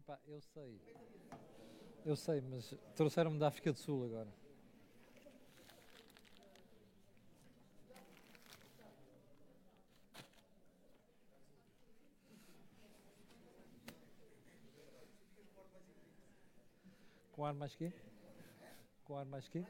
Epá, 0.00 0.18
eu 0.26 0.40
sei. 0.40 0.80
Eu 2.06 2.16
sei, 2.16 2.40
mas 2.40 2.74
trouxeram-me 2.96 3.38
da 3.38 3.48
África 3.48 3.70
do 3.70 3.78
Sul 3.78 4.06
agora. 4.06 4.32
Com 17.32 17.44
ar 17.44 17.52
mais 17.52 17.74
quê? 17.76 17.92
Com 19.04 19.18
ar 19.18 19.26
mais 19.26 19.46
quê? 19.48 19.62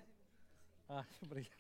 Ah, 0.89 1.05
obrigado. 1.27 1.59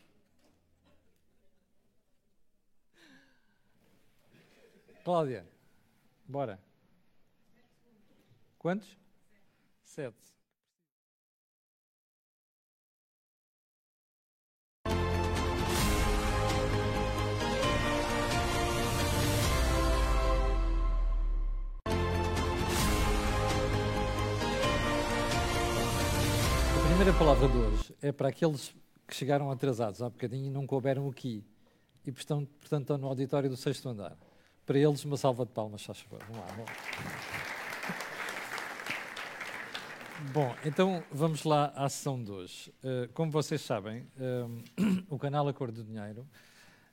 Cláudia, 5.03 5.45
bora. 6.29 6.70
Quantos? 8.61 8.95
Sete. 9.83 10.15
A 14.85 14.91
primeira 26.87 27.15
palavra 27.19 27.49
de 27.49 27.57
hoje 27.57 27.97
é 28.03 28.13
para 28.13 28.29
aqueles 28.29 28.75
que 29.09 29.15
chegaram 29.15 29.51
atrasados 29.51 30.03
há 30.03 30.11
bocadinho 30.11 30.49
e 30.49 30.51
não 30.51 30.67
couberam 30.67 31.09
aqui 31.09 31.43
e 32.05 32.11
estão, 32.11 32.45
portanto, 32.45 32.83
estão 32.83 32.99
no 32.99 33.07
auditório 33.07 33.49
do 33.49 33.57
sexto 33.57 33.89
andar. 33.89 34.19
Para 34.67 34.79
eles, 34.79 35.03
uma 35.07 35.17
salva 35.17 35.47
de 35.47 35.53
palmas, 35.53 35.83
faz 35.83 36.01
favor. 36.01 36.23
Vamos 36.29 36.47
lá. 36.47 36.47
Vamos. 36.57 37.40
Bom, 40.29 40.55
então 40.67 41.03
vamos 41.11 41.45
lá 41.45 41.73
à 41.75 41.89
sessão 41.89 42.23
de 42.23 42.31
hoje. 42.31 42.71
Uh, 42.85 43.11
como 43.15 43.33
vocês 43.33 43.63
sabem, 43.63 44.07
um, 44.21 44.63
o 45.09 45.19
canal 45.19 45.49
A 45.49 45.53
Cor 45.53 45.73
do 45.73 45.83
Dinheiro, 45.83 46.27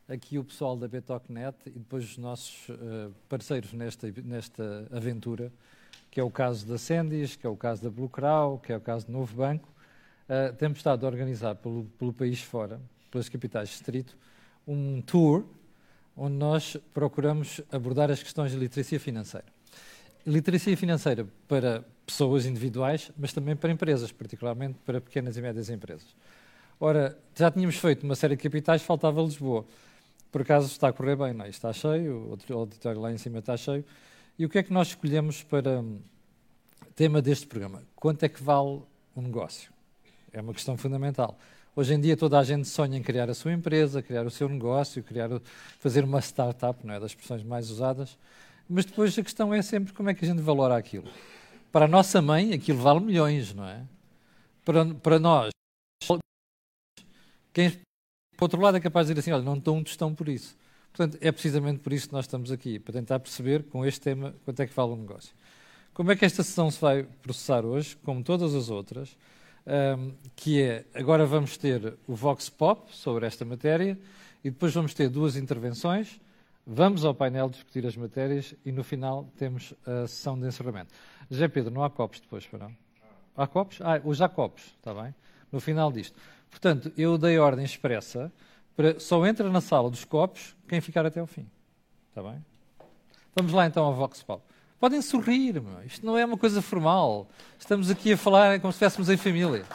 aqui 0.07 0.39
o 0.39 0.45
pessoal 0.45 0.77
da 0.77 0.87
Betocnet 0.87 1.55
e 1.65 1.71
depois 1.71 2.05
os 2.05 2.17
nossos 2.17 2.69
uh, 2.69 3.13
parceiros 3.27 3.73
nesta, 3.73 4.11
nesta 4.23 4.87
aventura, 4.91 5.51
que 6.09 6.21
é 6.21 6.23
o 6.23 6.31
caso 6.31 6.65
da 6.65 6.77
Sendis, 6.77 7.35
que 7.35 7.45
é 7.45 7.49
o 7.49 7.57
caso 7.57 7.83
da 7.83 7.89
Blue 7.89 8.07
Crow, 8.07 8.59
que 8.59 8.71
é 8.71 8.77
o 8.77 8.81
caso 8.81 9.05
do 9.05 9.11
Novo 9.11 9.35
Banco, 9.35 9.67
uh, 10.29 10.55
temos 10.55 10.77
estado 10.77 11.05
a 11.05 11.09
organizar 11.09 11.53
pelo, 11.55 11.83
pelo 11.99 12.13
país 12.13 12.41
fora, 12.41 12.79
pelas 13.11 13.27
capitais 13.27 13.69
distrito, 13.69 14.17
um 14.65 15.01
tour 15.01 15.45
onde 16.15 16.35
nós 16.35 16.77
procuramos 16.93 17.61
abordar 17.71 18.09
as 18.09 18.23
questões 18.23 18.51
de 18.51 18.57
literacia 18.57 18.99
financeira. 18.99 19.56
Literacia 20.27 20.75
financeira 20.75 21.25
para 21.47 21.85
pessoas 22.05 22.45
individuais, 22.45 23.09
mas 23.17 23.31
também 23.31 23.55
para 23.55 23.71
empresas, 23.71 24.11
particularmente 24.11 24.77
para 24.85 24.99
pequenas 24.99 25.37
e 25.37 25.41
médias 25.41 25.69
empresas. 25.69 26.13
Ora, 26.77 27.17
já 27.33 27.49
tínhamos 27.49 27.77
feito 27.77 28.03
uma 28.03 28.13
série 28.13 28.35
de 28.35 28.43
capitais, 28.43 28.81
faltava 28.81 29.21
Lisboa. 29.21 29.65
Por 30.29 30.41
acaso 30.41 30.67
está 30.67 30.89
a 30.89 30.93
correr 30.93 31.15
bem, 31.15 31.33
não 31.33 31.45
é? 31.45 31.49
Está 31.49 31.71
cheio, 31.71 32.37
o 32.49 32.53
auditório 32.53 32.99
lá 32.99 33.09
em 33.09 33.17
cima 33.17 33.39
está 33.39 33.55
cheio. 33.55 33.85
E 34.37 34.45
o 34.45 34.49
que 34.49 34.57
é 34.57 34.63
que 34.63 34.73
nós 34.73 34.89
escolhemos 34.89 35.43
para 35.43 35.79
hum, 35.79 35.99
tema 36.93 37.21
deste 37.21 37.47
programa? 37.47 37.81
Quanto 37.95 38.23
é 38.23 38.27
que 38.27 38.43
vale 38.43 38.81
um 39.15 39.21
negócio? 39.21 39.71
É 40.33 40.41
uma 40.41 40.53
questão 40.53 40.75
fundamental. 40.75 41.39
Hoje 41.73 41.93
em 41.93 42.01
dia 42.01 42.17
toda 42.17 42.37
a 42.37 42.43
gente 42.43 42.67
sonha 42.67 42.97
em 42.97 43.01
criar 43.01 43.29
a 43.29 43.33
sua 43.33 43.53
empresa, 43.53 44.01
criar 44.01 44.25
o 44.25 44.29
seu 44.29 44.49
negócio, 44.49 45.01
criar, 45.03 45.29
fazer 45.79 46.03
uma 46.03 46.19
startup, 46.19 46.85
não 46.85 46.93
é 46.93 46.99
das 46.99 47.11
expressões 47.11 47.43
mais 47.43 47.69
usadas. 47.69 48.17
Mas 48.69 48.85
depois 48.85 49.17
a 49.17 49.23
questão 49.23 49.53
é 49.53 49.61
sempre 49.61 49.93
como 49.93 50.09
é 50.09 50.13
que 50.13 50.25
a 50.25 50.27
gente 50.27 50.41
valora 50.41 50.75
aquilo. 50.75 51.09
Para 51.71 51.85
a 51.85 51.87
nossa 51.87 52.21
mãe, 52.21 52.53
aquilo 52.53 52.79
vale 52.79 52.99
milhões, 52.99 53.53
não 53.53 53.65
é? 53.65 53.83
Para, 54.65 54.85
para 54.95 55.19
nós, 55.19 55.51
quem, 57.53 57.71
por 58.37 58.45
outro 58.45 58.61
lado, 58.61 58.77
é 58.77 58.79
capaz 58.79 59.07
de 59.07 59.13
dizer 59.13 59.21
assim: 59.21 59.31
olha, 59.31 59.43
não 59.43 59.57
dou 59.57 59.75
um 59.75 59.83
tostão 59.83 60.13
por 60.13 60.29
isso. 60.29 60.55
Portanto, 60.91 61.17
é 61.21 61.31
precisamente 61.31 61.79
por 61.79 61.93
isso 61.93 62.07
que 62.07 62.13
nós 62.13 62.25
estamos 62.25 62.51
aqui, 62.51 62.79
para 62.79 62.93
tentar 62.93 63.19
perceber 63.19 63.63
com 63.63 63.85
este 63.85 64.01
tema 64.01 64.35
quanto 64.43 64.59
é 64.59 64.67
que 64.67 64.73
vale 64.73 64.91
o 64.91 64.95
negócio. 64.95 65.33
Como 65.93 66.11
é 66.11 66.15
que 66.15 66.25
esta 66.25 66.43
sessão 66.43 66.69
se 66.69 66.79
vai 66.79 67.03
processar 67.21 67.65
hoje, 67.65 67.97
como 68.03 68.23
todas 68.23 68.53
as 68.53 68.69
outras, 68.69 69.17
um, 69.65 70.13
que 70.35 70.61
é, 70.61 70.85
agora 70.93 71.25
vamos 71.25 71.57
ter 71.57 71.95
o 72.07 72.15
Vox 72.15 72.49
Pop 72.49 72.95
sobre 72.95 73.25
esta 73.25 73.43
matéria 73.43 73.97
e 74.43 74.49
depois 74.49 74.73
vamos 74.73 74.93
ter 74.93 75.09
duas 75.09 75.35
intervenções, 75.35 76.19
vamos 76.67 77.05
ao 77.05 77.15
painel 77.15 77.49
discutir 77.49 77.87
as 77.87 77.95
matérias 77.95 78.53
e 78.65 78.71
no 78.73 78.83
final 78.83 79.31
temos 79.37 79.73
a 79.85 80.05
sessão 80.05 80.37
de 80.37 80.45
encerramento. 80.45 80.93
José 81.31 81.47
Pedro, 81.47 81.73
não 81.73 81.81
há 81.81 81.89
copos 81.89 82.19
depois, 82.19 82.45
para 82.45 82.59
não? 82.59 82.75
Há 83.37 83.47
copos? 83.47 83.79
Ah, 83.81 84.01
hoje 84.03 84.21
há 84.21 84.27
copos, 84.27 84.63
está 84.77 84.93
bem? 84.93 85.15
No 85.49 85.61
final 85.61 85.91
disto. 85.91 86.19
Portanto, 86.51 86.91
eu 86.97 87.17
dei 87.17 87.39
ordem 87.39 87.63
expressa 87.63 88.31
para 88.75 88.99
só 88.99 89.25
entra 89.25 89.49
na 89.49 89.61
sala 89.61 89.89
dos 89.89 90.03
copos 90.03 90.55
quem 90.67 90.81
ficar 90.81 91.05
até 91.05 91.21
ao 91.21 91.27
fim. 91.27 91.47
Está 92.09 92.21
bem? 92.21 92.43
Vamos 93.33 93.53
lá 93.53 93.65
então 93.65 93.85
ao 93.85 93.93
Vox 93.95 94.21
Pop. 94.21 94.43
Podem 94.79 95.01
sorrir, 95.01 95.61
meu. 95.61 95.81
isto 95.83 96.05
não 96.05 96.17
é 96.17 96.25
uma 96.25 96.37
coisa 96.37 96.61
formal. 96.61 97.27
Estamos 97.57 97.89
aqui 97.89 98.13
a 98.13 98.17
falar 98.17 98.59
como 98.59 98.73
se 98.73 98.83
estivéssemos 98.83 99.09
em 99.09 99.17
família. 99.17 99.65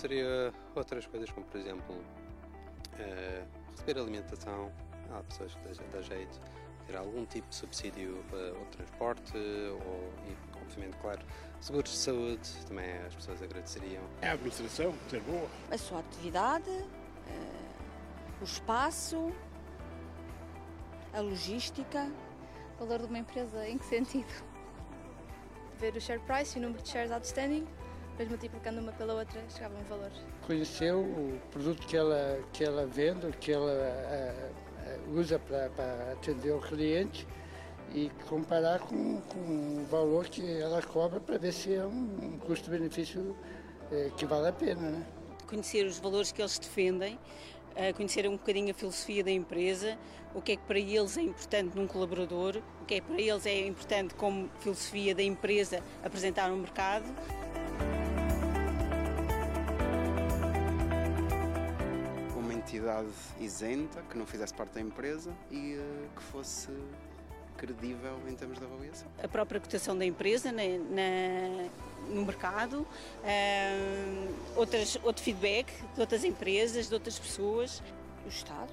Seria 0.00 0.52
outras 0.74 1.06
coisas, 1.06 1.30
como 1.30 1.46
por 1.46 1.60
exemplo 1.60 1.94
uh, 1.94 3.70
receber 3.70 4.00
alimentação. 4.00 4.72
Há 5.12 5.22
pessoas 5.24 5.54
que 5.54 5.84
dá 5.92 6.00
jeito 6.02 6.40
ter 6.86 6.96
algum 6.96 7.24
tipo 7.26 7.48
de 7.48 7.54
subsídio 7.56 8.24
para 8.30 8.52
o 8.52 8.64
transporte 8.66 9.36
ou, 9.36 10.12
e, 10.26 10.36
obviamente, 10.62 10.96
claro, 10.98 11.20
seguros 11.60 11.90
de 11.90 11.96
saúde, 11.96 12.66
também 12.66 12.90
as 13.06 13.14
pessoas 13.14 13.42
agradeceriam. 13.42 14.02
É 14.22 14.28
a 14.28 14.32
administração, 14.32 14.94
ser 15.08 15.20
boa. 15.20 15.48
A 15.70 15.76
sua 15.76 15.98
atividade, 15.98 16.70
uh, 16.70 16.84
o 18.40 18.44
espaço, 18.44 19.32
a 21.12 21.20
logística. 21.20 22.10
O 22.76 22.86
valor 22.86 23.00
de 23.00 23.06
uma 23.06 23.18
empresa, 23.18 23.68
em 23.68 23.76
que 23.76 23.84
sentido? 23.84 24.50
ver 25.80 25.96
o 25.96 26.00
share 26.00 26.20
price 26.20 26.56
e 26.56 26.60
o 26.60 26.62
número 26.62 26.82
de 26.82 26.90
shares 26.90 27.10
outstanding, 27.10 27.66
depois 28.10 28.28
multiplicando 28.28 28.80
uma 28.80 28.92
pela 28.92 29.14
outra 29.14 29.42
chegava 29.48 29.74
um 29.78 29.84
valor. 29.84 30.10
Conhecer 30.46 30.94
o 30.94 31.38
produto 31.50 31.86
que 31.86 31.96
ela, 31.96 32.40
que 32.52 32.64
ela 32.64 32.86
vende, 32.86 33.30
que 33.38 33.52
ela 33.52 33.72
uh, 33.72 35.10
uh, 35.14 35.18
usa 35.18 35.38
para 35.38 36.12
atender 36.12 36.52
o 36.52 36.60
cliente 36.60 37.26
e 37.92 38.10
comparar 38.28 38.80
com, 38.80 39.20
com 39.22 39.82
o 39.82 39.86
valor 39.90 40.28
que 40.28 40.60
ela 40.60 40.82
cobra 40.82 41.18
para 41.18 41.38
ver 41.38 41.52
se 41.52 41.74
é 41.74 41.84
um, 41.84 42.18
um 42.22 42.38
custo-benefício 42.38 43.20
uh, 43.20 44.10
que 44.16 44.26
vale 44.26 44.48
a 44.48 44.52
pena. 44.52 44.80
Né? 44.80 45.06
Conhecer 45.46 45.86
os 45.86 45.98
valores 45.98 46.30
que 46.30 46.40
eles 46.40 46.58
defendem, 46.58 47.18
conhecer 47.96 48.28
um 48.28 48.32
bocadinho 48.32 48.70
a 48.70 48.74
filosofia 48.74 49.24
da 49.24 49.30
empresa, 49.30 49.98
o 50.34 50.40
que 50.40 50.52
é 50.52 50.56
que 50.56 50.62
para 50.62 50.78
eles 50.78 51.16
é 51.16 51.22
importante 51.22 51.76
num 51.76 51.86
colaborador, 51.86 52.62
o 52.80 52.84
que 52.84 52.94
é 52.94 53.00
que 53.00 53.06
para 53.06 53.20
eles 53.20 53.46
é 53.46 53.66
importante 53.66 54.14
como 54.14 54.48
filosofia 54.60 55.14
da 55.14 55.22
empresa 55.22 55.82
apresentar 56.04 56.50
no 56.50 56.56
mercado. 56.56 57.06
Entidade 62.76 63.08
isenta, 63.40 64.02
que 64.02 64.16
não 64.16 64.26
fizesse 64.26 64.54
parte 64.54 64.74
da 64.74 64.80
empresa 64.80 65.32
e 65.50 65.76
uh, 65.76 66.08
que 66.16 66.22
fosse 66.22 66.68
credível 67.56 68.18
em 68.28 68.34
termos 68.34 68.58
de 68.58 68.64
avaliação. 68.64 69.08
A 69.22 69.28
própria 69.28 69.60
cotação 69.60 69.96
da 69.96 70.04
empresa 70.04 70.50
na, 70.50 70.62
na, 70.62 71.68
no 72.08 72.24
mercado, 72.24 72.80
uh, 72.80 74.34
outras, 74.56 74.98
outro 75.02 75.22
feedback 75.22 75.72
de 75.94 76.00
outras 76.00 76.24
empresas, 76.24 76.88
de 76.88 76.94
outras 76.94 77.18
pessoas. 77.18 77.82
O 78.24 78.28
Estado 78.28 78.72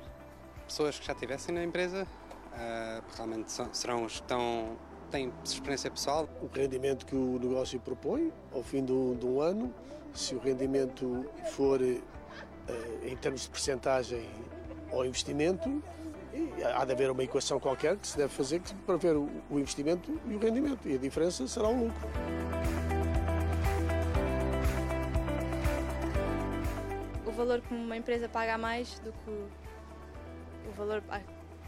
pessoas 0.68 1.00
que 1.00 1.06
já 1.06 1.14
estivessem 1.14 1.56
na 1.56 1.64
empresa, 1.64 2.04
uh, 2.04 3.04
realmente 3.16 3.52
são, 3.52 3.74
serão 3.74 4.04
os 4.04 4.16
que 4.16 4.22
estão, 4.22 4.78
têm 5.10 5.34
experiência 5.44 5.90
pessoal. 5.90 6.30
O 6.42 6.48
rendimento 6.48 7.06
que 7.06 7.16
o 7.16 7.40
negócio 7.40 7.80
propõe 7.80 8.32
ao 8.54 8.62
fim 8.62 8.84
do, 8.84 9.16
de 9.16 9.26
um 9.26 9.42
ano, 9.42 9.74
se 10.14 10.36
o 10.36 10.40
rendimento 10.40 11.26
for 11.54 11.80
em 13.04 13.16
termos 13.16 13.42
de 13.42 13.50
percentagem 13.50 14.28
ao 14.92 15.06
investimento, 15.06 15.81
E 16.34 16.64
há 16.64 16.86
de 16.86 16.92
haver 16.92 17.10
uma 17.10 17.24
equação 17.24 17.60
qualquer 17.60 17.98
que 17.98 18.08
se 18.08 18.18
deve 18.18 18.31
fazer 18.31 18.62
para 18.86 18.96
ver 18.98 19.16
o, 19.16 19.30
investimento 19.52 20.19
e 20.28 20.36
o 20.36 20.40
rendimento. 20.40 20.88
E 20.88 20.96
a 20.96 20.98
diferença 20.98 21.48
será 21.48 21.68
o 21.68 21.86
lucro. 21.86 22.08
O 27.25 27.31
valor 27.31 27.62
que 27.62 27.74
uma 27.74 27.98
empresa 27.98 28.30
paga 28.30 28.54
a 28.54 28.58
mais 28.58 29.00
do 29.00 29.12
que 29.12 29.30
o 29.30 30.72
valor 30.75 31.02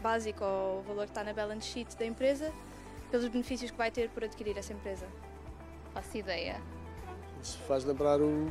básico 0.00 0.44
ou 0.44 0.80
o 0.80 0.82
valor 0.82 1.04
que 1.04 1.10
está 1.10 1.24
na 1.24 1.32
balance 1.32 1.66
sheet 1.66 1.96
da 1.96 2.06
empresa, 2.06 2.52
pelos 3.10 3.26
benefícios 3.28 3.70
que 3.70 3.76
vai 3.76 3.90
ter 3.90 4.08
por 4.10 4.22
adquirir 4.22 4.56
essa 4.56 4.72
empresa. 4.72 5.06
Faço 5.92 6.16
ideia. 6.16 6.60
Isso 7.42 7.58
faz 7.66 7.84
lembrar 7.84 8.20
o, 8.20 8.46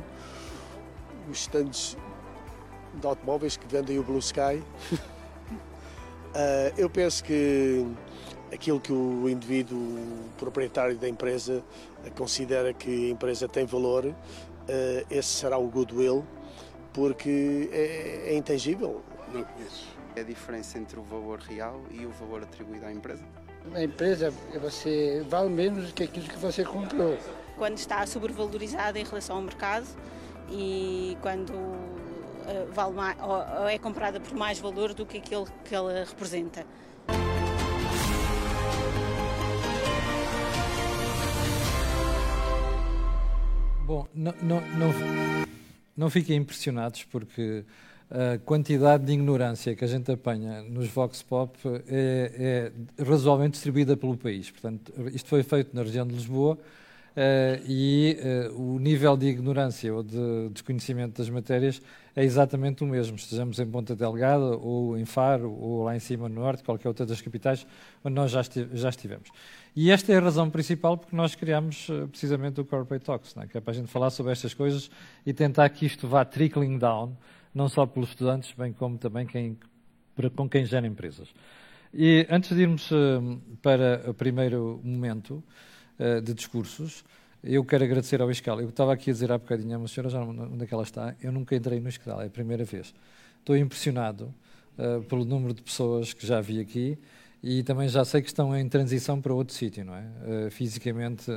os 1.30 1.40
stands 1.40 1.96
de 2.94 3.06
automóveis 3.06 3.56
que 3.56 3.66
vendem 3.66 3.98
o 3.98 4.02
Blue 4.02 4.18
Sky. 4.18 4.62
Uh, 4.92 6.72
eu 6.78 6.88
penso 6.88 7.22
que 7.24 7.86
aquilo 8.52 8.80
que 8.80 8.92
o 8.92 9.28
indivíduo 9.28 9.78
o 9.78 10.30
proprietário 10.38 10.96
da 10.96 11.08
empresa 11.08 11.62
considera 12.16 12.72
que 12.72 13.08
a 13.08 13.10
empresa 13.10 13.48
tem 13.48 13.64
valor, 13.64 14.06
uh, 14.06 14.14
esse 15.10 15.28
será 15.28 15.58
o 15.58 15.68
goodwill, 15.68 16.24
porque 16.92 17.68
é, 17.72 18.32
é 18.32 18.36
intangível. 18.36 19.02
Não 19.32 19.44
conheço. 19.44 19.88
É 20.16 20.22
a 20.22 20.24
diferença 20.24 20.78
entre 20.78 20.98
o 20.98 21.02
valor 21.02 21.38
real 21.38 21.80
e 21.90 22.04
o 22.04 22.10
valor 22.10 22.42
atribuído 22.42 22.84
à 22.84 22.92
empresa? 22.92 23.22
A 23.74 23.82
empresa 23.84 24.32
você 24.60 25.24
vale 25.28 25.50
menos 25.50 25.88
do 25.88 25.92
que 25.92 26.02
aquilo 26.02 26.26
que 26.26 26.38
você 26.38 26.64
comprou. 26.64 27.16
Quando 27.56 27.76
está 27.76 28.04
sobrevalorizada 28.06 28.98
em 28.98 29.04
relação 29.04 29.36
ao 29.36 29.42
mercado 29.42 29.86
e 30.50 31.16
quando 31.20 31.52
vale 32.72 32.94
mais, 32.94 33.16
ou 33.20 33.68
é 33.68 33.78
comprada 33.78 34.20
por 34.20 34.34
mais 34.34 34.58
valor 34.58 34.94
do 34.94 35.06
que 35.06 35.18
aquele 35.18 35.46
que 35.64 35.74
ela 35.74 36.04
representa. 36.04 36.64
Bom, 43.84 44.06
não, 44.14 44.32
não, 44.40 44.60
não, 44.60 44.94
não 45.96 46.10
fiquem 46.10 46.36
impressionados 46.36 47.02
porque 47.04 47.64
a 48.10 48.38
quantidade 48.38 49.04
de 49.04 49.12
ignorância 49.12 49.74
que 49.74 49.84
a 49.84 49.86
gente 49.86 50.10
apanha 50.10 50.62
nos 50.62 50.88
Vox 50.88 51.22
Pop 51.22 51.56
é, 51.88 52.70
é 52.98 53.02
razoavelmente 53.04 53.52
distribuída 53.52 53.96
pelo 53.96 54.16
país. 54.16 54.50
Portanto, 54.50 54.92
isto 55.12 55.28
foi 55.28 55.42
feito 55.44 55.74
na 55.74 55.82
região 55.82 56.04
de 56.04 56.14
Lisboa 56.14 56.54
uh, 56.54 57.64
e 57.68 58.18
uh, 58.50 58.60
o 58.60 58.78
nível 58.80 59.16
de 59.16 59.26
ignorância 59.26 59.94
ou 59.94 60.02
de 60.02 60.48
desconhecimento 60.52 61.18
das 61.18 61.30
matérias 61.30 61.80
é 62.14 62.24
exatamente 62.24 62.82
o 62.82 62.86
mesmo, 62.86 63.16
estejamos 63.16 63.58
em 63.58 63.66
Ponta 63.66 63.94
Delgada 63.94 64.56
ou 64.56 64.96
em 64.98 65.04
Faro 65.04 65.52
ou 65.52 65.84
lá 65.84 65.94
em 65.94 66.00
cima 66.00 66.28
no 66.28 66.40
Norte, 66.40 66.62
qualquer 66.62 66.88
outra 66.88 67.06
das 67.06 67.20
capitais 67.20 67.66
onde 68.04 68.14
nós 68.14 68.30
já, 68.30 68.42
já 68.72 68.88
estivemos. 68.88 69.30
E 69.74 69.90
esta 69.90 70.12
é 70.12 70.16
a 70.16 70.20
razão 70.20 70.50
principal 70.50 70.96
porque 70.98 71.14
nós 71.14 71.34
criamos 71.34 71.88
uh, 71.88 72.08
precisamente 72.08 72.60
o 72.60 72.64
Corporate 72.64 73.04
Talks, 73.04 73.36
é? 73.36 73.46
que 73.46 73.56
é 73.56 73.60
para 73.60 73.72
a 73.72 73.74
gente 73.74 73.88
falar 73.88 74.10
sobre 74.10 74.32
estas 74.32 74.52
coisas 74.52 74.90
e 75.24 75.32
tentar 75.32 75.68
que 75.68 75.86
isto 75.86 76.08
vá 76.08 76.24
trickling 76.24 76.78
down, 76.78 77.16
não 77.54 77.68
só 77.68 77.86
pelos 77.86 78.10
estudantes, 78.10 78.52
bem 78.52 78.72
como 78.72 78.98
também 78.98 79.26
quem, 79.26 79.56
com 80.34 80.48
quem 80.48 80.64
gera 80.64 80.86
empresas. 80.86 81.28
E 81.92 82.26
antes 82.30 82.54
de 82.54 82.62
irmos 82.62 82.90
uh, 82.90 83.40
para 83.62 84.10
o 84.10 84.14
primeiro 84.14 84.80
momento, 84.82 85.42
uh, 86.00 86.20
de 86.20 86.32
discursos. 86.32 87.04
Eu 87.42 87.64
quero 87.64 87.84
agradecer 87.84 88.20
ao 88.20 88.30
Escal. 88.30 88.60
Eu 88.60 88.68
estava 88.68 88.92
aqui 88.92 89.08
a 89.08 89.12
dizer 89.14 89.32
há 89.32 89.38
bocadinho 89.38 89.74
a 89.74 89.78
uma 89.78 89.88
senhora, 89.88 90.10
já 90.10 90.20
onde 90.20 90.62
é 90.62 90.66
que 90.66 90.74
ela 90.74 90.82
está, 90.82 91.14
eu 91.22 91.32
nunca 91.32 91.56
entrei 91.56 91.80
no 91.80 91.88
Escal, 91.88 92.20
é 92.20 92.26
a 92.26 92.30
primeira 92.30 92.64
vez. 92.64 92.94
Estou 93.38 93.56
impressionado 93.56 94.34
uh, 94.78 95.02
pelo 95.04 95.24
número 95.24 95.54
de 95.54 95.62
pessoas 95.62 96.12
que 96.12 96.26
já 96.26 96.42
vi 96.42 96.60
aqui 96.60 96.98
e 97.42 97.62
também 97.62 97.88
já 97.88 98.04
sei 98.04 98.20
que 98.20 98.28
estão 98.28 98.54
em 98.54 98.68
transição 98.68 99.22
para 99.22 99.32
outro 99.32 99.54
sítio, 99.54 99.86
não 99.86 99.94
é? 99.94 100.02
Uh, 100.02 100.50
fisicamente. 100.50 101.32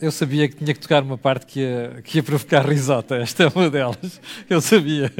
Eu 0.00 0.12
sabia 0.12 0.48
que 0.48 0.54
tinha 0.54 0.72
que 0.72 0.78
tocar 0.78 1.02
uma 1.02 1.18
parte 1.18 1.44
que 1.44 1.58
ia, 1.58 2.00
que 2.04 2.18
ia 2.18 2.22
provocar 2.22 2.64
risota, 2.64 3.16
esta 3.16 3.42
é 3.42 3.48
uma 3.48 3.68
delas. 3.68 4.20
Eu 4.48 4.60
sabia. 4.60 5.10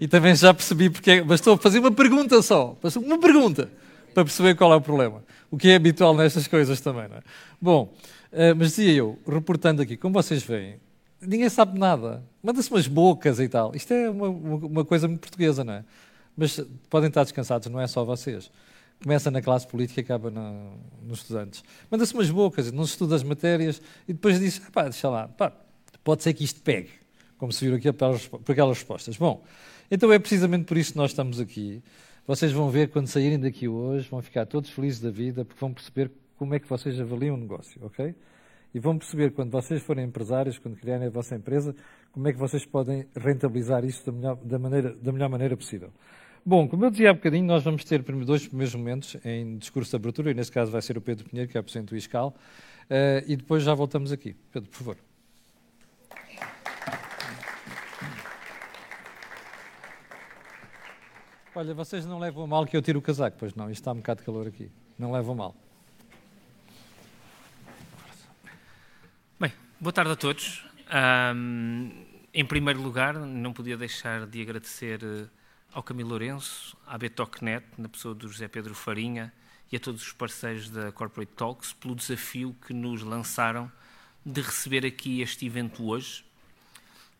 E 0.00 0.08
também 0.08 0.34
já 0.34 0.52
percebi 0.52 0.90
porque. 0.90 1.12
É, 1.12 1.22
mas 1.22 1.38
estou 1.38 1.54
a 1.54 1.58
fazer 1.58 1.78
uma 1.78 1.92
pergunta 1.92 2.42
só. 2.42 2.76
Uma 2.96 3.20
pergunta 3.20 3.70
para 4.12 4.24
perceber 4.24 4.56
qual 4.56 4.72
é 4.72 4.76
o 4.76 4.80
problema. 4.80 5.22
O 5.50 5.56
que 5.56 5.68
é 5.68 5.76
habitual 5.76 6.16
nestas 6.16 6.48
coisas 6.48 6.80
também, 6.80 7.06
não 7.06 7.18
é? 7.18 7.22
Bom, 7.60 7.94
uh, 8.32 8.54
mas 8.56 8.68
dizia 8.70 8.92
eu, 8.92 9.18
reportando 9.26 9.82
aqui, 9.82 9.96
como 9.96 10.14
vocês 10.14 10.42
veem, 10.42 10.80
ninguém 11.20 11.48
sabe 11.48 11.78
nada. 11.78 12.22
Manda-se 12.42 12.70
umas 12.70 12.86
bocas 12.86 13.40
e 13.40 13.48
tal. 13.48 13.74
Isto 13.74 13.92
é 13.92 14.10
uma, 14.10 14.28
uma 14.28 14.84
coisa 14.84 15.08
muito 15.08 15.20
portuguesa, 15.20 15.64
não 15.64 15.74
é? 15.74 15.84
Mas 16.36 16.60
podem 16.90 17.08
estar 17.08 17.22
descansados, 17.22 17.68
não 17.68 17.80
é 17.80 17.86
só 17.86 18.04
vocês. 18.04 18.50
Começa 19.02 19.30
na 19.30 19.42
classe 19.42 19.66
política 19.66 20.00
e 20.00 20.04
acaba 20.04 20.30
na, 20.30 20.52
nos 21.02 21.20
estudantes. 21.20 21.64
Manda-se 21.90 22.14
umas 22.14 22.30
bocas, 22.30 22.70
não 22.72 22.84
se 22.84 22.92
estuda 22.92 23.14
as 23.14 23.22
matérias 23.22 23.80
e 24.06 24.12
depois 24.12 24.38
diz, 24.38 24.58
pá, 24.58 24.84
deixa 24.84 25.08
lá, 25.08 25.28
pá, 25.28 25.52
pode 26.02 26.22
ser 26.22 26.32
que 26.34 26.44
isto 26.44 26.60
pegue, 26.60 26.90
como 27.38 27.52
se 27.52 27.64
viram 27.64 27.76
aqui 27.76 27.92
por 27.92 28.52
aquelas 28.52 28.78
respostas. 28.78 29.16
Bom, 29.16 29.44
então 29.90 30.12
é 30.12 30.18
precisamente 30.18 30.64
por 30.64 30.76
isso 30.76 30.92
que 30.92 30.98
nós 30.98 31.10
estamos 31.10 31.40
aqui. 31.40 31.82
Vocês 32.26 32.52
vão 32.52 32.70
ver 32.70 32.88
quando 32.88 33.06
saírem 33.06 33.38
daqui 33.38 33.68
hoje, 33.68 34.08
vão 34.10 34.20
ficar 34.20 34.46
todos 34.46 34.70
felizes 34.70 35.00
da 35.00 35.10
vida, 35.10 35.44
porque 35.44 35.60
vão 35.60 35.72
perceber 35.72 36.10
como 36.36 36.54
é 36.54 36.60
que 36.60 36.68
vocês 36.68 37.00
avaliam 37.00 37.34
o 37.34 37.38
negócio, 37.38 37.80
ok? 37.84 38.14
E 38.74 38.78
vão 38.78 38.98
perceber 38.98 39.32
quando 39.32 39.50
vocês 39.50 39.82
forem 39.82 40.04
empresários, 40.04 40.58
quando 40.58 40.76
criarem 40.76 41.06
a 41.06 41.10
vossa 41.10 41.34
empresa, 41.34 41.74
como 42.12 42.28
é 42.28 42.32
que 42.32 42.38
vocês 42.38 42.64
podem 42.64 43.06
rentabilizar 43.16 43.84
isso 43.84 44.04
da 44.04 44.12
melhor, 44.12 44.36
da 44.36 44.58
maneira, 44.58 44.94
da 44.94 45.12
melhor 45.12 45.28
maneira 45.28 45.56
possível. 45.56 45.90
Bom, 46.44 46.68
como 46.68 46.84
eu 46.84 46.90
dizia 46.90 47.10
há 47.10 47.14
bocadinho, 47.14 47.44
nós 47.44 47.64
vamos 47.64 47.84
ter 47.84 48.02
dois 48.02 48.46
primeiros 48.46 48.74
momentos 48.74 49.16
em 49.24 49.58
discurso 49.58 49.90
de 49.90 49.96
abertura, 49.96 50.30
e 50.30 50.34
nesse 50.34 50.52
caso 50.52 50.70
vai 50.70 50.82
ser 50.82 50.96
o 50.96 51.00
Pedro 51.00 51.28
Pinheiro, 51.28 51.50
que 51.50 51.56
é 51.56 51.60
o 51.60 51.64
Presidente 51.64 51.88
do 51.88 51.96
ISCAL, 51.96 52.28
uh, 52.28 53.24
e 53.26 53.34
depois 53.34 53.64
já 53.64 53.74
voltamos 53.74 54.12
aqui. 54.12 54.36
Pedro, 54.52 54.70
por 54.70 54.76
favor. 54.76 54.96
Olha, 61.56 61.72
vocês 61.72 62.04
não 62.04 62.18
levam 62.18 62.44
a 62.44 62.46
mal 62.46 62.66
que 62.66 62.76
eu 62.76 62.82
tiro 62.82 62.98
o 62.98 63.02
casaco, 63.02 63.38
pois 63.40 63.54
não, 63.54 63.70
isto 63.70 63.80
está 63.80 63.90
um 63.90 63.96
bocado 63.96 64.20
de 64.20 64.26
calor 64.26 64.46
aqui. 64.46 64.70
Não 64.98 65.10
levam 65.10 65.34
mal. 65.34 65.56
Bem, 69.40 69.50
boa 69.78 69.92
tarde 69.92 70.12
a 70.12 70.16
todos. 70.16 70.64
Um, 71.34 71.90
em 72.32 72.44
primeiro 72.44 72.80
lugar, 72.80 73.14
não 73.14 73.52
podia 73.52 73.76
deixar 73.76 74.26
de 74.26 74.40
agradecer 74.40 75.00
eh, 75.02 75.26
ao 75.72 75.82
Camilo 75.82 76.10
Lourenço, 76.10 76.76
à 76.86 76.96
Betocnet, 76.96 77.64
na 77.76 77.88
pessoa 77.88 78.14
do 78.14 78.28
José 78.28 78.48
Pedro 78.48 78.74
Farinha 78.74 79.32
e 79.70 79.76
a 79.76 79.80
todos 79.80 80.02
os 80.02 80.12
parceiros 80.12 80.70
da 80.70 80.92
Corporate 80.92 81.32
Talks 81.32 81.72
pelo 81.72 81.94
desafio 81.94 82.54
que 82.66 82.72
nos 82.72 83.02
lançaram 83.02 83.70
de 84.24 84.40
receber 84.40 84.84
aqui 84.84 85.20
este 85.20 85.46
evento 85.46 85.86
hoje 85.86 86.24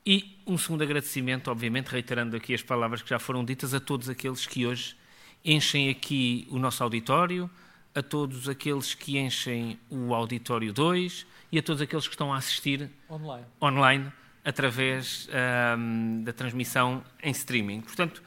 e 0.05 0.39
um 0.47 0.57
segundo 0.57 0.83
agradecimento, 0.83 1.51
obviamente, 1.51 1.89
reiterando 1.89 2.37
aqui 2.37 2.55
as 2.55 2.63
palavras 2.63 3.03
que 3.03 3.11
já 3.11 3.19
foram 3.19 3.45
ditas, 3.45 3.75
a 3.75 3.81
todos 3.81 4.09
aqueles 4.09 4.47
que 4.47 4.67
hoje 4.67 4.97
enchem 5.45 5.91
aqui 5.91 6.47
o 6.51 6.59
nosso 6.59 6.83
auditório, 6.83 7.51
a 7.97 8.03
todos 8.03 8.47
aqueles 8.47 8.93
que 8.93 9.19
enchem 9.19 9.81
o 9.89 10.15
auditório 10.15 10.71
2 10.71 11.27
e 11.51 11.59
a 11.59 11.63
todos 11.63 11.81
aqueles 11.81 12.07
que 12.07 12.13
estão 12.13 12.31
a 12.31 12.37
assistir 12.37 12.91
online, 13.11 13.47
online 13.61 14.13
através 14.45 15.27
um, 15.79 16.23
da 16.23 16.31
transmissão 16.31 17.03
em 17.23 17.31
streaming. 17.31 17.81
Portanto, 17.81 18.23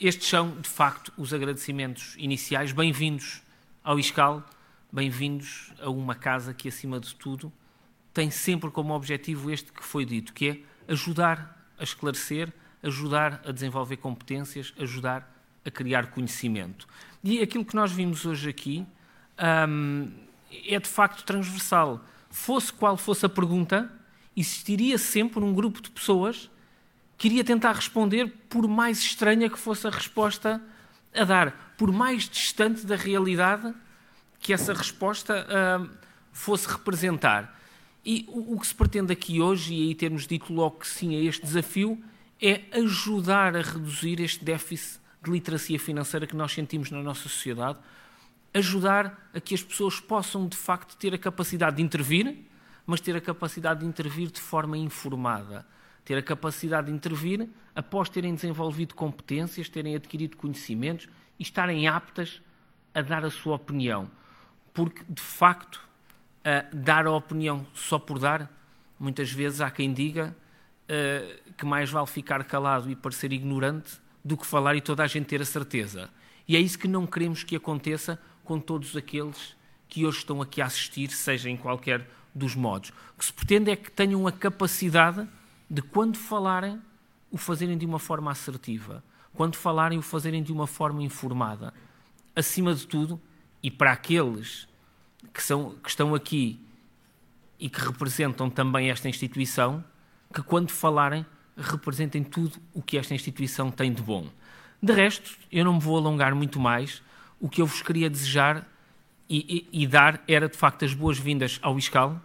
estes 0.00 0.26
são, 0.28 0.60
de 0.60 0.68
facto, 0.68 1.12
os 1.16 1.32
agradecimentos 1.32 2.16
iniciais. 2.18 2.72
Bem-vindos 2.72 3.40
ao 3.84 3.96
ISCAL, 3.96 4.44
bem-vindos 4.90 5.72
a 5.80 5.88
uma 5.88 6.16
casa 6.16 6.52
que, 6.52 6.68
acima 6.68 6.98
de 6.98 7.14
tudo, 7.14 7.52
tem 8.12 8.28
sempre 8.28 8.72
como 8.72 8.92
objetivo 8.92 9.52
este 9.52 9.72
que 9.72 9.84
foi 9.84 10.04
dito, 10.04 10.32
que 10.32 10.48
é 10.48 10.92
ajudar 10.92 11.64
a 11.78 11.84
esclarecer, 11.84 12.52
ajudar 12.82 13.40
a 13.46 13.52
desenvolver 13.52 13.98
competências, 13.98 14.74
ajudar 14.76 15.32
a 15.64 15.70
criar 15.70 16.10
conhecimento. 16.10 16.88
E 17.22 17.40
aquilo 17.40 17.64
que 17.64 17.76
nós 17.76 17.92
vimos 17.92 18.26
hoje 18.26 18.50
aqui 18.50 18.84
hum, 19.68 20.10
é 20.66 20.78
de 20.78 20.88
facto 20.88 21.24
transversal. 21.24 22.04
Fosse 22.30 22.72
qual 22.72 22.96
fosse 22.96 23.26
a 23.26 23.28
pergunta, 23.28 23.90
existiria 24.36 24.98
sempre 24.98 25.40
um 25.40 25.52
grupo 25.52 25.80
de 25.80 25.90
pessoas 25.90 26.50
que 27.18 27.28
iria 27.28 27.44
tentar 27.44 27.72
responder, 27.72 28.32
por 28.48 28.66
mais 28.66 28.98
estranha 28.98 29.48
que 29.48 29.58
fosse 29.58 29.86
a 29.86 29.90
resposta 29.90 30.60
a 31.14 31.24
dar, 31.24 31.74
por 31.76 31.92
mais 31.92 32.28
distante 32.28 32.84
da 32.86 32.96
realidade 32.96 33.72
que 34.40 34.52
essa 34.52 34.72
resposta 34.72 35.46
fosse 36.32 36.66
representar. 36.66 37.56
E 38.04 38.24
o, 38.28 38.54
o, 38.54 38.60
que 38.60 38.66
se 38.66 38.74
pretende 38.74 39.12
aqui 39.12 39.40
hoje, 39.40 39.72
e 39.72 39.82
aí 39.88 39.94
termos 39.94 40.26
dito 40.26 40.52
logo 40.52 40.80
que 40.80 40.88
sim 40.88 41.14
a 41.14 41.20
este 41.20 41.46
desafio, 41.46 42.02
é 42.40 42.62
ajudar 42.72 43.54
a 43.54 43.62
reduzir 43.62 44.20
este 44.20 44.44
déficit 44.44 45.00
de 45.22 45.30
literacia 45.30 45.78
financeira 45.78 46.26
que 46.26 46.34
nós 46.34 46.52
sentimos 46.52 46.90
na 46.90 47.00
nossa 47.00 47.28
sociedade, 47.28 47.78
ajudar 48.54 49.30
a 49.34 49.40
que 49.40 49.54
as 49.54 49.62
pessoas 49.62 49.98
possam 49.98 50.46
de 50.46 50.56
facto 50.56 50.96
ter 50.96 51.14
a 51.14 51.18
capacidade 51.18 51.76
de 51.76 51.82
intervir, 51.82 52.36
mas 52.86 53.00
ter 53.00 53.16
a 53.16 53.20
capacidade 53.20 53.80
de 53.80 53.86
intervir 53.86 54.30
de 54.30 54.40
forma 54.40 54.76
informada, 54.76 55.66
ter 56.04 56.16
a 56.16 56.22
capacidade 56.22 56.88
de 56.88 56.92
intervir 56.92 57.48
após 57.74 58.08
terem 58.08 58.34
desenvolvido 58.34 58.94
competências, 58.94 59.68
terem 59.68 59.94
adquirido 59.94 60.36
conhecimentos 60.36 61.08
e 61.38 61.42
estarem 61.42 61.88
aptas 61.88 62.42
a 62.94 63.00
dar 63.00 63.24
a 63.24 63.30
sua 63.30 63.56
opinião. 63.56 64.10
Porque, 64.74 65.02
de 65.08 65.22
facto, 65.22 65.80
dar 66.72 67.06
a 67.06 67.12
opinião 67.12 67.66
só 67.72 67.98
por 67.98 68.18
dar, 68.18 68.50
muitas 68.98 69.30
vezes 69.30 69.60
há 69.60 69.70
quem 69.70 69.92
diga 69.92 70.34
uh, 70.84 71.52
que 71.54 71.64
mais 71.64 71.90
vale 71.90 72.06
ficar 72.06 72.42
calado 72.44 72.90
e 72.90 72.96
parecer 72.96 73.32
ignorante 73.32 74.00
do 74.24 74.36
que 74.36 74.46
falar 74.46 74.74
e 74.76 74.80
toda 74.80 75.02
a 75.02 75.06
gente 75.06 75.26
ter 75.26 75.40
a 75.40 75.44
certeza. 75.44 76.10
E 76.46 76.56
é 76.56 76.60
isso 76.60 76.78
que 76.78 76.88
não 76.88 77.06
queremos 77.06 77.44
que 77.44 77.56
aconteça 77.56 78.18
com 78.44 78.58
todos 78.58 78.96
aqueles 78.96 79.56
que 79.88 80.06
hoje 80.06 80.18
estão 80.18 80.40
aqui 80.40 80.62
a 80.62 80.66
assistir, 80.66 81.10
seja 81.10 81.50
em 81.50 81.56
qualquer 81.56 82.08
dos 82.34 82.54
modos. 82.54 82.90
O 83.14 83.18
que 83.18 83.24
se 83.24 83.32
pretende 83.32 83.70
é 83.70 83.76
que 83.76 83.90
tenham 83.90 84.26
a 84.26 84.32
capacidade 84.32 85.28
de, 85.68 85.82
quando 85.82 86.16
falarem, 86.16 86.80
o 87.30 87.36
fazerem 87.36 87.76
de 87.76 87.86
uma 87.86 87.98
forma 87.98 88.30
assertiva. 88.30 89.02
Quando 89.34 89.56
falarem, 89.56 89.98
o 89.98 90.02
fazerem 90.02 90.42
de 90.42 90.52
uma 90.52 90.66
forma 90.66 91.02
informada. 91.02 91.72
Acima 92.34 92.74
de 92.74 92.86
tudo, 92.86 93.20
e 93.62 93.70
para 93.70 93.92
aqueles 93.92 94.68
que, 95.32 95.42
são, 95.42 95.74
que 95.82 95.88
estão 95.88 96.14
aqui 96.14 96.58
e 97.58 97.68
que 97.68 97.80
representam 97.80 98.50
também 98.50 98.90
esta 98.90 99.08
instituição, 99.08 99.84
que 100.32 100.42
quando 100.42 100.70
falarem 100.70 101.24
representem 101.56 102.24
tudo 102.24 102.58
o 102.72 102.82
que 102.82 102.98
esta 102.98 103.14
instituição 103.14 103.70
tem 103.70 103.92
de 103.92 104.02
bom. 104.02 104.26
De 104.82 104.92
resto, 104.92 105.38
eu 105.50 105.64
não 105.64 105.74
me 105.74 105.80
vou 105.80 105.96
alongar 105.96 106.34
muito 106.34 106.58
mais. 106.58 107.02
O 107.42 107.48
que 107.48 107.60
eu 107.60 107.66
vos 107.66 107.82
queria 107.82 108.08
desejar 108.08 108.64
e, 109.28 109.66
e, 109.72 109.82
e 109.82 109.86
dar 109.88 110.22
era, 110.28 110.48
de 110.48 110.56
facto, 110.56 110.84
as 110.84 110.94
boas-vindas 110.94 111.58
ao 111.60 111.76
ISCAL, 111.76 112.22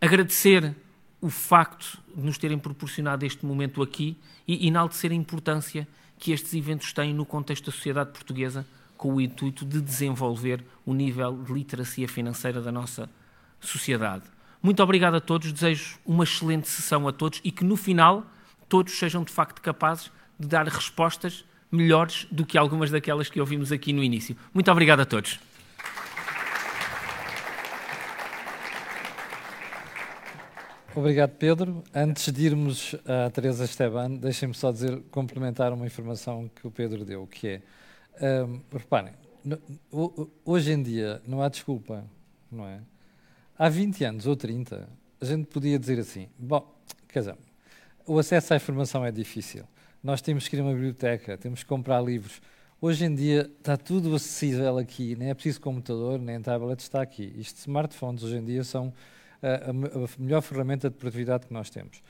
agradecer 0.00 0.76
o 1.20 1.28
facto 1.28 1.98
de 2.16 2.22
nos 2.22 2.38
terem 2.38 2.56
proporcionado 2.56 3.26
este 3.26 3.44
momento 3.44 3.82
aqui 3.82 4.16
e 4.46 4.68
enaltecer 4.68 5.10
a 5.10 5.14
importância 5.14 5.88
que 6.20 6.30
estes 6.30 6.54
eventos 6.54 6.92
têm 6.92 7.12
no 7.12 7.26
contexto 7.26 7.66
da 7.66 7.72
sociedade 7.72 8.12
portuguesa, 8.12 8.64
com 8.96 9.12
o 9.12 9.20
intuito 9.20 9.64
de 9.64 9.80
desenvolver 9.80 10.64
o 10.86 10.94
nível 10.94 11.42
de 11.42 11.52
literacia 11.52 12.06
financeira 12.06 12.62
da 12.62 12.70
nossa 12.70 13.10
sociedade. 13.58 14.22
Muito 14.62 14.80
obrigado 14.84 15.16
a 15.16 15.20
todos, 15.20 15.50
desejo 15.50 15.98
uma 16.06 16.22
excelente 16.22 16.68
sessão 16.68 17.08
a 17.08 17.12
todos 17.12 17.40
e 17.42 17.50
que 17.50 17.64
no 17.64 17.76
final 17.76 18.24
todos 18.68 18.96
sejam 18.96 19.24
de 19.24 19.32
facto 19.32 19.60
capazes 19.60 20.12
de 20.38 20.46
dar 20.46 20.68
respostas 20.68 21.44
melhores 21.70 22.26
do 22.30 22.46
que 22.46 22.56
algumas 22.56 22.90
daquelas 22.90 23.28
que 23.28 23.40
ouvimos 23.40 23.72
aqui 23.72 23.92
no 23.92 24.02
início. 24.02 24.36
Muito 24.52 24.70
obrigado 24.70 25.00
a 25.00 25.04
todos. 25.04 25.38
Obrigado, 30.94 31.30
Pedro. 31.36 31.84
Antes 31.94 32.32
de 32.32 32.46
irmos 32.46 32.96
à 33.06 33.30
Teresa 33.30 33.64
Esteban, 33.64 34.16
deixem-me 34.16 34.54
só 34.54 34.72
dizer, 34.72 35.00
complementar 35.12 35.72
uma 35.72 35.86
informação 35.86 36.50
que 36.54 36.66
o 36.66 36.70
Pedro 36.72 37.04
deu, 37.04 37.24
que 37.26 37.60
é, 38.20 38.42
um, 38.44 38.60
reparem, 38.72 39.12
hoje 40.44 40.72
em 40.72 40.82
dia 40.82 41.22
não 41.24 41.40
há 41.40 41.48
desculpa, 41.48 42.04
não 42.50 42.66
é? 42.66 42.80
Há 43.56 43.68
20 43.68 44.04
anos 44.04 44.26
ou 44.26 44.34
30, 44.34 44.88
a 45.20 45.24
gente 45.24 45.46
podia 45.46 45.78
dizer 45.78 46.00
assim, 46.00 46.28
bom, 46.36 46.76
quer 47.08 47.20
dizer, 47.20 47.36
o 48.06 48.18
acesso 48.18 48.54
à 48.54 48.56
informação 48.56 49.04
é 49.04 49.12
difícil. 49.12 49.64
Nós 50.02 50.22
temos 50.22 50.46
que 50.46 50.56
ir 50.56 50.60
a 50.60 50.62
uma 50.62 50.72
biblioteca, 50.72 51.36
temos 51.36 51.62
que 51.62 51.68
comprar 51.68 52.00
livros. 52.00 52.40
Hoje 52.80 53.04
em 53.04 53.14
dia 53.14 53.50
está 53.58 53.76
tudo 53.76 54.14
acessível 54.14 54.78
aqui, 54.78 55.16
nem 55.16 55.30
é 55.30 55.34
preciso 55.34 55.60
computador, 55.60 56.20
nem 56.20 56.40
tablet, 56.40 56.78
está 56.78 57.02
aqui. 57.02 57.34
Isto, 57.36 57.58
smartphones 57.58 58.22
hoje 58.22 58.36
em 58.36 58.44
dia 58.44 58.62
são 58.62 58.92
a, 59.42 59.70
a 59.70 59.72
melhor 60.16 60.40
ferramenta 60.40 60.88
de 60.88 60.96
produtividade 60.96 61.46
que 61.46 61.52
nós 61.52 61.68
temos. 61.68 62.00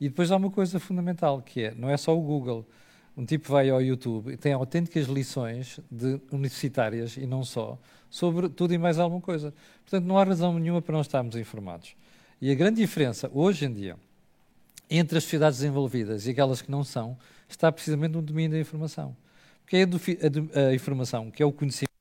E 0.00 0.08
depois 0.08 0.30
há 0.30 0.36
uma 0.36 0.50
coisa 0.50 0.80
fundamental, 0.80 1.42
que 1.42 1.64
é, 1.64 1.74
não 1.74 1.90
é 1.90 1.96
só 1.98 2.16
o 2.16 2.20
Google. 2.22 2.66
Um 3.16 3.26
tipo 3.26 3.50
vai 3.50 3.68
ao 3.68 3.80
YouTube 3.80 4.32
e 4.32 4.36
tem 4.36 4.54
autênticas 4.54 5.06
lições 5.06 5.78
de 5.90 6.18
universitárias, 6.32 7.18
e 7.18 7.26
não 7.26 7.44
só, 7.44 7.78
sobre 8.08 8.48
tudo 8.48 8.72
e 8.72 8.78
mais 8.78 8.98
alguma 8.98 9.20
coisa. 9.20 9.52
Portanto, 9.82 10.06
não 10.06 10.18
há 10.18 10.24
razão 10.24 10.58
nenhuma 10.58 10.80
para 10.80 10.94
não 10.94 11.02
estarmos 11.02 11.36
informados. 11.36 11.94
E 12.40 12.50
a 12.50 12.54
grande 12.54 12.80
diferença, 12.80 13.30
hoje 13.32 13.66
em 13.66 13.72
dia, 13.72 13.96
entre 14.90 15.18
as 15.18 15.24
sociedades 15.24 15.58
desenvolvidas 15.60 16.26
e 16.26 16.30
aquelas 16.30 16.60
que 16.60 16.70
não 16.70 16.82
são, 16.82 17.16
está 17.54 17.72
precisamente 17.72 18.12
no 18.12 18.22
domínio 18.22 18.52
da 18.52 18.60
informação. 18.60 19.16
Porque 19.62 19.76
é 19.76 19.84
a, 19.84 20.68
a, 20.68 20.74
informação, 20.74 21.30
que 21.30 21.42
é 21.42 21.46
o 21.46 21.52
conhecimento, 21.52 21.94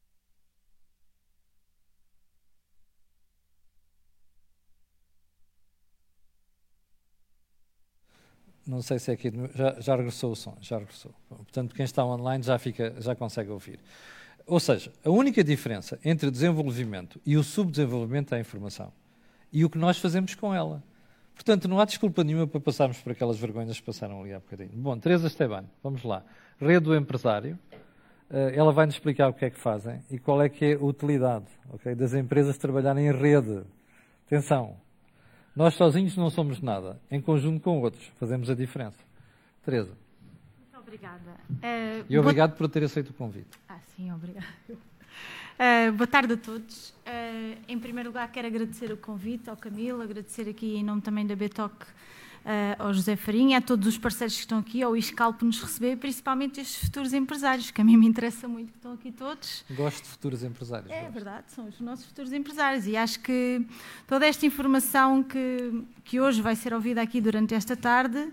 Não 8.65 8.81
sei 8.81 8.97
se 8.97 9.11
é 9.11 9.13
aqui, 9.13 9.29
já, 9.53 9.79
já 9.81 9.95
regressou 9.95 10.31
o 10.31 10.35
som, 10.37 10.57
já 10.61 10.77
regressou. 10.77 11.13
Portanto, 11.27 11.75
quem 11.75 11.83
está 11.83 12.05
online 12.05 12.41
já, 12.43 12.57
fica, 12.57 12.95
já 12.97 13.13
consegue 13.13 13.49
ouvir. 13.49 13.77
Ou 14.45 14.59
seja, 14.59 14.91
a 15.03 15.09
única 15.09 15.43
diferença 15.43 15.99
entre 16.03 16.27
o 16.27 16.31
desenvolvimento 16.31 17.19
e 17.25 17.35
o 17.35 17.43
subdesenvolvimento 17.43 18.33
é 18.33 18.37
a 18.37 18.41
informação. 18.41 18.91
E 19.51 19.65
o 19.65 19.69
que 19.69 19.77
nós 19.77 19.97
fazemos 19.97 20.33
com 20.33 20.53
ela. 20.53 20.81
Portanto, 21.33 21.67
não 21.67 21.79
há 21.79 21.85
desculpa 21.85 22.23
nenhuma 22.23 22.47
para 22.47 22.59
passarmos 22.59 22.99
por 22.99 23.11
aquelas 23.11 23.39
vergonhas 23.39 23.79
que 23.79 23.85
passaram 23.85 24.21
ali 24.21 24.33
há 24.33 24.39
bocadinho. 24.39 24.71
Bom, 24.73 24.97
Teresa 24.97 25.27
Esteban, 25.27 25.65
vamos 25.81 26.03
lá. 26.03 26.23
Rede 26.59 26.85
do 26.85 26.95
empresário. 26.95 27.57
Eh, 28.29 28.53
ela 28.55 28.71
vai 28.71 28.85
nos 28.85 28.95
explicar 28.95 29.29
o 29.29 29.33
que 29.33 29.45
é 29.45 29.49
que 29.49 29.59
fazem 29.59 30.01
e 30.09 30.17
qual 30.17 30.41
é 30.41 30.49
que 30.49 30.65
é 30.65 30.73
a 30.73 30.83
utilidade 30.83 31.45
okay, 31.71 31.95
das 31.95 32.13
empresas 32.13 32.57
trabalharem 32.57 33.07
em 33.07 33.11
rede. 33.11 33.63
Atenção, 34.25 34.77
nós 35.55 35.75
sozinhos 35.75 36.17
não 36.17 36.29
somos 36.29 36.61
nada. 36.61 36.99
Em 37.11 37.21
conjunto 37.21 37.61
com 37.61 37.79
outros, 37.81 38.05
fazemos 38.19 38.49
a 38.49 38.55
diferença. 38.55 38.97
Teresa. 39.63 39.91
Muito 40.57 40.79
obrigada. 40.79 41.31
Uh, 41.49 42.05
e 42.09 42.17
obrigado 42.17 42.55
por 42.55 42.67
ter 42.67 42.83
aceito 42.83 43.09
o 43.09 43.13
convite. 43.13 43.49
Ah, 43.69 43.79
sim, 43.95 44.11
obrigada. 44.11 44.47
Uh, 45.53 45.91
boa 45.93 46.07
tarde 46.07 46.33
a 46.33 46.37
todos. 46.37 46.89
Uh, 46.89 47.57
em 47.67 47.77
primeiro 47.77 48.09
lugar, 48.09 48.31
quero 48.31 48.47
agradecer 48.47 48.91
o 48.91 48.97
convite 48.97 49.49
ao 49.49 49.55
Camilo, 49.55 50.01
agradecer 50.01 50.49
aqui 50.49 50.75
em 50.75 50.83
nome 50.83 51.01
também 51.01 51.27
da 51.27 51.35
Betoc 51.35 51.73
uh, 51.73 51.87
ao 52.79 52.93
José 52.93 53.15
Farinha, 53.15 53.59
a 53.59 53.61
todos 53.61 53.87
os 53.87 53.97
parceiros 53.97 54.35
que 54.35 54.41
estão 54.41 54.57
aqui, 54.57 54.81
ao 54.81 54.97
ISCAL 54.97 55.33
por 55.33 55.45
nos 55.45 55.61
receber, 55.61 55.97
principalmente 55.97 56.59
estes 56.59 56.85
futuros 56.85 57.13
empresários, 57.13 57.69
que 57.69 57.79
a 57.79 57.83
mim 57.83 57.97
me 57.97 58.07
interessa 58.07 58.47
muito 58.47 58.71
que 58.71 58.77
estão 58.77 58.93
aqui 58.93 59.11
todos. 59.11 59.63
Gosto 59.71 60.03
de 60.03 60.09
futuros 60.09 60.43
empresários. 60.43 60.89
É 60.89 61.01
gosto. 61.01 61.13
verdade, 61.13 61.43
são 61.49 61.67
os 61.67 61.79
nossos 61.79 62.05
futuros 62.05 62.33
empresários 62.33 62.87
e 62.87 62.97
acho 62.97 63.19
que 63.19 63.63
toda 64.07 64.25
esta 64.25 64.45
informação 64.45 65.21
que, 65.21 65.83
que 66.03 66.19
hoje 66.19 66.41
vai 66.41 66.55
ser 66.55 66.73
ouvida 66.73 66.99
aqui 66.99 67.21
durante 67.21 67.53
esta 67.53 67.75
tarde, 67.75 68.31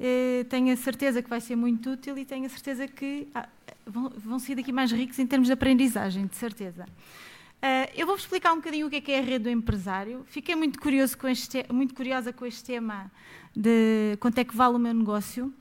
eh, 0.00 0.44
tenho 0.48 0.72
a 0.72 0.76
certeza 0.76 1.22
que 1.22 1.30
vai 1.30 1.40
ser 1.40 1.56
muito 1.56 1.90
útil 1.90 2.16
e 2.18 2.24
tenho 2.24 2.46
a 2.46 2.48
certeza 2.48 2.86
que 2.86 3.28
ah, 3.34 3.48
vão, 3.88 4.10
vão 4.16 4.38
sair 4.38 4.54
daqui 4.54 4.72
mais 4.72 4.92
ricos 4.92 5.18
em 5.18 5.26
termos 5.26 5.48
de 5.48 5.52
aprendizagem, 5.52 6.26
de 6.26 6.36
certeza. 6.36 6.84
Uh, 6.84 7.90
eu 7.96 8.06
vou-vos 8.06 8.22
explicar 8.22 8.52
um 8.52 8.56
bocadinho 8.56 8.86
o 8.86 8.90
que 8.90 8.96
é, 8.96 9.00
que 9.00 9.12
é 9.12 9.18
a 9.18 9.22
rede 9.22 9.44
do 9.44 9.50
empresário. 9.50 10.24
Fiquei 10.28 10.54
muito, 10.54 10.78
curioso 10.78 11.18
com 11.18 11.26
este, 11.26 11.64
muito 11.72 11.94
curiosa 11.94 12.32
com 12.32 12.46
este 12.46 12.62
tema 12.62 13.10
de 13.54 14.16
quanto 14.20 14.38
é 14.38 14.44
que 14.44 14.54
vale 14.54 14.76
o 14.76 14.78
meu 14.78 14.94
negócio, 14.94 15.52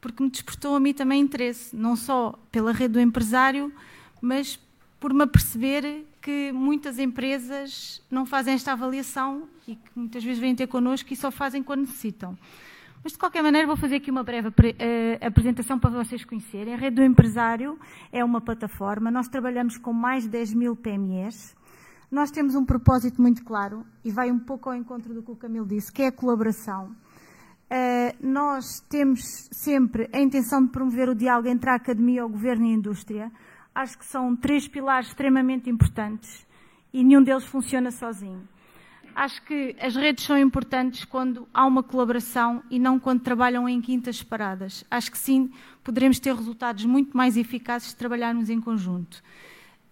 porque 0.00 0.22
me 0.22 0.30
despertou 0.30 0.74
a 0.74 0.80
mim 0.80 0.94
também 0.94 1.20
interesse, 1.20 1.76
não 1.76 1.94
só 1.94 2.38
pela 2.50 2.72
rede 2.72 2.94
do 2.94 3.00
empresário, 3.00 3.72
mas 4.20 4.58
por 4.98 5.12
me 5.12 5.26
perceber 5.26 6.06
que 6.22 6.52
muitas 6.52 6.98
empresas 6.98 8.00
não 8.10 8.24
fazem 8.24 8.54
esta 8.54 8.72
avaliação 8.72 9.48
e 9.66 9.74
que 9.74 9.90
muitas 9.94 10.22
vezes 10.24 10.38
vêm 10.38 10.54
ter 10.54 10.68
connosco 10.68 11.12
e 11.12 11.16
só 11.16 11.30
fazem 11.30 11.62
quando 11.62 11.80
necessitam. 11.80 12.38
Mas, 13.02 13.14
de 13.14 13.18
qualquer 13.18 13.42
maneira, 13.42 13.66
vou 13.66 13.76
fazer 13.76 13.96
aqui 13.96 14.12
uma 14.12 14.22
breve 14.22 14.48
uh, 14.48 14.52
apresentação 15.20 15.76
para 15.76 15.90
vocês 15.90 16.24
conhecerem. 16.24 16.72
A 16.72 16.76
Rede 16.76 16.96
do 16.96 17.02
Empresário 17.02 17.76
é 18.12 18.24
uma 18.24 18.40
plataforma. 18.40 19.10
Nós 19.10 19.26
trabalhamos 19.26 19.76
com 19.76 19.92
mais 19.92 20.22
de 20.22 20.30
10 20.30 20.54
mil 20.54 20.76
PMEs. 20.76 21.56
Nós 22.08 22.30
temos 22.30 22.54
um 22.54 22.64
propósito 22.64 23.20
muito 23.20 23.44
claro 23.44 23.84
e 24.04 24.10
vai 24.12 24.30
um 24.30 24.38
pouco 24.38 24.70
ao 24.70 24.76
encontro 24.76 25.12
do 25.12 25.20
que 25.20 25.32
o 25.32 25.36
Camilo 25.36 25.66
disse, 25.66 25.92
que 25.92 26.02
é 26.02 26.06
a 26.06 26.12
colaboração. 26.12 26.94
Uh, 27.72 28.14
nós 28.20 28.78
temos 28.88 29.48
sempre 29.50 30.08
a 30.12 30.20
intenção 30.20 30.64
de 30.64 30.70
promover 30.70 31.08
o 31.08 31.14
diálogo 31.14 31.48
entre 31.48 31.70
a 31.70 31.74
academia, 31.74 32.24
o 32.24 32.28
governo 32.28 32.66
e 32.66 32.70
a 32.70 32.76
indústria. 32.76 33.32
Acho 33.74 33.98
que 33.98 34.06
são 34.06 34.36
três 34.36 34.68
pilares 34.68 35.08
extremamente 35.08 35.68
importantes 35.68 36.46
e 36.92 37.02
nenhum 37.02 37.22
deles 37.22 37.46
funciona 37.46 37.90
sozinho. 37.90 38.46
Acho 39.14 39.42
que 39.42 39.76
as 39.80 39.94
redes 39.94 40.24
são 40.24 40.38
importantes 40.38 41.04
quando 41.04 41.46
há 41.52 41.66
uma 41.66 41.82
colaboração 41.82 42.62
e 42.70 42.78
não 42.78 42.98
quando 42.98 43.20
trabalham 43.20 43.68
em 43.68 43.80
quintas 43.80 44.16
separadas. 44.16 44.84
Acho 44.90 45.10
que 45.10 45.18
sim, 45.18 45.50
poderemos 45.84 46.18
ter 46.18 46.34
resultados 46.34 46.84
muito 46.84 47.16
mais 47.16 47.36
eficazes 47.36 47.88
se 47.88 47.96
trabalharmos 47.96 48.48
em 48.48 48.60
conjunto. 48.60 49.22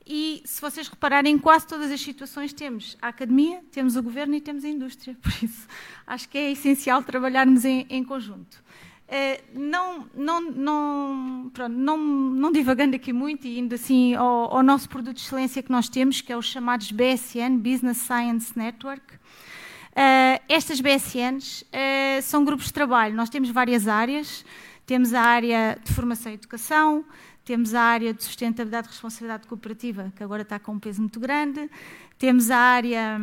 E 0.06 0.42
se 0.44 0.60
vocês 0.60 0.88
repararem, 0.88 1.34
em 1.34 1.38
quase 1.38 1.66
todas 1.66 1.90
as 1.90 2.00
situações 2.00 2.52
temos 2.52 2.96
a 3.00 3.08
academia, 3.08 3.62
temos 3.70 3.94
o 3.94 4.02
governo 4.02 4.34
e 4.34 4.40
temos 4.40 4.64
a 4.64 4.68
indústria. 4.68 5.16
Por 5.22 5.32
isso, 5.42 5.68
acho 6.06 6.28
que 6.28 6.36
é 6.36 6.50
essencial 6.50 7.02
trabalharmos 7.02 7.64
em, 7.64 7.86
em 7.88 8.02
conjunto. 8.02 8.62
Uh, 9.11 9.59
não, 9.59 10.07
não, 10.14 10.40
não, 10.40 11.50
pronto, 11.52 11.75
não, 11.76 11.97
não, 11.99 12.52
divagando 12.52 12.95
aqui 12.95 13.12
muito 13.12 13.45
e 13.45 13.59
indo 13.59 13.75
assim 13.75 14.14
ao, 14.14 14.57
ao, 14.57 14.62
nosso 14.62 14.88
produto 14.88 15.17
de 15.17 15.23
excelência 15.23 15.61
que 15.62 15.71
nós 15.71 15.88
temos, 15.88 16.21
que 16.21 16.33
é 16.33 16.37
os 16.37 16.47
chamados 16.47 16.93
BSN, 16.93 17.59
Business 17.59 17.99
Science 17.99 18.57
Network. 18.57 19.17
Uh, 19.17 20.40
estas 20.49 20.81
BSNs 20.81 21.62
uh, 21.64 22.23
são 22.23 22.45
grupos 22.45 22.67
de 22.67 22.73
trabalho. 22.73 23.17
Nós 23.17 23.29
temos 23.29 23.50
várias 23.50 23.88
áreas. 23.88 24.45
Temos 24.90 25.14
a 25.14 25.23
área 25.23 25.79
de 25.85 25.93
formação 25.93 26.33
e 26.33 26.35
educação, 26.35 27.05
temos 27.45 27.75
a 27.75 27.81
área 27.81 28.12
de 28.12 28.25
sustentabilidade 28.25 28.88
e 28.88 28.90
responsabilidade 28.90 29.47
cooperativa, 29.47 30.12
que 30.17 30.25
agora 30.25 30.43
está 30.43 30.59
com 30.59 30.73
um 30.73 30.81
peso 30.81 31.00
muito 31.00 31.21
grande, 31.21 31.71
temos 32.19 32.50
a 32.50 32.57
área, 32.57 33.21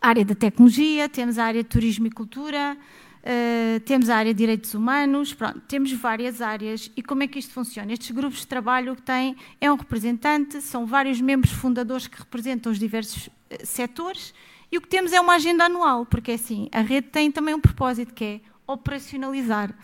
a 0.00 0.08
área 0.08 0.24
da 0.24 0.34
tecnologia, 0.34 1.06
temos 1.06 1.38
a 1.38 1.44
área 1.44 1.62
de 1.62 1.68
turismo 1.68 2.06
e 2.06 2.10
cultura, 2.10 2.78
uh, 3.26 3.80
temos 3.80 4.08
a 4.08 4.16
área 4.16 4.32
de 4.32 4.38
direitos 4.38 4.72
humanos, 4.72 5.34
pronto, 5.34 5.60
temos 5.68 5.92
várias 5.92 6.40
áreas. 6.40 6.90
E 6.96 7.02
como 7.02 7.24
é 7.24 7.26
que 7.26 7.38
isto 7.38 7.52
funciona? 7.52 7.92
Estes 7.92 8.12
grupos 8.12 8.40
de 8.40 8.46
trabalho 8.46 8.94
que 8.94 9.02
têm 9.02 9.36
é 9.60 9.70
um 9.70 9.76
representante, 9.76 10.60
são 10.60 10.86
vários 10.86 11.20
membros 11.20 11.52
fundadores 11.52 12.06
que 12.06 12.18
representam 12.18 12.70
os 12.70 12.78
diversos 12.78 13.26
uh, 13.26 13.30
setores, 13.64 14.32
e 14.70 14.78
o 14.78 14.80
que 14.80 14.88
temos 14.88 15.12
é 15.12 15.20
uma 15.20 15.34
agenda 15.34 15.64
anual, 15.64 16.06
porque 16.06 16.32
assim, 16.32 16.68
a 16.72 16.80
rede 16.80 17.08
tem 17.08 17.30
também 17.30 17.54
um 17.54 17.60
propósito 17.60 18.12
que 18.14 18.24
é 18.24 18.40
operacionalizar 18.66 19.74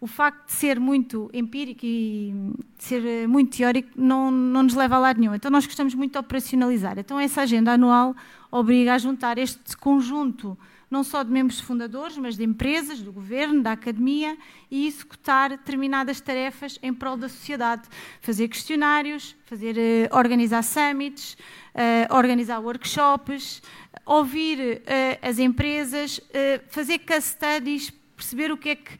o 0.00 0.06
facto 0.06 0.46
de 0.46 0.52
ser 0.52 0.78
muito 0.78 1.30
empírico 1.32 1.80
e 1.84 2.32
de 2.76 2.84
ser 2.84 3.04
eh, 3.04 3.26
muito 3.26 3.56
teórico 3.56 3.88
não, 3.96 4.30
não 4.30 4.62
nos 4.62 4.74
leva 4.74 4.96
a 4.96 4.98
lado 4.98 5.18
nenhum. 5.18 5.34
Então, 5.34 5.50
nós 5.50 5.66
gostamos 5.66 5.94
muito 5.94 6.12
de 6.12 6.18
operacionalizar. 6.18 6.98
Então, 6.98 7.18
essa 7.18 7.42
agenda 7.42 7.72
anual 7.72 8.14
obriga 8.50 8.94
a 8.94 8.98
juntar 8.98 9.38
este 9.38 9.76
conjunto, 9.76 10.56
não 10.90 11.02
só 11.02 11.22
de 11.22 11.30
membros 11.30 11.60
fundadores, 11.60 12.16
mas 12.16 12.36
de 12.36 12.44
empresas, 12.44 13.00
do 13.00 13.12
governo, 13.12 13.62
da 13.62 13.72
academia, 13.72 14.36
e 14.70 14.86
executar 14.86 15.50
determinadas 15.50 16.20
tarefas 16.20 16.78
em 16.82 16.94
prol 16.94 17.16
da 17.16 17.28
sociedade. 17.28 17.88
Fazer 18.20 18.48
questionários, 18.48 19.34
fazer, 19.46 19.76
uh, 19.76 20.16
organizar 20.16 20.62
summits, 20.62 21.34
uh, 21.74 22.14
organizar 22.14 22.60
workshops, 22.60 23.62
ouvir 24.04 24.58
uh, 24.60 25.28
as 25.28 25.38
empresas, 25.38 26.20
fazer 26.68 27.00
case 27.00 27.30
studies, 27.30 27.90
perceber 28.16 28.52
o 28.52 28.56
que 28.56 28.70
é 28.70 28.76
que 28.76 28.92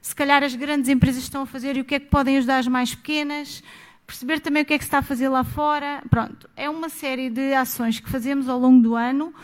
se 0.00 0.14
calhar 0.14 0.42
as 0.42 0.54
grandes 0.54 0.88
empresas 0.90 1.22
estão 1.22 1.42
a 1.42 1.46
fazer 1.46 1.76
e 1.76 1.80
o 1.80 1.84
que 1.84 1.94
é 1.94 2.00
que 2.00 2.06
podem 2.06 2.36
ajudar 2.36 2.58
as 2.58 2.68
mais 2.68 2.94
pequenas, 2.94 3.62
perceber 4.06 4.40
também 4.40 4.62
o 4.62 4.66
que 4.66 4.74
é 4.74 4.78
que 4.78 4.84
se 4.84 4.88
está 4.88 4.98
a 4.98 5.02
fazer 5.02 5.28
lá 5.28 5.42
fora. 5.44 6.02
Pronto, 6.10 6.48
é 6.56 6.68
uma 6.68 6.88
série 6.88 7.30
de 7.30 7.54
ações 7.54 8.00
que 8.00 8.10
fazemos 8.10 8.48
ao 8.48 8.58
longo 8.58 8.82
do 8.82 8.94
ano. 8.94 9.34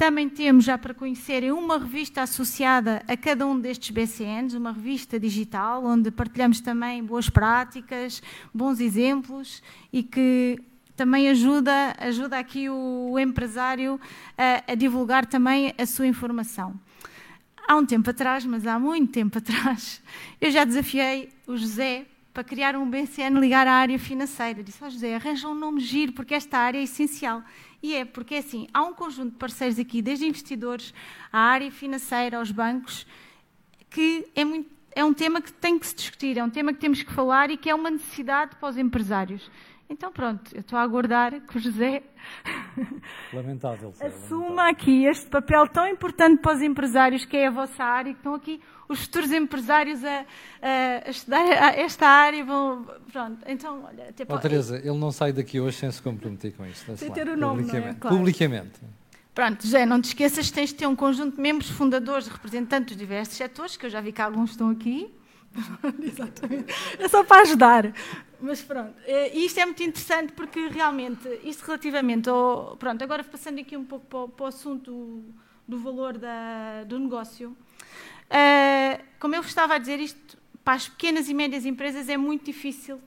Também 0.00 0.30
temos, 0.30 0.64
já 0.64 0.78
para 0.78 0.94
conhecerem, 0.94 1.52
uma 1.52 1.76
revista 1.76 2.22
associada 2.22 3.02
a 3.06 3.18
cada 3.18 3.46
um 3.46 3.60
destes 3.60 3.90
BCNs, 3.90 4.56
uma 4.56 4.72
revista 4.72 5.20
digital, 5.20 5.84
onde 5.84 6.10
partilhamos 6.10 6.62
também 6.62 7.04
boas 7.04 7.28
práticas, 7.28 8.22
bons 8.52 8.80
exemplos 8.80 9.62
e 9.92 10.02
que 10.02 10.58
também 10.96 11.28
ajuda, 11.28 11.94
ajuda 11.98 12.38
aqui 12.38 12.70
o 12.70 13.18
empresário 13.18 14.00
a, 14.38 14.72
a 14.72 14.74
divulgar 14.74 15.26
também 15.26 15.74
a 15.76 15.84
sua 15.84 16.06
informação 16.06 16.80
há 17.68 17.76
um 17.76 17.84
tempo 17.84 18.08
atrás, 18.08 18.42
mas 18.46 18.66
há 18.66 18.78
muito 18.78 19.12
tempo 19.12 19.36
atrás, 19.38 20.02
eu 20.40 20.50
já 20.50 20.64
desafiei 20.64 21.28
o 21.46 21.58
José 21.58 22.06
para 22.32 22.44
criar 22.44 22.74
um 22.74 22.88
BCN 22.88 23.38
ligar 23.38 23.66
à 23.66 23.74
área 23.74 23.98
financeira. 23.98 24.62
Disse, 24.62 24.82
oh, 24.82 24.88
José, 24.88 25.14
arranja 25.14 25.46
um 25.48 25.54
nome 25.54 25.80
giro, 25.80 26.12
porque 26.12 26.34
esta 26.34 26.58
área 26.58 26.78
é 26.78 26.84
essencial. 26.84 27.42
E 27.82 27.94
é, 27.94 28.04
porque 28.04 28.34
é 28.34 28.38
assim, 28.38 28.66
há 28.74 28.82
um 28.82 28.92
conjunto 28.92 29.32
de 29.32 29.38
parceiros 29.38 29.78
aqui, 29.78 30.02
desde 30.02 30.26
investidores, 30.26 30.92
à 31.32 31.40
área 31.40 31.70
financeira, 31.70 32.38
aos 32.38 32.50
bancos, 32.50 33.06
que 33.88 34.26
é, 34.34 34.44
muito, 34.44 34.70
é 34.94 35.04
um 35.04 35.14
tema 35.14 35.40
que 35.40 35.52
tem 35.52 35.78
que 35.78 35.86
se 35.86 35.94
discutir, 35.94 36.36
é 36.36 36.44
um 36.44 36.50
tema 36.50 36.72
que 36.72 36.78
temos 36.78 37.02
que 37.02 37.12
falar 37.12 37.50
e 37.50 37.56
que 37.56 37.70
é 37.70 37.74
uma 37.74 37.90
necessidade 37.90 38.56
para 38.56 38.68
os 38.68 38.76
empresários. 38.76 39.50
Então, 39.88 40.12
pronto, 40.12 40.54
eu 40.54 40.60
estou 40.60 40.78
a 40.78 40.82
aguardar 40.82 41.40
que 41.40 41.56
o 41.56 41.60
José 41.60 42.04
lamentável, 43.32 43.88
assuma 44.00 44.44
lamentável. 44.44 44.70
aqui 44.70 45.04
este 45.06 45.28
papel 45.28 45.66
tão 45.66 45.86
importante 45.88 46.40
para 46.40 46.54
os 46.54 46.62
empresários, 46.62 47.24
que 47.24 47.36
é 47.36 47.48
a 47.48 47.50
vossa 47.50 47.82
área, 47.82 48.12
que 48.12 48.20
estão 48.20 48.34
aqui 48.34 48.60
os 48.90 49.02
futuros 49.02 49.30
empresários 49.30 50.00
a, 50.04 50.26
a 51.06 51.10
estudar 51.10 51.78
esta 51.78 52.06
área. 52.06 52.44
Vão, 52.44 52.84
pronto, 53.12 53.38
então, 53.46 53.84
olha, 53.84 54.08
até 54.08 54.24
oh, 54.28 54.38
Teresa, 54.38 54.78
ele 54.78 54.98
não 54.98 55.12
sai 55.12 55.32
daqui 55.32 55.60
hoje 55.60 55.78
sem 55.78 55.90
se 55.90 56.02
comprometer 56.02 56.52
com 56.52 56.66
isto. 56.66 56.96
Sem 56.96 57.10
ter 57.12 57.28
o 57.28 57.36
nome, 57.36 57.62
publicamente. 57.62 57.86
Não 57.86 57.90
é? 57.90 57.94
claro. 57.94 58.16
publicamente. 58.16 58.80
Pronto, 59.32 59.62
José, 59.62 59.86
não 59.86 60.00
te 60.00 60.06
esqueças 60.06 60.48
que 60.48 60.52
tens 60.52 60.70
de 60.70 60.74
ter 60.74 60.86
um 60.88 60.96
conjunto 60.96 61.36
de 61.36 61.40
membros 61.40 61.70
fundadores, 61.70 62.26
representantes 62.26 62.96
dos 62.96 62.96
diversos 62.96 63.36
setores, 63.36 63.76
que 63.76 63.86
eu 63.86 63.90
já 63.90 64.00
vi 64.00 64.10
que 64.10 64.20
alguns 64.20 64.50
estão 64.50 64.70
aqui. 64.70 65.14
Exatamente. 66.02 66.74
É 66.98 67.08
só 67.08 67.22
para 67.22 67.42
ajudar. 67.42 67.92
Mas 68.40 68.60
pronto, 68.60 68.94
eh, 69.06 69.36
e 69.36 69.44
isto 69.44 69.60
é 69.60 69.66
muito 69.66 69.82
interessante 69.82 70.32
porque 70.32 70.68
realmente, 70.68 71.28
isto 71.44 71.64
relativamente 71.64 72.28
ao. 72.28 72.76
Pronto, 72.76 73.02
agora 73.04 73.22
passando 73.22 73.60
aqui 73.60 73.76
um 73.76 73.84
pouco 73.84 74.06
para 74.06 74.18
o, 74.18 74.28
para 74.28 74.44
o 74.44 74.46
assunto 74.48 75.24
do 75.68 75.78
valor 75.78 76.18
da, 76.18 76.84
do 76.84 76.98
negócio. 76.98 77.56
Uh, 78.30 79.02
como 79.18 79.34
eu 79.34 79.40
estava 79.42 79.74
a 79.74 79.78
dizer, 79.78 80.00
isto 80.00 80.38
para 80.64 80.74
as 80.74 80.88
pequenas 80.88 81.28
e 81.28 81.34
médias 81.34 81.66
empresas 81.66 82.08
é 82.08 82.16
muito 82.16 82.44
difícil 82.44 83.00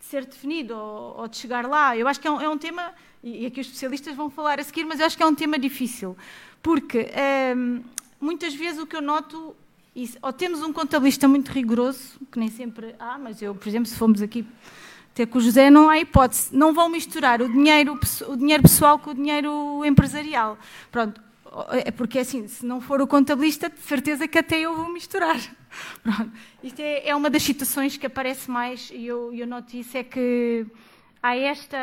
de 0.00 0.04
ser 0.04 0.24
definido 0.24 0.76
ou, 0.76 1.20
ou 1.20 1.28
de 1.28 1.36
chegar 1.36 1.66
lá. 1.66 1.96
Eu 1.96 2.08
acho 2.08 2.20
que 2.20 2.26
é 2.26 2.30
um, 2.30 2.40
é 2.40 2.48
um, 2.48 2.58
tema, 2.58 2.92
e 3.22 3.46
aqui 3.46 3.60
os 3.60 3.66
especialistas 3.66 4.14
vão 4.16 4.28
falar 4.28 4.58
a 4.58 4.64
seguir, 4.64 4.84
mas 4.84 5.00
eu 5.00 5.06
acho 5.06 5.16
que 5.16 5.22
é 5.22 5.26
um 5.26 5.34
tema 5.34 5.58
difícil. 5.58 6.16
Porque 6.62 7.10
uh, 7.12 7.84
muitas 8.20 8.54
vezes 8.54 8.80
o 8.80 8.86
que 8.86 8.96
eu 8.96 9.02
noto 9.02 9.54
isso, 9.94 10.18
ou 10.20 10.32
temos 10.32 10.62
um 10.62 10.72
contabilista 10.72 11.26
muito 11.26 11.50
rigoroso, 11.50 12.20
que 12.30 12.38
nem 12.38 12.50
sempre 12.50 12.94
há, 12.98 13.16
mas 13.16 13.40
eu, 13.40 13.54
por 13.54 13.66
exemplo, 13.66 13.88
se 13.88 13.96
formos 13.96 14.20
aqui 14.20 14.46
ter 15.14 15.26
com 15.26 15.38
o 15.38 15.40
José, 15.40 15.70
não 15.70 15.88
há 15.88 15.98
hipótese. 15.98 16.54
Não 16.54 16.74
vão 16.74 16.90
misturar 16.90 17.40
o 17.40 17.48
dinheiro, 17.48 17.98
o 18.28 18.36
dinheiro 18.36 18.62
pessoal 18.62 18.98
com 18.98 19.12
o 19.12 19.14
dinheiro 19.14 19.82
empresarial. 19.86 20.58
Pronto, 20.92 21.18
é 21.70 21.90
porque 21.90 22.18
assim, 22.18 22.46
se 22.48 22.64
não 22.64 22.80
for 22.80 23.00
o 23.00 23.06
contabilista, 23.06 23.70
de 23.70 23.80
certeza 23.80 24.28
que 24.28 24.38
até 24.38 24.60
eu 24.60 24.76
vou 24.76 24.92
misturar. 24.92 25.36
Pronto. 26.02 26.32
Isto 26.62 26.80
é, 26.80 27.08
é 27.08 27.14
uma 27.14 27.30
das 27.30 27.42
situações 27.42 27.96
que 27.96 28.06
aparece 28.06 28.50
mais, 28.50 28.90
e 28.90 29.06
eu, 29.06 29.32
eu 29.32 29.46
noto 29.46 29.76
isso, 29.76 29.96
é 29.96 30.04
que 30.04 30.66
há 31.22 31.36
esta, 31.36 31.78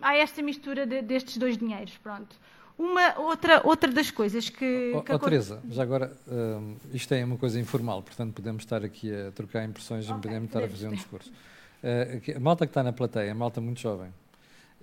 há 0.00 0.16
esta 0.16 0.42
mistura 0.42 0.86
de, 0.86 1.02
destes 1.02 1.36
dois 1.36 1.56
dinheiros. 1.56 1.96
Pronto. 1.98 2.36
Uma 2.76 3.18
outra, 3.20 3.60
outra 3.64 3.90
das 3.92 4.10
coisas 4.10 4.48
que. 4.48 4.92
Oh, 4.96 5.02
que 5.02 5.12
oh, 5.12 5.18
Teresa, 5.18 5.62
já 5.70 5.82
agora, 5.82 6.12
um, 6.26 6.76
isto 6.92 7.14
é 7.14 7.24
uma 7.24 7.36
coisa 7.36 7.60
informal, 7.60 8.02
portanto 8.02 8.34
podemos 8.34 8.64
estar 8.64 8.84
aqui 8.84 9.14
a 9.14 9.30
trocar 9.30 9.64
impressões 9.64 10.06
okay, 10.06 10.16
e 10.16 10.20
podemos 10.20 10.48
estar 10.48 10.64
a 10.64 10.68
fazer 10.68 10.88
um 10.88 10.92
discurso. 10.92 11.30
Uh, 11.30 12.36
a 12.36 12.40
malta 12.40 12.66
que 12.66 12.70
está 12.70 12.82
na 12.82 12.92
plateia 12.92 13.30
é 13.30 13.34
malta 13.34 13.60
muito 13.60 13.78
jovem 13.78 14.10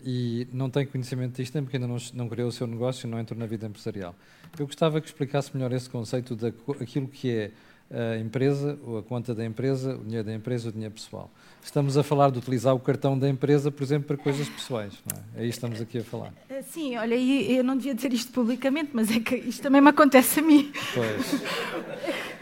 e 0.04 0.48
não 0.52 0.70
tem 0.70 0.86
conhecimento 0.86 1.36
disto 1.36 1.62
porque 1.62 1.78
ainda 1.78 1.88
não, 1.88 1.98
não 2.14 2.30
criou 2.30 2.50
o 2.50 2.52
seu 2.52 2.66
negócio 2.68 3.08
e 3.08 3.10
não 3.10 3.20
entrou 3.20 3.40
na 3.40 3.46
vida 3.46 3.68
empresarial. 3.68 4.16
Eu 4.58 4.66
gostava 4.66 5.00
que 5.00 5.08
explicasse 5.08 5.56
melhor 5.56 5.72
esse 5.72 5.90
conceito 5.90 6.36
daquilo 6.36 7.08
que 7.08 7.30
é 7.30 7.52
a 7.93 8.17
empresa, 8.17 8.80
ou 8.86 8.97
a 8.97 9.04
conta 9.04 9.36
da 9.36 9.45
empresa, 9.45 9.95
o 9.95 10.04
dinheiro 10.04 10.25
da 10.25 10.34
empresa, 10.34 10.69
o 10.69 10.71
dinheiro 10.71 10.93
pessoal. 10.93 11.30
Estamos 11.63 11.97
a 11.97 12.04
falar 12.04 12.32
de 12.32 12.39
utilizar 12.39 12.73
o 12.73 12.80
cartão 12.80 13.17
da 13.17 13.30
empresa, 13.30 13.69
por 13.69 13.84
exemplo, 13.84 14.08
para 14.08 14.17
coisas 14.17 14.49
pessoais. 14.49 14.93
Não 15.06 15.17
é? 15.17 15.43
é 15.43 15.45
isso 15.45 15.60
que 15.60 15.65
estamos 15.65 15.82
aqui 15.82 15.99
a 15.99 16.04
falar. 16.04 16.34
Eh, 16.49 16.62
sim, 16.63 16.97
olha, 16.97 17.15
eu 17.15 17.63
não 17.63 17.75
devia 17.75 17.93
dizer 17.93 18.12
isto 18.13 18.32
publicamente, 18.32 18.89
mas 18.93 19.12
é 19.12 19.19
que 19.19 19.36
isto 19.36 19.62
também 19.62 19.82
me 19.82 19.89
acontece 19.89 20.39
a 20.39 20.43
mim. 20.43 20.71
Pois. 20.93 21.41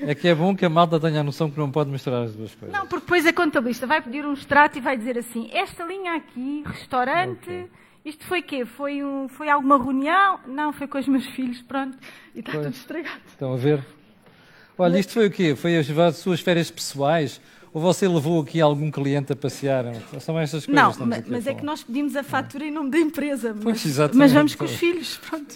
É 0.01 0.15
que 0.15 0.27
é 0.27 0.35
bom 0.35 0.55
que 0.55 0.63
a 0.63 0.69
malta 0.69 0.99
tenha 0.99 1.19
a 1.19 1.23
noção 1.23 1.51
que 1.51 1.57
não 1.57 1.69
pode 1.69 1.89
misturar 1.89 2.23
as 2.23 2.33
duas 2.33 2.55
coisas. 2.55 2.77
Não, 2.77 2.87
porque 2.87 3.05
depois 3.05 3.25
a 3.25 3.33
contabilista 3.33 3.85
vai 3.85 4.01
pedir 4.01 4.25
um 4.25 4.33
extrato 4.33 4.77
e 4.77 4.81
vai 4.81 4.95
dizer 4.97 5.17
assim: 5.17 5.49
esta 5.51 5.83
linha 5.83 6.15
aqui, 6.15 6.63
restaurante. 6.65 7.49
Okay. 7.49 7.67
Isto 8.05 8.23
foi 8.25 8.41
quê? 8.41 8.65
Foi, 8.65 9.03
um, 9.03 9.27
foi 9.27 9.49
alguma 9.49 9.77
reunião? 9.77 10.39
Não, 10.47 10.71
foi 10.71 10.87
com 10.87 10.97
os 10.97 11.07
meus 11.07 11.25
filhos, 11.27 11.61
pronto. 11.61 11.97
E 12.33 12.39
está 12.39 12.53
pois. 12.53 12.65
tudo 12.65 12.75
estragado. 12.75 13.21
Estão 13.27 13.53
a 13.53 13.57
ver? 13.57 13.85
Olha, 14.79 14.97
isto 14.97 15.13
foi 15.13 15.27
o 15.27 15.31
quê? 15.31 15.55
Foi 15.55 15.77
as 15.77 15.87
suas 16.17 16.39
férias 16.39 16.71
pessoais? 16.71 17.41
Ou 17.71 17.81
você 17.81 18.07
levou 18.07 18.41
aqui 18.41 18.59
algum 18.59 18.89
cliente 18.89 19.33
a 19.33 19.35
passear? 19.35 19.85
São 20.19 20.39
estas 20.39 20.65
coisas 20.65 20.97
Não, 20.97 21.05
mas, 21.05 21.27
mas 21.27 21.45
é 21.45 21.53
que 21.53 21.63
nós 21.63 21.83
pedimos 21.83 22.15
a 22.15 22.23
fatura 22.23 22.65
em 22.65 22.71
nome 22.71 22.89
da 22.89 22.97
empresa. 22.97 23.53
Mas, 23.53 23.63
pois, 23.63 23.85
exatamente. 23.85 24.17
mas 24.17 24.33
vamos 24.33 24.55
com 24.55 24.65
os 24.65 24.71
filhos, 24.71 25.17
pronto. 25.29 25.55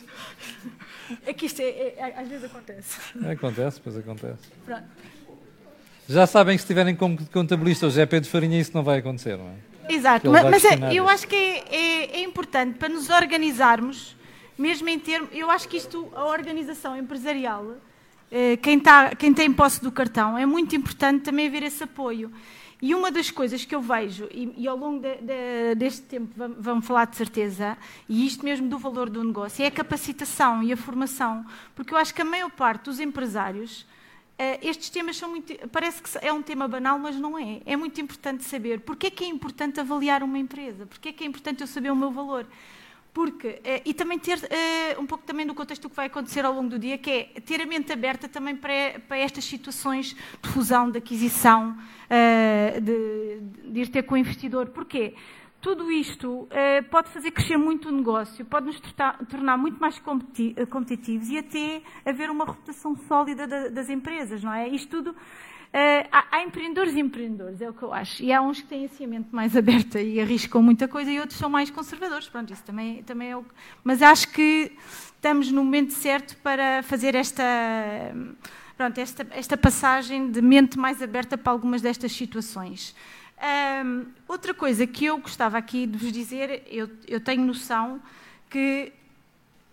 É 1.26 1.34
que 1.34 1.46
isto 1.48 1.60
é, 1.60 1.66
é, 1.66 1.96
é 1.98 2.20
às 2.20 2.28
vezes 2.28 2.46
acontece. 2.46 2.98
Acontece, 3.32 3.82
pois 3.84 3.98
acontece. 3.98 4.44
Pronto. 4.66 4.84
Já 6.08 6.28
sabem 6.28 6.56
que 6.56 6.62
se 6.62 6.66
estiverem 6.66 6.96
como 6.96 7.18
contabilista 7.28 7.88
o 7.88 7.90
José 7.90 8.06
Pedro 8.06 8.30
Farinha 8.30 8.60
isso 8.60 8.72
não 8.74 8.84
vai 8.84 9.00
acontecer, 9.00 9.38
não 9.38 9.48
é? 9.48 9.94
Exato, 9.94 10.30
mas, 10.30 10.44
mas 10.44 10.66
é, 10.66 10.94
eu 10.94 11.08
acho 11.10 11.28
que 11.28 11.36
é, 11.36 11.64
é, 11.70 12.18
é, 12.18 12.24
importante 12.24 12.78
para 12.78 12.90
nos 12.90 13.10
organizarmos, 13.10 14.16
mesmo 14.58 14.88
em 14.88 14.98
termos, 14.98 15.30
eu 15.34 15.50
acho 15.52 15.68
que 15.68 15.76
isto, 15.78 16.10
a 16.16 16.26
organização 16.26 16.98
empresarial, 16.98 17.76
quem, 18.62 18.80
tá, 18.80 19.15
quem 19.15 19.34
tem 19.34 19.52
posse 19.52 19.82
do 19.82 19.91
cartão, 19.91 20.38
é 20.38 20.46
muito 20.46 20.76
importante 20.76 21.24
também 21.24 21.48
haver 21.48 21.63
esse 21.63 21.84
apoio. 21.84 22.32
E 22.82 22.93
uma 22.93 23.10
das 23.10 23.32
coisas 23.32 23.63
que 23.63 23.74
eu 23.74 23.82
vejo, 23.82 24.28
e, 24.30 24.54
e 24.58 24.67
ao 24.67 24.76
longo 24.76 25.00
de, 25.00 25.15
de, 25.15 25.76
deste 25.76 26.02
tempo 26.02 26.34
vamos, 26.60 26.86
falar 26.86 27.06
de 27.06 27.15
certeza, 27.15 27.78
e 28.10 28.26
isto 28.26 28.43
mesmo 28.43 28.67
do 28.67 28.78
valor 28.78 29.10
do 29.10 29.24
negócio, 29.24 29.63
é 29.63 29.67
a 29.67 29.72
capacitação 29.72 30.62
e 30.62 30.74
a 30.74 30.76
formação. 30.76 31.46
Porque 31.74 31.93
eu 31.93 31.98
acho 31.98 32.13
que 32.13 32.22
a 32.22 32.26
maior 32.26 32.52
parte 32.52 32.86
dos 32.86 33.00
empresários, 33.00 33.86
Uh, 34.34 34.58
estes 34.63 34.89
temas 34.89 35.15
são 35.15 35.30
muito. 35.30 35.54
Parece 35.69 36.02
que 36.02 36.10
é 36.19 36.34
um 36.34 36.41
tema 36.41 36.67
banal, 36.67 36.98
mas 36.98 37.15
não 37.15 37.38
é. 37.38 37.62
É 37.67 37.78
muito 37.78 38.02
importante 38.02 38.43
saber 38.43 38.80
porque 38.80 39.08
é 39.08 39.12
que 39.12 39.24
é 39.24 39.28
importante 39.28 39.80
avaliar 39.80 40.24
uma 40.24 40.39
empresa, 40.39 40.88
porque 40.88 41.10
é 41.10 41.13
que 41.13 41.24
é 41.24 41.28
importante 41.28 41.62
eu 41.62 41.67
saber 41.67 41.91
o 41.91 41.96
meu 41.96 42.10
valor. 42.10 42.48
Porque 43.13 43.60
eh, 43.63 43.82
e 43.86 43.93
também 43.93 44.17
ter 44.17 44.38
uh, 44.38 45.02
um 45.02 45.06
pouco 45.06 45.23
também 45.23 45.45
do 45.45 45.54
contexto 45.54 45.84
do 45.84 45.89
que 45.89 45.95
vai 45.95 46.08
acontecer 46.08 46.43
ao 46.43 46.54
longo 46.54 46.69
do 46.69 46.80
dia, 46.80 46.97
que 46.97 47.12
é 47.12 47.23
ter 47.41 47.62
a 47.62 47.65
mente 47.65 47.93
aberta 47.93 48.28
também 48.28 48.56
para, 48.56 48.99
para 49.08 49.17
estas 49.17 49.45
situações 49.45 50.15
de 50.41 50.49
fusão, 50.49 50.89
de 50.89 50.97
aquisição, 50.97 51.78
uh, 51.78 52.82
de, 52.82 53.71
de 53.71 53.80
ir 53.82 53.88
ter 53.89 54.04
com 54.04 54.15
o 54.15 54.17
investidor. 54.17 54.69
Porquê? 54.69 55.13
Tudo 55.62 55.89
isto 55.89 56.49
pode 56.91 57.08
fazer 57.08 57.32
crescer 57.32 57.56
muito 57.56 57.88
o 57.88 57.91
negócio, 57.93 58.43
pode 58.43 58.65
nos 58.65 58.82
tornar 59.30 59.58
muito 59.58 59.80
mais 59.80 59.97
competitivos 59.97 61.30
e 61.30 61.38
até 61.38 61.82
haver 62.06 62.30
uma 62.30 62.43
reputação 62.43 62.97
sólida 63.08 63.47
da, 63.47 63.69
das 63.69 63.89
empresas, 63.89 64.43
não 64.43 64.54
é? 64.54 64.67
Isto 64.67 65.02
tudo 65.02 65.15
Uh, 65.74 66.08
há, 66.12 66.26
há, 66.30 66.44
empreendedores 66.44 66.94
e 66.94 67.00
empreendedores, 67.00 67.60
é 67.60 67.68
o 67.68 67.74
que 67.74 67.82
eu 67.82 67.92
acho. 67.92 68.22
E 68.22 68.32
há 68.32 68.40
uns 68.40 68.62
que 68.62 68.68
têm 68.68 68.86
assim 68.86 69.06
a 69.06 69.08
mente 69.08 69.34
mais 69.34 69.58
aberta 69.58 70.00
e 70.00 70.22
arriscam 70.22 70.62
muita 70.62 70.88
coisa 70.88 71.10
e 71.10 71.20
outros 71.20 71.40
são 71.40 71.50
mais 71.50 71.72
conservadores. 71.72 72.30
Pronto, 72.30 72.54
isso 72.54 72.62
também, 72.64 73.02
também 73.02 73.32
é 73.32 73.38
o 73.38 73.44
Mas 73.84 74.04
acho 74.04 74.28
que 74.30 74.72
estamos 75.16 75.52
no 75.52 75.64
momento 75.64 75.92
certo 75.92 76.38
para 76.38 76.84
fazer 76.84 77.16
esta, 77.16 77.44
pronto, 78.78 79.00
esta, 79.00 79.26
esta 79.32 79.58
passagem 79.58 80.30
de 80.30 80.44
mente 80.44 80.78
mais 80.78 81.02
aberta 81.02 81.36
para 81.40 81.52
algumas 81.52 81.82
destas 81.82 82.12
situações. 82.12 82.96
Um, 83.84 84.06
outra 84.28 84.54
coisa 84.54 84.86
que 84.86 85.06
eu 85.06 85.18
gostava 85.18 85.58
aqui 85.58 85.88
de 85.88 85.98
vos 85.98 86.12
dizer, 86.12 86.64
eu, 86.68 86.88
eu 87.08 87.20
tenho 87.20 87.44
noção 87.44 88.00
que 88.48 88.94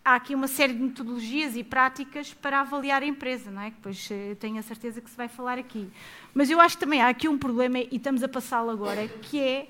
há 0.05 0.15
aqui 0.15 0.35
uma 0.35 0.49
série 0.49 0.73
de 0.73 0.83
metodologias 0.83 1.57
e 1.57 1.63
práticas 1.63 2.33
para 2.33 2.61
avaliar 2.61 3.03
a 3.03 3.07
empresa, 3.07 3.51
não 3.51 3.63
é? 3.63 3.71
Que 3.71 3.77
depois 3.77 4.09
eh, 4.11 4.35
tenho 4.41 4.59
a 4.59 4.63
certeza 4.63 5.01
que 5.01 5.11
se 5.11 5.17
vai 5.17 5.29
falar 5.29 5.59
aqui. 5.59 5.89
Mas 6.35 6.51
eu 6.51 6.61
acho 6.61 6.77
que 6.77 6.85
também 6.85 7.03
há 7.03 7.09
aqui 7.09 7.29
um 7.29 7.39
problema, 7.39 7.79
e 7.79 7.89
estamos 7.93 8.23
a 8.23 8.29
passá-lo 8.29 8.71
agora, 8.71 9.07
que 9.09 9.39
é 9.39 9.69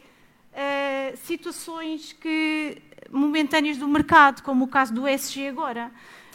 uh, 0.52 1.16
situações 1.18 2.12
que, 2.12 2.78
momentâneas 3.10 3.76
do 3.76 3.88
mercado, 3.88 4.42
como 4.42 4.64
o 4.64 4.68
caso 4.68 4.94
do 4.94 5.06
SG 5.06 5.48
agora. 5.48 5.90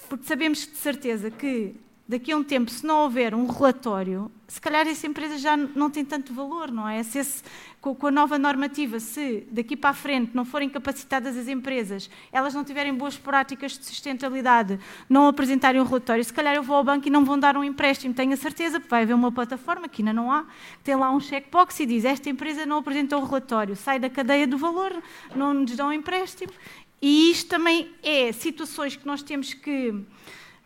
Porque 0.10 0.26
sabemos 0.26 0.60
de 0.60 0.76
certeza 0.76 1.32
que 1.32 1.76
daqui 2.08 2.32
a 2.32 2.38
um 2.38 2.44
tempo, 2.44 2.70
se 2.70 2.86
não 2.86 3.04
houver 3.04 3.34
um 3.34 3.48
relatório, 3.48 4.32
se 4.48 4.62
calhar 4.62 4.88
essa 4.88 5.08
empresa 5.08 5.40
já 5.40 5.58
não 5.58 5.90
tem 5.90 6.06
tanto 6.06 6.34
valor, 6.34 6.72
não 6.72 6.88
é? 6.88 7.02
Se 7.02 7.18
esse, 7.18 7.44
com 7.82 7.98
a 8.06 8.12
nova 8.12 8.38
normativa, 8.38 9.00
se 9.00 9.48
daqui 9.50 9.76
para 9.76 9.90
a 9.90 9.94
frente 9.94 10.36
não 10.36 10.46
forem 10.46 10.70
capacitadas 10.70 11.36
as 11.36 11.48
empresas, 11.48 12.10
elas 12.32 12.54
não 12.54 12.64
tiverem 12.64 12.94
boas 12.94 13.18
práticas 13.18 13.78
de 13.78 13.86
sustentabilidade, 13.86 14.80
não 15.10 15.28
apresentarem 15.28 15.82
um 15.82 15.84
relatório, 15.84 16.24
se 16.24 16.32
calhar 16.32 16.56
eu 16.56 16.62
vou 16.62 16.76
ao 16.76 16.84
banco 16.84 17.08
e 17.08 17.10
não 17.10 17.26
vão 17.26 17.40
dar 17.40 17.58
um 17.58 17.64
empréstimo, 17.64 18.14
tenho 18.14 18.34
a 18.34 18.38
certeza, 18.38 18.80
porque 18.80 18.92
vai 18.92 19.02
haver 19.02 19.16
uma 19.16 19.32
plataforma, 19.32 19.90
que 19.90 20.04
ainda 20.04 20.14
não 20.14 20.32
há, 20.32 20.46
tem 20.84 20.96
lá 20.96 21.10
um 21.10 21.20
checkbox 21.20 21.80
e 21.80 21.86
diz 21.88 22.06
esta 22.06 22.30
empresa 22.30 22.68
não 22.68 22.78
apresentou 22.78 23.20
o 23.22 23.26
relatório, 23.26 23.76
sai 23.76 23.98
da 23.98 24.12
cadeia 24.12 24.46
do 24.46 24.60
valor, 24.60 24.94
não 25.36 25.56
nos 25.56 25.76
dão 25.76 25.88
um 25.88 25.94
empréstimo. 25.94 26.54
E 27.02 27.32
isto 27.32 27.50
também 27.50 27.92
é 28.02 28.32
situações 28.32 28.96
que 28.96 29.06
nós 29.06 29.22
temos 29.22 29.54
que 29.54 29.94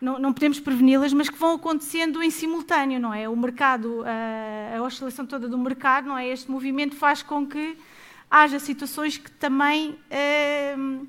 não, 0.00 0.18
não 0.18 0.32
podemos 0.32 0.58
preveni-las, 0.58 1.12
mas 1.12 1.28
que 1.28 1.38
vão 1.38 1.54
acontecendo 1.54 2.22
em 2.22 2.30
simultâneo, 2.30 2.98
não 2.98 3.12
é? 3.12 3.28
O 3.28 3.36
mercado, 3.36 4.02
a, 4.06 4.78
a, 4.78 4.82
oscilação 4.82 5.26
toda 5.26 5.46
do 5.46 5.58
mercado, 5.58 6.08
não 6.08 6.16
é? 6.16 6.28
Este 6.28 6.50
movimento 6.50 6.96
faz 6.96 7.22
com 7.22 7.46
que 7.46 7.76
haja 8.30 8.58
situações 8.58 9.18
que 9.18 9.30
também 9.32 9.98
ehm, 10.10 11.06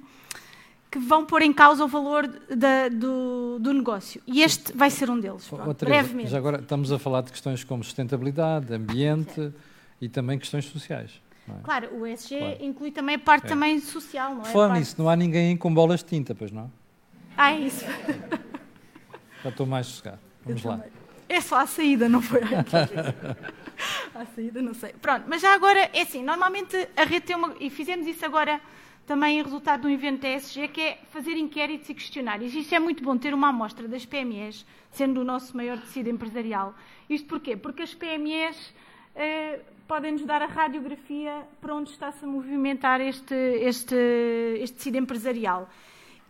que 0.91 0.99
vão 0.99 1.25
pôr 1.25 1.41
em 1.41 1.53
causa 1.53 1.85
o 1.85 1.87
valor 1.87 2.27
da, 2.27 2.89
do, 2.89 3.59
do, 3.59 3.73
negócio. 3.73 4.21
E 4.27 4.41
este 4.41 4.73
vai 4.73 4.89
ser 4.89 5.09
um 5.09 5.17
deles, 5.17 5.47
pronto, 5.47 5.73
Teresa, 5.73 5.99
brevemente. 6.01 6.29
Já 6.29 6.37
agora 6.37 6.59
estamos 6.59 6.91
a 6.91 6.99
falar 6.99 7.21
de 7.21 7.31
questões 7.31 7.63
como 7.63 7.81
sustentabilidade, 7.83 8.73
ambiente 8.73 9.35
certo. 9.35 9.53
e 10.01 10.09
também 10.09 10.37
questões 10.37 10.65
sociais. 10.65 11.21
É? 11.47 11.63
Claro, 11.63 11.95
o 11.95 12.05
ESG 12.05 12.37
claro. 12.37 12.57
inclui 12.59 12.91
também 12.91 13.15
a 13.15 13.19
parte 13.19 13.45
é. 13.45 13.49
também 13.49 13.79
social, 13.79 14.35
não 14.35 14.41
é? 14.41 14.45
Falando 14.45 14.73
nisso, 14.73 14.95
não 14.97 15.07
há 15.07 15.15
ninguém 15.15 15.55
com 15.55 15.73
bolas 15.73 16.01
de 16.01 16.07
tinta, 16.07 16.35
pois 16.35 16.51
não? 16.51 16.69
Ah, 17.37 17.53
é 17.53 17.59
isso. 17.61 17.85
Já 19.43 19.49
estou 19.49 19.65
mais 19.65 19.87
sossegado. 19.87 20.19
Vamos 20.45 20.63
lá. 20.63 20.83
É 21.27 21.39
só 21.39 21.57
a 21.57 21.65
saída, 21.65 22.09
não 22.09 22.21
foi 22.21 22.41
a 24.13 24.25
saída, 24.35 24.61
não 24.61 24.73
sei. 24.73 24.93
Pronto, 25.01 25.25
mas 25.27 25.41
já 25.41 25.53
agora, 25.53 25.89
é 25.93 26.01
assim, 26.01 26.23
normalmente 26.23 26.75
a 26.95 27.03
rede 27.03 27.27
tem 27.27 27.35
uma. 27.35 27.55
E 27.59 27.69
fizemos 27.69 28.05
isso 28.05 28.25
agora 28.25 28.59
também 29.07 29.39
em 29.39 29.43
resultado 29.43 29.81
de 29.81 29.87
um 29.87 29.89
evento 29.89 30.25
ESG, 30.25 30.67
que 30.67 30.81
é 30.81 30.99
fazer 31.11 31.31
inquéritos 31.31 31.89
e 31.89 31.93
questionários. 31.93 32.53
Isto 32.53 32.75
é 32.75 32.79
muito 32.79 33.03
bom 33.03 33.17
ter 33.17 33.33
uma 33.33 33.49
amostra 33.49 33.87
das 33.87 34.05
PMEs, 34.05 34.65
sendo 34.91 35.21
o 35.21 35.23
nosso 35.23 35.55
maior 35.55 35.77
tecido 35.79 36.09
empresarial. 36.09 36.75
Isto 37.09 37.27
porquê? 37.27 37.55
Porque 37.55 37.81
as 37.81 37.93
PMEs 37.93 38.73
eh, 39.15 39.59
podem 39.87 40.13
nos 40.13 40.25
dar 40.25 40.41
a 40.41 40.45
radiografia 40.45 41.45
para 41.59 41.75
onde 41.75 41.91
está-se 41.91 42.23
a 42.23 42.27
movimentar 42.27 43.01
este, 43.01 43.35
este, 43.35 43.95
este 44.59 44.77
tecido 44.77 44.97
empresarial. 44.97 45.69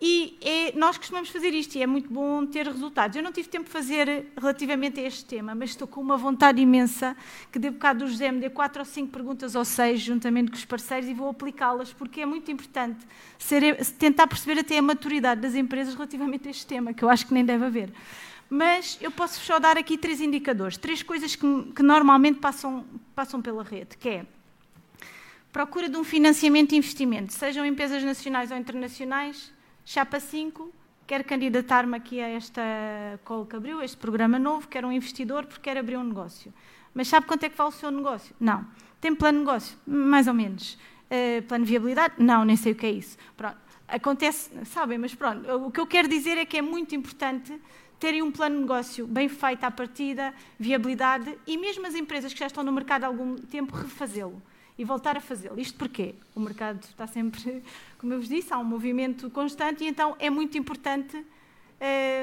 E 0.04 0.36
é, 0.42 0.76
nós 0.76 0.98
costumamos 0.98 1.30
fazer 1.30 1.54
isto 1.54 1.76
e 1.76 1.84
é 1.84 1.86
muito 1.86 2.12
bom 2.12 2.44
ter 2.44 2.66
resultados. 2.66 3.16
Eu 3.16 3.22
não 3.22 3.32
tive 3.32 3.48
tempo 3.48 3.66
de 3.66 3.70
fazer 3.70 4.26
relativamente 4.36 5.00
a 5.00 5.04
este 5.04 5.24
tema, 5.24 5.54
mas 5.54 5.70
estou 5.70 5.88
com 5.88 6.02
uma 6.02 6.18
vontade 6.18 6.60
imensa 6.60 7.16
que 7.52 7.60
de 7.60 7.70
bocado 7.70 8.00
do 8.00 8.10
José 8.10 8.32
me 8.32 8.40
dê 8.40 8.50
quatro 8.50 8.80
ou 8.80 8.86
cinco 8.86 9.12
perguntas 9.12 9.54
ou 9.54 9.64
seis, 9.64 10.02
juntamente 10.02 10.50
com 10.50 10.58
os 10.58 10.66
parceiros, 10.66 11.08
e 11.08 11.14
vou 11.14 11.30
aplicá-las, 11.30 11.94
porque 11.94 12.22
é 12.22 12.26
muito 12.26 12.50
importante 12.50 13.06
ser, 13.38 13.86
tentar 14.00 14.26
perceber 14.26 14.60
até 14.60 14.80
a 14.80 14.82
maturidade 14.82 15.40
das 15.40 15.54
empresas 15.54 15.94
relativamente 15.94 16.48
a 16.48 16.52
este 16.52 16.66
tema, 16.66 16.96
que 16.96 17.04
eu 17.04 17.10
acho 17.10 17.28
que 17.28 17.34
nem 17.36 17.46
deve 17.46 17.64
haver. 17.64 17.94
Mas 18.50 18.98
eu 19.02 19.12
posso 19.12 19.40
só 19.42 19.60
dar 19.60 19.78
aqui 19.78 20.00
três 20.00 20.20
indicadores, 20.20 20.78
três 20.78 21.04
coisas 21.04 21.36
que, 21.36 21.64
que 21.76 21.84
normalmente 21.84 22.40
passam, 22.40 22.84
passam 23.14 23.40
pela 23.40 23.64
rede, 23.64 23.96
que 23.98 24.10
é 24.10 24.26
procura 25.54 25.88
de 25.88 25.98
um 25.98 26.04
financiamento 26.04 26.72
e 26.72 26.78
investimento, 26.78 27.34
sejam 27.34 27.64
empresas 27.64 28.04
nacionais 28.04 28.50
ou 28.50 28.58
internacionais, 28.58 29.52
Chapa 29.84 30.20
5, 30.20 30.72
quero 31.08 31.24
candidatar-me 31.24 31.98
aqui 31.98 32.22
a 32.22 32.30
esta 32.30 32.62
call 33.26 33.46
que 33.46 33.56
abriu, 33.56 33.82
este 33.82 33.98
programa 33.98 34.38
novo, 34.38 34.68
quero 34.68 34.88
um 34.88 34.92
investidor 34.92 35.46
porque 35.46 35.62
quero 35.62 35.80
abrir 35.80 35.98
um 35.98 36.04
negócio. 36.04 36.54
Mas 36.94 37.08
sabe 37.08 37.26
quanto 37.26 37.44
é 37.44 37.50
que 37.50 37.58
vale 37.58 37.70
o 37.70 37.74
seu 37.74 37.90
negócio? 37.90 38.36
Não. 38.40 38.66
Tem 39.00 39.16
plano 39.16 39.40
de 39.40 39.46
negócio? 39.46 39.78
Mais 39.86 40.28
ou 40.28 40.34
menos. 40.34 40.78
Uh, 41.10 41.42
plano 41.48 41.66
de 41.66 41.72
viabilidade? 41.72 42.14
Não, 42.20 42.46
nem 42.46 42.56
sei 42.56 42.74
o 42.74 42.76
que 42.76 42.86
é 42.86 42.92
isso. 42.92 43.18
Pronto. 43.36 43.58
Acontece, 43.88 44.50
sabem, 44.66 44.98
mas 44.98 45.16
pronto. 45.16 45.50
O 45.66 45.72
que 45.72 45.80
eu 45.80 45.88
quero 45.88 46.08
dizer 46.08 46.38
é 46.38 46.46
que 46.46 46.58
é 46.58 46.62
muito 46.62 46.96
importante 46.96 47.60
terem 48.00 48.22
um 48.22 48.32
plano 48.32 48.56
de 48.56 48.62
negócio 48.62 49.06
bem 49.06 49.28
feito 49.28 49.64
à 49.64 49.72
partida, 49.72 50.34
viabilidade, 50.58 51.38
e 51.46 51.58
mesmo 51.58 51.86
as 51.86 51.96
empresas 51.96 52.34
que 52.34 52.40
já 52.40 52.48
estão 52.48 52.64
no 52.64 52.72
mercado 52.72 53.04
há 53.04 53.08
algum 53.08 53.36
tempo, 53.36 53.76
refazê-lo 53.76 54.42
e 54.78 54.84
voltar 54.84 55.16
a 55.16 55.22
fazê-lo. 55.22 55.60
Isto 55.60 55.78
porque 55.78 56.16
o 56.34 56.40
mercado 56.40 56.82
está 56.84 57.06
sempre, 57.06 57.62
como 58.02 58.14
eu 58.14 58.20
vos 58.20 58.28
disse, 58.28 58.52
há 58.52 58.58
um 58.58 58.64
movimento 58.64 59.30
constante 59.30 59.84
e 59.84 59.88
então 59.88 60.16
é 60.18 60.28
muito 60.28 60.58
importante 60.58 61.24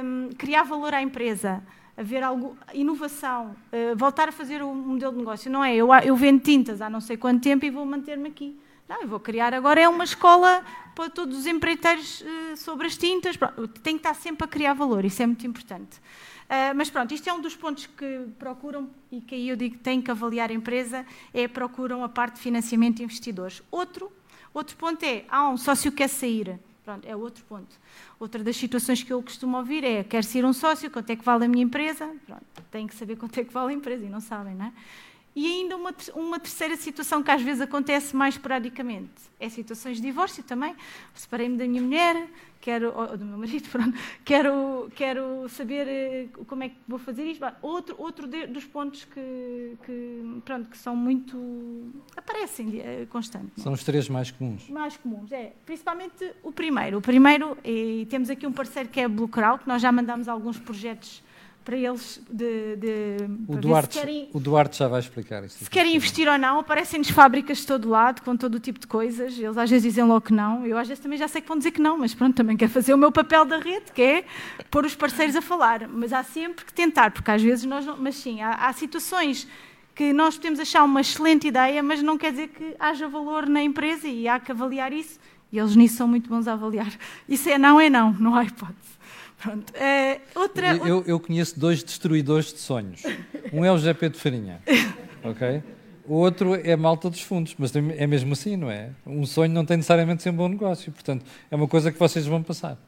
um, 0.02 0.30
criar 0.36 0.64
valor 0.64 0.92
à 0.92 1.00
empresa, 1.00 1.62
haver 1.96 2.20
algo, 2.20 2.56
inovação, 2.74 3.54
uh, 3.72 3.96
voltar 3.96 4.28
a 4.28 4.32
fazer 4.32 4.60
um 4.60 4.74
modelo 4.74 5.12
de 5.12 5.18
negócio. 5.18 5.48
Não 5.48 5.62
é 5.62 5.76
eu, 5.76 5.94
eu 6.04 6.16
vendo 6.16 6.40
tintas 6.40 6.82
há 6.82 6.90
não 6.90 7.00
sei 7.00 7.16
quanto 7.16 7.44
tempo 7.44 7.64
e 7.64 7.70
vou 7.70 7.86
manter-me 7.86 8.28
aqui. 8.28 8.58
Não, 8.88 9.02
eu 9.02 9.06
vou 9.06 9.20
criar 9.20 9.54
agora 9.54 9.80
é 9.80 9.88
uma 9.88 10.02
escola 10.02 10.64
para 10.96 11.08
todos 11.10 11.38
os 11.38 11.46
empreiteiros 11.46 12.22
uh, 12.22 12.56
sobre 12.56 12.88
as 12.88 12.96
tintas. 12.96 13.36
Tem 13.80 13.94
que 13.94 14.00
estar 14.00 14.14
sempre 14.14 14.46
a 14.46 14.48
criar 14.48 14.74
valor, 14.74 15.04
isso 15.04 15.22
é 15.22 15.26
muito 15.26 15.46
importante. 15.46 15.98
Uh, 15.98 16.74
mas 16.74 16.90
pronto, 16.90 17.14
isto 17.14 17.30
é 17.30 17.32
um 17.32 17.40
dos 17.40 17.54
pontos 17.54 17.86
que 17.86 18.26
procuram 18.36 18.90
e 19.12 19.20
que 19.20 19.36
aí 19.36 19.48
eu 19.48 19.54
digo 19.54 19.76
que 19.76 19.82
têm 19.82 20.02
que 20.02 20.10
avaliar 20.10 20.50
a 20.50 20.54
empresa, 20.54 21.06
é 21.32 21.46
procuram 21.46 22.02
a 22.02 22.08
parte 22.08 22.34
de 22.34 22.40
financiamento 22.40 22.96
de 22.96 23.04
investidores. 23.04 23.62
Outro, 23.70 24.10
outro 24.58 24.76
ponto 24.76 25.02
é, 25.04 25.24
há 25.28 25.48
um 25.48 25.56
sócio 25.56 25.90
que 25.90 25.98
quer 25.98 26.08
sair. 26.08 26.58
Pronto, 26.84 27.06
é 27.06 27.14
outro 27.14 27.44
ponto. 27.44 27.76
Outra 28.18 28.42
das 28.42 28.56
situações 28.56 29.02
que 29.02 29.12
eu 29.12 29.22
costumo 29.22 29.56
ouvir 29.58 29.84
é, 29.84 30.02
quer 30.02 30.24
ser 30.24 30.44
um 30.44 30.52
sócio, 30.52 30.90
quanto 30.90 31.10
é 31.10 31.16
que 31.16 31.24
vale 31.24 31.44
a 31.44 31.48
minha 31.48 31.62
empresa? 31.62 32.06
Pronto, 32.26 32.44
tem 32.70 32.86
que 32.86 32.94
saber 32.94 33.16
quanto 33.16 33.38
é 33.38 33.44
que 33.44 33.52
vale 33.52 33.72
a 33.72 33.76
empresa 33.76 34.04
e 34.04 34.08
não 34.08 34.20
sabem, 34.20 34.54
não 34.54 34.66
é? 34.66 34.72
E 35.34 35.46
ainda 35.46 35.76
uma, 35.76 35.94
uma 36.14 36.40
terceira 36.40 36.76
situação 36.76 37.22
que 37.22 37.30
às 37.30 37.40
vezes 37.40 37.60
acontece 37.60 38.16
mais 38.16 38.34
esporadicamente. 38.34 39.10
É 39.38 39.48
situações 39.48 39.98
de 39.98 40.02
divórcio 40.02 40.42
também. 40.42 40.74
Separei-me 41.14 41.56
da 41.56 41.66
minha 41.66 41.80
mulher, 41.80 42.28
quero, 42.60 42.92
ou 42.96 43.16
do 43.16 43.24
meu 43.24 43.38
marido, 43.38 43.68
pronto, 43.70 43.96
quero, 44.24 44.90
quero 44.96 45.48
saber 45.48 45.86
eh, 45.86 46.26
como 46.46 46.64
é 46.64 46.70
que 46.70 46.76
vou 46.88 46.98
fazer 46.98 47.24
isto. 47.24 47.44
Outro, 47.62 47.94
outro 47.98 48.26
de, 48.26 48.46
dos 48.48 48.64
pontos 48.64 49.04
que, 49.04 49.76
que, 49.84 50.40
pronto, 50.44 50.68
que 50.70 50.76
são 50.76 50.96
muito. 50.96 51.92
aparecem 52.16 52.80
eh, 52.80 53.06
constantemente. 53.08 53.60
São 53.60 53.72
os 53.72 53.84
três 53.84 54.08
mais 54.08 54.30
comuns. 54.30 54.68
Mais 54.68 54.96
comuns, 54.96 55.30
é. 55.30 55.52
Principalmente 55.64 56.32
o 56.42 56.50
primeiro. 56.50 56.98
O 56.98 57.00
primeiro, 57.00 57.56
e 57.64 58.06
temos 58.10 58.28
aqui 58.28 58.46
um 58.46 58.52
parceiro 58.52 58.88
que 58.88 59.00
é 59.00 59.04
a 59.04 59.08
Blue 59.08 59.28
Crow, 59.28 59.58
que 59.58 59.68
nós 59.68 59.80
já 59.80 59.92
mandamos 59.92 60.26
alguns 60.26 60.58
projetos 60.58 61.22
para 61.64 61.76
eles 61.76 62.20
de, 62.30 62.76
de 62.76 63.16
o, 63.46 63.56
Duarte, 63.56 63.98
querem, 63.98 64.28
o 64.32 64.40
Duarte 64.40 64.78
já 64.78 64.88
vai 64.88 65.00
explicar 65.00 65.44
isso. 65.44 65.62
Se 65.62 65.68
querem 65.68 65.94
investir 65.94 66.26
ou 66.26 66.38
não, 66.38 66.60
aparecem-nos 66.60 67.10
fábricas 67.10 67.58
de 67.58 67.66
todo 67.66 67.88
lado, 67.88 68.22
com 68.22 68.36
todo 68.36 68.54
o 68.54 68.60
tipo 68.60 68.78
de 68.78 68.86
coisas. 68.86 69.38
Eles 69.38 69.58
às 69.58 69.68
vezes 69.68 69.82
dizem 69.82 70.04
logo 70.04 70.22
que 70.22 70.32
não. 70.32 70.64
Eu 70.64 70.78
às 70.78 70.88
vezes 70.88 71.02
também 71.02 71.18
já 71.18 71.28
sei 71.28 71.42
que 71.42 71.48
vão 71.48 71.58
dizer 71.58 71.72
que 71.72 71.80
não, 71.80 71.98
mas 71.98 72.14
pronto, 72.14 72.34
também 72.34 72.56
quero 72.56 72.70
fazer 72.70 72.94
o 72.94 72.98
meu 72.98 73.12
papel 73.12 73.44
da 73.44 73.58
rede, 73.58 73.92
que 73.92 74.00
é 74.00 74.24
pôr 74.70 74.86
os 74.86 74.94
parceiros 74.94 75.36
a 75.36 75.42
falar. 75.42 75.86
Mas 75.88 76.12
há 76.12 76.22
sempre 76.22 76.64
que 76.64 76.72
tentar, 76.72 77.10
porque 77.10 77.30
às 77.30 77.42
vezes 77.42 77.64
nós 77.64 77.84
não. 77.84 77.96
Mas 77.96 78.16
sim, 78.16 78.40
há, 78.40 78.54
há 78.54 78.72
situações 78.72 79.46
que 79.94 80.12
nós 80.12 80.36
podemos 80.36 80.60
achar 80.60 80.84
uma 80.84 81.00
excelente 81.00 81.48
ideia, 81.48 81.82
mas 81.82 82.00
não 82.02 82.16
quer 82.16 82.30
dizer 82.30 82.48
que 82.48 82.76
haja 82.78 83.08
valor 83.08 83.48
na 83.48 83.60
empresa 83.60 84.06
e 84.06 84.28
há 84.28 84.38
que 84.38 84.52
avaliar 84.52 84.92
isso 84.92 85.18
E 85.52 85.58
eles 85.58 85.74
nisso 85.74 85.96
são 85.96 86.06
muito 86.06 86.28
bons 86.30 86.46
a 86.46 86.52
avaliar. 86.52 86.92
Isso 87.28 87.48
é 87.48 87.58
não, 87.58 87.80
é 87.80 87.90
não, 87.90 88.12
não 88.12 88.34
há 88.34 88.44
hipótese. 88.44 88.97
Pronto. 89.40 89.72
Uh, 89.72 90.40
outra, 90.40 90.76
eu, 90.76 91.04
eu, 91.06 91.20
conheço 91.20 91.58
dois 91.58 91.82
destruidores 91.82 92.52
de 92.52 92.58
sonhos. 92.58 93.02
Um 93.52 93.64
é 93.64 93.70
o 93.70 93.78
GP 93.78 94.10
de 94.10 94.18
Farinha, 94.18 94.60
ok? 95.22 95.62
O 96.08 96.14
outro 96.14 96.54
é 96.54 96.72
a 96.72 96.76
malta 96.76 97.08
dos 97.08 97.20
fundos, 97.20 97.54
mas 97.58 97.74
é 97.76 98.06
mesmo 98.06 98.32
assim, 98.32 98.56
não 98.56 98.70
é? 98.70 98.90
Um 99.06 99.24
sonho 99.26 99.52
não 99.52 99.64
tem 99.64 99.76
necessariamente 99.76 100.18
de 100.18 100.22
ser 100.24 100.30
um 100.30 100.36
bom 100.36 100.48
negócio, 100.48 100.90
portanto, 100.90 101.24
é 101.50 101.54
uma 101.54 101.68
coisa 101.68 101.92
que 101.92 101.98
vocês 101.98 102.26
vão 102.26 102.42
passar. 102.42 102.78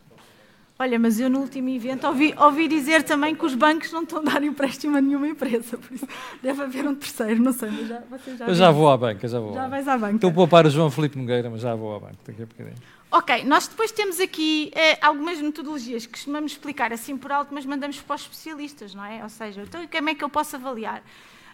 Olha, 0.78 0.98
mas 0.98 1.20
eu 1.20 1.28
no 1.28 1.40
último 1.40 1.68
evento 1.68 2.06
ouvi, 2.06 2.34
ouvi 2.38 2.66
dizer 2.66 3.02
também 3.02 3.34
que 3.34 3.44
os 3.44 3.54
bancos 3.54 3.92
não 3.92 4.02
estão 4.02 4.20
a 4.20 4.22
dar 4.22 4.42
empréstimo 4.42 4.96
a 4.96 5.00
nenhuma 5.02 5.28
empresa, 5.28 5.76
por 5.76 5.92
isso 5.92 6.08
deve 6.42 6.62
haver 6.62 6.88
um 6.88 6.94
terceiro, 6.94 7.42
não 7.42 7.52
sei, 7.52 7.70
mas 7.70 7.86
já, 7.86 8.02
vocês 8.10 8.38
já 8.38 8.46
Eu 8.46 8.54
já 8.54 8.70
vou 8.70 8.90
à 8.90 8.96
banca, 8.96 9.28
já 9.28 9.38
vou. 9.38 9.52
Já 9.52 9.68
vais 9.68 9.86
à 9.86 9.98
banca. 9.98 10.14
Estou 10.14 10.30
a 10.30 10.32
poupar 10.32 10.66
o 10.66 10.70
João 10.70 10.90
Felipe 10.90 11.18
Nogueira, 11.18 11.50
mas 11.50 11.60
já 11.60 11.74
vou 11.74 11.94
à 11.94 12.00
banca, 12.00 12.16
daqui 12.26 12.42
a 12.42 12.46
bocadinho. 12.46 12.78
Ok, 13.12 13.44
nós 13.44 13.66
depois 13.66 13.90
temos 13.90 14.20
aqui 14.20 14.70
eh, 14.72 14.96
algumas 15.02 15.40
metodologias 15.40 16.06
que 16.06 16.12
costumamos 16.12 16.52
explicar 16.52 16.92
assim 16.92 17.16
por 17.16 17.32
alto, 17.32 17.52
mas 17.52 17.66
mandamos 17.66 17.98
para 17.98 18.14
os 18.14 18.22
especialistas, 18.22 18.94
não 18.94 19.04
é? 19.04 19.20
Ou 19.22 19.28
seja, 19.28 19.62
então 19.62 19.84
como 19.88 20.10
é 20.10 20.14
que 20.14 20.22
eu 20.22 20.28
posso 20.28 20.54
avaliar? 20.54 21.02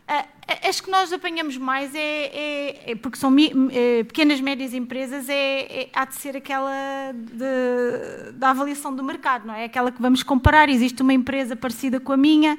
Uh, 0.06 0.68
as 0.68 0.80
que 0.80 0.88
nós 0.88 1.12
apanhamos 1.12 1.56
mais 1.56 1.92
é, 1.92 1.98
é, 1.98 2.92
é 2.92 2.94
porque 2.94 3.18
são 3.18 3.28
mi, 3.28 3.50
é, 3.72 4.04
pequenas, 4.04 4.40
médias 4.40 4.72
empresas, 4.72 5.28
é, 5.28 5.62
é, 5.62 5.90
há 5.92 6.04
de 6.04 6.14
ser 6.14 6.36
aquela 6.36 7.12
de, 7.12 8.32
da 8.34 8.50
avaliação 8.50 8.94
do 8.94 9.02
mercado, 9.02 9.46
não 9.46 9.54
é? 9.54 9.64
Aquela 9.64 9.90
que 9.90 10.00
vamos 10.00 10.22
comparar. 10.22 10.68
Existe 10.68 11.02
uma 11.02 11.12
empresa 11.12 11.56
parecida 11.56 11.98
com 11.98 12.12
a 12.12 12.16
minha, 12.16 12.56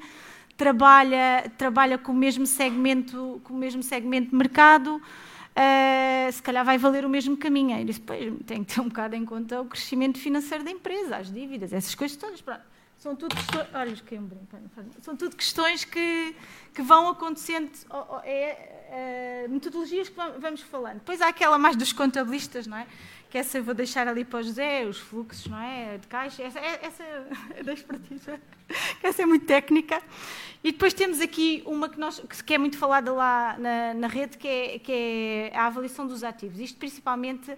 trabalha, 0.58 1.50
trabalha 1.58 1.98
com 1.98 2.12
o 2.12 2.16
mesmo 2.16 2.46
segmento, 2.46 3.40
com 3.44 3.54
o 3.54 3.58
mesmo 3.58 3.82
segmento 3.82 4.32
de 4.32 4.36
mercado, 4.36 5.02
uh, 5.58 6.32
se 6.32 6.42
calhar 6.42 6.64
vai 6.64 6.78
valer 6.78 7.06
o 7.06 7.10
mesmo 7.10 7.36
caminho. 7.36 7.80
E 7.80 7.86
depois 7.86 8.34
tem 8.46 8.64
que 8.64 8.76
ter 8.76 8.82
um 8.82 8.88
bocado 8.88 9.16
em 9.16 9.26
conta 9.26 9.62
o 9.62 9.66
crescimento 9.66 10.20
financeiro 10.20 10.64
da 10.64 10.72
empresa, 10.72 11.18
as 11.18 11.32
dívidas, 11.32 11.74
essas 11.74 11.96
coisas 11.96 12.16
todas. 12.16 12.42
Pronto. 12.42 12.77
São 12.98 13.16
tudo 13.16 13.36
questões. 13.36 13.68
Olha, 13.74 13.94
um 14.20 15.02
São 15.02 15.16
tudo 15.16 15.36
questões 15.36 15.84
que, 15.84 16.36
que 16.74 16.82
vão 16.82 17.08
acontecendo. 17.10 17.70
É, 18.24 18.78
é, 18.90 19.48
metodologias 19.48 20.10
que 20.10 20.16
vamos 20.40 20.62
falando. 20.62 20.96
Depois 20.96 21.22
há 21.22 21.28
aquela 21.28 21.58
mais 21.58 21.76
dos 21.76 21.94
contabilistas, 21.94 22.66
não 22.66 22.78
é? 22.78 22.88
Que 23.30 23.38
essa 23.38 23.58
eu 23.58 23.64
vou 23.64 23.74
deixar 23.74 24.08
ali 24.08 24.24
para 24.26 24.40
o 24.40 24.44
José, 24.44 24.86
os 24.86 24.98
fluxos, 24.98 25.46
não 25.48 25.62
é? 25.62 25.98
De 25.98 26.08
caixa. 26.08 26.42
Essa, 26.42 26.60
é, 26.60 26.80
essa 26.82 27.04
é 27.56 27.64
da 27.64 27.74
expertise. 27.74 28.32
Essa 29.02 29.22
é 29.22 29.26
muito 29.26 29.46
técnica. 29.46 30.02
E 30.62 30.74
depois 30.74 30.94
temos 30.94 31.22
aqui 31.22 31.64
uma 31.66 31.88
que, 31.88 31.98
nós, 31.98 32.22
que 32.46 32.54
é 32.54 32.58
muito 32.58 32.78
falada 32.78 33.14
lá 33.14 33.56
na, 33.58 33.94
na 33.94 34.08
rede, 34.08 34.38
que 34.38 34.46
é, 34.46 34.80
que 34.80 34.92
é 34.92 35.52
a 35.56 35.68
avaliação 35.68 36.06
dos 36.06 36.22
ativos. 36.22 36.60
Isto 36.60 36.78
principalmente 36.78 37.58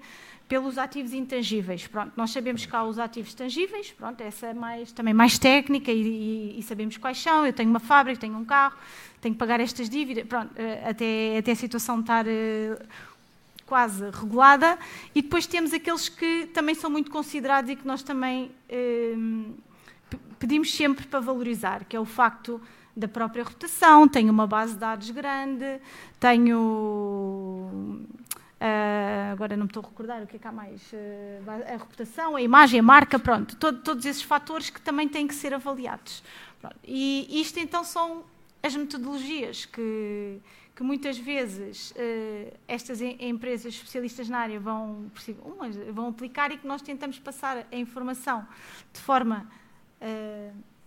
pelos 0.50 0.80
ativos 0.80 1.14
intangíveis. 1.14 1.86
Pronto, 1.86 2.12
nós 2.18 2.32
sabemos 2.32 2.66
que 2.66 2.76
há 2.76 2.84
os 2.84 2.98
ativos 2.98 3.36
tangíveis, 3.36 3.92
pronto, 3.92 4.20
essa 4.22 4.48
é 4.48 4.54
mais, 4.54 4.92
também 4.92 5.14
mais 5.14 5.38
técnica 5.38 5.92
e, 5.92 6.02
e, 6.02 6.60
e, 6.60 6.64
sabemos 6.64 6.98
quais 6.98 7.22
são. 7.22 7.46
Eu 7.46 7.54
tenho 7.54 7.70
uma 7.70 7.80
fábrica, 7.80 8.20
tenho 8.20 8.36
um 8.36 8.44
carro, 8.44 8.76
tenho 9.22 9.36
que 9.36 9.40
pagar 9.40 9.60
estas 9.60 9.88
dívidas, 9.88 10.26
pronto, 10.26 10.52
eh, 10.56 10.90
até, 10.90 11.38
até 11.38 11.52
a 11.52 11.56
situação 11.56 12.00
estar 12.00 12.26
uh, 12.26 12.84
quase 13.68 14.10
regulada. 14.10 14.80
E 15.14 15.22
depois 15.22 15.46
temos 15.46 15.72
aqueles 15.72 16.10
que 16.10 16.48
também 16.48 16.74
são 16.74 16.90
muito 16.90 17.12
considerados 17.12 17.70
e 17.70 17.76
que 17.76 17.86
nós 17.86 18.02
também 18.02 18.52
uh, 18.72 19.54
pedimos 20.40 20.74
sempre 20.74 21.06
para 21.06 21.20
valorizar, 21.20 21.86
que 21.86 21.96
é 21.96 22.00
o 22.00 22.06
facto 22.06 22.60
da 22.98 23.08
própria 23.08 23.44
reputação, 23.44 24.08
tenho 24.08 24.32
uma 24.32 24.48
base 24.48 24.74
de 24.74 24.80
dados 24.80 25.12
grande, 25.12 25.80
tenho 26.20 28.04
Uh, 28.60 29.32
agora 29.32 29.56
não 29.56 29.64
me 29.64 29.70
estou 29.70 29.82
a 29.82 29.88
recordar 29.88 30.22
o 30.22 30.28
que 30.28 30.36
é 30.36 30.40
que 30.40 30.46
há 30.48 30.52
mais. 30.52 30.92
Uh, 30.92 31.74
a 31.74 31.78
reputação, 31.78 32.36
a 32.36 32.42
imagem, 32.42 32.82
a 32.82 32.84
marca, 32.84 33.18
pronto. 33.18 33.56
Todo, 33.56 33.80
todos 33.82 34.06
esses 34.06 34.22
fatores 34.22 34.70
que 34.70 34.82
também 34.82 35.08
têm 35.08 35.26
que 35.26 35.34
ser 35.34 35.54
avaliados. 35.54 36.22
Pronto. 36.60 36.76
E 36.84 37.40
isto 37.40 37.58
então 37.58 37.86
são 37.86 38.26
as 38.62 38.76
metodologias 38.76 39.64
que, 39.64 40.42
que 40.76 40.84
muitas 40.84 41.18
vezes 41.18 41.92
uh, 41.92 42.54
estas 42.68 43.00
empresas 43.02 43.74
especialistas 43.74 44.28
na 44.28 44.40
área 44.40 44.60
vão, 44.60 45.10
umas, 45.46 45.78
vão 45.94 46.10
aplicar 46.10 46.52
e 46.52 46.58
que 46.58 46.68
nós 46.68 46.82
tentamos 46.82 47.18
passar 47.18 47.66
a 47.72 47.76
informação 47.78 48.46
de 48.92 49.00
forma 49.00 49.48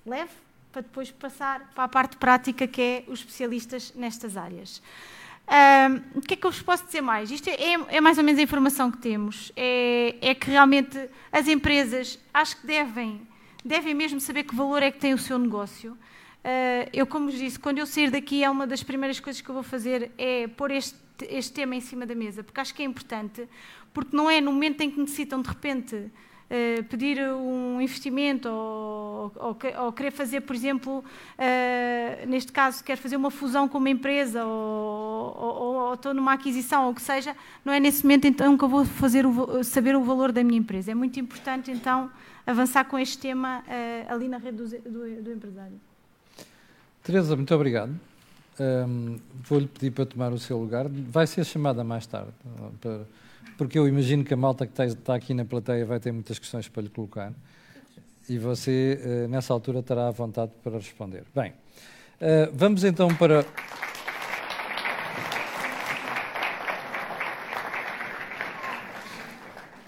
leve 0.07 0.33
para 0.73 0.81
depois 0.81 1.11
passar 1.11 1.71
para 1.75 1.85
a 1.85 1.89
parte 1.89 2.17
prática 2.17 2.67
que 2.67 2.81
é 2.81 3.05
os 3.07 3.19
especialistas 3.19 3.93
nestas 3.95 4.39
áreas 4.39 4.81
o 6.15 6.21
que 6.21 6.35
é 6.35 6.37
que 6.37 6.47
eu 6.47 6.51
vos 6.51 6.63
posso 6.63 6.87
dizer 6.87 7.01
mais? 7.01 7.31
Isto 7.31 7.49
é, 7.49 7.55
é, 7.55 7.97
é 7.97 8.01
mais 8.01 8.19
ou 8.19 8.25
menos 8.25 8.39
a 8.39 8.43
informação 8.43 8.91
que 8.91 8.99
temos. 8.99 9.53
É, 9.57 10.17
é, 10.21 10.35
que 10.35 10.51
realmente 10.51 10.99
as 11.31 11.49
empresas 11.49 12.19
acho 12.33 12.61
que 12.61 12.67
devem, 12.67 13.27
devem 13.65 13.95
mesmo 13.95 14.21
saber 14.21 14.45
que 14.45 14.55
valor 14.55 14.83
é 14.83 14.91
que 14.91 14.99
tem 14.99 15.15
o 15.15 15.19
seu 15.19 15.39
negócio. 15.39 15.93
Uh, 15.93 16.91
eu, 16.93 17.07
como 17.07 17.31
vos 17.31 17.39
disse, 17.39 17.59
quando 17.59 17.79
eu 17.79 17.87
sair 17.87 18.11
daqui, 18.11 18.43
é 18.43 18.51
uma 18.51 18.67
das 18.67 18.83
primeiras 18.83 19.21
coisas 19.21 19.41
que 19.41 19.49
eu 19.49 19.55
vou 19.55 19.63
fazer 19.63 20.11
é 20.19 20.49
pôr 20.49 20.73
este, 20.73 20.99
este 21.29 21.53
tema 21.53 21.77
em 21.77 21.81
cima 21.81 22.05
da 22.05 22.17
mesa, 22.17 22.43
porque 22.43 22.61
acho 22.61 22.75
que 22.75 22.83
é 22.83 22.85
importante, 22.85 23.49
porque 23.95 24.17
não 24.17 24.29
é 24.29 24.41
no 24.41 24.53
momento 24.53 24.81
em 24.81 24.91
que 24.91 24.99
necessitam 24.99 25.41
de 25.41 25.49
repente 25.49 26.11
Uh, 26.53 26.85
pedir 26.85 27.19
um 27.33 27.81
investimento 27.81 28.47
ou, 28.47 29.33
ou, 29.37 29.57
ou, 29.85 29.93
querer 29.93 30.11
fazer, 30.11 30.43
por 30.43 30.55
exemplo, 30.55 30.99
uh, 30.99 32.27
neste 32.29 32.53
caso, 32.53 32.85
quer 32.85 32.99
fazer 32.99 33.17
uma 33.17 33.31
fusão 33.31 33.67
com 33.67 33.79
uma 33.79 33.89
empresa 33.89 34.45
ou, 34.45 35.35
ou, 35.35 35.95
estou 35.95 36.13
numa 36.13 36.35
aquisição 36.35 36.85
ou 36.85 36.91
o 36.91 36.95
que 36.95 37.01
seja, 37.01 37.35
não 37.65 37.73
é 37.73 37.81
nesse 37.81 38.03
momento 38.03 38.27
então 38.27 38.59
que 38.59 38.65
eu 38.65 38.69
vou 38.69 38.85
fazer 38.85 39.25
o, 39.25 39.65
saber 39.65 39.97
o 39.97 40.05
valor 40.05 40.31
da 40.31 40.45
minha 40.45 40.59
empresa. 40.59 40.91
É 40.93 40.95
muito 40.95 41.19
importante 41.19 41.71
então 41.71 42.11
avançar 42.47 42.85
com 42.85 42.99
este 42.99 43.17
tema 43.17 43.65
uh, 43.67 44.13
ali 44.13 44.29
na 44.29 44.37
rede 44.37 44.59
do, 44.59 44.69
do, 44.69 45.23
do 45.23 45.33
empresário. 45.33 45.81
Teresa, 47.03 47.35
muito 47.35 47.55
obrigado. 47.55 47.99
Um, 48.61 49.17
Vou-lhe 49.43 49.67
pedir 49.67 49.91
para 49.91 50.05
tomar 50.05 50.33
o 50.35 50.39
seu 50.39 50.59
lugar. 50.59 50.87
Vai 50.87 51.27
ser 51.27 51.45
chamada 51.47 51.83
mais 51.83 52.07
tarde 52.07 52.33
para 52.79 53.01
porque 53.63 53.79
eu 53.79 53.87
imagino 53.87 54.25
que 54.25 54.35
a 54.35 54.37
malta 54.37 54.67
que 54.67 54.83
está 54.83 55.15
aqui 55.15 55.33
na 55.33 55.45
plateia 55.45 55.87
vai 55.87 56.01
ter 56.01 56.11
muitas 56.11 56.37
questões 56.37 56.69
para 56.69 56.83
lhe 56.83 56.89
colocar 56.89 57.33
e 58.29 58.37
você, 58.37 59.01
eh, 59.01 59.29
nessa 59.29 59.53
altura, 59.53 59.79
estará 59.79 60.09
à 60.09 60.11
vontade 60.11 60.51
para 60.65 60.73
responder. 60.73 61.23
Bem, 61.33 61.53
eh, 62.21 62.51
vamos 62.53 62.83
então 62.83 63.15
para. 63.15 63.45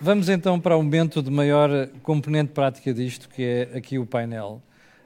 Vamos 0.00 0.28
então 0.28 0.60
para 0.60 0.76
o 0.76 0.82
momento 0.82 1.20
de 1.20 1.30
maior 1.30 1.88
componente 2.02 2.52
prática 2.52 2.94
disto, 2.94 3.28
que 3.28 3.42
é 3.42 3.76
aqui 3.76 3.98
o 3.98 4.06
painel, 4.06 4.62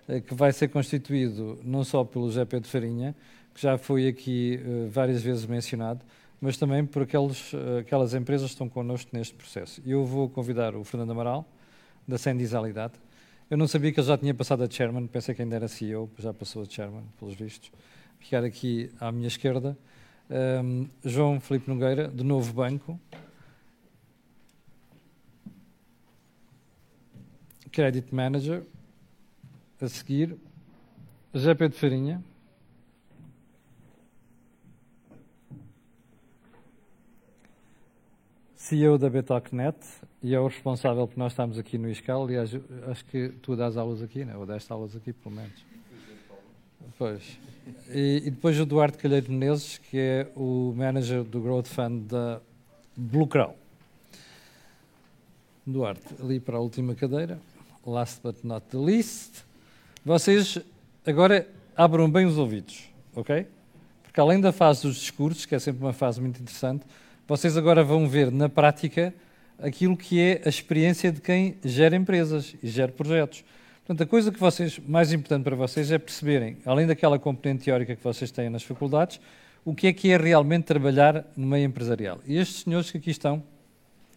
eh, 0.06 0.20
que 0.20 0.34
vai 0.34 0.52
ser 0.52 0.68
constituído 0.68 1.58
não 1.64 1.84
só 1.84 2.04
pelo 2.04 2.30
GP 2.30 2.60
de 2.60 2.68
Farinha, 2.68 3.14
que 3.54 3.62
já 3.62 3.78
foi 3.78 4.08
aqui 4.08 4.60
várias 4.90 5.22
vezes 5.22 5.46
mencionado, 5.46 6.00
mas 6.40 6.56
também 6.56 6.84
por 6.84 7.02
aqueles, 7.02 7.52
eh, 7.52 7.80
aquelas 7.80 8.14
empresas 8.14 8.48
que 8.48 8.54
estão 8.54 8.68
connosco 8.68 9.10
neste 9.12 9.34
processo. 9.34 9.82
Eu 9.84 10.04
vou 10.04 10.28
convidar 10.28 10.74
o 10.74 10.84
Fernando 10.84 11.10
Amaral, 11.10 11.46
da 12.06 12.16
Sendizalidade. 12.16 12.94
Eu 13.50 13.56
não 13.56 13.66
sabia 13.66 13.92
que 13.92 13.98
ele 13.98 14.06
já 14.06 14.16
tinha 14.16 14.34
passado 14.34 14.62
a 14.62 14.70
Chairman, 14.70 15.06
pensei 15.06 15.34
que 15.34 15.42
ainda 15.42 15.56
era 15.56 15.68
CEO, 15.68 16.10
já 16.18 16.32
passou 16.32 16.62
a 16.62 16.64
Chairman, 16.64 17.04
pelos 17.18 17.34
vistos. 17.34 17.72
Ficar 18.18 18.44
aqui 18.44 18.90
à 19.00 19.10
minha 19.10 19.28
esquerda. 19.28 19.76
Um, 20.30 20.86
João 21.04 21.40
Felipe 21.40 21.70
Nogueira, 21.70 22.08
do 22.08 22.22
Novo 22.22 22.52
Banco. 22.52 23.00
Credit 27.72 28.14
Manager. 28.14 28.62
A 29.80 29.88
seguir, 29.88 30.36
GP 31.32 31.68
de 31.68 31.76
Farinha. 31.76 32.22
CEO 38.68 38.98
da 38.98 39.08
Betocnet 39.08 39.78
e 40.22 40.34
é 40.34 40.38
o 40.38 40.46
responsável 40.46 41.08
por 41.08 41.16
nós 41.16 41.32
estarmos 41.32 41.58
aqui 41.58 41.78
no 41.78 41.88
ISCAL. 41.88 42.24
Aliás, 42.24 42.50
acho 42.88 43.02
que 43.06 43.30
tu 43.40 43.56
dás 43.56 43.78
aulas 43.78 44.02
aqui, 44.02 44.26
né? 44.26 44.36
ou 44.36 44.44
deste 44.44 44.70
aulas 44.70 44.94
aqui, 44.94 45.10
pelo 45.10 45.34
menos. 45.34 45.64
Pois. 46.98 47.38
E, 47.88 48.24
e, 48.26 48.30
depois 48.30 48.60
o 48.60 48.66
Duarte 48.66 48.98
Calheiro 48.98 49.32
Menezes, 49.32 49.78
que 49.78 49.96
é 49.96 50.30
o 50.36 50.74
manager 50.76 51.24
do 51.24 51.40
Growth 51.40 51.68
Fund 51.68 52.08
da 52.08 52.42
Blue 52.94 53.26
Crow. 53.26 53.56
Duarte, 55.66 56.14
ali 56.20 56.38
para 56.38 56.58
a 56.58 56.60
última 56.60 56.94
cadeira. 56.94 57.40
Last 57.86 58.20
but 58.22 58.36
not 58.44 58.66
the 58.66 58.76
least. 58.76 59.46
Vocês 60.04 60.58
agora 61.06 61.48
abram 61.74 62.10
bem 62.10 62.26
os 62.26 62.36
ouvidos, 62.36 62.90
ok? 63.16 63.46
Porque 64.02 64.20
além 64.20 64.42
da 64.42 64.52
fase 64.52 64.82
dos 64.82 64.96
discursos, 64.96 65.46
que 65.46 65.54
é 65.54 65.58
sempre 65.58 65.82
uma 65.82 65.94
fase 65.94 66.20
muito 66.20 66.38
interessante, 66.38 66.84
vocês 67.28 67.58
agora 67.58 67.84
vão 67.84 68.08
ver 68.08 68.32
na 68.32 68.48
prática 68.48 69.12
aquilo 69.58 69.94
que 69.94 70.18
é 70.18 70.40
a 70.46 70.48
experiência 70.48 71.12
de 71.12 71.20
quem 71.20 71.56
gera 71.62 71.94
empresas 71.94 72.56
e 72.62 72.66
gera 72.66 72.90
projetos. 72.90 73.44
Portanto, 73.84 74.02
a 74.02 74.06
coisa 74.06 74.32
que 74.32 74.40
vocês, 74.40 74.80
mais 74.88 75.12
importante 75.12 75.44
para 75.44 75.54
vocês 75.54 75.92
é 75.92 75.98
perceberem, 75.98 76.56
além 76.64 76.86
daquela 76.86 77.18
componente 77.18 77.66
teórica 77.66 77.94
que 77.94 78.02
vocês 78.02 78.30
têm 78.30 78.48
nas 78.48 78.62
faculdades, 78.62 79.20
o 79.62 79.74
que 79.74 79.88
é 79.88 79.92
que 79.92 80.10
é 80.10 80.16
realmente 80.16 80.64
trabalhar 80.64 81.26
no 81.36 81.46
meio 81.46 81.66
empresarial. 81.66 82.18
E 82.26 82.38
estes 82.38 82.62
senhores 82.62 82.90
que 82.90 82.96
aqui 82.96 83.10
estão 83.10 83.42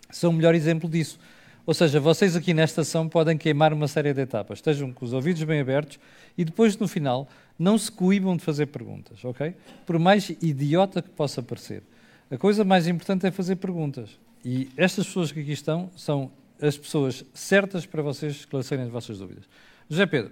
são 0.09 0.29
o 0.29 0.33
melhor 0.33 0.55
exemplo 0.55 0.89
disso. 0.89 1.19
Ou 1.65 1.73
seja, 1.73 1.99
vocês 1.99 2.37
aqui 2.37 2.53
nesta 2.53 2.79
ação 2.79 3.09
podem 3.09 3.37
queimar 3.37 3.73
uma 3.73 3.89
série 3.89 4.13
de 4.13 4.21
etapas. 4.21 4.59
Estejam 4.59 4.89
com 4.93 5.03
os 5.03 5.11
ouvidos 5.11 5.43
bem 5.43 5.59
abertos 5.59 5.99
e 6.37 6.45
depois, 6.45 6.77
no 6.77 6.87
final, 6.87 7.27
não 7.59 7.77
se 7.77 7.91
coíbam 7.91 8.37
de 8.37 8.43
fazer 8.43 8.67
perguntas, 8.67 9.23
ok? 9.25 9.53
Por 9.85 9.99
mais 9.99 10.29
idiota 10.29 11.01
que 11.01 11.09
possa 11.09 11.43
parecer. 11.43 11.83
A 12.31 12.37
coisa 12.37 12.63
mais 12.63 12.87
importante 12.87 13.27
é 13.27 13.31
fazer 13.31 13.57
perguntas. 13.57 14.17
E 14.45 14.69
estas 14.77 15.05
pessoas 15.05 15.33
que 15.33 15.41
aqui 15.41 15.51
estão 15.51 15.91
são 15.97 16.31
as 16.61 16.77
pessoas 16.77 17.25
certas 17.33 17.85
para 17.85 18.01
vocês 18.01 18.37
esclarecerem 18.37 18.85
as 18.85 18.89
vossas 18.89 19.19
dúvidas. 19.19 19.43
José 19.89 20.05
Pedro, 20.05 20.31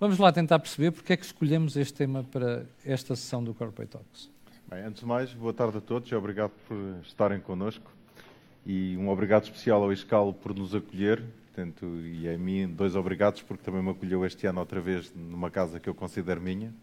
vamos 0.00 0.18
lá 0.18 0.32
tentar 0.32 0.58
perceber 0.58 0.90
porque 0.90 1.12
é 1.12 1.16
que 1.16 1.24
escolhemos 1.24 1.76
este 1.76 1.94
tema 1.94 2.24
para 2.24 2.66
esta 2.84 3.14
sessão 3.14 3.44
do 3.44 3.54
Corporate 3.54 3.92
Talks. 3.92 4.28
Bem, 4.68 4.82
antes 4.82 5.02
de 5.02 5.06
mais, 5.06 5.32
boa 5.34 5.52
tarde 5.52 5.78
a 5.78 5.80
todos 5.80 6.10
e 6.10 6.16
obrigado 6.16 6.50
por 6.66 6.76
estarem 7.04 7.38
connosco. 7.38 7.92
E 8.66 8.96
um 8.96 9.08
obrigado 9.08 9.44
especial 9.44 9.84
ao 9.84 9.92
Iscal 9.92 10.34
por 10.34 10.52
nos 10.52 10.74
acolher, 10.74 11.22
portanto, 11.54 11.86
e 12.00 12.28
a 12.28 12.36
mim 12.36 12.66
dois 12.66 12.96
obrigados 12.96 13.40
porque 13.40 13.62
também 13.62 13.80
me 13.80 13.90
acolheu 13.90 14.26
este 14.26 14.48
ano 14.48 14.58
outra 14.58 14.80
vez 14.80 15.12
numa 15.14 15.48
casa 15.48 15.78
que 15.78 15.88
eu 15.88 15.94
considero 15.94 16.40
minha. 16.40 16.74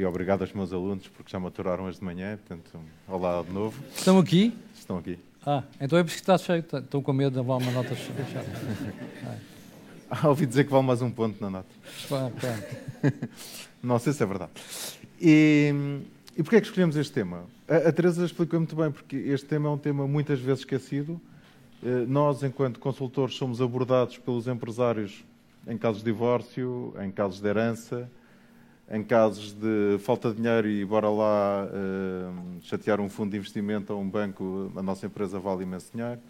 E 0.00 0.04
obrigado 0.06 0.40
aos 0.40 0.54
meus 0.54 0.72
alunos 0.72 1.06
porque 1.08 1.30
já 1.30 1.38
maturaram 1.38 1.84
hoje 1.84 1.98
de 1.98 2.04
manhã, 2.06 2.38
portanto, 2.38 2.80
olá 3.06 3.42
de 3.42 3.52
novo. 3.52 3.78
Estão 3.94 4.18
aqui? 4.18 4.50
Estão 4.74 4.96
aqui. 4.96 5.18
Ah, 5.44 5.62
então 5.78 5.98
é 5.98 6.02
porque 6.02 6.18
está 6.18 6.38
cheio, 6.38 6.64
estou 6.72 7.02
com 7.02 7.12
medo 7.12 7.32
de 7.32 7.36
levar 7.36 7.56
uma 7.56 7.70
nota 7.70 7.94
fechada. 7.94 8.46
Ah, 10.10 10.26
ouvi 10.28 10.46
dizer 10.46 10.64
que 10.64 10.70
vale 10.70 10.86
mais 10.86 11.02
um 11.02 11.10
ponto 11.10 11.38
na 11.38 11.50
nota. 11.50 11.68
Não 13.82 13.98
sei 13.98 14.14
se 14.14 14.22
é 14.22 14.26
verdade. 14.26 14.50
E, 15.20 15.72
e 16.34 16.42
porquê 16.42 16.56
é 16.56 16.60
que 16.62 16.66
escolhemos 16.66 16.96
este 16.96 17.12
tema? 17.12 17.44
A, 17.68 17.90
a 17.90 17.92
Teresa 17.92 18.24
explicou 18.24 18.58
muito 18.58 18.74
bem, 18.74 18.90
porque 18.90 19.16
este 19.16 19.46
tema 19.46 19.68
é 19.68 19.70
um 19.70 19.78
tema 19.78 20.08
muitas 20.08 20.40
vezes 20.40 20.60
esquecido. 20.60 21.20
Eh, 21.82 22.06
nós, 22.08 22.42
enquanto 22.42 22.80
consultores, 22.80 23.36
somos 23.36 23.60
abordados 23.60 24.16
pelos 24.16 24.48
empresários 24.48 25.22
em 25.68 25.76
casos 25.76 26.02
de 26.02 26.10
divórcio, 26.10 26.92
em 27.00 27.10
casos 27.10 27.40
de 27.40 27.46
herança, 27.46 28.10
em 28.90 29.04
casos 29.04 29.52
de 29.52 29.98
falta 30.00 30.30
de 30.30 30.36
dinheiro 30.36 30.68
e 30.68 30.84
bora 30.84 31.08
lá 31.08 31.66
uh, 31.66 32.60
chatear 32.62 33.00
um 33.00 33.08
fundo 33.08 33.30
de 33.30 33.36
investimento 33.36 33.92
ou 33.92 34.00
um 34.00 34.08
banco, 34.08 34.72
a 34.74 34.82
nossa 34.82 35.06
empresa 35.06 35.38
vale 35.38 35.62
imenso 35.62 35.92
dinheiro. 35.94 36.20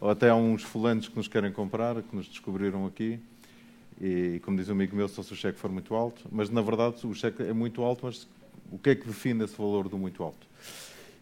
Ou 0.00 0.08
até 0.08 0.30
há 0.30 0.34
uns 0.34 0.62
fulanos 0.62 1.08
que 1.08 1.16
nos 1.16 1.28
querem 1.28 1.52
comprar, 1.52 2.02
que 2.02 2.16
nos 2.16 2.26
descobriram 2.26 2.86
aqui. 2.86 3.20
E, 4.00 4.40
como 4.44 4.56
diz 4.56 4.68
um 4.68 4.72
amigo 4.72 4.96
meu, 4.96 5.08
só 5.08 5.22
se 5.22 5.32
o 5.32 5.36
cheque 5.36 5.58
for 5.58 5.70
muito 5.70 5.94
alto. 5.94 6.22
Mas, 6.30 6.48
na 6.48 6.62
verdade, 6.62 7.04
o 7.06 7.12
cheque 7.12 7.42
é 7.42 7.52
muito 7.52 7.82
alto, 7.82 8.06
mas 8.06 8.26
o 8.70 8.78
que 8.78 8.90
é 8.90 8.94
que 8.94 9.06
define 9.06 9.44
esse 9.44 9.56
valor 9.56 9.88
do 9.88 9.98
muito 9.98 10.22
alto? 10.22 10.46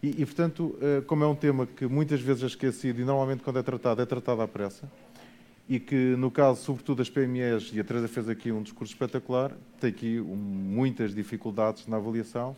E, 0.01 0.21
e 0.21 0.25
portanto, 0.25 0.77
uh, 0.77 1.01
como 1.05 1.23
é 1.23 1.27
um 1.27 1.35
tema 1.35 1.65
que 1.65 1.87
muitas 1.87 2.21
vezes 2.21 2.43
é 2.43 2.45
esquecido 2.45 3.01
e 3.01 3.03
normalmente 3.03 3.43
quando 3.43 3.57
é 3.57 3.63
tratado, 3.63 4.01
é 4.01 4.05
tratado 4.05 4.41
à 4.41 4.47
pressa, 4.47 4.89
e 5.69 5.79
que, 5.79 6.15
no 6.15 6.31
caso, 6.31 6.63
sobretudo, 6.63 6.99
das 6.99 7.09
PMEs, 7.09 7.71
e 7.73 7.79
a 7.79 7.83
Teresa 7.83 8.07
fez 8.07 8.29
aqui 8.29 8.51
um 8.51 8.63
discurso 8.63 8.93
espetacular, 8.93 9.51
tem 9.79 9.89
aqui 9.89 10.19
um, 10.19 10.35
muitas 10.35 11.13
dificuldades 11.13 11.87
na 11.87 11.97
avaliação, 11.97 12.55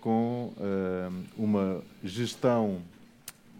com 0.00 0.52
uh, 0.58 1.12
uma 1.38 1.82
gestão 2.02 2.82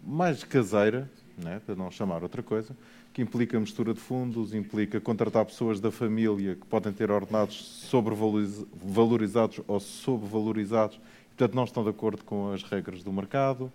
mais 0.05 0.43
caseira, 0.43 1.09
né, 1.35 1.59
para 1.65 1.75
não 1.75 1.89
chamar 1.89 2.21
outra 2.21 2.43
coisa, 2.43 2.75
que 3.11 3.23
implica 3.23 3.59
mistura 3.59 3.93
de 3.93 3.99
fundos, 3.99 4.53
implica 4.53 5.01
contratar 5.01 5.45
pessoas 5.45 5.79
da 5.79 5.89
família 5.89 6.53
que 6.53 6.67
podem 6.67 6.93
ter 6.93 7.09
ordenados 7.09 7.87
sobrevalorizados 7.89 9.61
ou 9.67 9.79
subvalorizados, 9.79 10.99
portanto 11.29 11.55
não 11.55 11.63
estão 11.63 11.83
de 11.83 11.89
acordo 11.89 12.23
com 12.23 12.51
as 12.51 12.61
regras 12.61 13.01
do 13.01 13.11
mercado, 13.11 13.71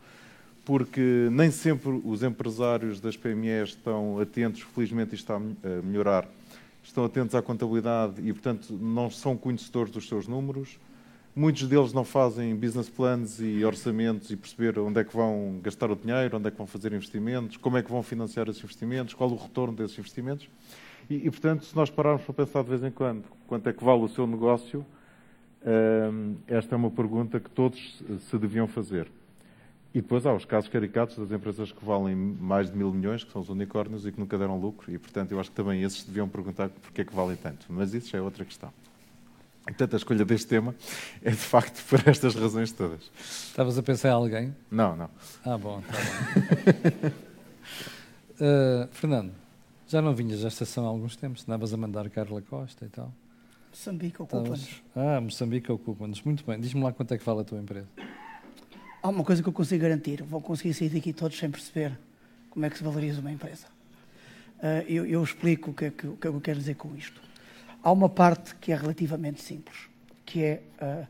porque 0.70 1.26
nem 1.32 1.50
sempre 1.50 2.00
os 2.04 2.22
empresários 2.22 3.00
das 3.00 3.16
PMEs 3.16 3.70
estão 3.70 4.20
atentos, 4.20 4.60
felizmente 4.60 5.16
isto 5.16 5.24
está 5.24 5.34
a 5.34 5.82
melhorar, 5.82 6.28
estão 6.80 7.04
atentos 7.04 7.34
à 7.34 7.42
contabilidade 7.42 8.22
e, 8.22 8.32
portanto, 8.32 8.78
não 8.80 9.10
são 9.10 9.36
conhecedores 9.36 9.90
dos 9.90 10.06
seus 10.06 10.28
números. 10.28 10.78
Muitos 11.34 11.66
deles 11.66 11.92
não 11.92 12.04
fazem 12.04 12.54
business 12.54 12.88
plans 12.88 13.40
e 13.40 13.64
orçamentos 13.64 14.30
e 14.30 14.36
perceber 14.36 14.78
onde 14.78 15.00
é 15.00 15.02
que 15.02 15.12
vão 15.12 15.58
gastar 15.60 15.90
o 15.90 15.96
dinheiro, 15.96 16.36
onde 16.36 16.46
é 16.46 16.52
que 16.52 16.58
vão 16.58 16.68
fazer 16.68 16.92
investimentos, 16.92 17.56
como 17.56 17.76
é 17.76 17.82
que 17.82 17.90
vão 17.90 18.00
financiar 18.04 18.48
esses 18.48 18.62
investimentos, 18.62 19.12
qual 19.12 19.28
o 19.28 19.36
retorno 19.36 19.76
desses 19.76 19.98
investimentos. 19.98 20.48
E, 21.10 21.16
e 21.26 21.30
portanto, 21.32 21.64
se 21.64 21.74
nós 21.74 21.90
pararmos 21.90 22.22
para 22.22 22.34
pensar 22.34 22.62
de 22.62 22.68
vez 22.68 22.84
em 22.84 22.92
quando 22.92 23.24
quanto 23.48 23.68
é 23.68 23.72
que 23.72 23.82
vale 23.82 24.04
o 24.04 24.08
seu 24.08 24.24
negócio, 24.24 24.86
hum, 26.12 26.36
esta 26.46 26.76
é 26.76 26.78
uma 26.78 26.92
pergunta 26.92 27.40
que 27.40 27.50
todos 27.50 28.04
se 28.20 28.38
deviam 28.38 28.68
fazer. 28.68 29.10
E 29.92 30.00
depois 30.00 30.24
há 30.24 30.32
os 30.32 30.44
casos 30.44 30.70
caricatos 30.70 31.16
das 31.16 31.32
empresas 31.32 31.72
que 31.72 31.84
valem 31.84 32.14
mais 32.14 32.70
de 32.70 32.76
mil 32.76 32.92
milhões, 32.92 33.24
que 33.24 33.32
são 33.32 33.42
os 33.42 33.48
unicórnios 33.48 34.06
e 34.06 34.12
que 34.12 34.20
nunca 34.20 34.38
deram 34.38 34.56
lucro, 34.58 34.92
e 34.92 34.98
portanto 34.98 35.32
eu 35.32 35.40
acho 35.40 35.50
que 35.50 35.56
também 35.56 35.82
esses 35.82 36.04
deviam 36.04 36.28
perguntar 36.28 36.68
porquê 36.68 37.00
é 37.00 37.04
que 37.04 37.14
valem 37.14 37.36
tanto. 37.36 37.66
Mas 37.68 37.92
isso 37.92 38.10
já 38.10 38.18
é 38.18 38.20
outra 38.20 38.44
questão. 38.44 38.72
Portanto, 39.64 39.94
a 39.94 39.96
escolha 39.96 40.24
deste 40.24 40.46
tema 40.46 40.74
é 41.22 41.30
de 41.30 41.36
facto 41.36 41.84
por 41.88 42.00
estas 42.06 42.34
razões 42.34 42.72
todas. 42.72 43.10
Estavas 43.20 43.78
a 43.78 43.82
pensar 43.82 44.08
em 44.08 44.12
alguém? 44.12 44.56
Não, 44.70 44.96
não. 44.96 45.10
Ah, 45.44 45.58
bom, 45.58 45.80
tá 45.82 45.92
bom. 45.92 47.08
uh, 48.44 48.88
Fernando, 48.92 49.32
já 49.88 50.00
não 50.00 50.14
vinhas 50.14 50.44
à 50.44 50.48
estação 50.48 50.86
há 50.86 50.88
alguns 50.88 51.16
tempos, 51.16 51.44
andavas 51.48 51.74
a 51.74 51.76
mandar 51.76 52.08
Carla 52.10 52.40
Costa 52.42 52.84
e 52.84 52.88
tal. 52.88 53.12
Moçambique 53.70 54.20
ocupa-nos. 54.20 54.82
Ah, 54.96 55.20
Moçambique 55.20 55.70
ocupa-nos. 55.70 56.22
Muito 56.22 56.44
bem. 56.44 56.58
Diz-me 56.58 56.82
lá 56.82 56.92
quanto 56.92 57.14
é 57.14 57.18
que 57.18 57.24
vale 57.24 57.40
a 57.40 57.44
tua 57.44 57.58
empresa. 57.58 57.86
Há 59.02 59.08
uma 59.08 59.24
coisa 59.24 59.42
que 59.42 59.48
eu 59.48 59.52
consigo 59.52 59.82
garantir: 59.82 60.22
vão 60.22 60.40
conseguir 60.40 60.74
sair 60.74 60.90
daqui 60.90 61.12
todos 61.12 61.38
sem 61.38 61.50
perceber 61.50 61.98
como 62.50 62.66
é 62.66 62.70
que 62.70 62.76
se 62.76 62.84
valoriza 62.84 63.20
uma 63.20 63.32
empresa. 63.32 63.66
Uh, 64.58 64.84
eu, 64.86 65.06
eu, 65.06 65.24
explico 65.24 65.70
o 65.70 65.74
que, 65.74 65.86
é 65.86 65.90
que, 65.90 66.06
é 66.06 66.10
que 66.20 66.26
eu 66.26 66.40
quero 66.40 66.58
dizer 66.58 66.74
com 66.74 66.94
isto. 66.94 67.20
Há 67.82 67.90
uma 67.90 68.10
parte 68.10 68.54
que 68.56 68.72
é 68.72 68.76
relativamente 68.76 69.40
simples, 69.40 69.88
que 70.26 70.44
é 70.44 70.62
uh, 70.82 71.06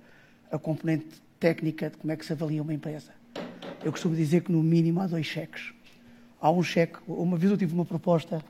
a 0.53 0.59
componente 0.59 1.20
técnica 1.40 1.90
de 1.90 1.96
como 1.96 2.12
é 2.12 2.16
que 2.16 2.24
se 2.24 2.33
avalia 2.33 2.62
uma 2.62 2.72
empresa. 2.72 3.11
Eu 3.83 3.90
costumo 3.90 4.14
dizer 4.14 4.42
que 4.44 4.53
no 4.53 4.62
mínimo 4.62 5.00
há 5.00 5.09
dois 5.09 5.26
cheques. 5.26 5.72
Há 6.40 6.48
um 6.50 6.62
cheque, 6.62 6.98
uma 7.09 7.37
vez 7.37 7.50
eu 7.50 7.59
tive 7.59 7.74
uma 7.74 7.85
proposta 7.85 8.44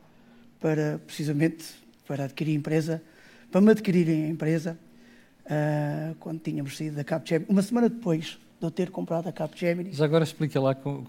para, 0.60 1.00
precisamente, 1.06 1.64
para 2.06 2.24
adquirir 2.24 2.52
a 2.52 2.56
empresa, 2.56 3.02
para 3.50 3.60
me 3.62 3.70
adquirirem 3.70 4.24
a 4.24 4.28
empresa, 4.28 4.78
uh, 5.46 6.14
quando 6.16 6.40
tínhamos 6.40 6.76
saído 6.76 6.96
da 6.96 7.04
Capgemini. 7.04 7.46
Uma 7.48 7.62
semana 7.62 7.88
depois 7.88 8.38
de 8.60 8.66
eu 8.66 8.70
ter 8.70 8.90
comprado 8.90 9.26
a 9.26 9.32
Capgemini. 9.32 9.90
Já 9.92 10.04
agora 10.04 10.22
explica 10.22 10.60
lá 10.60 10.74
como, 10.74 11.02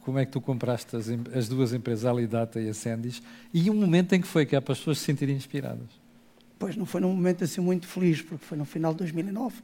como 0.00 0.18
é 0.18 0.26
que 0.26 0.32
tu 0.32 0.40
compraste 0.40 0.96
as, 0.96 1.08
as 1.32 1.48
duas 1.48 1.72
empresas, 1.72 2.04
a 2.04 2.10
Alidata 2.10 2.60
e 2.60 2.68
a 2.68 2.74
Sendis, 2.74 3.22
e 3.54 3.70
um 3.70 3.74
momento 3.74 4.12
em 4.14 4.20
que 4.20 4.26
foi, 4.26 4.44
que 4.44 4.56
é 4.56 4.60
para 4.60 4.72
as 4.72 4.78
pessoas 4.78 4.98
se 4.98 5.04
sentirem 5.04 5.36
inspiradas. 5.36 5.86
Pois, 6.58 6.74
não 6.76 6.84
foi 6.84 7.00
num 7.00 7.14
momento 7.14 7.44
assim 7.44 7.60
muito 7.60 7.86
feliz, 7.86 8.20
porque 8.20 8.44
foi 8.44 8.58
no 8.58 8.64
final 8.64 8.92
de 8.92 8.98
2009. 8.98 9.62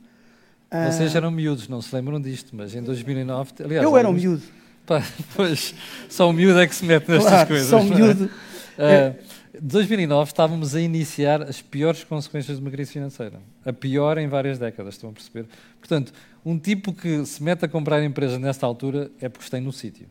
Vocês 0.71 1.15
eram 1.17 1.31
miúdos, 1.31 1.67
não 1.67 1.83
se 1.83 1.95
lembram 1.95 2.21
disto, 2.21 2.55
mas 2.55 2.75
em 2.75 2.83
2009... 2.83 3.53
Aliás, 3.65 3.85
eu 3.85 3.97
era 3.97 4.09
um 4.09 4.13
miúdo. 4.13 4.43
Pá, 4.87 5.03
pois, 5.35 5.75
só 6.09 6.31
um 6.31 6.33
miúdo 6.33 6.61
é 6.61 6.67
que 6.67 6.75
se 6.75 6.85
mete 6.85 7.09
nestas 7.09 7.31
claro, 7.31 7.49
coisas. 7.49 7.69
só 7.69 7.79
um 7.79 7.85
miúdo. 7.85 8.25
Uh, 8.25 9.15
2009 9.61 10.31
estávamos 10.31 10.75
a 10.75 10.81
iniciar 10.81 11.42
as 11.42 11.61
piores 11.61 12.05
consequências 12.05 12.57
de 12.57 12.62
uma 12.62 12.71
crise 12.71 12.92
financeira. 12.92 13.40
A 13.64 13.73
pior 13.73 14.18
em 14.18 14.29
várias 14.29 14.59
décadas, 14.59 14.94
estão 14.94 15.11
a 15.11 15.12
perceber? 15.12 15.47
Portanto, 15.79 16.12
um 16.44 16.59
tipo 16.59 16.92
que 16.92 17.25
se 17.27 17.42
mete 17.42 17.64
a 17.64 17.68
comprar 17.68 18.03
empresas 18.03 18.38
nesta 18.38 18.66
altura 18.66 19.11
é 19.21 19.29
porque 19.29 19.44
está 19.44 19.61
no 19.61 19.73
sítio. 19.73 20.07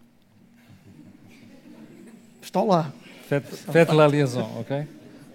Estão 2.42 2.68
lá. 2.68 2.92
Fete 3.28 3.92
la 3.94 4.08
liaison, 4.08 4.60
ok? 4.60 4.88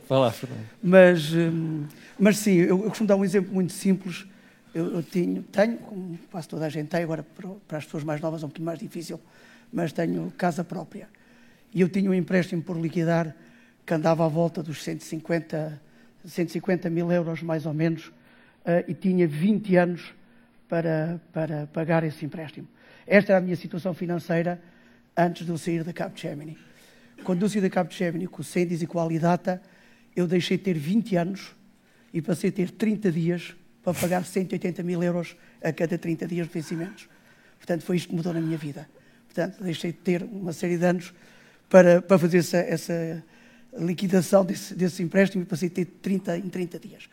Vai 0.08 0.18
lá, 0.18 0.30
Fernando. 0.30 0.66
Mas, 0.82 1.32
hum, 1.32 1.84
mas 2.18 2.38
sim, 2.38 2.52
eu, 2.52 2.82
eu 2.82 2.88
costumo 2.88 3.06
dar 3.06 3.16
um 3.16 3.24
exemplo 3.24 3.52
muito 3.52 3.72
simples. 3.72 4.26
Eu, 4.74 4.94
eu 4.94 5.02
tenho, 5.02 5.42
tenho, 5.42 5.76
como 5.78 6.18
quase 6.30 6.48
toda 6.48 6.66
a 6.66 6.68
gente 6.68 6.88
tem, 6.88 7.02
agora 7.02 7.24
para 7.68 7.78
as 7.78 7.84
pessoas 7.84 8.04
mais 8.04 8.20
novas 8.20 8.42
é 8.42 8.46
um 8.46 8.48
pouquinho 8.48 8.66
mais 8.66 8.78
difícil, 8.78 9.20
mas 9.72 9.92
tenho 9.92 10.32
casa 10.36 10.64
própria. 10.64 11.08
E 11.74 11.80
eu 11.80 11.88
tinha 11.88 12.10
um 12.10 12.14
empréstimo 12.14 12.62
por 12.62 12.78
liquidar 12.78 13.34
que 13.84 13.94
andava 13.94 14.24
à 14.24 14.28
volta 14.28 14.62
dos 14.62 14.82
150, 14.82 15.80
150 16.24 16.90
mil 16.90 17.10
euros, 17.10 17.42
mais 17.42 17.66
ou 17.66 17.74
menos, 17.74 18.06
uh, 18.06 18.84
e 18.86 18.94
tinha 18.94 19.26
20 19.26 19.76
anos 19.76 20.14
para, 20.68 21.20
para 21.32 21.66
pagar 21.66 22.04
esse 22.04 22.24
empréstimo. 22.24 22.68
Esta 23.06 23.32
era 23.32 23.38
a 23.38 23.42
minha 23.42 23.56
situação 23.56 23.92
financeira 23.92 24.60
antes 25.16 25.44
de 25.44 25.52
eu 25.52 25.58
sair 25.58 25.84
da 25.84 25.92
Capgemini. 25.92 26.56
Quando 27.24 27.42
eu 27.42 27.48
saí 27.48 27.60
da 27.60 27.70
Capgemini 27.70 28.26
com 28.26 28.40
o 28.40 28.44
Sendis 28.44 28.82
e 28.82 28.86
com 28.86 28.98
a 28.98 29.02
Alidata, 29.02 29.60
eu 30.14 30.26
deixei 30.26 30.56
de 30.56 30.64
ter 30.64 30.74
20 30.74 31.16
anos 31.16 31.54
e 32.12 32.20
passei 32.20 32.50
a 32.50 32.52
ter 32.52 32.70
30 32.70 33.10
dias 33.10 33.54
para 33.82 33.94
pagar 33.94 34.24
180 34.24 34.82
mil 34.82 35.02
euros 35.02 35.36
a 35.62 35.72
cada 35.72 35.98
30 35.98 36.26
dias 36.26 36.46
de 36.46 36.52
vencimentos. 36.52 37.08
Portanto, 37.58 37.82
foi 37.82 37.96
isto 37.96 38.08
que 38.08 38.14
mudou 38.14 38.32
na 38.32 38.40
minha 38.40 38.56
vida. 38.56 38.88
Portanto, 39.26 39.62
deixei 39.62 39.92
de 39.92 39.98
ter 39.98 40.22
uma 40.22 40.52
série 40.52 40.76
de 40.76 40.84
anos 40.84 41.12
para, 41.68 42.02
para 42.02 42.18
fazer 42.18 42.38
essa, 42.38 42.58
essa 42.58 43.24
liquidação 43.76 44.44
desse, 44.44 44.74
desse 44.74 45.02
empréstimo 45.02 45.42
e 45.42 45.46
passei 45.46 45.68
a 45.68 45.70
ter 45.70 45.84
30 45.84 46.38
em 46.38 46.48
30 46.48 46.78
dias. 46.78 47.08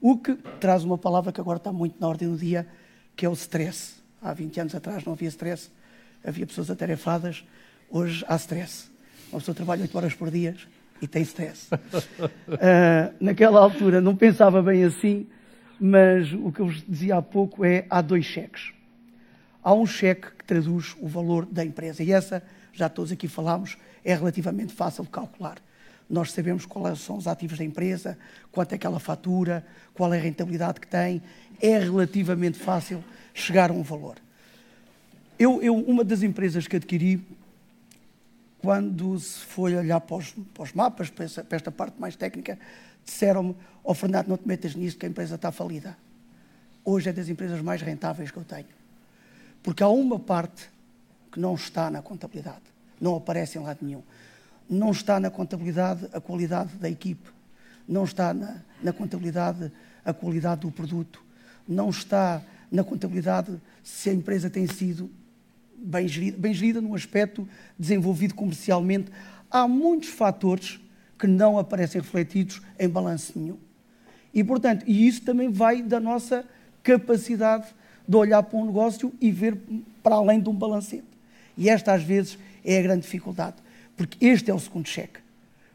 O 0.00 0.16
que 0.16 0.34
traz 0.58 0.82
uma 0.82 0.98
palavra 0.98 1.32
que 1.32 1.40
agora 1.40 1.58
está 1.58 1.72
muito 1.72 2.00
na 2.00 2.08
ordem 2.08 2.28
do 2.28 2.36
dia, 2.36 2.66
que 3.14 3.26
é 3.26 3.28
o 3.28 3.32
stress. 3.34 3.94
Há 4.20 4.32
20 4.32 4.60
anos 4.60 4.74
atrás 4.74 5.04
não 5.04 5.12
havia 5.12 5.28
stress, 5.28 5.70
havia 6.24 6.46
pessoas 6.46 6.70
atarefadas, 6.70 7.44
hoje 7.90 8.24
há 8.28 8.36
stress. 8.36 8.90
uma 9.30 9.38
pessoa 9.38 9.54
trabalha 9.54 9.82
8 9.82 9.96
horas 9.96 10.14
por 10.14 10.30
dia 10.30 10.56
e 11.00 11.06
tem 11.06 11.22
stress. 11.22 11.68
uh, 11.72 11.78
naquela 13.20 13.60
altura 13.60 14.00
não 14.00 14.16
pensava 14.16 14.62
bem 14.62 14.84
assim, 14.84 15.26
mas 15.78 16.32
o 16.32 16.52
que 16.52 16.60
eu 16.60 16.66
vos 16.66 16.82
dizia 16.86 17.16
há 17.16 17.22
pouco 17.22 17.64
é: 17.64 17.86
há 17.88 18.02
dois 18.02 18.24
cheques. 18.24 18.72
Há 19.62 19.74
um 19.74 19.86
cheque 19.86 20.28
que 20.38 20.44
traduz 20.44 20.94
o 21.00 21.08
valor 21.08 21.46
da 21.46 21.64
empresa 21.64 22.02
e 22.02 22.12
essa, 22.12 22.42
já 22.72 22.88
todos 22.88 23.12
aqui 23.12 23.28
falámos, 23.28 23.76
é 24.04 24.14
relativamente 24.14 24.72
fácil 24.72 25.04
de 25.04 25.10
calcular. 25.10 25.58
Nós 26.10 26.32
sabemos 26.32 26.66
quais 26.66 26.98
são 26.98 27.16
os 27.16 27.28
ativos 27.28 27.56
da 27.56 27.64
empresa, 27.64 28.18
quanto 28.50 28.74
é 28.74 28.78
que 28.78 28.84
ela 28.84 28.98
fatura, 28.98 29.64
qual 29.94 30.12
é 30.12 30.18
a 30.18 30.20
rentabilidade 30.20 30.80
que 30.80 30.86
tem. 30.88 31.22
É 31.62 31.78
relativamente 31.78 32.58
fácil 32.58 33.04
chegar 33.32 33.70
a 33.70 33.72
um 33.72 33.82
valor. 33.84 34.16
Eu, 35.38 35.62
eu 35.62 35.76
uma 35.76 36.02
das 36.02 36.24
empresas 36.24 36.66
que 36.66 36.74
adquiri, 36.74 37.24
quando 38.60 39.20
se 39.20 39.38
foi 39.38 39.76
olhar 39.76 40.00
para 40.00 40.16
os, 40.16 40.32
para 40.52 40.64
os 40.64 40.72
mapas, 40.72 41.10
para, 41.10 41.24
essa, 41.24 41.44
para 41.44 41.56
esta 41.56 41.70
parte 41.70 42.00
mais 42.00 42.16
técnica, 42.16 42.58
disseram-me: 43.04 43.54
oh, 43.84 43.94
Fernando, 43.94 44.26
não 44.26 44.36
te 44.36 44.48
metas 44.48 44.74
nisso, 44.74 44.98
que 44.98 45.06
a 45.06 45.08
empresa 45.08 45.36
está 45.36 45.52
falida. 45.52 45.96
Hoje 46.84 47.08
é 47.08 47.12
das 47.12 47.28
empresas 47.28 47.62
mais 47.62 47.80
rentáveis 47.82 48.32
que 48.32 48.36
eu 48.36 48.44
tenho. 48.44 48.66
Porque 49.62 49.82
há 49.82 49.88
uma 49.88 50.18
parte 50.18 50.68
que 51.30 51.38
não 51.38 51.54
está 51.54 51.88
na 51.88 52.02
contabilidade, 52.02 52.62
não 53.00 53.14
aparece 53.14 53.58
em 53.58 53.62
lado 53.62 53.78
nenhum 53.80 54.02
não 54.70 54.92
está 54.92 55.18
na 55.18 55.28
contabilidade 55.28 56.06
a 56.12 56.20
qualidade 56.20 56.76
da 56.76 56.88
equipe, 56.88 57.28
não 57.88 58.04
está 58.04 58.32
na, 58.32 58.62
na 58.80 58.92
contabilidade 58.92 59.72
a 60.04 60.14
qualidade 60.14 60.60
do 60.60 60.70
produto, 60.70 61.22
não 61.66 61.90
está 61.90 62.40
na 62.70 62.84
contabilidade 62.84 63.60
se 63.82 64.08
a 64.08 64.14
empresa 64.14 64.48
tem 64.48 64.66
sido 64.66 65.10
bem 65.76 66.06
gerida, 66.06 66.38
bem 66.38 66.54
gerida 66.54 66.80
no 66.80 66.94
aspecto 66.94 67.48
desenvolvido 67.78 68.34
comercialmente. 68.34 69.10
Há 69.50 69.66
muitos 69.66 70.10
fatores 70.10 70.78
que 71.18 71.26
não 71.26 71.58
aparecem 71.58 72.00
refletidos 72.00 72.62
em 72.78 72.88
balanço 72.88 73.38
nenhum. 73.38 73.58
E, 74.32 74.44
portanto, 74.44 74.84
e 74.86 75.06
isso 75.06 75.22
também 75.22 75.50
vai 75.50 75.82
da 75.82 75.98
nossa 75.98 76.44
capacidade 76.82 77.66
de 78.06 78.16
olhar 78.16 78.42
para 78.42 78.58
um 78.58 78.66
negócio 78.66 79.12
e 79.20 79.30
ver 79.30 79.58
para 80.02 80.14
além 80.14 80.40
de 80.40 80.48
um 80.48 80.54
balancete. 80.54 81.04
E 81.56 81.68
esta, 81.68 81.92
às 81.92 82.02
vezes, 82.02 82.38
é 82.64 82.78
a 82.78 82.82
grande 82.82 83.02
dificuldade. 83.02 83.56
Porque 84.00 84.24
este 84.24 84.50
é 84.50 84.54
o 84.54 84.58
segundo 84.58 84.88
cheque. 84.88 85.20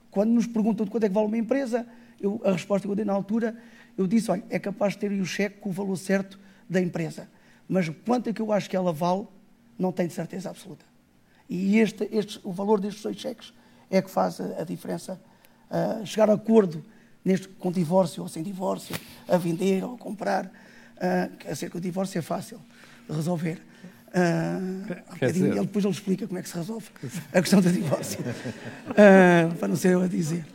Quando 0.10 0.32
nos 0.32 0.48
perguntam 0.48 0.84
de 0.84 0.92
quanto 0.92 1.04
é 1.04 1.08
que 1.08 1.14
vale 1.14 1.28
uma 1.28 1.38
empresa, 1.38 1.86
eu, 2.20 2.42
a 2.44 2.54
resposta 2.54 2.88
que 2.88 2.92
eu 2.92 2.96
dei 2.96 3.06
na 3.06 3.14
altura, 3.14 3.56
eu 3.96 4.08
disse, 4.08 4.32
olha, 4.32 4.44
é 4.50 4.58
capaz 4.58 4.94
de 4.94 5.00
ter 5.02 5.12
o 5.12 5.26
cheque 5.28 5.60
com 5.60 5.70
o 5.70 5.72
valor 5.72 5.96
certo 5.96 6.40
da 6.68 6.82
empresa. 6.82 7.30
Mas 7.70 7.88
quanto 8.04 8.28
é 8.28 8.34
que 8.34 8.42
eu 8.42 8.52
acho 8.52 8.68
que 8.68 8.76
ela 8.76 8.92
vale, 8.92 9.28
não 9.78 9.92
tenho 9.92 10.10
certeza 10.10 10.50
absoluta. 10.50 10.84
E 11.48 11.78
este, 11.78 12.10
este, 12.12 12.40
o 12.44 12.52
valor 12.52 12.80
destes 12.80 13.04
dois 13.04 13.16
cheques 13.16 13.54
é 13.92 14.02
que 14.02 14.10
faz 14.10 14.42
a, 14.42 14.62
a 14.62 14.64
diferença. 14.64 15.22
Uh, 15.70 16.04
chegar 16.04 16.28
a 16.28 16.34
acordo 16.34 16.84
neste, 17.24 17.48
com 17.48 17.72
divórcio 17.72 18.24
ou 18.24 18.28
sem 18.28 18.42
divórcio, 18.42 18.96
a 19.28 19.38
vender 19.38 19.84
ou 19.84 19.94
a 19.94 19.98
comprar. 20.00 20.48
Uh, 20.48 21.52
a 21.52 21.54
ser 21.54 21.70
que 21.70 21.78
o 21.78 21.80
divórcio 21.80 22.18
é 22.18 22.24
fácil 22.24 22.60
de 23.08 23.16
resolver. 23.16 23.62
Uh, 24.16 25.28
dizer... 25.28 25.50
ele, 25.50 25.60
depois 25.60 25.84
ele 25.84 25.94
explica 25.94 26.26
como 26.26 26.40
é 26.40 26.42
que 26.42 26.48
se 26.48 26.56
resolve 26.56 26.88
a 27.34 27.42
questão 27.42 27.60
do 27.60 27.70
divórcio, 27.70 28.22
uh, 28.22 29.56
para 29.56 29.68
não 29.68 29.76
ser 29.76 29.92
eu 29.92 30.02
a 30.02 30.08
dizer. 30.08 30.46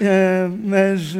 Uh, 0.00 0.56
mas, 0.64 1.12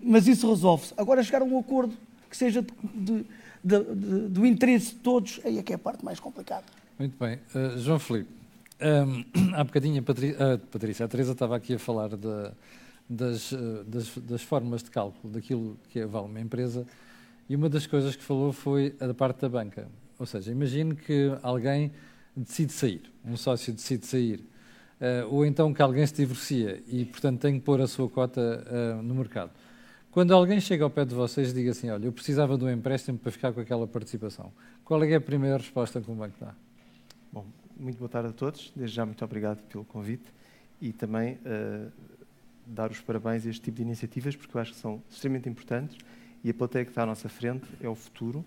mas 0.00 0.28
isso 0.28 0.48
resolve-se. 0.48 0.94
Agora, 0.96 1.20
chegar 1.24 1.42
a 1.42 1.44
um 1.44 1.58
acordo 1.58 1.92
que 2.30 2.36
seja 2.36 2.62
de, 2.62 3.26
de, 3.64 3.78
de, 3.80 4.28
do 4.28 4.46
interesse 4.46 4.90
de 4.90 5.00
todos, 5.00 5.40
aí 5.44 5.58
é 5.58 5.62
que 5.62 5.72
é 5.72 5.76
a 5.76 5.78
parte 5.78 6.04
mais 6.04 6.20
complicada. 6.20 6.64
Muito 6.96 7.16
bem. 7.18 7.40
João 7.78 7.98
Filipe, 7.98 8.30
um, 8.80 9.24
há 9.58 9.64
bocadinho 9.64 10.00
a 10.00 10.02
Patrícia, 10.04 10.60
Patrícia, 10.70 11.04
a 11.04 11.08
Teresa 11.08 11.32
estava 11.32 11.56
aqui 11.56 11.74
a 11.74 11.78
falar 11.80 12.10
de, 12.10 12.50
das, 13.08 13.52
das, 13.86 14.16
das, 14.18 14.42
formas 14.42 14.84
de 14.84 14.90
cálculo 14.90 15.32
daquilo 15.32 15.76
que 15.90 16.04
vale 16.06 16.26
uma 16.26 16.40
empresa 16.40 16.86
e 17.48 17.56
uma 17.56 17.68
das 17.68 17.88
coisas 17.88 18.14
que 18.14 18.22
falou 18.22 18.52
foi 18.52 18.94
a 19.00 19.08
da 19.08 19.14
parte 19.14 19.40
da 19.40 19.48
banca. 19.48 19.88
Ou 20.22 20.26
seja, 20.26 20.52
imagine 20.52 20.94
que 20.94 21.36
alguém 21.42 21.90
decide 22.36 22.72
sair, 22.72 23.12
um 23.24 23.36
sócio 23.36 23.72
decide 23.72 24.06
sair, 24.06 24.38
uh, 25.00 25.26
ou 25.28 25.44
então 25.44 25.74
que 25.74 25.82
alguém 25.82 26.06
se 26.06 26.14
divorcia 26.14 26.80
e, 26.86 27.04
portanto, 27.04 27.40
tem 27.40 27.58
que 27.58 27.64
pôr 27.64 27.80
a 27.80 27.88
sua 27.88 28.08
cota 28.08 28.40
uh, 28.40 29.02
no 29.02 29.16
mercado. 29.16 29.50
Quando 30.12 30.32
alguém 30.32 30.60
chega 30.60 30.84
ao 30.84 30.90
pé 30.90 31.04
de 31.04 31.12
vocês 31.12 31.50
e 31.50 31.54
diz 31.54 31.76
assim, 31.76 31.90
olha, 31.90 32.06
eu 32.06 32.12
precisava 32.12 32.56
de 32.56 32.64
um 32.64 32.70
empréstimo 32.70 33.18
para 33.18 33.32
ficar 33.32 33.52
com 33.52 33.58
aquela 33.58 33.84
participação, 33.84 34.52
qual 34.84 35.02
é 35.02 35.12
a 35.12 35.20
primeira 35.20 35.56
resposta 35.56 36.00
que 36.00 36.08
o 36.08 36.14
banco 36.14 36.36
dá? 36.38 36.54
Bom, 37.32 37.44
muito 37.76 37.98
boa 37.98 38.08
tarde 38.08 38.28
a 38.28 38.32
todos. 38.32 38.72
Desde 38.76 38.94
já, 38.94 39.04
muito 39.04 39.24
obrigado 39.24 39.60
pelo 39.64 39.84
convite 39.84 40.32
e 40.80 40.92
também 40.92 41.34
uh, 41.34 41.90
dar 42.64 42.92
os 42.92 43.00
parabéns 43.00 43.44
a 43.44 43.50
este 43.50 43.60
tipo 43.62 43.78
de 43.78 43.82
iniciativas, 43.82 44.36
porque 44.36 44.56
eu 44.56 44.60
acho 44.60 44.70
que 44.70 44.78
são 44.78 45.02
extremamente 45.10 45.48
importantes 45.48 45.98
e 46.44 46.50
a 46.50 46.54
plateia 46.54 46.84
que 46.84 46.92
está 46.92 47.02
à 47.02 47.06
nossa 47.06 47.28
frente 47.28 47.66
é 47.80 47.88
o 47.88 47.96
futuro 47.96 48.44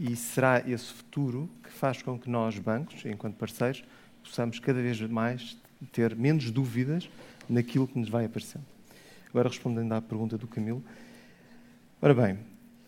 e 0.00 0.16
será 0.16 0.66
esse 0.66 0.86
futuro 0.86 1.48
que 1.62 1.68
faz 1.68 2.00
com 2.00 2.18
que 2.18 2.30
nós, 2.30 2.58
bancos, 2.58 3.04
enquanto 3.04 3.36
parceiros, 3.36 3.84
possamos 4.22 4.58
cada 4.58 4.80
vez 4.80 4.98
mais 5.02 5.58
ter 5.92 6.16
menos 6.16 6.50
dúvidas 6.50 7.08
naquilo 7.46 7.86
que 7.86 7.98
nos 7.98 8.08
vai 8.08 8.24
aparecendo. 8.24 8.64
Agora, 9.28 9.50
respondendo 9.50 9.92
à 9.92 10.00
pergunta 10.00 10.38
do 10.38 10.46
Camilo. 10.46 10.82
Ora 12.00 12.14
bem, 12.14 12.38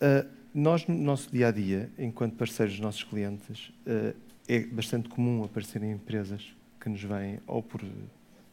eh, 0.01 0.25
nós, 0.55 0.87
no 0.87 0.95
nosso 0.95 1.31
dia 1.31 1.49
a 1.49 1.51
dia, 1.51 1.91
enquanto 1.99 2.35
parceiros 2.35 2.73
dos 2.73 2.81
nossos 2.81 3.03
clientes, 3.03 3.71
eh, 3.85 4.15
é 4.47 4.59
bastante 4.61 5.07
comum 5.07 5.43
aparecerem 5.43 5.91
empresas 5.91 6.55
que 6.81 6.89
nos 6.89 7.03
vêm 7.03 7.39
ou 7.45 7.61
por, 7.61 7.81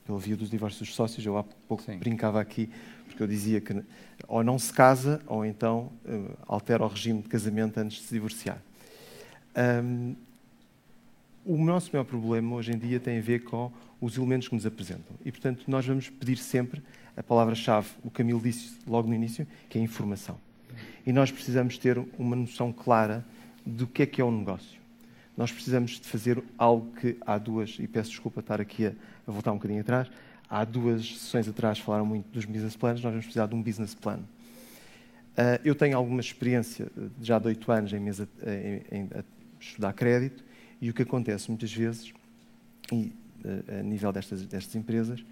pela 0.05 0.19
via 0.19 0.37
dos 0.37 0.51
divórcios 0.51 0.87
dos 0.87 0.95
sócios. 0.95 1.25
Eu 1.25 1.39
há 1.39 1.43
pouco 1.43 1.83
Sim. 1.83 1.97
brincava 1.97 2.39
aqui 2.39 2.69
porque 3.11 3.23
eu 3.23 3.27
dizia 3.27 3.61
que 3.61 3.83
ou 4.27 4.43
não 4.43 4.59
se 4.59 4.73
casa 4.73 5.21
ou 5.27 5.45
então 5.45 5.93
uh, 6.05 6.37
altera 6.47 6.85
o 6.85 6.89
regime 6.89 7.23
de 7.23 7.29
casamento 7.29 7.79
antes 7.79 7.99
de 7.99 8.05
se 8.05 8.15
divorciar. 8.15 8.63
Um, 9.85 10.15
o 11.45 11.57
nosso 11.57 11.91
maior 11.93 12.05
problema 12.05 12.55
hoje 12.55 12.73
em 12.73 12.79
dia 12.79 13.01
tem 13.01 13.19
a 13.19 13.21
ver 13.21 13.45
com 13.45 13.73
os 14.01 14.17
elementos 14.17 14.49
que 14.49 14.55
nos 14.55 14.67
apresentam. 14.67 15.17
E, 15.25 15.33
portanto, 15.33 15.65
nós 15.67 15.87
vamos 15.87 16.09
pedir 16.09 16.37
sempre 16.37 16.83
a 17.17 17.23
palavra-chave, 17.23 17.89
o 18.05 18.11
Camilo 18.11 18.41
disse 18.41 18.79
logo 18.87 19.09
no 19.09 19.15
início, 19.15 19.47
que 19.69 19.79
é 19.79 19.83
informação. 19.83 20.39
E 21.07 21.13
nós 21.13 21.31
precisamos 21.31 21.77
ter 21.77 21.99
uma 22.19 22.37
noção 22.37 22.73
clara 22.73 23.25
do 23.65 23.87
que 23.87 24.03
é 24.03 24.07
que 24.07 24.21
é 24.21 24.25
um 24.25 24.39
negócio. 24.39 24.81
Nós 25.37 25.51
precisamos 25.51 25.93
de 25.93 26.07
fazer 26.07 26.43
algo 26.57 26.93
que 26.93 27.17
há 27.23 27.37
duas, 27.39 27.77
e 27.79 27.87
peço 27.87 28.11
desculpa 28.11 28.41
estar 28.41 28.61
aqui 28.61 28.87
a, 28.87 28.93
a 29.27 29.31
voltar 29.33 29.53
um 29.53 29.57
bocadinho 29.57 29.81
atrás, 29.81 30.11
há 30.51 30.65
duas 30.65 31.07
sessões 31.07 31.49
atrás 31.49 31.79
falaram 31.79 32.05
muito 32.05 32.29
dos 32.31 32.45
business 32.45 32.77
plans, 32.77 32.95
nós 32.95 33.13
vamos 33.13 33.25
precisar 33.25 33.47
de 33.47 33.55
um 33.55 33.63
business 33.63 33.95
plan. 33.95 34.19
Uh, 34.19 35.61
eu 35.65 35.77
tenho 35.77 35.97
alguma 35.97 36.21
experiência, 36.21 36.91
já 37.23 37.39
de 37.39 37.47
oito 37.47 37.71
anos, 37.71 37.93
em, 37.93 38.01
mesa, 38.01 38.29
em, 38.91 38.99
em 38.99 39.09
estudar 39.61 39.93
crédito, 39.93 40.45
e 40.81 40.91
o 40.91 40.95
que 40.95 41.03
acontece 41.03 41.49
muitas 41.49 41.73
vezes, 41.73 42.13
e, 42.91 43.13
uh, 43.45 43.81
a 43.81 43.83
nível 43.83 44.13
destas, 44.13 44.45
destas 44.45 44.75
empresas, 44.75 45.25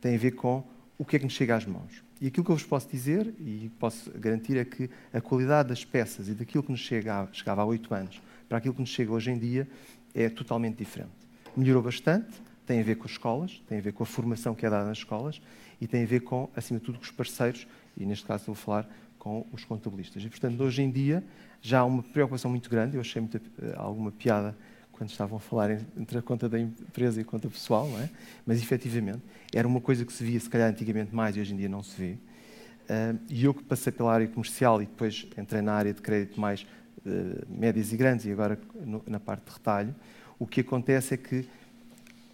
tem 0.00 0.16
a 0.16 0.18
ver 0.18 0.32
com 0.32 0.64
o 0.98 1.04
que 1.04 1.16
é 1.16 1.18
que 1.20 1.24
nos 1.24 1.34
chega 1.34 1.54
às 1.56 1.64
mãos. 1.64 2.02
E 2.20 2.26
aquilo 2.26 2.44
que 2.44 2.50
eu 2.50 2.56
vos 2.56 2.66
posso 2.66 2.88
dizer, 2.88 3.32
e 3.38 3.70
posso 3.78 4.10
garantir, 4.18 4.56
é 4.56 4.64
que 4.64 4.90
a 5.12 5.20
qualidade 5.20 5.68
das 5.68 5.84
peças 5.84 6.28
e 6.28 6.34
daquilo 6.34 6.62
que 6.62 6.70
nos 6.70 6.80
chega, 6.80 7.28
chegava 7.32 7.62
há 7.62 7.64
oito 7.64 7.94
anos 7.94 8.20
para 8.48 8.58
aquilo 8.58 8.74
que 8.74 8.80
nos 8.80 8.90
chega 8.90 9.12
hoje 9.12 9.30
em 9.30 9.38
dia 9.38 9.68
é 10.14 10.28
totalmente 10.28 10.76
diferente. 10.76 11.10
Melhorou 11.56 11.82
bastante, 11.82 12.40
tem 12.66 12.80
a 12.80 12.82
ver 12.82 12.96
com 12.96 13.04
as 13.04 13.12
escolas, 13.12 13.62
tem 13.68 13.78
a 13.78 13.80
ver 13.80 13.92
com 13.92 14.02
a 14.02 14.06
formação 14.06 14.54
que 14.54 14.64
é 14.64 14.70
dada 14.70 14.86
nas 14.86 14.98
escolas 14.98 15.40
e 15.80 15.86
tem 15.86 16.02
a 16.02 16.06
ver 16.06 16.20
com, 16.20 16.48
acima 16.56 16.78
de 16.78 16.86
tudo, 16.86 16.98
com 16.98 17.04
os 17.04 17.10
parceiros, 17.10 17.66
e 17.96 18.04
neste 18.04 18.24
caso 18.24 18.46
vou 18.46 18.54
falar 18.54 18.88
com 19.18 19.46
os 19.52 19.64
contabilistas. 19.64 20.22
E, 20.22 20.28
portanto, 20.28 20.60
hoje 20.62 20.82
em 20.82 20.90
dia 20.90 21.24
já 21.60 21.80
há 21.80 21.84
uma 21.84 22.02
preocupação 22.02 22.50
muito 22.50 22.68
grande, 22.68 22.96
eu 22.96 23.00
achei 23.00 23.20
muita, 23.20 23.40
eh, 23.62 23.74
alguma 23.76 24.12
piada 24.12 24.54
quando 24.92 25.10
estavam 25.10 25.38
a 25.38 25.40
falar 25.40 25.70
entre 25.98 26.18
a 26.18 26.22
conta 26.22 26.48
da 26.48 26.58
empresa 26.58 27.20
e 27.20 27.22
a 27.22 27.24
conta 27.24 27.48
pessoal, 27.48 27.88
é? 27.98 28.08
mas 28.46 28.62
efetivamente 28.62 29.22
era 29.52 29.66
uma 29.66 29.80
coisa 29.80 30.04
que 30.04 30.12
se 30.12 30.22
via 30.22 30.38
se 30.38 30.48
calhar 30.48 30.70
antigamente 30.70 31.14
mais 31.14 31.36
e 31.36 31.40
hoje 31.40 31.54
em 31.54 31.56
dia 31.56 31.68
não 31.68 31.82
se 31.82 32.00
vê. 32.00 32.12
Uh, 32.12 33.18
e 33.30 33.44
eu 33.44 33.54
que 33.54 33.62
passei 33.62 33.90
pela 33.90 34.12
área 34.12 34.28
comercial 34.28 34.82
e 34.82 34.86
depois 34.86 35.26
entrei 35.38 35.62
na 35.62 35.72
área 35.72 35.92
de 35.92 36.02
crédito 36.02 36.38
mais 36.38 36.62
uh, 36.62 37.46
médias 37.48 37.92
e 37.92 37.96
grandes 37.96 38.26
e 38.26 38.32
agora 38.32 38.58
no, 38.84 39.02
na 39.06 39.18
parte 39.18 39.46
de 39.46 39.52
retalho, 39.52 39.94
o 40.38 40.46
que 40.46 40.60
acontece 40.60 41.14
é 41.14 41.16
que 41.16 41.48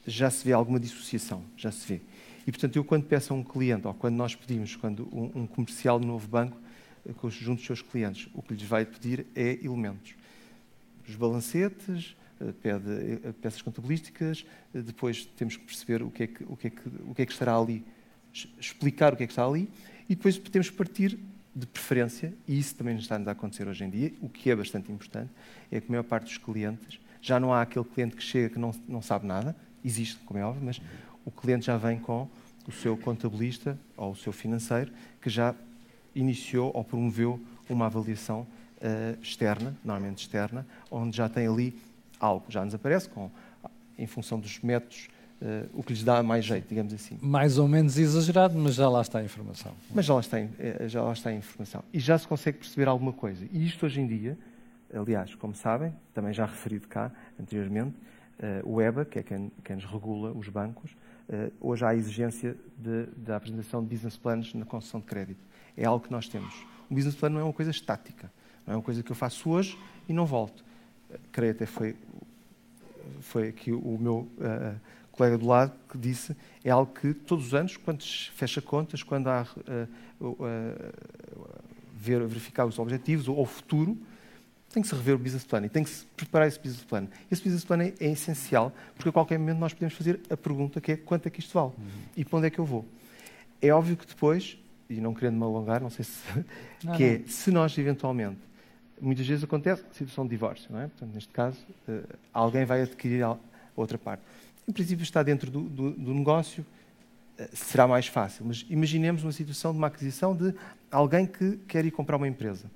já 0.07 0.31
se 0.31 0.45
vê 0.45 0.53
alguma 0.53 0.81
dissociação, 0.81 1.45
já 1.57 1.71
se 1.71 1.87
vê. 1.87 2.01
E, 2.47 2.51
portanto, 2.51 2.77
eu 2.77 2.85
quando 2.85 3.05
peço 3.05 3.33
a 3.33 3.37
um 3.37 3.45
cliente, 3.45 3.87
ou 3.87 3.95
quando 3.95 4.17
nós 4.17 4.35
pedimos, 4.35 4.75
quando 4.77 5.09
um, 5.13 5.43
um 5.43 5.47
comercial 5.47 6.01
do 6.01 6.07
novo 6.07 6.27
banco, 6.27 6.57
eh, 7.07 7.13
junto 7.29 7.59
dos 7.59 7.67
seus 7.67 7.83
clientes, 7.83 8.29
o 8.35 8.43
que 8.43 8.55
lhes 8.55 8.63
vai 8.63 8.85
pedir 8.85 9.27
é 9.35 9.59
elementos. 9.63 10.15
Os 11.09 11.15
balancetes, 11.15 12.17
eh, 12.41 12.53
pede 12.63 12.91
eh, 13.23 13.33
peças 13.41 13.63
contabilísticas, 13.63 14.45
depois 14.73 15.25
temos 15.37 15.57
que 15.57 15.65
perceber 15.65 16.03
o 16.03 16.11
que, 16.11 16.23
é 16.23 16.27
que, 16.27 16.45
o, 16.45 16.57
que 16.57 16.67
é 16.67 16.71
que, 16.71 16.89
o 17.07 17.15
que 17.15 17.23
é 17.23 17.27
que 17.27 17.33
estará 17.33 17.57
ali, 17.57 17.85
explicar 18.59 19.13
o 19.13 19.17
que 19.17 19.25
é 19.25 19.27
que 19.27 19.33
está 19.33 19.47
ali, 19.47 19.69
e 20.09 20.15
depois 20.15 20.39
temos 20.39 20.71
que 20.71 20.77
partir 20.77 21.19
de 21.55 21.67
preferência, 21.67 22.33
e 22.47 22.59
isso 22.59 22.75
também 22.75 22.97
está 22.97 23.17
a 23.17 23.31
acontecer 23.31 23.67
hoje 23.69 23.85
em 23.85 23.91
dia, 23.91 24.13
o 24.21 24.29
que 24.29 24.51
é 24.51 24.57
bastante 24.57 24.91
importante, 24.91 25.31
é 25.71 25.81
que 25.81 25.87
a 25.89 25.91
maior 25.91 26.05
parte 26.05 26.25
dos 26.25 26.39
clientes, 26.39 27.01
já 27.21 27.39
não 27.39 27.53
há 27.53 27.63
aquele 27.63 27.85
cliente 27.85 28.17
que 28.17 28.23
chega 28.23 28.49
que 28.49 28.59
não, 28.59 28.73
não 28.89 29.03
sabe 29.03 29.27
nada, 29.27 29.55
existe, 29.85 30.19
como 30.25 30.39
é 30.39 30.45
óbvio, 30.45 30.63
mas 30.65 30.81
o 31.25 31.31
cliente 31.31 31.67
já 31.67 31.77
vem 31.77 31.99
com 31.99 32.29
o 32.67 32.73
seu 32.73 32.97
contabilista 32.97 33.79
ou 33.97 34.13
o 34.13 34.17
seu 34.17 34.33
financeiro 34.33 34.93
que 35.21 35.31
já 35.31 35.55
iniciou 36.15 36.71
ou 36.75 36.85
promoveu 36.85 37.41
uma 37.69 37.87
avaliação 37.87 38.41
uh, 38.81 39.21
externa, 39.23 39.77
normalmente 39.85 40.19
externa, 40.19 40.67
onde 40.91 41.17
já 41.17 41.29
tem 41.29 41.47
ali 41.47 41.77
algo, 42.19 42.45
já 42.49 42.65
nos 42.65 42.75
aparece 42.75 43.09
com, 43.09 43.31
em 43.99 44.07
função 44.07 44.39
dos 44.39 44.59
métodos, 44.61 45.09
uh, 45.41 45.69
o 45.73 45.83
que 45.83 45.93
lhes 45.93 46.03
dá 46.03 46.23
mais 46.23 46.45
jeito, 46.45 46.69
digamos 46.69 46.93
assim. 46.93 47.19
Mais 47.21 47.59
ou 47.59 47.69
menos 47.69 47.99
exagerado, 47.99 48.59
mas 48.59 48.75
já 48.75 48.89
lá 48.89 49.01
está 49.01 49.19
a 49.19 49.25
informação. 49.25 49.73
Mas 49.95 50.05
já 50.05 50.15
lá 50.15 50.21
está, 50.21 50.39
eh, 50.39 50.85
já 50.87 51.03
lá 51.03 51.13
está 51.13 51.31
a 51.31 51.35
informação. 51.35 51.83
E 51.93 52.01
já 52.01 52.19
se 52.19 52.27
consegue 52.27 52.59
perceber 52.59 52.89
alguma 52.89 53.13
coisa. 53.13 53.47
E 53.53 53.67
isto 53.67 53.87
hoje 53.87 54.01
em 54.01 54.07
dia, 54.07 54.39
aliás, 54.93 55.35
como 55.35 55.55
sabem, 55.55 55.93
também 56.13 56.33
já 56.33 56.45
referido 56.45 56.89
cá 56.89 57.11
anteriormente, 57.39 57.95
o 58.65 58.81
EBA, 58.81 59.05
que 59.05 59.19
é 59.19 59.23
quem, 59.23 59.53
quem 59.63 59.77
nos 59.77 59.85
regula 59.85 60.33
os 60.33 60.49
bancos, 60.49 60.91
uh, 61.29 61.53
hoje 61.61 61.85
há 61.85 61.89
a 61.89 61.95
exigência 61.95 62.57
da 63.17 63.37
apresentação 63.37 63.83
de 63.83 63.89
business 63.89 64.17
plans 64.17 64.55
na 64.55 64.65
concessão 64.65 65.01
de 65.01 65.07
crédito. 65.07 65.41
É 65.77 65.85
algo 65.85 66.05
que 66.05 66.11
nós 66.11 66.29
temos. 66.29 66.55
Um 66.91 66.95
business 66.95 67.15
plan 67.15 67.29
não 67.29 67.41
é 67.41 67.45
uma 67.45 67.53
coisa 67.53 67.71
estática, 67.71 68.33
não 68.67 68.75
é 68.75 68.77
uma 68.77 68.83
coisa 68.83 69.03
que 69.03 69.13
eu 69.13 69.17
faço 69.17 69.51
hoje 69.51 69.79
e 70.09 70.13
não 70.13 70.27
volto. 70.27 70.65
Creio 71.31 71.53
até 71.53 71.67
foi, 71.67 71.97
foi 73.21 73.49
aqui 73.49 73.73
o 73.73 73.99
meu 73.99 74.29
uh, 74.39 74.81
colega 75.13 75.37
do 75.37 75.47
lado 75.47 75.73
que 75.89 75.99
disse, 75.99 76.37
é 76.65 76.71
algo 76.71 76.93
que 76.93 77.13
todos 77.13 77.49
os 77.49 77.55
anos, 77.55 77.77
quando 77.77 78.03
se 78.03 78.31
fecha 78.31 78.63
contas, 78.63 79.03
quando 79.03 79.29
há 79.29 79.47
uh, 80.21 80.27
uh, 80.27 80.37
ver, 81.95 82.27
verificar 82.27 82.65
os 82.65 82.79
objetivos 82.79 83.29
ou 83.29 83.41
o 83.41 83.47
futuro, 83.47 83.99
tem 84.73 84.83
que 84.83 84.89
se 84.89 84.95
rever 84.95 85.17
o 85.17 85.19
business 85.19 85.45
plan 85.45 85.65
e 85.65 85.69
tem 85.69 85.83
que 85.83 85.91
se 85.91 86.05
preparar 86.17 86.47
esse 86.47 86.59
business 86.59 86.85
plan. 86.85 87.07
Esse 87.31 87.43
business 87.43 87.65
plan 87.65 87.83
é, 87.83 87.93
é 88.01 88.13
essencial, 88.13 88.73
porque 88.95 89.09
a 89.09 89.13
qualquer 89.13 89.39
momento 89.39 89.59
nós 89.59 89.75
podemos 89.75 89.95
fazer 89.95 90.21
a 90.31 90.37
pergunta 90.37 90.81
que 90.81 90.93
é 90.93 90.97
quanto 90.97 91.27
é 91.27 91.31
que 91.31 91.41
isto 91.41 91.53
vale 91.53 91.73
uhum. 91.77 91.85
e 92.17 92.25
para 92.25 92.39
onde 92.39 92.47
é 92.47 92.51
que 92.51 92.59
eu 92.59 92.65
vou. 92.65 92.85
É 93.61 93.71
óbvio 93.73 93.97
que 93.97 94.07
depois, 94.07 94.57
e 94.89 95.01
não 95.01 95.13
querendo 95.13 95.37
me 95.37 95.43
alongar, 95.43 95.81
não 95.81 95.91
sei 95.91 96.05
se. 96.05 96.21
Não, 96.83 96.95
que 96.95 97.05
não. 97.05 97.15
é, 97.15 97.23
se 97.27 97.51
nós 97.51 97.77
eventualmente. 97.77 98.39
Muitas 98.99 99.27
vezes 99.27 99.45
acontece 99.45 99.83
situação 99.93 100.25
de 100.25 100.31
divórcio, 100.31 100.71
não 100.71 100.81
é? 100.81 100.87
Portanto, 100.87 101.15
neste 101.15 101.33
caso, 101.33 101.59
uh, 101.89 102.03
alguém 102.33 102.67
vai 102.67 102.83
adquirir 102.83 103.23
a 103.23 103.37
outra 103.75 103.99
parte. 103.99 104.23
Em 104.69 104.73
princípio, 104.73 105.03
está 105.03 105.23
dentro 105.23 105.51
do, 105.51 105.63
do, 105.63 105.91
do 105.93 106.15
negócio, 106.15 106.65
uh, 107.39 107.49
será 107.53 107.87
mais 107.87 108.07
fácil. 108.07 108.45
Mas 108.45 108.65
imaginemos 108.69 109.23
uma 109.23 109.33
situação 109.33 109.73
de 109.73 109.79
uma 109.79 109.87
aquisição 109.87 110.37
de 110.37 110.55
alguém 110.91 111.27
que 111.27 111.57
quer 111.67 111.85
ir 111.85 111.91
comprar 111.91 112.17
uma 112.17 112.29
empresa 112.29 112.71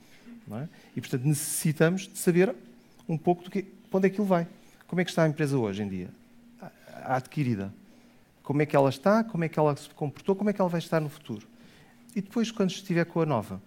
é? 0.53 0.69
E, 0.95 1.01
portanto, 1.01 1.25
necessitamos 1.25 2.03
de 2.09 2.19
saber 2.19 2.55
um 3.09 3.17
pouco 3.17 3.45
do 3.45 3.51
que, 3.51 3.65
onde 3.93 4.07
é 4.07 4.11
que 4.11 4.21
ele 4.21 4.29
vai. 4.29 4.47
Como 4.87 5.01
é 5.01 5.05
que 5.05 5.11
está 5.11 5.25
a 5.25 5.29
empresa 5.29 5.57
hoje 5.59 5.83
em 5.83 5.89
dia? 5.89 6.11
A 7.03 7.17
adquirida. 7.17 7.73
Como 8.43 8.61
é 8.61 8.67
que 8.67 8.77
ela 8.77 8.91
está, 8.91 9.25
como 9.25 9.45
é 9.45 9.49
que 9.49 9.59
ela 9.59 9.75
se 9.75 9.89
comportou, 9.91 10.37
como 10.37 10.51
é 10.51 10.53
que 10.53 10.61
ela 10.61 10.69
vai 10.69 10.81
estar 10.81 11.01
no 11.01 11.09
futuro. 11.09 11.47
E 12.15 12.21
depois, 12.21 12.51
quando 12.51 12.71
estiver 12.71 13.05
com 13.07 13.21
a 13.21 13.27
nova. 13.27 13.61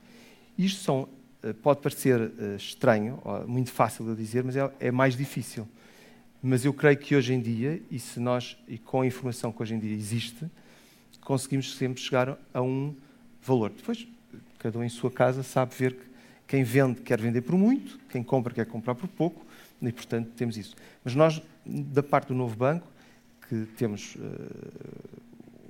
Isto 0.57 0.81
são, 0.83 1.09
eh, 1.43 1.53
pode 1.53 1.81
parecer 1.81 2.19
eh, 2.19 2.55
estranho, 2.55 3.21
muito 3.47 3.71
fácil 3.71 4.05
de 4.05 4.15
dizer, 4.15 4.43
mas 4.43 4.55
é, 4.55 4.71
é 4.79 4.91
mais 4.91 5.17
difícil. 5.17 5.67
Mas 6.41 6.63
eu 6.63 6.73
creio 6.73 6.97
que 6.97 7.15
hoje 7.15 7.33
em 7.33 7.41
dia, 7.41 7.81
e 7.89 7.99
se 7.99 8.19
nós, 8.19 8.57
e 8.67 8.77
com 8.77 9.01
a 9.01 9.07
informação 9.07 9.51
que 9.51 9.61
hoje 9.61 9.73
em 9.73 9.79
dia 9.79 9.93
existe, 9.93 10.45
conseguimos 11.21 11.75
sempre 11.75 12.01
chegar 12.01 12.37
a 12.53 12.61
um 12.61 12.95
valor. 13.41 13.71
Depois, 13.71 14.07
cada 14.59 14.79
um 14.79 14.83
em 14.83 14.89
sua 14.89 15.11
casa 15.11 15.43
sabe 15.43 15.75
ver 15.75 15.95
que 15.95 16.06
quem 16.47 16.63
vende 16.63 17.01
quer 17.01 17.19
vender 17.19 17.41
por 17.41 17.57
muito, 17.57 17.99
quem 18.09 18.23
compra 18.23 18.53
quer 18.53 18.65
comprar 18.65 18.95
por 18.95 19.07
pouco, 19.07 19.45
e 19.81 19.91
portanto 19.91 20.31
temos 20.35 20.57
isso. 20.57 20.75
Mas 21.03 21.13
nós, 21.13 21.41
da 21.65 22.01
parte 22.01 22.29
do 22.29 22.33
novo 22.33 22.55
banco, 22.55 22.87
que 23.47 23.67
temos 23.77 24.15
uh, 24.15 24.19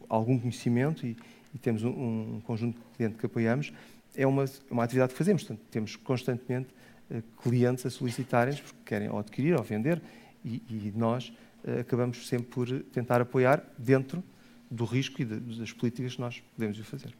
algum 0.09 0.39
conhecimento 0.39 1.05
e, 1.05 1.15
e 1.53 1.57
temos 1.57 1.83
um, 1.83 1.89
um, 1.89 2.41
conjunto 2.41 2.77
de 2.77 2.95
clientes 2.95 3.19
que 3.19 3.25
apoiamos, 3.25 3.73
é 4.15 4.25
uma, 4.25 4.45
uma 4.69 4.83
atividade 4.83 5.11
que 5.11 5.17
fazemos. 5.17 5.43
Portanto, 5.43 5.65
temos 5.69 5.95
constantemente 5.95 6.69
uh, 7.11 7.21
clientes 7.41 7.85
a 7.85 7.89
solicitarem-nos 7.89 8.61
porque 8.61 8.79
querem 8.85 9.09
ou 9.09 9.19
adquirir 9.19 9.55
ou 9.55 9.63
vender 9.63 10.01
e, 10.43 10.61
e 10.69 10.93
nós 10.95 11.31
uh, 11.63 11.81
acabamos 11.81 12.27
sempre 12.27 12.47
por 12.47 12.67
tentar 12.93 13.21
apoiar 13.21 13.63
dentro 13.77 14.23
do 14.69 14.85
risco 14.85 15.21
e 15.21 15.25
de, 15.25 15.39
das 15.39 15.71
políticas 15.71 16.15
que 16.15 16.21
nós 16.21 16.41
podemos 16.55 16.77
fazer. 16.79 17.13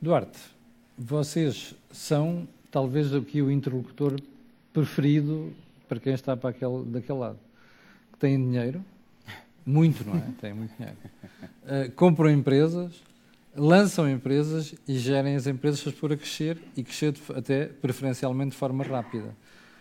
Duarte, 0.00 0.38
vocês 0.96 1.74
são 1.90 2.48
talvez 2.76 3.14
aqui 3.14 3.40
o 3.40 3.50
interlocutor 3.50 4.20
preferido 4.70 5.50
para 5.88 5.98
quem 5.98 6.12
está 6.12 6.36
para 6.36 6.50
aquele, 6.50 6.84
daquele 6.84 7.18
lado. 7.18 7.38
Que 8.12 8.18
têm 8.18 8.36
dinheiro, 8.36 8.84
muito, 9.64 10.04
não 10.04 10.14
é? 10.14 10.20
Têm 10.38 10.52
muito 10.52 10.76
dinheiro. 10.76 10.98
Uh, 11.64 11.90
compram 11.92 12.28
empresas, 12.28 13.02
lançam 13.56 14.06
empresas 14.10 14.74
e 14.86 14.98
gerem 14.98 15.36
as 15.36 15.46
empresas 15.46 15.90
para 15.94 16.18
crescer 16.18 16.60
e 16.76 16.84
crescer 16.84 17.14
até 17.34 17.64
preferencialmente 17.64 18.50
de 18.50 18.58
forma 18.58 18.84
rápida. 18.84 19.34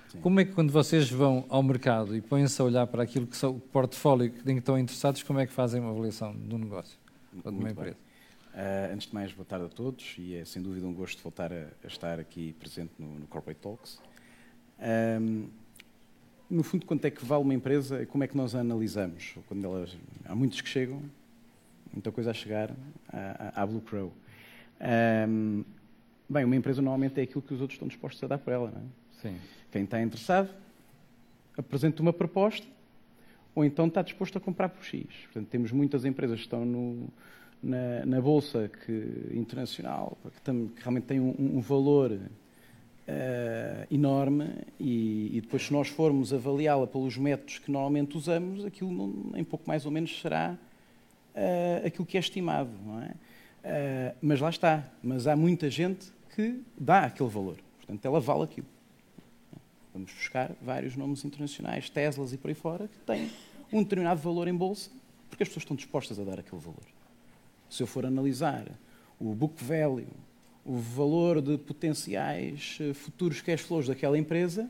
Sim. 0.08 0.22
Como 0.22 0.40
é 0.40 0.46
que 0.46 0.54
quando 0.54 0.72
vocês 0.72 1.12
vão 1.12 1.44
ao 1.50 1.62
mercado 1.62 2.16
e 2.16 2.22
põem-se 2.22 2.62
a 2.62 2.64
olhar 2.64 2.88
para 2.88 3.04
aquilo 3.04 3.28
que 3.28 3.36
são 3.36 3.58
o 3.58 3.60
portfólio 3.60 4.28
em 4.28 4.54
que 4.54 4.60
estão 4.60 4.80
interessados, 4.80 5.22
como 5.22 5.38
é 5.40 5.46
que 5.46 5.52
fazem 5.52 5.82
uma 5.82 5.92
avaliação 5.92 6.34
do 6.34 6.58
negócio 6.58 6.98
ou 7.44 7.52
de 7.52 7.58
uma 7.58 7.72
empresa? 7.72 7.98
Bem. 7.98 8.05
Uh, 8.56 8.94
antes 8.94 9.08
de 9.10 9.14
mais, 9.14 9.34
boa 9.34 9.44
tarde 9.44 9.66
a 9.66 9.68
todos 9.68 10.16
e 10.18 10.34
é 10.34 10.46
sem 10.46 10.62
dúvida 10.62 10.88
um 10.88 10.94
gosto 10.94 11.22
voltar 11.22 11.52
a, 11.52 11.68
a 11.84 11.88
estar 11.88 12.22
aqui 12.22 12.54
presente 12.54 12.94
no, 12.98 13.20
no 13.20 13.28
Corporate 13.28 13.60
Talks. 13.60 14.00
Um, 14.80 15.50
no 16.50 16.64
fundo, 16.64 16.86
quanto 16.86 17.04
é 17.04 17.12
que 17.12 17.26
vale 17.26 17.44
uma 17.44 17.54
empresa 17.54 18.06
como 18.06 18.24
é 18.24 18.28
que 18.30 18.38
nós 18.38 18.56
a 18.56 18.62
analisamos? 18.62 19.36
Quando 19.50 19.66
elas, 19.66 19.98
há 20.24 20.34
muitos 20.34 20.62
que 20.62 20.70
chegam, 20.70 21.04
muita 21.92 22.14
coisa 22.14 22.32
a 22.32 22.34
chegar 22.34 22.74
à, 23.10 23.62
à 23.62 23.66
Blue 23.66 23.82
Crow. 23.82 24.14
Um, 25.28 25.66
bem, 26.30 26.46
uma 26.46 26.56
empresa 26.56 26.82
normalmente 26.82 27.20
é 27.20 27.24
aquilo 27.24 27.42
que 27.42 27.54
os 27.54 27.60
outros 27.60 27.76
estão 27.76 27.90
dispostos 27.90 28.24
a 28.24 28.28
dar 28.28 28.38
por 28.38 28.54
ela. 28.54 28.72
Não 28.72 28.80
é? 28.80 28.84
Sim. 29.22 29.38
Quem 29.70 29.84
está 29.84 30.02
interessado 30.02 30.50
apresenta 31.58 32.02
uma 32.02 32.14
proposta 32.14 32.66
ou 33.54 33.66
então 33.66 33.88
está 33.88 34.02
disposto 34.02 34.38
a 34.38 34.40
comprar 34.40 34.70
por 34.70 34.86
X. 34.86 35.08
Portanto, 35.26 35.50
temos 35.50 35.74
muitas 35.74 36.06
empresas 36.06 36.38
que 36.38 36.46
estão 36.46 36.64
no, 36.64 37.10
na, 37.66 38.06
na 38.06 38.22
Bolsa 38.22 38.70
que, 38.86 39.32
internacional, 39.34 40.16
que, 40.24 40.52
que 40.70 40.82
realmente 40.82 41.06
tem 41.06 41.20
um, 41.20 41.34
um 41.58 41.60
valor 41.60 42.12
uh, 42.12 43.88
enorme 43.90 44.52
e, 44.80 45.32
e, 45.36 45.42
depois 45.42 45.64
se 45.66 45.74
nós 45.74 45.88
formos 45.88 46.32
avaliá-la 46.32 46.86
pelos 46.86 47.18
métodos 47.18 47.58
que 47.58 47.72
normalmente 47.72 48.16
usamos, 48.16 48.64
aquilo 48.64 48.92
não, 48.92 49.36
em 49.36 49.44
pouco 49.44 49.68
mais 49.68 49.84
ou 49.84 49.92
menos 49.92 50.22
será 50.22 50.56
uh, 51.34 51.88
aquilo 51.88 52.06
que 52.06 52.18
é 52.18 52.20
estimado, 52.20 52.70
não 52.86 53.02
é? 53.02 53.08
Uh, 53.08 54.16
mas 54.22 54.40
lá 54.40 54.50
está, 54.52 54.88
mas 55.02 55.26
há 55.26 55.36
muita 55.36 55.68
gente 55.68 56.14
que 56.36 56.62
dá 56.78 57.06
aquele 57.06 57.30
valor, 57.30 57.58
portanto 57.78 58.06
ela 58.06 58.20
vale 58.20 58.44
aquilo. 58.44 58.68
Vamos 59.92 60.14
buscar 60.14 60.52
vários 60.62 60.96
nomes 60.96 61.26
internacionais, 61.26 61.90
Teslas 61.90 62.32
e 62.32 62.38
por 62.38 62.50
aí 62.50 62.54
fora, 62.54 62.88
que 62.88 62.98
têm 63.00 63.32
um 63.74 63.82
determinado 63.82 64.22
valor 64.22 64.48
em 64.48 64.54
bolsa, 64.54 64.92
porque 65.30 65.42
as 65.42 65.50
pessoas 65.50 65.64
estão 65.64 65.76
dispostas 65.76 66.20
a 66.20 66.24
dar 66.24 66.40
aquele 66.40 66.62
valor 66.62 66.95
se 67.70 67.82
eu 67.84 67.88
for 67.88 68.06
analisar 68.06 68.66
o 69.20 69.34
book 69.34 69.64
value, 69.64 70.08
o 70.66 70.78
valor 70.78 71.42
de 71.42 71.58
potenciais 71.58 72.78
eh, 72.82 72.94
futuros 72.94 73.42
cash 73.42 73.62
flows 73.62 73.88
daquela 73.88 74.18
empresa, 74.18 74.70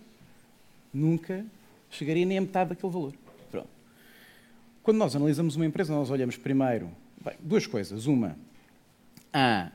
nunca 0.94 1.46
chegaria 1.90 2.26
nem 2.26 2.38
a 2.38 2.42
metade 2.42 2.72
daquele 2.72 2.92
valor. 2.92 3.14
Pronto. 3.50 3.70
Quando 4.84 4.98
nós 4.98 5.16
analisamos 5.16 5.56
uma 5.56 5.66
empresa, 5.66 5.94
nós 5.94 6.10
olhamos 6.10 6.38
primeiro 6.38 6.90
bem, 7.24 7.36
duas 7.40 7.66
coisas. 7.66 8.06
Uma, 8.06 8.38
a 9.34 9.72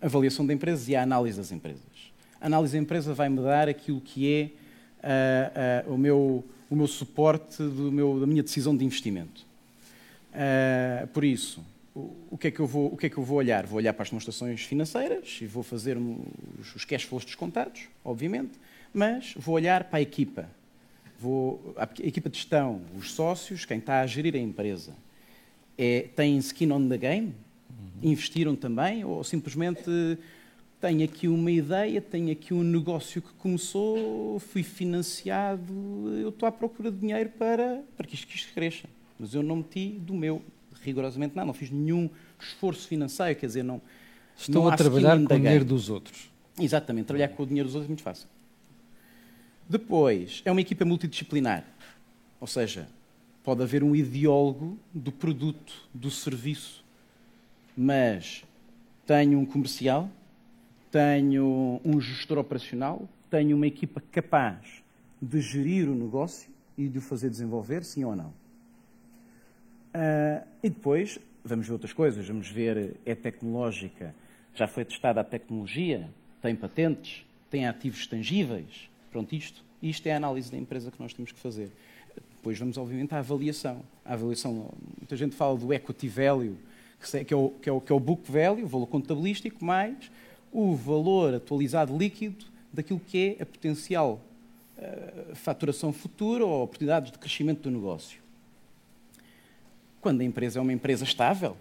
avaliação 0.00 0.46
da 0.46 0.52
empresa 0.52 0.90
e 0.90 0.96
a 0.96 1.02
análise 1.02 1.36
das 1.36 1.52
empresas. 1.52 1.82
A 2.40 2.46
análise 2.46 2.72
da 2.74 2.78
empresa 2.78 3.14
vai-me 3.14 3.40
dar 3.40 3.68
aquilo 3.68 4.00
que 4.00 4.30
é 4.30 4.50
uh, 5.86 5.90
uh, 5.90 5.94
o, 5.94 5.98
meu, 5.98 6.44
o 6.70 6.76
meu 6.76 6.86
suporte 6.86 7.62
do 7.62 7.90
meu, 7.90 8.20
da 8.20 8.26
minha 8.26 8.42
decisão 8.42 8.76
de 8.76 8.84
investimento. 8.84 9.46
Uh, 10.32 11.06
por 11.08 11.24
isso, 11.24 11.64
o 11.94 12.36
que, 12.36 12.48
é 12.48 12.50
que 12.50 12.58
eu 12.58 12.66
vou, 12.66 12.92
o 12.92 12.96
que 12.96 13.06
é 13.06 13.08
que 13.08 13.16
eu 13.16 13.22
vou 13.22 13.38
olhar? 13.38 13.66
Vou 13.66 13.76
olhar 13.76 13.92
para 13.92 14.02
as 14.02 14.10
demonstrações 14.10 14.62
financeiras 14.62 15.38
e 15.40 15.46
vou 15.46 15.62
fazer 15.62 15.96
os, 15.96 16.84
cash 16.84 17.04
flows 17.04 17.24
descontados, 17.24 17.82
obviamente, 18.04 18.58
mas 18.92 19.34
vou 19.36 19.54
olhar 19.54 19.84
para 19.84 19.98
a 19.98 20.02
equipa. 20.02 20.48
Vou, 21.20 21.74
a 21.76 21.88
equipa 22.02 22.28
de 22.28 22.36
gestão, 22.36 22.82
os 22.98 23.12
sócios, 23.12 23.64
quem 23.64 23.78
está 23.78 24.00
a 24.00 24.06
gerir 24.06 24.34
a 24.34 24.38
empresa. 24.38 24.92
É, 25.78 26.08
têm 26.16 26.36
skin 26.38 26.72
on 26.72 26.88
the 26.88 26.98
game? 26.98 27.26
Uhum. 27.70 28.10
Investiram 28.10 28.56
também? 28.56 29.04
Ou 29.04 29.22
simplesmente 29.22 30.18
tenho 30.80 31.04
aqui 31.04 31.28
uma 31.28 31.50
ideia, 31.50 32.00
tenho 32.00 32.32
aqui 32.32 32.52
um 32.52 32.62
negócio 32.62 33.22
que 33.22 33.32
começou, 33.34 34.38
fui 34.40 34.62
financiado, 34.62 35.72
eu 36.20 36.28
estou 36.28 36.48
à 36.48 36.52
procura 36.52 36.90
de 36.90 36.98
dinheiro 36.98 37.30
para, 37.38 37.82
para 37.96 38.06
que 38.06 38.14
isto, 38.14 38.26
que 38.26 38.36
isto 38.36 38.52
cresça. 38.52 38.88
Mas 39.18 39.32
eu 39.32 39.42
não 39.42 39.56
meti 39.56 39.90
do 39.90 40.12
meu, 40.12 40.42
rigorosamente 40.84 41.34
nada, 41.34 41.46
não 41.46 41.54
fiz 41.54 41.70
nenhum 41.70 42.08
esforço 42.38 42.86
financeiro, 42.86 43.38
quer 43.38 43.46
dizer, 43.46 43.62
não. 43.62 43.80
Estão 44.36 44.64
não 44.64 44.70
a 44.70 44.76
trabalhar 44.76 45.16
com 45.16 45.34
o 45.34 45.38
dinheiro 45.38 45.64
dos 45.64 45.88
outros. 45.88 46.30
Exatamente, 46.58 47.06
trabalhar 47.06 47.28
com 47.28 47.42
o 47.42 47.46
dinheiro 47.46 47.68
dos 47.68 47.74
outros 47.74 47.86
é 47.86 47.90
muito 47.90 48.02
fácil. 48.02 48.28
Depois, 49.68 50.42
é 50.44 50.50
uma 50.50 50.60
equipa 50.60 50.84
multidisciplinar, 50.84 51.64
ou 52.40 52.46
seja, 52.46 52.86
pode 53.42 53.62
haver 53.62 53.82
um 53.82 53.94
ideólogo 53.96 54.78
do 54.92 55.10
produto, 55.10 55.72
do 55.92 56.10
serviço, 56.10 56.84
mas 57.76 58.44
tenho 59.06 59.38
um 59.38 59.46
comercial, 59.46 60.10
tenho 60.90 61.80
um 61.84 62.00
gestor 62.00 62.38
operacional, 62.38 63.08
tenho 63.30 63.56
uma 63.56 63.66
equipa 63.66 64.02
capaz 64.12 64.82
de 65.20 65.40
gerir 65.40 65.88
o 65.88 65.94
negócio 65.94 66.50
e 66.76 66.88
de 66.88 66.98
o 66.98 67.00
fazer 67.00 67.30
desenvolver, 67.30 67.84
sim 67.84 68.04
ou 68.04 68.14
não. 68.14 68.32
Uh, 69.94 70.44
e 70.62 70.68
depois 70.68 71.18
vamos 71.44 71.66
ver 71.66 71.72
outras 71.74 71.92
coisas, 71.92 72.26
vamos 72.26 72.48
ver, 72.48 72.96
é 73.04 73.14
tecnológica, 73.14 74.14
já 74.54 74.66
foi 74.66 74.84
testada 74.84 75.20
a 75.20 75.24
tecnologia, 75.24 76.08
tem 76.40 76.56
patentes, 76.56 77.24
tem 77.50 77.66
ativos 77.66 78.06
tangíveis, 78.06 78.88
pronto, 79.12 79.34
isto, 79.34 79.62
isto 79.82 80.06
é 80.06 80.12
a 80.12 80.16
análise 80.16 80.50
da 80.50 80.56
empresa 80.56 80.90
que 80.90 81.00
nós 81.00 81.12
temos 81.12 81.30
que 81.30 81.38
fazer. 81.38 81.70
Depois 82.36 82.58
vamos, 82.58 82.76
obviamente, 82.76 83.14
à 83.14 83.18
avaliação. 83.18 83.82
A 84.04 84.14
avaliação, 84.14 84.70
muita 84.98 85.16
gente 85.16 85.34
fala 85.34 85.56
do 85.56 85.72
equity 85.72 86.08
value, 86.08 86.56
que 87.26 87.32
é 87.32 87.36
o, 87.36 87.50
que 87.50 87.68
é 87.68 87.72
o, 87.72 87.80
que 87.80 87.92
é 87.92 87.94
o 87.94 88.00
book 88.00 88.30
value, 88.30 88.64
o 88.64 88.68
valor 88.68 88.86
contabilístico, 88.86 89.64
mais 89.64 90.10
o 90.52 90.74
valor 90.74 91.34
atualizado 91.34 91.96
líquido 91.96 92.44
daquilo 92.72 93.00
que 93.00 93.36
é 93.38 93.42
a 93.42 93.46
potencial 93.46 94.20
uh, 94.78 95.34
faturação 95.34 95.92
futura 95.92 96.44
ou 96.44 96.62
oportunidades 96.62 97.10
de 97.10 97.18
crescimento 97.18 97.62
do 97.62 97.70
negócio. 97.70 98.23
Quando 100.04 100.20
a 100.20 100.24
empresa 100.24 100.58
é 100.58 100.62
uma 100.62 100.74
empresa 100.74 101.02
estável, 101.02 101.56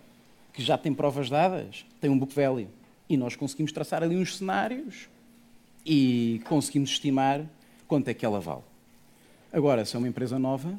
que 0.52 0.62
já 0.62 0.78
tem 0.78 0.94
provas 0.94 1.30
dadas, 1.30 1.86
tem 2.02 2.10
um 2.10 2.20
book 2.20 2.36
value, 2.36 2.68
e 3.08 3.16
nós 3.16 3.38
conseguimos 3.38 3.72
traçar 3.72 4.04
ali 4.04 4.18
uns 4.18 4.36
cenários 4.36 5.08
e 5.86 6.42
conseguimos 6.44 6.90
estimar 6.90 7.46
quanto 7.88 8.10
é 8.10 8.14
que 8.14 8.26
ela 8.26 8.42
vale. 8.42 8.64
Agora, 9.50 9.86
se 9.86 9.96
é 9.96 9.98
uma 9.98 10.10
empresa 10.10 10.38
nova, 10.38 10.78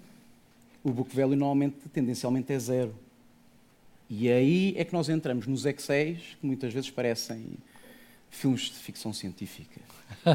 o 0.83 0.91
book 0.91 1.17
value 1.17 1.37
normalmente, 1.37 1.77
tendencialmente, 1.91 2.53
é 2.53 2.59
zero. 2.59 2.95
E 4.11 4.31
aí 4.31 4.75
é 4.77 4.85
que 4.85 4.93
nós 4.93 5.09
entramos 5.09 5.47
nos 5.47 5.65
Excel, 5.65 6.17
que 6.17 6.47
muitas 6.47 6.71
vezes 6.71 6.91
parecem 6.91 7.47
filmes 8.29 8.65
de 8.65 8.75
ficção 8.75 9.11
científica. 9.11 9.81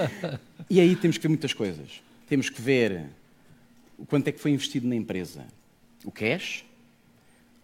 e 0.70 0.80
aí 0.80 0.96
temos 0.96 1.18
que 1.18 1.22
ver 1.24 1.28
muitas 1.28 1.52
coisas. 1.52 2.02
Temos 2.26 2.48
que 2.48 2.62
ver 2.62 3.10
quanto 4.06 4.28
é 4.28 4.32
que 4.32 4.40
foi 4.40 4.50
investido 4.52 4.86
na 4.86 4.94
empresa. 4.94 5.46
O 6.04 6.10
cash, 6.10 6.64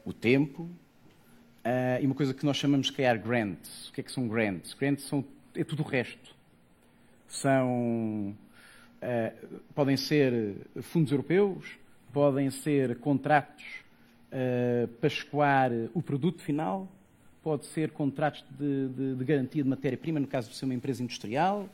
o 0.04 0.12
tempo, 0.12 0.62
uh, 0.62 2.00
e 2.00 2.06
uma 2.06 2.14
coisa 2.14 2.34
que 2.34 2.44
nós 2.44 2.56
chamamos 2.56 2.88
de 2.88 2.92
criar 2.92 3.16
grants. 3.16 3.88
O 3.88 3.92
que 3.92 4.00
é 4.00 4.04
que 4.04 4.12
são 4.12 4.28
grants? 4.28 4.74
Grants 4.74 5.04
são, 5.04 5.24
é 5.54 5.64
tudo 5.64 5.82
o 5.82 5.86
resto. 5.86 6.34
São, 7.28 8.36
uh, 9.02 9.60
podem 9.74 9.96
ser 9.96 10.54
fundos 10.82 11.10
europeus, 11.10 11.64
podem 12.12 12.50
ser 12.50 12.98
contratos 12.98 13.64
uh, 14.32 14.88
para 14.88 15.08
escoar 15.08 15.70
o 15.94 16.02
produto 16.02 16.42
final, 16.42 16.88
pode 17.42 17.66
ser 17.66 17.90
contratos 17.90 18.44
de, 18.58 18.88
de, 18.88 19.14
de 19.16 19.24
garantia 19.24 19.62
de 19.62 19.68
matéria-prima, 19.68 20.20
no 20.20 20.26
caso 20.26 20.50
de 20.50 20.56
ser 20.56 20.64
uma 20.64 20.74
empresa 20.74 21.02
industrial. 21.02 21.68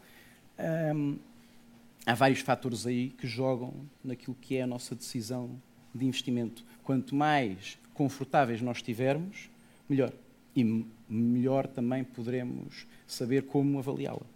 Há 2.07 2.15
vários 2.15 2.41
fatores 2.41 2.87
aí 2.87 3.11
que 3.11 3.27
jogam 3.27 3.75
naquilo 4.03 4.37
que 4.41 4.57
é 4.57 4.63
a 4.63 4.67
nossa 4.67 4.95
decisão 4.95 5.51
de 5.95 6.05
investimento. 6.05 6.65
Quanto 6.83 7.15
mais 7.15 7.79
confortáveis 7.95 8.61
nós 8.61 8.79
estivermos, 8.79 9.51
melhor. 9.89 10.13
E 10.55 10.85
melhor 11.09 11.67
também 11.67 12.05
poderemos 12.05 12.87
saber 13.07 13.45
como 13.45 13.79
avaliá-la. 13.79 14.27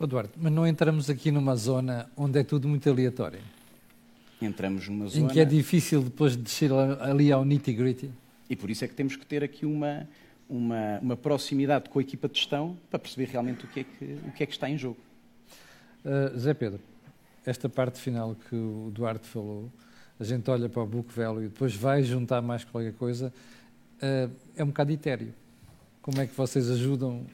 Eduardo, 0.00 0.32
mas 0.36 0.52
não 0.52 0.66
entramos 0.66 1.08
aqui 1.08 1.30
numa 1.30 1.54
zona 1.54 2.10
onde 2.16 2.40
é 2.40 2.42
tudo 2.42 2.68
muito 2.68 2.88
aleatório? 2.90 3.40
Entramos 4.40 4.88
numa 4.88 5.06
zona... 5.06 5.24
Em 5.24 5.28
que 5.28 5.38
é 5.38 5.44
difícil 5.44 6.02
depois 6.02 6.36
de 6.36 6.42
descer 6.42 6.72
ali 6.72 7.30
ao 7.30 7.44
nitty-gritty? 7.44 8.10
E 8.50 8.56
por 8.56 8.68
isso 8.68 8.84
é 8.84 8.88
que 8.88 8.94
temos 8.94 9.14
que 9.14 9.24
ter 9.24 9.44
aqui 9.44 9.64
uma, 9.64 10.08
uma, 10.48 10.98
uma 11.00 11.16
proximidade 11.16 11.88
com 11.88 12.00
a 12.00 12.02
equipa 12.02 12.28
de 12.28 12.36
gestão 12.36 12.76
para 12.90 12.98
perceber 12.98 13.28
realmente 13.30 13.64
o 13.64 13.68
que 13.68 13.80
é 13.80 13.84
que, 13.84 14.04
o 14.26 14.32
que, 14.32 14.42
é 14.42 14.46
que 14.46 14.52
está 14.52 14.68
em 14.68 14.76
jogo. 14.76 14.98
Uh, 16.04 16.38
Zé 16.38 16.54
Pedro, 16.54 16.80
esta 17.46 17.68
parte 17.68 18.00
final 18.00 18.34
que 18.34 18.54
o 18.54 18.90
Duarte 18.92 19.28
falou, 19.28 19.70
a 20.18 20.24
gente 20.24 20.50
olha 20.50 20.68
para 20.68 20.82
o 20.82 20.86
book 20.86 21.12
value 21.12 21.44
e 21.44 21.48
depois 21.48 21.74
vai 21.74 22.02
juntar 22.02 22.42
mais 22.42 22.64
qualquer 22.64 22.92
coisa, 22.94 23.32
uh, 24.02 24.30
é 24.56 24.64
um 24.64 24.68
bocado 24.68 24.92
etéreo. 24.92 25.32
Como 26.00 26.20
é 26.20 26.26
que 26.26 26.36
vocês 26.36 26.70
ajudam 26.70 27.24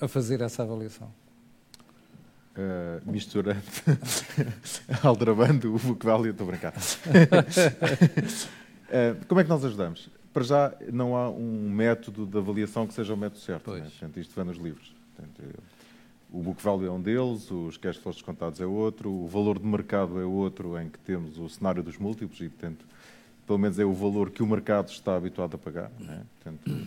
a 0.00 0.08
fazer 0.08 0.40
essa 0.40 0.62
avaliação? 0.62 1.12
Uh, 2.56 3.00
misturando, 3.10 3.62
aldrabando 5.02 5.74
o 5.74 5.78
book 5.78 6.04
value, 6.04 6.30
estou 6.30 6.46
a 6.48 6.50
brincar. 6.50 6.74
uh, 6.74 6.76
como 9.28 9.40
é 9.40 9.44
que 9.44 9.50
nós 9.50 9.64
ajudamos? 9.64 10.10
para 10.32 10.44
já 10.44 10.72
não 10.92 11.16
há 11.16 11.28
um 11.28 11.68
método 11.68 12.24
de 12.26 12.38
avaliação 12.38 12.86
que 12.86 12.94
seja 12.94 13.12
o 13.12 13.16
método 13.16 13.40
certo. 13.40 13.72
Né? 13.72 13.80
Portanto, 13.80 14.20
isto 14.20 14.34
vem 14.34 14.44
nos 14.44 14.56
livros. 14.56 14.94
Portanto, 15.16 15.42
o 16.30 16.42
book 16.42 16.62
value 16.62 16.86
é 16.86 16.90
um 16.90 17.00
deles, 17.00 17.50
os 17.50 17.76
cash 17.76 17.96
flows 17.96 18.16
descontados 18.16 18.60
é 18.60 18.66
outro, 18.66 19.10
o 19.10 19.26
valor 19.26 19.58
de 19.58 19.66
mercado 19.66 20.20
é 20.20 20.24
outro, 20.24 20.78
em 20.78 20.88
que 20.88 20.98
temos 20.98 21.38
o 21.38 21.48
cenário 21.48 21.82
dos 21.82 21.96
múltiplos 21.96 22.40
e, 22.40 22.48
portanto, 22.48 22.84
pelo 23.46 23.58
menos 23.58 23.78
é 23.78 23.84
o 23.84 23.92
valor 23.94 24.30
que 24.30 24.42
o 24.42 24.46
mercado 24.46 24.90
está 24.90 25.16
habituado 25.16 25.54
a 25.54 25.58
pagar. 25.58 25.90
Né? 25.98 26.22
Portanto, 26.34 26.86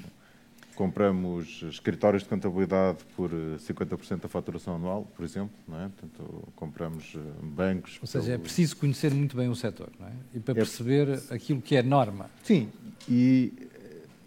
compramos 0.76 1.64
escritórios 1.64 2.24
de 2.24 2.30
contabilidade 2.30 3.00
por 3.16 3.32
50% 3.32 4.12
eh, 4.12 4.16
da 4.18 4.28
faturação 4.28 4.76
anual, 4.76 5.08
por 5.16 5.26
exemplo, 5.26 5.56
não 5.68 5.80
é? 5.80 5.90
Portanto, 5.90 6.48
compramos 6.56 7.14
eh, 7.16 7.20
bancos... 7.42 7.98
Ou 8.00 8.08
seja, 8.08 8.26
pelo... 8.26 8.36
é 8.36 8.38
preciso 8.38 8.78
conhecer 8.78 9.12
muito 9.12 9.36
bem 9.36 9.50
o 9.50 9.56
setor, 9.56 9.90
não 10.00 10.08
é? 10.08 10.12
E 10.36 10.40
para 10.40 10.54
é... 10.54 10.56
perceber 10.56 11.20
aquilo 11.32 11.62
que 11.62 11.76
é 11.76 11.84
norma. 11.84 12.30
Sim, 12.44 12.70
e 13.10 13.71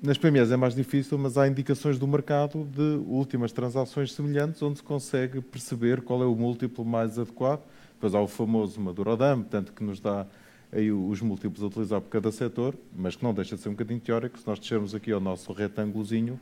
nas 0.04 0.18
PMEs 0.18 0.50
é 0.50 0.56
mais 0.56 0.74
difícil, 0.74 1.16
mas 1.16 1.38
há 1.38 1.48
indicações 1.48 1.98
do 1.98 2.06
mercado 2.06 2.62
de 2.64 3.00
últimas 3.06 3.52
transações 3.52 4.12
semelhantes 4.12 4.60
onde 4.60 4.76
se 4.76 4.82
consegue 4.82 5.40
perceber 5.40 6.02
qual 6.02 6.22
é 6.22 6.26
o 6.26 6.34
múltiplo 6.34 6.84
mais 6.84 7.18
adequado. 7.18 7.62
Depois 7.94 8.14
há 8.14 8.20
o 8.20 8.28
famoso 8.28 8.78
Madurodam, 8.78 9.40
portanto, 9.40 9.72
que 9.72 9.82
nos 9.82 10.00
dá 10.00 10.26
aí 10.70 10.92
os 10.92 11.22
múltiplos 11.22 11.62
a 11.62 11.68
utilizar 11.68 12.02
por 12.02 12.10
cada 12.10 12.30
setor, 12.30 12.74
mas 12.94 13.16
que 13.16 13.24
não 13.24 13.32
deixa 13.32 13.56
de 13.56 13.62
ser 13.62 13.70
um 13.70 13.72
bocadinho 13.72 13.98
teórico. 13.98 14.38
Se 14.38 14.46
nós 14.46 14.58
descermos 14.58 14.94
aqui 14.94 15.10
ao 15.10 15.20
nosso 15.20 15.50
retângulozinho, 15.54 16.38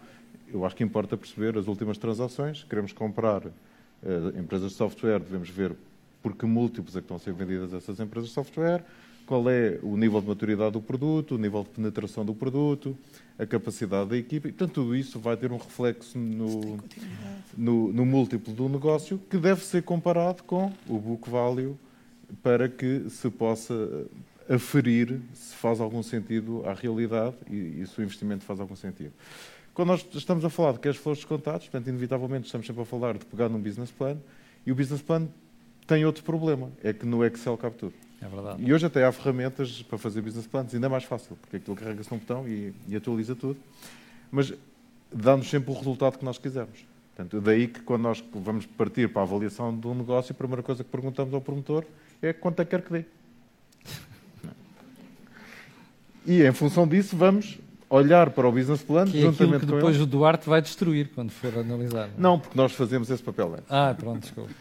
eu 0.52 0.66
acho 0.66 0.74
que 0.74 0.82
importa 0.82 1.16
perceber 1.16 1.56
as 1.56 1.68
últimas 1.68 1.96
transações. 1.96 2.64
Queremos 2.64 2.92
comprar 2.92 3.46
uh, 3.46 3.52
empresas 4.36 4.72
de 4.72 4.76
software, 4.76 5.20
devemos 5.20 5.48
ver 5.48 5.72
por 6.20 6.34
que 6.34 6.46
múltiplos 6.46 6.96
é 6.96 6.98
que 6.98 7.04
estão 7.04 7.16
a 7.16 7.20
ser 7.20 7.32
vendidas 7.32 7.72
essas 7.72 8.00
empresas 8.00 8.30
de 8.30 8.34
software, 8.34 8.84
qual 9.32 9.48
é 9.48 9.78
o 9.82 9.96
nível 9.96 10.20
de 10.20 10.28
maturidade 10.28 10.72
do 10.72 10.82
produto, 10.82 11.36
o 11.36 11.38
nível 11.38 11.62
de 11.62 11.70
penetração 11.70 12.22
do 12.22 12.34
produto, 12.34 12.94
a 13.38 13.46
capacidade 13.46 14.10
da 14.10 14.16
equipa. 14.18 14.46
E, 14.46 14.52
portanto, 14.52 14.74
tudo 14.74 14.94
isso 14.94 15.18
vai 15.18 15.38
ter 15.38 15.50
um 15.50 15.56
reflexo 15.56 16.18
no, 16.18 16.78
no, 17.56 17.90
no 17.90 18.04
múltiplo 18.04 18.52
do 18.52 18.68
negócio 18.68 19.18
que 19.30 19.38
deve 19.38 19.64
ser 19.64 19.84
comparado 19.84 20.42
com 20.42 20.70
o 20.86 20.98
book 20.98 21.30
value 21.30 21.78
para 22.42 22.68
que 22.68 23.08
se 23.08 23.30
possa 23.30 24.04
aferir 24.50 25.18
se 25.32 25.54
faz 25.54 25.80
algum 25.80 26.02
sentido 26.02 26.62
à 26.66 26.74
realidade 26.74 27.34
e, 27.50 27.80
e 27.80 27.86
se 27.86 27.98
o 27.98 28.04
investimento 28.04 28.44
faz 28.44 28.60
algum 28.60 28.76
sentido. 28.76 29.12
Quando 29.72 29.88
nós 29.88 30.06
estamos 30.12 30.44
a 30.44 30.50
falar 30.50 30.72
de 30.72 30.80
cash 30.80 30.98
flows 30.98 31.20
descontados, 31.20 31.68
portanto, 31.68 31.88
inevitavelmente 31.88 32.44
estamos 32.44 32.66
sempre 32.66 32.82
a 32.82 32.84
falar 32.84 33.16
de 33.16 33.24
pegar 33.24 33.48
num 33.48 33.58
business 33.58 33.90
plan 33.90 34.18
e 34.66 34.70
o 34.70 34.74
business 34.74 35.00
plan 35.00 35.26
tem 35.86 36.04
outro 36.04 36.22
problema, 36.22 36.70
é 36.84 36.92
que 36.92 37.06
no 37.06 37.24
Excel 37.24 37.56
cabe 37.56 37.76
tudo. 37.76 37.94
É 38.22 38.28
verdade. 38.28 38.62
E 38.62 38.72
hoje 38.72 38.86
até 38.86 39.04
há 39.04 39.10
ferramentas 39.10 39.82
para 39.82 39.98
fazer 39.98 40.22
business 40.22 40.46
plans, 40.46 40.72
ainda 40.72 40.86
é 40.86 40.88
mais 40.88 41.04
fácil, 41.04 41.36
porque 41.40 41.56
aquilo 41.56 41.74
carrega-se 41.76 42.10
num 42.12 42.18
botão 42.18 42.46
e, 42.46 42.72
e 42.86 42.94
atualiza 42.94 43.34
tudo. 43.34 43.58
Mas 44.30 44.52
dá-nos 45.12 45.50
sempre 45.50 45.72
o 45.72 45.74
resultado 45.74 46.18
que 46.18 46.24
nós 46.24 46.38
quisermos. 46.38 46.84
Portanto, 47.14 47.40
daí 47.40 47.66
que 47.66 47.80
quando 47.80 48.02
nós 48.02 48.24
vamos 48.32 48.64
partir 48.64 49.12
para 49.12 49.22
a 49.22 49.24
avaliação 49.24 49.76
de 49.76 49.86
um 49.86 49.94
negócio, 49.94 50.32
a 50.32 50.34
primeira 50.34 50.62
coisa 50.62 50.84
que 50.84 50.90
perguntamos 50.90 51.34
ao 51.34 51.40
promotor 51.40 51.84
é 52.22 52.32
quanto 52.32 52.60
é 52.60 52.64
que 52.64 52.70
quer 52.70 52.82
que 52.82 52.92
dê. 52.92 53.04
E 56.24 56.44
em 56.44 56.52
função 56.52 56.86
disso 56.86 57.16
vamos 57.16 57.58
olhar 57.90 58.30
para 58.30 58.46
o 58.46 58.52
business 58.52 58.80
plan 58.80 59.04
que 59.06 59.18
é 59.18 59.22
juntamente 59.22 59.66
que 59.66 59.72
depois 59.72 60.00
o 60.00 60.06
Duarte 60.06 60.48
vai 60.48 60.62
destruir 60.62 61.10
quando 61.12 61.30
for 61.30 61.58
analisar. 61.58 62.08
Não, 62.16 62.30
não 62.30 62.38
porque 62.38 62.56
nós 62.56 62.70
fazemos 62.72 63.10
esse 63.10 63.22
papel 63.22 63.54
antes. 63.54 63.66
Ah, 63.68 63.92
pronto, 63.98 64.20
desculpa. 64.20 64.52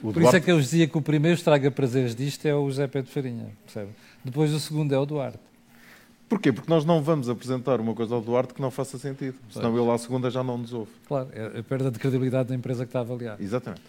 Uh, 0.00 0.12
Por 0.12 0.12
Duarte... 0.14 0.28
isso 0.28 0.36
é 0.36 0.40
que 0.40 0.50
eu 0.50 0.60
dizia 0.60 0.86
que 0.86 0.98
o 0.98 1.02
primeiro 1.02 1.36
estraga 1.36 1.70
prazeres 1.70 2.14
disto 2.14 2.46
é 2.46 2.54
o 2.54 2.68
José 2.68 2.86
Pedro 2.86 3.10
Farinha, 3.10 3.46
percebe? 3.64 3.90
Depois 4.24 4.52
o 4.52 4.60
segundo 4.60 4.94
é 4.94 4.98
o 4.98 5.06
Duarte. 5.06 5.38
Porquê? 6.28 6.52
Porque 6.52 6.70
nós 6.70 6.84
não 6.84 7.02
vamos 7.02 7.28
apresentar 7.28 7.80
uma 7.80 7.94
coisa 7.94 8.14
ao 8.14 8.20
Duarte 8.20 8.54
que 8.54 8.60
não 8.60 8.70
faça 8.70 8.98
sentido. 8.98 9.36
Senão 9.50 9.78
ele 9.78 9.90
à 9.90 9.98
segunda 9.98 10.30
já 10.30 10.42
não 10.42 10.58
nos 10.58 10.72
ouve. 10.72 10.90
Claro, 11.06 11.28
é 11.32 11.58
a 11.58 11.62
perda 11.62 11.90
de 11.90 11.98
credibilidade 11.98 12.48
da 12.48 12.54
empresa 12.54 12.84
que 12.84 12.88
está 12.88 13.00
a 13.00 13.02
avaliar. 13.02 13.40
Exatamente. 13.40 13.82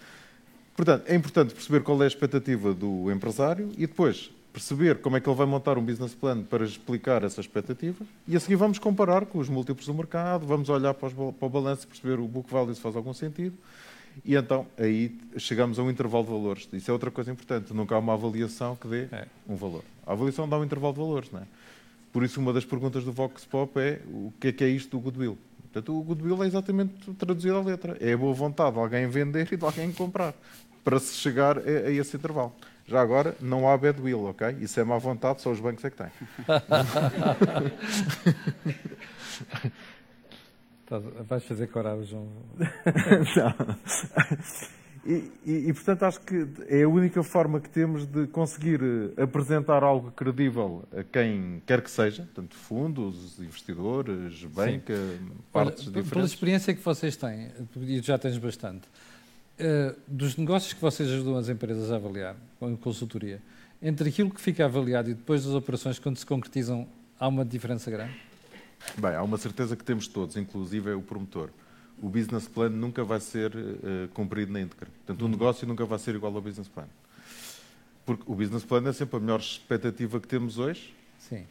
Portanto, 0.76 1.04
é 1.06 1.14
importante 1.14 1.54
perceber 1.54 1.82
qual 1.82 2.00
é 2.02 2.04
a 2.04 2.06
expectativa 2.06 2.74
do 2.74 3.10
empresário 3.10 3.70
e 3.78 3.86
depois 3.86 4.30
perceber 4.52 4.98
como 4.98 5.16
é 5.16 5.20
que 5.20 5.28
ele 5.28 5.36
vai 5.36 5.46
montar 5.46 5.76
um 5.76 5.84
business 5.84 6.14
plan 6.14 6.42
para 6.42 6.64
explicar 6.64 7.22
essa 7.22 7.40
expectativa 7.40 8.04
e 8.26 8.36
a 8.36 8.40
seguir 8.40 8.56
vamos 8.56 8.78
comparar 8.78 9.26
com 9.26 9.38
os 9.38 9.48
múltiplos 9.48 9.86
do 9.86 9.92
mercado, 9.92 10.46
vamos 10.46 10.68
olhar 10.68 10.94
para, 10.94 11.08
os, 11.08 11.12
para 11.12 11.46
o 11.46 11.48
balanço 11.48 11.84
e 11.84 11.86
perceber 11.86 12.18
o 12.18 12.26
book 12.26 12.50
value 12.50 12.74
se 12.74 12.80
faz 12.80 12.96
algum 12.96 13.12
sentido 13.12 13.54
E 14.24 14.34
então 14.34 14.66
aí 14.78 15.16
chegamos 15.36 15.78
a 15.78 15.82
um 15.82 15.90
intervalo 15.90 16.24
de 16.24 16.30
valores. 16.30 16.68
Isso 16.72 16.90
é 16.90 16.92
outra 16.92 17.10
coisa 17.10 17.30
importante. 17.30 17.72
Nunca 17.74 17.94
há 17.94 17.98
uma 17.98 18.14
avaliação 18.14 18.74
que 18.76 18.88
dê 18.88 19.08
É. 19.12 19.26
um 19.48 19.56
valor. 19.56 19.82
A 20.06 20.12
avaliação 20.12 20.48
dá 20.48 20.58
um 20.58 20.64
intervalo 20.64 20.94
de 20.94 21.00
valores, 21.00 21.30
não 21.30 21.40
é? 21.40 21.44
Por 22.12 22.24
isso, 22.24 22.40
uma 22.40 22.52
das 22.52 22.64
perguntas 22.64 23.04
do 23.04 23.12
Vox 23.12 23.44
Pop 23.44 23.78
é 23.78 24.00
o 24.08 24.32
que 24.40 24.48
é 24.48 24.52
que 24.52 24.64
é 24.64 24.68
isto 24.68 24.90
do 24.96 25.00
goodwill? 25.00 25.36
Portanto, 25.70 25.98
o 25.98 26.02
goodwill 26.02 26.42
é 26.42 26.46
exatamente 26.46 27.12
traduzido 27.14 27.56
à 27.56 27.62
letra. 27.62 27.96
É 28.00 28.14
a 28.14 28.16
boa 28.16 28.32
vontade 28.32 28.72
de 28.72 28.78
alguém 28.80 29.06
vender 29.06 29.52
e 29.52 29.56
de 29.56 29.64
alguém 29.64 29.92
comprar 29.92 30.34
para 30.82 30.98
se 30.98 31.14
chegar 31.16 31.58
a, 31.58 31.60
a 31.60 31.90
esse 31.90 32.16
intervalo. 32.16 32.54
Já 32.88 33.02
agora, 33.02 33.36
não 33.40 33.68
há 33.68 33.76
badwill, 33.76 34.24
ok? 34.26 34.56
Isso 34.60 34.78
é 34.80 34.84
má 34.84 34.96
vontade, 34.96 35.42
só 35.42 35.50
os 35.50 35.60
bancos 35.60 35.84
é 35.84 35.90
que 35.90 35.96
têm. 35.96 36.06
Vais 41.28 41.44
fazer 41.44 41.66
coragem, 41.68 42.04
João. 42.06 42.28
Não. 43.36 43.76
E, 45.04 45.30
e- 45.46 45.68
e, 45.68 45.72
portanto, 45.72 46.02
acho 46.02 46.20
que 46.20 46.46
é 46.68 46.82
a 46.82 46.88
única 46.88 47.22
forma 47.22 47.60
que 47.60 47.68
temos 47.70 48.06
de 48.06 48.26
conseguir 48.26 48.80
eh, 49.16 49.22
apresentar 49.22 49.84
algo 49.84 50.10
credível 50.10 50.82
a 50.96 51.04
quem 51.04 51.62
quer 51.64 51.80
que 51.80 51.90
seja, 51.90 52.28
tanto 52.34 52.56
fundos, 52.56 53.38
investidores, 53.38 54.42
banca, 54.44 54.94
partes 55.52 55.84
Olha, 55.84 55.86
p- 55.86 55.92
Pela 55.92 56.02
diferentes. 56.02 56.32
experiência 56.32 56.74
que 56.74 56.82
vocês 56.82 57.16
têm, 57.16 57.52
e 57.76 58.00
já 58.00 58.18
tens 58.18 58.36
bastante, 58.36 58.88
eh, 59.60 59.94
dos 60.08 60.36
negócios 60.36 60.72
que 60.72 60.80
vocês 60.80 61.08
ajudam 61.08 61.36
as 61.36 61.48
empresas 61.48 61.92
a 61.92 61.96
avaliar, 61.96 62.34
com 62.58 62.76
consultoria, 62.76 63.40
entre 63.80 64.08
aquilo 64.08 64.30
que 64.30 64.40
fica 64.40 64.64
avaliado 64.64 65.08
e 65.08 65.14
depois 65.14 65.44
das 65.44 65.54
operações, 65.54 66.00
quando 66.00 66.16
se 66.16 66.26
concretizam, 66.26 66.88
há 67.20 67.28
uma 67.28 67.44
diferença 67.44 67.88
grande? 67.92 68.12
Bem, 68.98 69.14
há 69.14 69.22
uma 69.22 69.36
certeza 69.36 69.76
que 69.76 69.84
temos 69.84 70.06
todos, 70.06 70.36
inclusive 70.36 70.92
o 70.92 71.02
promotor. 71.02 71.50
O 72.00 72.08
business 72.08 72.46
plan 72.46 72.68
nunca 72.68 73.02
vai 73.04 73.20
ser 73.20 73.52
eh, 73.56 74.08
cumprido 74.12 74.52
na 74.52 74.60
íntegra. 74.60 74.88
Portanto, 75.04 75.24
o 75.24 75.28
negócio 75.28 75.66
nunca 75.66 75.84
vai 75.84 75.98
ser 75.98 76.14
igual 76.14 76.34
ao 76.34 76.42
business 76.42 76.68
plan. 76.68 76.86
Porque 78.04 78.22
o 78.26 78.34
business 78.34 78.64
plan 78.64 78.86
é 78.88 78.92
sempre 78.92 79.16
a 79.16 79.20
melhor 79.20 79.40
expectativa 79.40 80.20
que 80.20 80.28
temos 80.28 80.58
hoje, 80.58 80.94
Sim. 81.18 81.44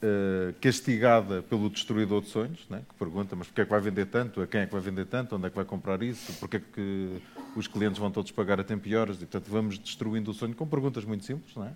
eh, 0.00 0.54
castigada 0.60 1.42
pelo 1.42 1.68
destruidor 1.68 2.22
de 2.22 2.28
sonhos, 2.28 2.64
né? 2.70 2.82
que 2.88 2.94
pergunta, 2.94 3.34
mas 3.36 3.48
porquê 3.48 3.62
é 3.62 3.64
que 3.64 3.70
vai 3.70 3.80
vender 3.80 4.06
tanto? 4.06 4.40
A 4.40 4.46
quem 4.46 4.60
é 4.60 4.66
que 4.66 4.72
vai 4.72 4.80
vender 4.80 5.06
tanto? 5.06 5.36
Onde 5.36 5.46
é 5.46 5.50
que 5.50 5.56
vai 5.56 5.64
comprar 5.64 6.00
isso? 6.02 6.32
Porquê 6.34 6.56
é 6.58 6.60
que 6.60 7.20
os 7.56 7.66
clientes 7.66 7.98
vão 7.98 8.10
todos 8.10 8.30
pagar 8.30 8.60
a 8.60 8.64
tempo 8.64 8.88
e 8.88 8.96
horas? 8.96 9.16
E, 9.16 9.26
portanto, 9.26 9.50
vamos 9.50 9.78
destruindo 9.78 10.30
o 10.30 10.34
sonho 10.34 10.54
com 10.54 10.66
perguntas 10.66 11.04
muito 11.04 11.24
simples, 11.24 11.54
não 11.56 11.66
é? 11.66 11.72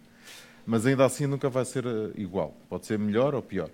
Mas 0.65 0.87
ainda 0.87 1.05
assim 1.05 1.27
nunca 1.27 1.49
vai 1.51 1.65
ser 1.65 1.85
eh, 1.85 2.13
igual. 2.17 2.57
Pode 2.69 2.87
ser 2.87 2.99
melhor 2.99 3.35
ou 3.35 3.43
pior. 3.43 3.71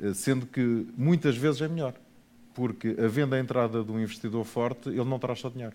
Eh, 0.00 0.14
Sendo 0.14 0.46
que 0.46 0.86
muitas 0.96 1.36
vezes 1.36 1.60
é 1.60 1.68
melhor. 1.68 1.94
Porque 2.54 2.96
havendo 2.98 3.34
a 3.34 3.38
entrada 3.38 3.84
de 3.84 3.90
um 3.90 4.00
investidor 4.00 4.44
forte, 4.44 4.88
ele 4.88 5.04
não 5.04 5.18
traz 5.18 5.40
só 5.40 5.48
dinheiro. 5.48 5.74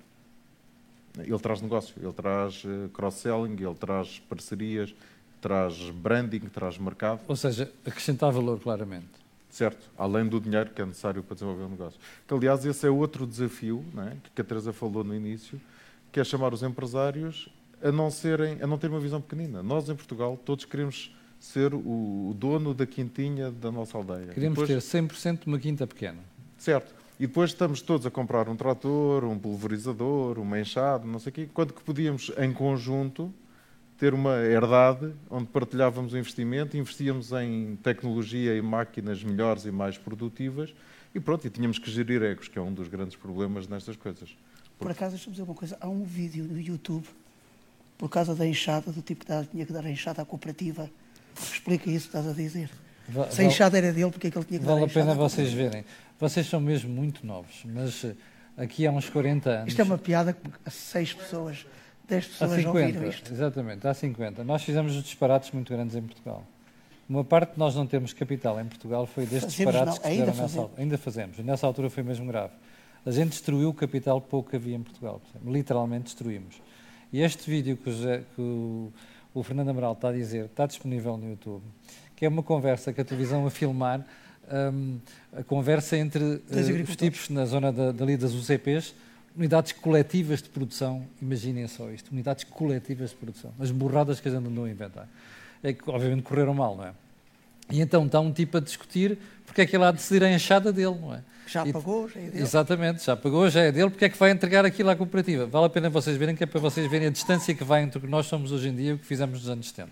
Ele 1.18 1.40
traz 1.40 1.62
negócio, 1.62 1.96
ele 2.02 2.12
traz 2.12 2.64
eh, 2.66 2.90
cross-selling, 2.94 3.54
ele 3.54 3.76
traz 3.76 4.20
parcerias, 4.28 4.94
traz 5.40 5.90
branding, 5.92 6.40
traz 6.40 6.78
mercado. 6.78 7.22
Ou 7.28 7.36
seja, 7.36 7.72
acrescentar 7.86 8.32
valor, 8.32 8.60
claramente. 8.60 9.24
Certo, 9.50 9.88
além 9.96 10.26
do 10.28 10.42
dinheiro 10.42 10.72
que 10.72 10.82
é 10.82 10.86
necessário 10.86 11.22
para 11.22 11.36
desenvolver 11.36 11.64
o 11.66 11.70
negócio. 11.70 12.00
Que, 12.28 12.34
aliás, 12.34 12.66
esse 12.66 12.88
é 12.88 12.90
outro 12.90 13.28
desafio 13.28 13.86
é? 13.98 14.18
que 14.34 14.42
a 14.42 14.44
Teresa 14.44 14.74
falou 14.74 15.04
no 15.04 15.14
início, 15.14 15.62
que 16.12 16.20
é 16.20 16.24
chamar 16.24 16.54
os 16.54 16.64
empresários 16.64 17.50
a 17.84 17.92
não, 17.92 18.10
serem, 18.10 18.60
a 18.64 18.66
não 18.66 18.80
terem 18.80 18.96
uma 18.96 19.02
visão 19.02 19.22
pequenina. 19.22 19.62
Nós, 19.62 19.88
em 19.90 19.96
Portugal, 19.96 20.40
todos 20.44 20.66
queremos 20.66 21.14
ser 21.44 21.74
o, 21.74 22.34
dono 22.38 22.74
da 22.74 22.86
quintinha 22.86 23.52
da 23.52 23.70
nossa 23.70 23.98
aldeia. 23.98 24.28
Queremos 24.28 24.58
Depois- 24.58 24.86
ter 24.90 24.98
100% 24.98 25.42
de 25.42 25.48
uma 25.48 25.60
quinta 25.60 25.86
pequena. 25.86 26.20
Certo. 26.58 26.96
E 27.20 27.28
depois 27.28 27.50
estamos 27.50 27.82
todos 27.82 28.06
a 28.08 28.10
comprar 28.10 28.48
um 28.48 28.56
trator, 28.56 29.26
um 29.26 29.38
pulverizador, 29.38 30.40
uma 30.40 30.58
enxada, 30.58 31.06
não 31.06 31.20
sei 31.20 31.30
o 31.32 31.34
quê, 31.34 31.50
quando 31.54 31.74
que 31.74 31.84
podíamos, 31.84 32.32
em 32.38 32.54
conjunto, 32.54 33.32
ter 33.98 34.14
uma 34.14 34.38
herdade 34.38 35.14
onde 35.30 35.48
partilhávamos 35.48 36.14
o 36.14 36.18
investimento, 36.18 36.78
investíamos 36.78 37.34
em 37.34 37.78
tecnologia 37.84 38.56
e 38.56 38.62
máquinas 38.62 39.22
melhores 39.22 39.66
e 39.66 39.72
mais 39.72 39.98
produtivas 39.98 40.74
e 41.14 41.20
pronto, 41.20 41.46
e 41.46 41.50
tínhamos 41.50 41.78
que 41.78 41.92
gerir 41.92 42.24
egos, 42.24 42.48
que 42.48 42.58
é 42.58 42.62
um 42.62 42.74
dos 42.74 42.88
grandes 42.88 43.18
problemas 43.18 43.68
nestas 43.68 43.98
coisas. 43.98 44.36
Por 44.80 44.90
acaso, 44.90 45.12
deixa-me 45.12 45.34
dizer 45.34 45.44
uma 45.44 45.54
coisa. 45.54 45.78
Há 45.82 45.90
um 45.90 46.06
vídeo 46.06 46.46
no 46.46 46.60
YouTube, 46.60 47.06
por 47.98 48.10
causa 48.10 48.34
da 48.34 48.48
enxada, 48.48 48.92
do 48.94 49.02
tipo 49.02 49.26
que 49.26 49.46
tinha 49.52 49.66
que 49.66 49.74
dar 49.74 49.86
a 49.86 49.92
enxada 49.92 50.22
à 50.22 50.26
cooperativa. 50.26 50.90
Explica 51.42 51.90
isso 51.90 52.10
que 52.10 52.18
estás 52.18 52.28
a 52.28 52.34
dizer. 52.34 52.70
Va- 53.10 53.30
Se 53.30 53.42
a 53.42 53.46
enxada 53.46 53.78
era 53.78 53.92
dele, 53.92 54.12
porque 54.12 54.28
é 54.28 54.32
que 54.32 54.38
ele 54.38 54.46
tinha 54.46 54.60
que 54.60 54.66
Vale 54.66 54.86
a 54.86 54.88
pena 54.88 55.14
vocês 55.14 55.52
verem. 55.52 55.84
Vocês 56.20 56.48
são 56.48 56.60
mesmo 56.62 56.90
muito 56.94 57.26
novos, 57.26 57.64
mas 57.66 58.04
eh, 58.06 58.16
aqui 58.58 58.88
há 58.88 58.92
uns 58.92 59.10
40 59.10 59.50
anos. 59.50 59.68
Isto 59.70 59.82
é 59.82 59.84
uma 59.84 59.98
piada 59.98 60.32
que 60.34 60.72
seis 60.72 61.12
pessoas, 61.14 61.66
dez 62.08 62.26
Há 62.26 62.30
pessoas 62.30 62.52
ouviram 62.66 62.74
50, 63.02 63.08
isto. 63.08 63.34
exatamente, 63.34 63.88
há 63.88 63.94
50. 63.94 64.44
Nós 64.44 64.64
fizemos 64.64 64.94
disparates 64.94 65.52
muito 65.52 65.74
grandes 65.74 65.96
em 65.96 66.02
Portugal. 66.02 66.46
Uma 67.10 67.26
parte 67.26 67.54
de 67.54 67.60
nós 67.60 67.76
não 67.76 67.86
termos 67.86 68.14
capital 68.14 68.58
em 68.62 68.66
Portugal 68.66 69.06
foi 69.06 69.26
destes 69.26 69.54
Fazemos, 69.54 69.74
disparates 69.74 69.96
não, 69.96 70.02
que 70.02 70.08
ainda 70.08 70.20
fizeram 70.22 70.28
nessa 70.32 70.42
fazemos. 70.44 70.64
altura. 70.64 70.82
Ainda 70.82 70.98
fazemos. 70.98 71.38
Nessa 71.40 71.68
altura 71.68 71.90
foi 71.90 72.04
mesmo 72.04 72.26
grave. 72.26 72.54
A 73.06 73.12
gente 73.12 73.32
destruiu 73.32 73.68
o 73.70 73.74
capital 73.74 74.22
pouco 74.22 74.50
que 74.52 74.56
havia 74.56 74.76
em 74.78 74.82
Portugal. 74.82 75.22
Literalmente 75.46 76.06
destruímos. 76.06 76.62
E 77.12 77.20
este 77.22 77.50
vídeo 77.50 77.76
que 77.76 77.90
o, 77.90 77.92
José- 77.92 78.24
que 78.34 78.42
o- 78.42 78.94
o 79.34 79.44
Fernando 79.44 79.70
Amaral 79.70 79.94
está 79.94 80.10
a 80.10 80.12
dizer 80.12 80.46
está 80.46 80.66
disponível 80.66 81.18
no 81.18 81.30
YouTube, 81.30 81.64
que 82.16 82.26
é 82.26 82.30
uma 82.30 82.44
conversa 82.44 82.94
que 82.94 83.02
a 83.02 83.06
televisão 83.06 83.46
a 83.46 83.50
filmar, 83.50 84.06
hum, 84.72 85.00
a 85.36 85.44
conversa 85.44 85.98
entre 85.98 86.42
eh, 86.52 86.84
os 86.84 86.96
tipos 86.96 87.30
na 87.30 87.46
zona 87.46 87.72
da, 87.72 87.92
dali 87.92 88.16
das 88.16 88.34
UCPs, 88.34 88.94
unidades 89.36 89.72
coletivas 89.72 90.42
de 90.42 90.50
produção, 90.50 91.06
imaginem 91.22 91.68
só 91.68 91.90
isto, 91.90 92.12
unidades 92.12 92.44
coletivas 92.44 93.10
de 93.10 93.16
produção, 93.16 93.52
as 93.60 93.72
borradas 93.72 94.20
que 94.20 94.28
a 94.28 94.32
gente 94.32 94.48
andou 94.48 94.66
a 94.66 94.70
inventar. 94.70 95.08
É 95.64 95.74
que 95.74 95.90
obviamente 95.90 96.24
correram 96.24 96.54
mal, 96.54 96.76
não 96.76 96.86
é? 96.86 96.94
E 97.72 97.82
então 97.82 98.06
está 98.06 98.20
um 98.20 98.32
tipo 98.32 98.58
a 98.58 98.60
discutir 98.60 99.18
porque 99.46 99.62
é 99.62 99.66
que 99.66 99.76
ele 99.76 99.86
há 99.86 99.92
de 99.92 99.98
decidir 99.98 100.24
a 100.24 100.32
enxada 100.32 100.72
dele, 100.72 100.98
não 101.00 101.14
é? 101.14 101.24
Já 101.48 101.66
E- 101.68 101.74
pagou, 101.74 102.08
já 102.10 102.20
é 102.20 102.30
dele. 102.30 102.42
Exatamente, 102.44 103.04
já 103.06 103.16
pagou, 103.16 103.50
já 103.50 103.62
é 103.62 103.72
dele, 103.72 103.90
porque 103.90 104.06
é 104.06 104.10
que 104.10 104.18
vai 104.18 104.32
entregar 104.32 104.66
aquilo 104.66 104.90
à 104.90 104.96
cooperativa? 104.96 105.46
Vale 105.46 105.66
a 105.66 105.70
pena 105.70 105.90
vocês 105.90 106.16
verem, 106.18 106.36
que 106.36 106.44
é 106.44 106.48
para 106.48 106.60
vocês 106.60 106.90
verem 106.90 107.08
a 107.08 107.12
distância 107.12 107.54
que 107.54 107.64
vai 107.64 107.84
entre 107.84 107.98
o 107.98 108.02
que 108.02 108.08
nós 108.08 108.26
somos 108.26 108.52
hoje 108.52 108.70
em 108.70 108.76
dia 108.76 108.92
e 108.92 108.94
o 108.94 108.98
que 109.00 109.06
fizemos 109.06 109.40
nos 109.42 109.50
anos 109.50 109.68
70. 109.70 109.92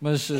Mas, 0.00 0.30
eh, 0.30 0.34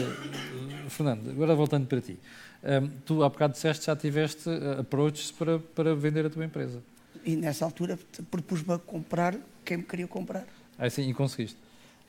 Fernando, 0.88 1.30
agora 1.30 1.54
voltando 1.54 1.86
para 1.86 2.00
ti. 2.00 2.18
Ehm, 2.64 2.88
tu 3.04 3.22
há 3.22 3.28
bocado 3.28 3.52
disseste 3.52 3.86
já 3.86 3.94
tiveste 3.96 4.48
eh, 4.48 4.80
approaches 4.80 5.30
para, 5.30 5.58
para 5.58 5.94
vender 5.94 6.26
a 6.26 6.30
tua 6.30 6.44
empresa. 6.44 6.80
E 7.24 7.36
nessa 7.36 7.64
altura 7.64 7.98
propus-me 8.30 8.74
a 8.74 8.78
comprar 8.78 9.36
quem 9.64 9.78
me 9.78 9.82
queria 9.82 10.06
comprar. 10.06 10.44
Aí 10.78 10.90
sim, 10.90 11.08
e 11.08 11.14
conseguiste. 11.14 11.56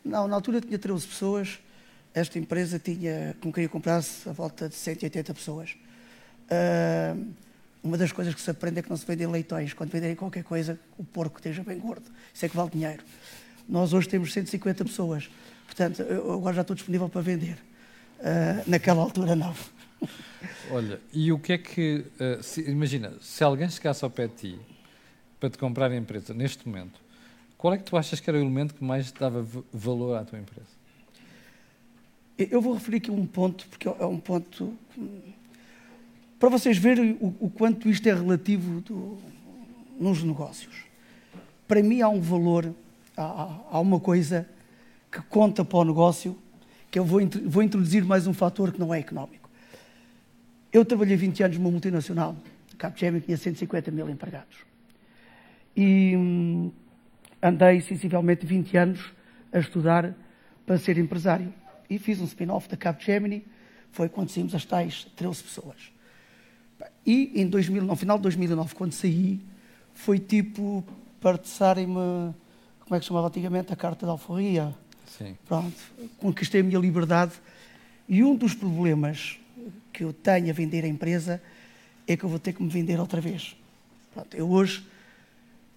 Não, 0.04 0.28
na 0.28 0.36
altura 0.36 0.62
tinha 0.62 0.78
13 0.80 1.08
pessoas. 1.08 1.60
Esta 2.14 2.40
empresa 2.40 2.80
tinha, 2.80 3.36
que 3.40 3.48
me 3.48 3.54
queria 3.54 3.70
comprar, 3.70 3.98
a 4.00 4.32
volta 4.32 4.70
de 4.70 4.76
180 4.76 5.34
pessoas. 5.34 5.76
Ah, 6.50 7.16
uma 7.84 7.98
das 7.98 8.12
coisas 8.12 8.34
que 8.36 8.42
se 8.42 8.50
aprende 8.52 8.80
é 8.80 8.82
que 8.82 8.90
não 8.90 8.98
se 8.98 9.06
vendem 9.06 9.28
leitões. 9.28 9.74
Quando 9.74 9.90
venderem 9.92 10.16
qualquer 10.16 10.44
coisa, 10.44 10.80
o 10.98 11.04
porco 11.04 11.38
esteja 11.38 11.64
bem 11.64 11.80
gordo. 11.80 12.10
Isso 12.34 12.46
é 12.46 12.50
que 12.50 12.56
vale 12.56 12.70
dinheiro. 12.72 13.04
Nós 13.68 13.94
hoje 13.94 14.08
temos 14.10 14.34
150 14.34 14.84
pessoas. 14.86 15.30
Portanto, 15.66 16.02
eu 16.02 16.34
agora 16.34 16.56
já 16.56 16.62
estou 16.62 16.76
disponível 16.76 17.08
para 17.08 17.22
vender. 17.22 17.58
Ah, 18.22 18.64
naquela 18.68 19.02
altura, 19.02 19.36
não. 19.36 19.56
Olha, 20.72 21.00
e 21.14 21.32
o 21.32 21.40
que 21.40 21.54
é 21.54 21.58
que. 21.58 22.06
eh, 22.20 22.40
se- 22.42 22.70
imagina, 22.70 23.14
se 23.22 23.44
alguém 23.44 23.70
chegasse 23.70 24.04
ao 24.04 24.10
pé 24.10 24.28
de 24.28 24.34
ti 24.34 24.60
para 25.40 25.50
te 25.50 25.58
comprar 25.58 25.92
a 25.92 25.96
empresa 25.96 26.34
neste 26.34 26.68
momento, 26.68 27.00
qual 27.58 27.74
é 27.74 27.78
que 27.78 27.84
tu 27.84 27.96
achas 27.98 28.20
que 28.20 28.30
era 28.30 28.38
o 28.38 28.42
elemento 28.42 28.74
que 28.74 28.84
mais 28.84 29.12
dava 29.12 29.46
valor 29.74 30.16
à 30.18 30.24
tua 30.24 30.40
empresa? 30.40 30.68
Eu- 32.38 32.48
Eu 32.52 32.62
vou 32.62 32.74
referir 32.74 32.98
aqui 32.98 33.12
um 33.12 33.26
ponto, 33.26 33.68
porque 33.70 33.88
é 33.88 34.06
um 34.06 34.20
ponto. 34.20 34.74
Para 36.40 36.50
vocês 36.50 36.78
verem 36.78 37.18
o, 37.20 37.36
o 37.40 37.50
quanto 37.50 37.90
isto 37.90 38.08
é 38.08 38.14
relativo 38.14 38.82
do- 38.82 39.18
nos 40.00 40.24
negócios. 40.24 40.74
Para 41.68 41.84
mim, 41.84 42.02
há 42.02 42.08
um 42.10 42.22
valor, 42.22 42.74
há, 43.18 43.58
há- 43.72 43.80
uma 43.80 44.00
coisa 44.00 44.48
que 45.12 45.22
conta 45.24 45.66
para 45.66 45.80
o 45.80 45.84
negócio, 45.84 46.38
que 46.90 46.98
eu 46.98 47.04
vou, 47.04 47.20
vou 47.46 47.62
introduzir 47.62 48.06
mais 48.06 48.26
um 48.26 48.34
fator 48.34 48.72
que 48.72 48.80
não 48.80 48.94
é 48.94 49.00
económico. 49.00 49.50
Eu 50.72 50.86
trabalhei 50.86 51.18
20 51.18 51.44
anos 51.44 51.58
numa 51.58 51.72
multinacional, 51.72 52.36
a 52.74 52.78
Capgemini 52.78 53.22
tinha 53.22 53.36
150 53.38 53.92
mil 53.92 54.10
empregados. 54.10 54.58
E 55.76 56.16
hum, 56.16 56.72
andei 57.42 57.82
sensivelmente 57.82 58.46
20 58.46 58.78
anos 58.78 59.12
a 59.52 59.60
estudar 59.60 60.16
para 60.66 60.78
ser 60.78 60.98
empresário. 60.98 61.54
E 61.90 61.98
fiz 62.00 62.22
um 62.22 62.26
spin-off 62.26 62.70
da 62.70 62.78
Capgemini, 62.78 63.44
foi 63.92 64.08
quando 64.08 64.30
saímos 64.30 64.54
as 64.56 64.64
tais 64.64 65.06
13 65.16 65.44
pessoas. 65.44 65.92
E 67.06 67.42
em 67.42 67.48
2000, 67.48 67.84
no 67.84 67.96
final 67.96 68.18
de 68.18 68.24
2009, 68.24 68.76
quando 68.76 68.94
saí, 68.94 69.40
foi 69.94 70.20
tipo 70.20 70.84
partilharem-me, 71.20 72.34
como 72.82 72.96
é 72.96 73.00
que 73.00 73.06
se 73.06 73.08
chamava 73.08 73.28
antigamente, 73.28 73.74
a 73.74 73.76
carta 73.76 74.06
de 74.06 74.12
alforria. 74.12 74.74
Sim. 75.18 75.36
Pronto, 75.46 75.76
conquistei 76.20 76.62
a 76.62 76.64
minha 76.64 76.80
liberdade. 76.80 77.34
E 78.08 78.24
um 78.24 78.36
dos 78.36 78.54
problemas 78.54 79.38
que 79.92 80.04
eu 80.04 80.14
tenho 80.14 80.50
a 80.50 80.54
vender 80.54 80.86
a 80.86 80.88
empresa 80.88 81.42
é 82.08 82.16
que 82.16 82.24
eu 82.24 82.30
vou 82.30 82.40
ter 82.40 82.54
que 82.54 82.64
me 82.64 82.70
vender 82.70 83.00
outra 83.00 83.22
vez. 83.22 83.56
Pronto, 84.14 84.36
eu 84.36 84.50
hoje 84.50 84.86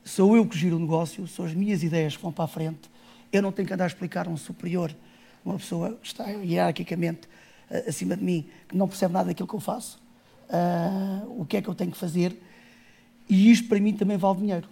sou 0.05 0.37
eu 0.37 0.47
que 0.47 0.57
giro 0.57 0.77
o 0.77 0.81
negócio, 0.81 1.27
são 1.27 1.45
as 1.45 1.55
minhas 1.55 1.83
ideias 1.83 2.17
que 2.17 2.23
vão 2.23 2.33
para 2.33 2.45
a 2.45 2.49
frente. 2.49 2.91
Eu 3.33 3.43
não 3.43 3.53
tenho 3.53 3.67
que 3.67 3.75
andar 3.75 3.85
a 3.85 3.87
explicar 3.87 4.27
a 4.27 4.31
um 4.31 4.37
superior, 4.37 4.95
uma 5.45 5.57
pessoa 5.57 5.99
que 6.01 6.07
está 6.07 6.29
hierarquicamente 6.29 7.29
uh, 7.71 7.89
acima 7.89 8.17
de 8.17 8.25
mim, 8.25 8.49
que 8.69 8.77
não 8.77 8.89
percebe 8.89 9.13
nada 9.13 9.27
daquilo 9.27 9.49
que 9.49 9.55
eu 9.55 9.61
faço, 9.61 10.02
uh, 10.53 11.41
o 11.41 11.45
que 11.45 11.57
é 11.57 11.63
que 11.63 11.69
eu 11.69 11.75
tenho 11.75 11.91
que 11.91 11.99
fazer. 11.99 12.37
E 13.29 13.51
isto 13.51 13.69
para 13.69 13.81
mim 13.81 13.95
também 13.95 14.17
vale 14.17 14.39
dinheiro. 14.39 14.69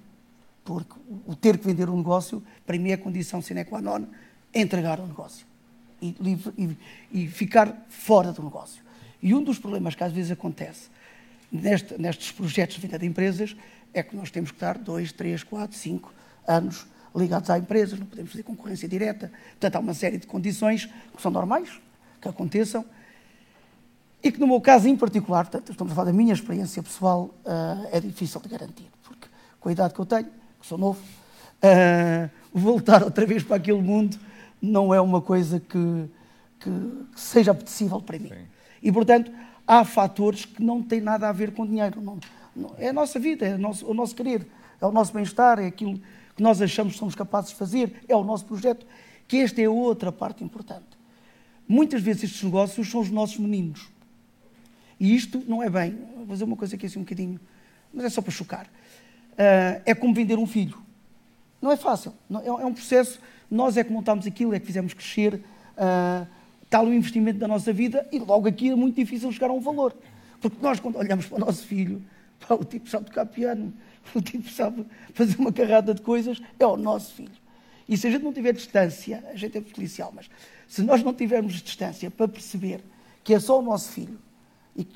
Porque 0.64 0.94
o 1.26 1.34
ter 1.34 1.58
que 1.58 1.66
vender 1.66 1.88
um 1.88 1.96
negócio, 1.96 2.42
para 2.66 2.78
mim 2.78 2.90
é 2.90 2.96
condição 2.96 3.40
sine 3.40 3.64
qua 3.64 3.80
non 3.80 4.06
entregar 4.54 5.00
o 5.00 5.06
negócio 5.06 5.46
e, 6.02 6.14
e, 6.58 6.76
e 7.12 7.28
ficar 7.28 7.86
fora 7.88 8.32
do 8.32 8.42
negócio. 8.42 8.82
E 9.22 9.34
um 9.34 9.42
dos 9.42 9.58
problemas 9.58 9.94
que 9.94 10.04
às 10.04 10.12
vezes 10.12 10.30
acontece 10.30 10.88
neste, 11.50 11.98
nestes 11.98 12.32
projetos 12.32 12.76
de 12.76 12.82
venda 12.82 12.98
de 12.98 13.06
empresas 13.06 13.56
é 13.92 14.02
que 14.02 14.14
nós 14.14 14.30
temos 14.30 14.50
que 14.50 14.56
estar 14.56 14.78
dois, 14.78 15.12
três, 15.12 15.42
quatro, 15.42 15.76
cinco 15.76 16.12
anos 16.46 16.86
ligados 17.14 17.50
à 17.50 17.58
empresa, 17.58 17.96
não 17.96 18.06
podemos 18.06 18.30
fazer 18.30 18.44
concorrência 18.44 18.88
direta. 18.88 19.32
Portanto, 19.50 19.76
há 19.76 19.78
uma 19.80 19.94
série 19.94 20.16
de 20.16 20.26
condições 20.26 20.86
que 20.86 21.20
são 21.20 21.30
normais, 21.30 21.68
que 22.20 22.28
aconteçam, 22.28 22.84
e 24.22 24.30
que 24.30 24.38
no 24.38 24.46
meu 24.46 24.60
caso 24.60 24.88
em 24.88 24.96
particular, 24.96 25.48
estamos 25.52 25.92
a 25.92 25.94
falar 25.94 26.06
da 26.06 26.12
minha 26.12 26.32
experiência 26.32 26.82
pessoal, 26.82 27.34
uh, 27.44 27.88
é 27.90 28.00
difícil 28.00 28.40
de 28.40 28.48
garantir, 28.48 28.88
porque 29.02 29.28
com 29.58 29.68
a 29.68 29.72
idade 29.72 29.94
que 29.94 30.00
eu 30.00 30.06
tenho, 30.06 30.26
que 30.60 30.66
sou 30.66 30.76
novo, 30.76 31.00
uh, 31.00 32.30
voltar 32.52 33.02
outra 33.02 33.24
vez 33.24 33.42
para 33.42 33.56
aquele 33.56 33.80
mundo 33.80 34.18
não 34.60 34.92
é 34.92 35.00
uma 35.00 35.22
coisa 35.22 35.58
que, 35.58 36.08
que, 36.58 36.70
que 37.14 37.20
seja 37.20 37.52
apetecível 37.52 38.00
para 38.00 38.18
mim. 38.18 38.28
Sim. 38.28 38.46
E, 38.82 38.92
portanto, 38.92 39.32
há 39.66 39.84
fatores 39.84 40.44
que 40.44 40.62
não 40.62 40.82
têm 40.82 41.00
nada 41.00 41.28
a 41.28 41.32
ver 41.32 41.52
com 41.52 41.66
dinheiro. 41.66 42.00
Não, 42.00 42.18
não, 42.54 42.74
é 42.76 42.88
a 42.88 42.92
nossa 42.92 43.18
vida, 43.18 43.46
é 43.46 43.54
o 43.54 43.58
nosso, 43.58 43.86
o 43.86 43.94
nosso 43.94 44.14
querer, 44.14 44.46
é 44.80 44.86
o 44.86 44.92
nosso 44.92 45.12
bem-estar, 45.12 45.58
é 45.58 45.66
aquilo 45.66 45.98
que 46.36 46.42
nós 46.42 46.60
achamos 46.60 46.94
que 46.94 46.98
somos 46.98 47.14
capazes 47.14 47.50
de 47.50 47.56
fazer, 47.56 48.02
é 48.08 48.14
o 48.14 48.24
nosso 48.24 48.44
projeto, 48.44 48.86
que 49.26 49.38
esta 49.38 49.62
é 49.62 49.68
outra 49.68 50.10
parte 50.10 50.42
importante. 50.42 50.86
Muitas 51.68 52.02
vezes 52.02 52.24
estes 52.24 52.42
negócios 52.42 52.90
são 52.90 53.00
os 53.00 53.10
nossos 53.10 53.38
meninos. 53.38 53.88
E 55.00 55.16
isto 55.16 55.42
não 55.48 55.62
é 55.62 55.70
bem. 55.70 55.98
Vou 56.14 56.26
fazer 56.26 56.44
uma 56.44 56.56
coisa 56.56 56.76
aqui 56.76 56.84
assim 56.84 56.98
um 56.98 57.02
bocadinho, 57.02 57.40
mas 57.92 58.04
é 58.04 58.10
só 58.10 58.20
para 58.20 58.30
chocar. 58.30 58.66
Uh, 58.66 59.80
é 59.86 59.94
como 59.94 60.12
vender 60.12 60.38
um 60.38 60.46
filho. 60.46 60.78
Não 61.60 61.72
é 61.72 61.76
fácil. 61.76 62.12
Não, 62.28 62.40
é, 62.40 62.46
é, 62.46 62.66
um 62.66 62.74
processo. 62.74 63.18
Nós 63.50 63.78
é 63.78 63.82
que 63.82 63.90
montámos 63.90 64.26
aquilo, 64.26 64.54
é 64.54 64.60
que 64.60 64.66
fizemos 64.66 64.92
crescer. 64.92 65.34
Uh, 65.34 66.26
tal 66.68 66.84
o 66.84 66.92
investimento 66.92 67.38
da 67.38 67.48
nossa 67.48 67.72
vida 67.72 68.06
e 68.12 68.18
logo 68.18 68.46
aqui 68.46 68.68
é 68.68 68.76
muito 68.76 68.94
difícil 68.94 69.32
chegar 69.32 69.48
a 69.48 69.52
um 69.52 69.60
valor. 69.60 69.96
Porque 70.40 70.56
nós, 70.60 70.78
quando 70.78 70.96
olhamos 70.96 71.26
para 71.26 71.36
o 71.36 71.40
nosso 71.40 71.66
filho, 71.66 72.02
pá, 72.46 72.54
o 72.54 72.64
tipo 72.64 72.88
sabe 72.88 73.06
tocar 73.06 73.24
piano, 73.24 73.72
o 74.14 74.20
tipo 74.20 74.48
sabe 74.50 74.84
fazer 75.14 75.36
uma 75.38 75.52
carrada 75.52 75.94
de 75.94 76.02
coisas, 76.02 76.40
é 76.58 76.66
o 76.66 76.76
nosso 76.76 77.14
filho. 77.14 77.40
E 77.88 77.96
se 77.96 78.06
a 78.06 78.10
gente 78.10 78.22
não 78.22 78.32
tiver 78.32 78.52
distância, 78.52 79.24
a 79.32 79.34
gente 79.34 79.56
é 79.56 79.60
policial, 79.62 80.12
mas 80.14 80.30
se 80.68 80.82
nós 80.82 81.02
não 81.02 81.12
tivermos 81.12 81.54
distância 81.54 82.10
para 82.10 82.28
perceber 82.28 82.80
que 83.24 83.34
é 83.34 83.40
só 83.40 83.58
o 83.58 83.62
nosso 83.62 83.88
filho 83.90 84.18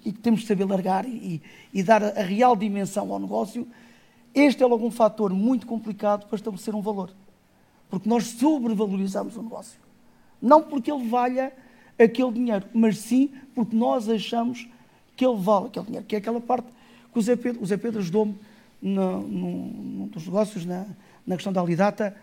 e 0.05 0.13
que 0.13 0.21
temos 0.21 0.41
de 0.41 0.47
saber 0.47 0.65
largar 0.65 1.05
e, 1.07 1.43
e 1.73 1.83
dar 1.83 2.03
a, 2.03 2.23
real 2.23 2.57
dimensão 2.57 3.13
ao 3.13 3.19
negócio, 3.19 3.67
este 4.35 4.63
é 4.63 4.67
logo 4.67 4.87
um 4.87 4.91
fator 4.91 5.33
muito 5.33 5.67
complicado 5.67 6.27
para 6.27 6.37
estabelecer 6.37 6.75
um 6.75 6.81
valor. 6.81 7.11
Porque 7.89 8.09
nós 8.09 8.25
sobrevalorizamos 8.25 9.37
o 9.37 9.43
negócio. 9.43 9.79
Não 10.41 10.63
porque 10.63 10.91
ele 10.91 11.09
valha 11.09 11.53
aquele 11.99 12.33
dinheiro, 12.33 12.67
mas 12.73 12.99
sim 12.99 13.31
porque 13.55 13.77
nós 13.77 14.09
achamos 14.09 14.69
que 15.17 15.25
ele 15.25 15.37
vale 15.37 15.67
aquele 15.67 15.87
dinheiro, 15.87 16.07
que 16.07 16.17
é 16.17 16.19
aquela 16.19 16.41
parte 16.41 16.67
que 17.13 17.19
o 17.19 17.23
Zé 17.23 17.37
Pedro, 17.37 17.63
o 17.63 17.67
Zé 17.67 17.77
Pedro 17.77 18.01
ajudou-me 18.01 18.37
num 18.83 20.09
dos 20.13 20.27
negócios, 20.27 20.67
na, 20.67 20.85
na 21.27 21.37
questão 21.37 21.53
da 21.53 21.61
Alidata, 21.61 22.15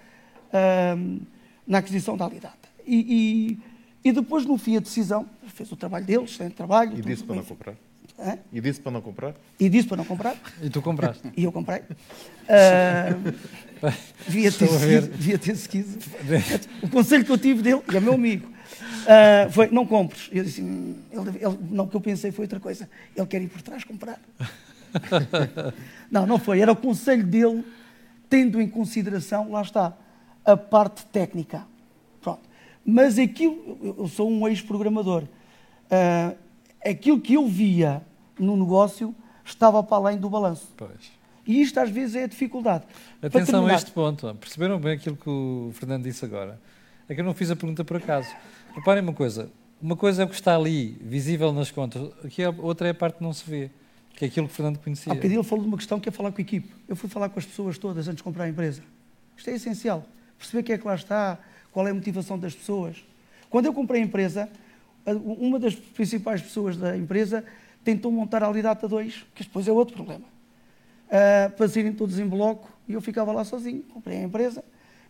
na 1.65 1.77
aquisição 1.77 2.17
da 2.17 2.25
Alidata. 2.25 2.69
E, 2.85 2.95
e, 2.95 3.70
e, 4.03 4.11
depois, 4.11 4.45
no 4.45 4.57
fim, 4.57 4.77
a 4.77 4.79
decisão, 4.79 5.27
fez 5.47 5.71
o 5.71 5.75
trabalho 5.75 6.05
dele, 6.05 6.23
excelente 6.23 6.55
trabalho. 6.55 6.97
E 6.97 7.01
disse 7.01 7.23
para 7.23 7.35
não 7.35 7.43
comprar? 7.43 7.75
Hã? 8.21 8.37
E 8.51 8.61
disse 8.61 8.79
para 8.79 8.91
não 8.91 9.01
comprar? 9.01 9.33
E 9.59 9.69
disse 9.69 9.87
para 9.87 9.97
não 9.97 10.05
comprar. 10.05 10.35
E 10.61 10.69
tu 10.69 10.81
compraste? 10.81 11.31
E 11.35 11.43
eu 11.43 11.51
comprei. 11.51 11.79
Uh, 11.79 13.33
devia, 14.27 14.51
ter 14.51 14.67
seguido, 14.67 15.07
devia 15.07 15.39
ter 15.39 15.55
seguido. 15.55 15.89
O 16.83 16.89
conselho 16.89 17.25
que 17.25 17.31
eu 17.31 17.37
tive 17.37 17.61
dele, 17.63 17.81
e 17.91 17.97
é 17.97 17.99
meu 17.99 18.13
amigo, 18.13 18.47
uh, 18.47 19.51
foi: 19.51 19.69
não 19.71 19.87
compres. 19.87 20.29
Eu 20.31 20.43
disse: 20.43 20.61
hum, 20.61 20.95
ele, 21.11 21.29
ele, 21.29 21.57
não, 21.71 21.85
o 21.85 21.87
que 21.87 21.95
eu 21.95 22.01
pensei 22.01 22.31
foi 22.31 22.45
outra 22.45 22.59
coisa. 22.59 22.87
Ele 23.15 23.25
quer 23.25 23.41
ir 23.41 23.47
por 23.47 23.61
trás 23.61 23.83
comprar. 23.83 24.19
não, 26.11 26.27
não 26.27 26.37
foi. 26.37 26.59
Era 26.59 26.71
o 26.71 26.75
conselho 26.75 27.23
dele, 27.23 27.65
tendo 28.29 28.61
em 28.61 28.67
consideração, 28.67 29.51
lá 29.51 29.61
está, 29.61 29.97
a 30.45 30.55
parte 30.55 31.05
técnica. 31.07 31.65
Mas 32.85 33.19
aquilo, 33.19 33.95
eu 33.97 34.07
sou 34.07 34.29
um 34.29 34.47
ex-programador. 34.47 35.23
Uh, 35.23 36.35
aquilo 36.83 37.19
que 37.19 37.33
eu 37.33 37.47
via 37.47 38.01
no 38.39 38.57
negócio 38.57 39.15
estava 39.45 39.83
para 39.83 39.97
além 39.97 40.17
do 40.17 40.29
balanço. 40.29 40.67
Pois. 40.75 41.11
E 41.45 41.61
isto 41.61 41.79
às 41.79 41.89
vezes 41.89 42.15
é 42.15 42.23
a 42.23 42.27
dificuldade. 42.27 42.85
Atenção 43.21 43.65
a 43.65 43.73
este 43.73 43.91
ponto. 43.91 44.33
Perceberam 44.35 44.79
bem 44.79 44.93
aquilo 44.93 45.15
que 45.15 45.29
o 45.29 45.71
Fernando 45.73 46.03
disse 46.03 46.23
agora? 46.23 46.59
É 47.09 47.15
que 47.15 47.21
eu 47.21 47.25
não 47.25 47.33
fiz 47.33 47.51
a 47.51 47.55
pergunta 47.55 47.83
por 47.83 47.97
acaso. 47.97 48.29
Reparem 48.73 49.03
uma 49.03 49.13
coisa. 49.13 49.51
Uma 49.81 49.95
coisa 49.95 50.21
é 50.21 50.25
o 50.25 50.29
que 50.29 50.35
está 50.35 50.55
ali, 50.55 50.97
visível 51.01 51.51
nas 51.51 51.71
contas. 51.71 52.11
Aqui 52.23 52.43
a 52.43 52.51
outra 52.51 52.87
é 52.87 52.91
a 52.91 52.93
parte 52.93 53.17
que 53.17 53.23
não 53.23 53.33
se 53.33 53.49
vê. 53.49 53.71
Que 54.13 54.25
é 54.25 54.27
aquilo 54.27 54.47
que 54.47 54.53
o 54.53 54.55
Fernando 54.55 54.77
conhecia. 54.77 55.11
Há 55.11 55.15
bocadinho 55.15 55.39
ele 55.39 55.47
falou 55.47 55.63
de 55.63 55.67
uma 55.67 55.77
questão 55.77 55.99
que 55.99 56.07
é 56.07 56.11
falar 56.11 56.31
com 56.31 56.39
a 56.39 56.41
equipe. 56.41 56.69
Eu 56.87 56.95
fui 56.95 57.09
falar 57.09 57.29
com 57.29 57.39
as 57.39 57.45
pessoas 57.45 57.77
todas 57.77 58.07
antes 58.07 58.17
de 58.17 58.23
comprar 58.23 58.43
a 58.43 58.49
empresa. 58.49 58.83
Isto 59.35 59.49
é 59.49 59.53
essencial. 59.53 60.05
Perceber 60.37 60.63
quem 60.63 60.75
é 60.75 60.77
que 60.77 60.85
lá 60.85 60.95
está, 60.95 61.39
qual 61.71 61.87
é 61.87 61.91
a 61.91 61.93
motivação 61.93 62.37
das 62.37 62.53
pessoas. 62.53 62.97
Quando 63.49 63.65
eu 63.65 63.73
comprei 63.73 64.01
a 64.01 64.05
empresa, 64.05 64.49
uma 65.05 65.59
das 65.59 65.75
principais 65.75 66.41
pessoas 66.41 66.77
da 66.77 66.95
empresa 66.95 67.43
tentou 67.83 68.11
montar 68.11 68.43
a 68.43 68.47
Alidata 68.47 68.87
2, 68.87 69.25
que 69.33 69.43
depois 69.43 69.67
é 69.67 69.71
outro 69.71 69.95
problema, 69.95 70.23
uh, 70.23 71.51
para 71.51 71.67
serem 71.67 71.93
todos 71.93 72.19
em 72.19 72.27
bloco, 72.27 72.71
e 72.87 72.93
eu 72.93 73.01
ficava 73.01 73.31
lá 73.31 73.43
sozinho, 73.43 73.81
comprei 73.83 74.19
a 74.19 74.23
empresa, 74.23 74.63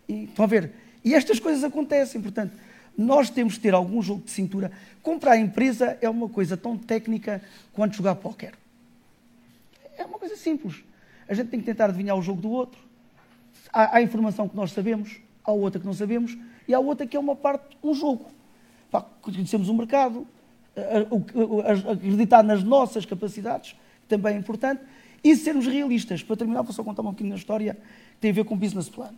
e 0.07 0.23
estão 0.23 0.45
a 0.45 0.47
ver, 0.47 0.71
e 1.03 1.13
estas 1.13 1.39
coisas 1.39 1.63
acontecem, 1.63 2.21
portanto, 2.21 2.53
nós 2.97 3.29
temos 3.29 3.55
que 3.55 3.61
ter 3.61 3.73
algum 3.73 4.01
jogo 4.01 4.23
de 4.23 4.31
cintura. 4.31 4.71
Comprar 5.01 5.33
a 5.33 5.37
empresa 5.37 5.97
é 6.01 6.09
uma 6.09 6.29
coisa 6.29 6.57
tão 6.57 6.77
técnica 6.77 7.41
quanto 7.73 7.95
jogar 7.95 8.15
póquer. 8.15 8.53
É 9.97 10.05
uma 10.05 10.19
coisa 10.19 10.35
simples. 10.35 10.83
A 11.27 11.33
gente 11.33 11.49
tem 11.49 11.59
que 11.59 11.65
tentar 11.65 11.85
adivinhar 11.85 12.17
o 12.17 12.21
jogo 12.21 12.41
do 12.41 12.51
outro. 12.51 12.79
Há, 13.71 13.97
há 13.97 14.01
informação 14.01 14.47
que 14.47 14.55
nós 14.55 14.71
sabemos, 14.71 15.17
há 15.43 15.51
outra 15.51 15.79
que 15.79 15.85
não 15.85 15.93
sabemos, 15.93 16.37
e 16.71 16.73
há 16.73 16.79
outra 16.79 17.05
que 17.05 17.17
é 17.17 17.19
uma 17.19 17.35
parte, 17.35 17.77
um 17.83 17.93
jogo. 17.93 18.31
Pá, 18.89 19.01
conhecemos 19.21 19.67
o 19.67 19.73
mercado, 19.73 20.25
acreditar 21.89 22.43
nas 22.43 22.63
nossas 22.63 23.05
capacidades, 23.05 23.75
também 24.07 24.35
é 24.35 24.37
importante, 24.37 24.81
e 25.21 25.35
sermos 25.35 25.67
realistas. 25.67 26.23
Para 26.23 26.37
terminar, 26.37 26.61
vou 26.61 26.71
só 26.71 26.81
contar 26.81 27.01
um 27.01 27.05
pouquinho 27.05 27.31
na 27.31 27.35
história 27.35 27.73
que 27.73 28.17
tem 28.21 28.31
a 28.31 28.33
ver 28.33 28.45
com 28.45 28.55
business 28.55 28.87
plan. 28.87 29.11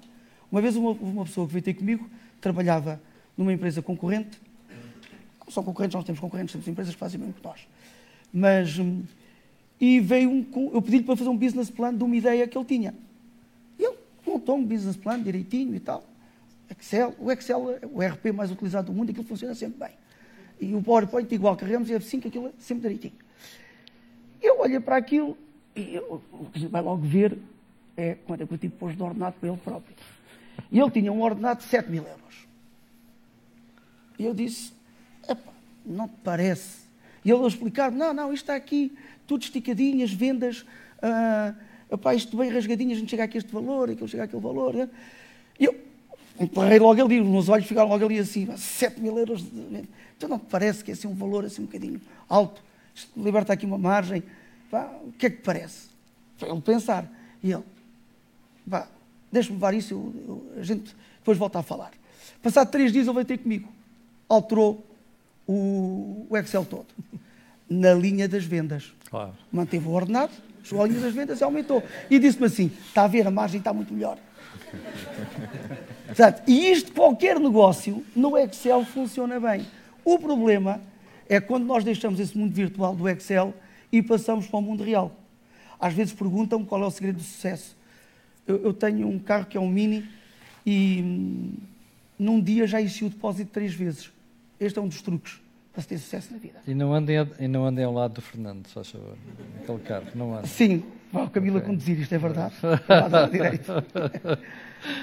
Uma 0.51 0.61
vez 0.61 0.75
uma, 0.75 0.91
uma 0.91 1.25
pessoa 1.25 1.45
que 1.45 1.53
veio 1.53 1.63
ter 1.63 1.75
comigo 1.75 2.09
trabalhava 2.41 2.99
numa 3.37 3.53
empresa 3.53 3.83
concorrente, 3.83 4.41
não 5.45 5.51
são 5.51 5.63
concorrentes, 5.63 5.93
nós 5.93 6.05
temos 6.05 6.19
concorrentes, 6.19 6.53
temos 6.53 6.67
empresas 6.67 6.95
que 6.95 6.99
fazem 6.99 7.19
o 7.19 7.23
mesmo 7.23 7.35
que 7.35 7.43
nós. 7.43 7.67
Mas, 8.33 8.79
hum, 8.79 9.03
e 9.79 9.99
veio 9.99 10.31
um, 10.31 10.71
eu 10.73 10.81
pedi-lhe 10.81 11.03
para 11.03 11.15
fazer 11.15 11.29
um 11.29 11.37
business 11.37 11.69
plan 11.69 11.93
de 11.93 12.03
uma 12.03 12.15
ideia 12.15 12.47
que 12.47 12.57
ele 12.57 12.65
tinha. 12.65 12.95
E 13.77 13.83
ele 13.83 13.95
montou 14.25 14.57
um 14.57 14.65
business 14.65 14.97
plan 14.97 15.21
direitinho 15.21 15.75
e 15.75 15.79
tal. 15.79 16.03
Excel, 16.69 17.15
o 17.19 17.31
Excel 17.31 17.79
é 17.81 17.85
o 17.85 18.01
RP 18.01 18.31
mais 18.33 18.51
utilizado 18.51 18.91
do 18.91 18.93
mundo 18.93 19.09
aquilo 19.09 19.25
funciona 19.25 19.53
sempre 19.53 19.79
bem. 19.79 19.97
E 20.59 20.73
o 20.75 20.81
PowerPoint 20.81 21.33
igual, 21.33 21.55
carregamos 21.55 21.89
e 21.89 21.93
é 21.93 21.97
assim 21.97 22.19
aquilo 22.19 22.47
é 22.47 22.51
sempre 22.59 22.83
direitinho. 22.83 23.21
Eu 24.41 24.59
olhei 24.59 24.79
para 24.79 24.97
aquilo 24.97 25.37
e 25.75 25.95
eu, 25.95 26.21
o 26.31 26.45
que 26.51 26.67
vai 26.67 26.81
logo 26.81 27.01
ver 27.01 27.37
é 27.97 28.15
quando 28.25 28.41
é 28.41 28.45
que 28.45 28.53
o 28.53 28.57
tipo 28.57 28.77
pôs 28.77 28.95
de 28.95 29.03
ordenado 29.03 29.35
para 29.39 29.49
ele 29.49 29.57
próprio. 29.57 29.95
E 30.71 30.79
ele 30.79 30.91
tinha 30.91 31.11
um 31.11 31.21
ordenado 31.21 31.59
de 31.59 31.65
7 31.65 31.89
mil 31.89 32.03
euros. 32.03 32.47
E 34.17 34.25
eu 34.25 34.33
disse, 34.33 34.73
não 35.85 36.07
te 36.07 36.15
parece? 36.23 36.83
E 37.23 37.31
ele 37.31 37.43
a 37.43 37.47
explicar, 37.47 37.91
não, 37.91 38.13
não, 38.13 38.33
isto 38.33 38.43
está 38.43 38.55
aqui, 38.55 38.95
tudo 39.25 39.43
esticadinho, 39.43 40.03
as 40.03 40.11
vendas, 40.11 40.61
uh, 40.61 41.55
epá, 41.91 42.13
isto 42.13 42.35
bem 42.35 42.49
rasgadinho, 42.49 42.91
a 42.91 42.95
gente 42.95 43.09
chega 43.09 43.23
aqui 43.23 43.37
a 43.37 43.39
este 43.39 43.51
valor, 43.51 43.89
aquilo 43.89 44.07
chega 44.07 44.23
àquele 44.23 44.41
valor. 44.41 44.73
Né? 44.73 44.89
E 45.59 45.65
eu 45.65 45.75
emparrei 46.39 46.79
logo 46.79 47.01
ali, 47.03 47.19
os 47.21 47.27
meus 47.27 47.49
olhos 47.49 47.67
ficaram 47.67 47.89
logo 47.89 48.03
ali 48.05 48.19
assim, 48.19 48.47
7 48.55 48.99
mil 48.99 49.17
euros. 49.17 49.41
De... 49.41 49.87
Então 50.17 50.29
não 50.29 50.39
te 50.39 50.45
parece 50.49 50.83
que 50.83 50.91
é 50.91 50.93
assim 50.93 51.07
um 51.07 51.13
valor 51.13 51.45
assim 51.45 51.61
um 51.61 51.65
bocadinho 51.65 52.01
alto? 52.29 52.61
Liberta 53.15 53.53
aqui 53.53 53.65
uma 53.65 53.77
margem. 53.77 54.23
Pá, 54.69 54.91
o 55.03 55.11
que 55.11 55.27
é 55.27 55.29
que 55.29 55.41
parece? 55.41 55.87
Para 56.39 56.49
ele 56.49 56.61
pensar. 56.61 57.09
E 57.43 57.51
ele, 57.51 57.63
vá, 58.65 58.87
deixa-me 59.31 59.55
levar 59.55 59.73
isso, 59.73 59.93
eu, 59.93 60.13
eu, 60.27 60.61
a 60.61 60.63
gente 60.63 60.95
depois 61.17 61.37
volta 61.37 61.59
a 61.59 61.63
falar. 61.63 61.91
Passado 62.41 62.69
três 62.69 62.91
dias 62.91 63.07
ele 63.07 63.13
veio 63.15 63.25
ter 63.25 63.37
comigo. 63.37 63.69
Alterou 64.27 64.85
o, 65.47 66.25
o 66.29 66.37
Excel 66.37 66.65
todo. 66.65 66.87
Na 67.69 67.93
linha 67.93 68.27
das 68.27 68.43
vendas. 68.43 68.93
Claro. 69.09 69.33
Manteve 69.51 69.87
o 69.87 69.91
ordenado, 69.91 70.33
chegou 70.63 70.83
a 70.83 70.87
linha 70.87 70.99
das 70.99 71.13
vendas 71.13 71.39
e 71.39 71.43
aumentou. 71.43 71.83
E 72.09 72.19
disse-me 72.19 72.45
assim: 72.47 72.71
está 72.87 73.03
a 73.03 73.07
ver, 73.07 73.25
a 73.25 73.31
margem 73.31 73.59
está 73.59 73.73
muito 73.73 73.93
melhor. 73.93 74.17
Portanto, 76.07 76.43
e 76.47 76.71
isto, 76.71 76.91
qualquer 76.91 77.39
negócio, 77.39 78.05
no 78.15 78.37
Excel 78.37 78.85
funciona 78.85 79.39
bem. 79.39 79.65
O 80.03 80.19
problema 80.19 80.81
é 81.29 81.39
quando 81.39 81.65
nós 81.65 81.83
deixamos 81.83 82.19
esse 82.19 82.37
mundo 82.37 82.53
virtual 82.53 82.95
do 82.95 83.07
Excel 83.07 83.53
e 83.91 84.01
passamos 84.01 84.47
para 84.47 84.59
o 84.59 84.61
mundo 84.61 84.83
real. 84.83 85.11
Às 85.79 85.93
vezes 85.93 86.13
perguntam 86.13 86.63
qual 86.63 86.81
é 86.83 86.85
o 86.85 86.91
segredo 86.91 87.17
do 87.17 87.23
sucesso. 87.23 87.75
Eu, 88.47 88.63
eu 88.63 88.73
tenho 88.73 89.07
um 89.07 89.19
carro 89.19 89.45
que 89.45 89.57
é 89.57 89.59
um 89.59 89.69
Mini 89.69 90.07
e 90.65 91.01
hum, 91.03 91.53
num 92.17 92.41
dia 92.41 92.67
já 92.67 92.81
enchi 92.81 93.05
o 93.05 93.09
depósito 93.09 93.51
três 93.51 93.73
vezes. 93.73 94.11
Este 94.59 94.79
é 94.79 94.81
um 94.81 94.87
dos 94.87 95.01
truques 95.01 95.42
para 95.73 95.81
se 95.81 95.87
ter 95.87 95.97
sucesso 95.97 96.31
na 96.31 96.37
vida. 96.37 96.59
E 96.67 96.73
não 96.75 96.93
andem, 96.93 97.15
e 97.39 97.47
não 97.47 97.65
andem 97.65 97.83
ao 97.83 97.91
lado 97.91 98.13
do 98.13 98.21
Fernando, 98.21 98.67
se 98.67 98.73
faz 98.73 98.91
favor. 98.91 99.17
Aquele 99.61 99.79
carro, 99.79 100.05
não 100.13 100.35
anda. 100.35 100.45
Sim, 100.45 100.83
vai 101.11 101.25
o 101.25 101.29
Camilo 101.29 101.57
okay. 101.57 101.67
a 101.67 101.71
conduzir, 101.71 101.99
isto 101.99 102.13
é 102.13 102.17
verdade. 102.17 102.53
Lado 102.87 103.31
direito. 103.31 103.71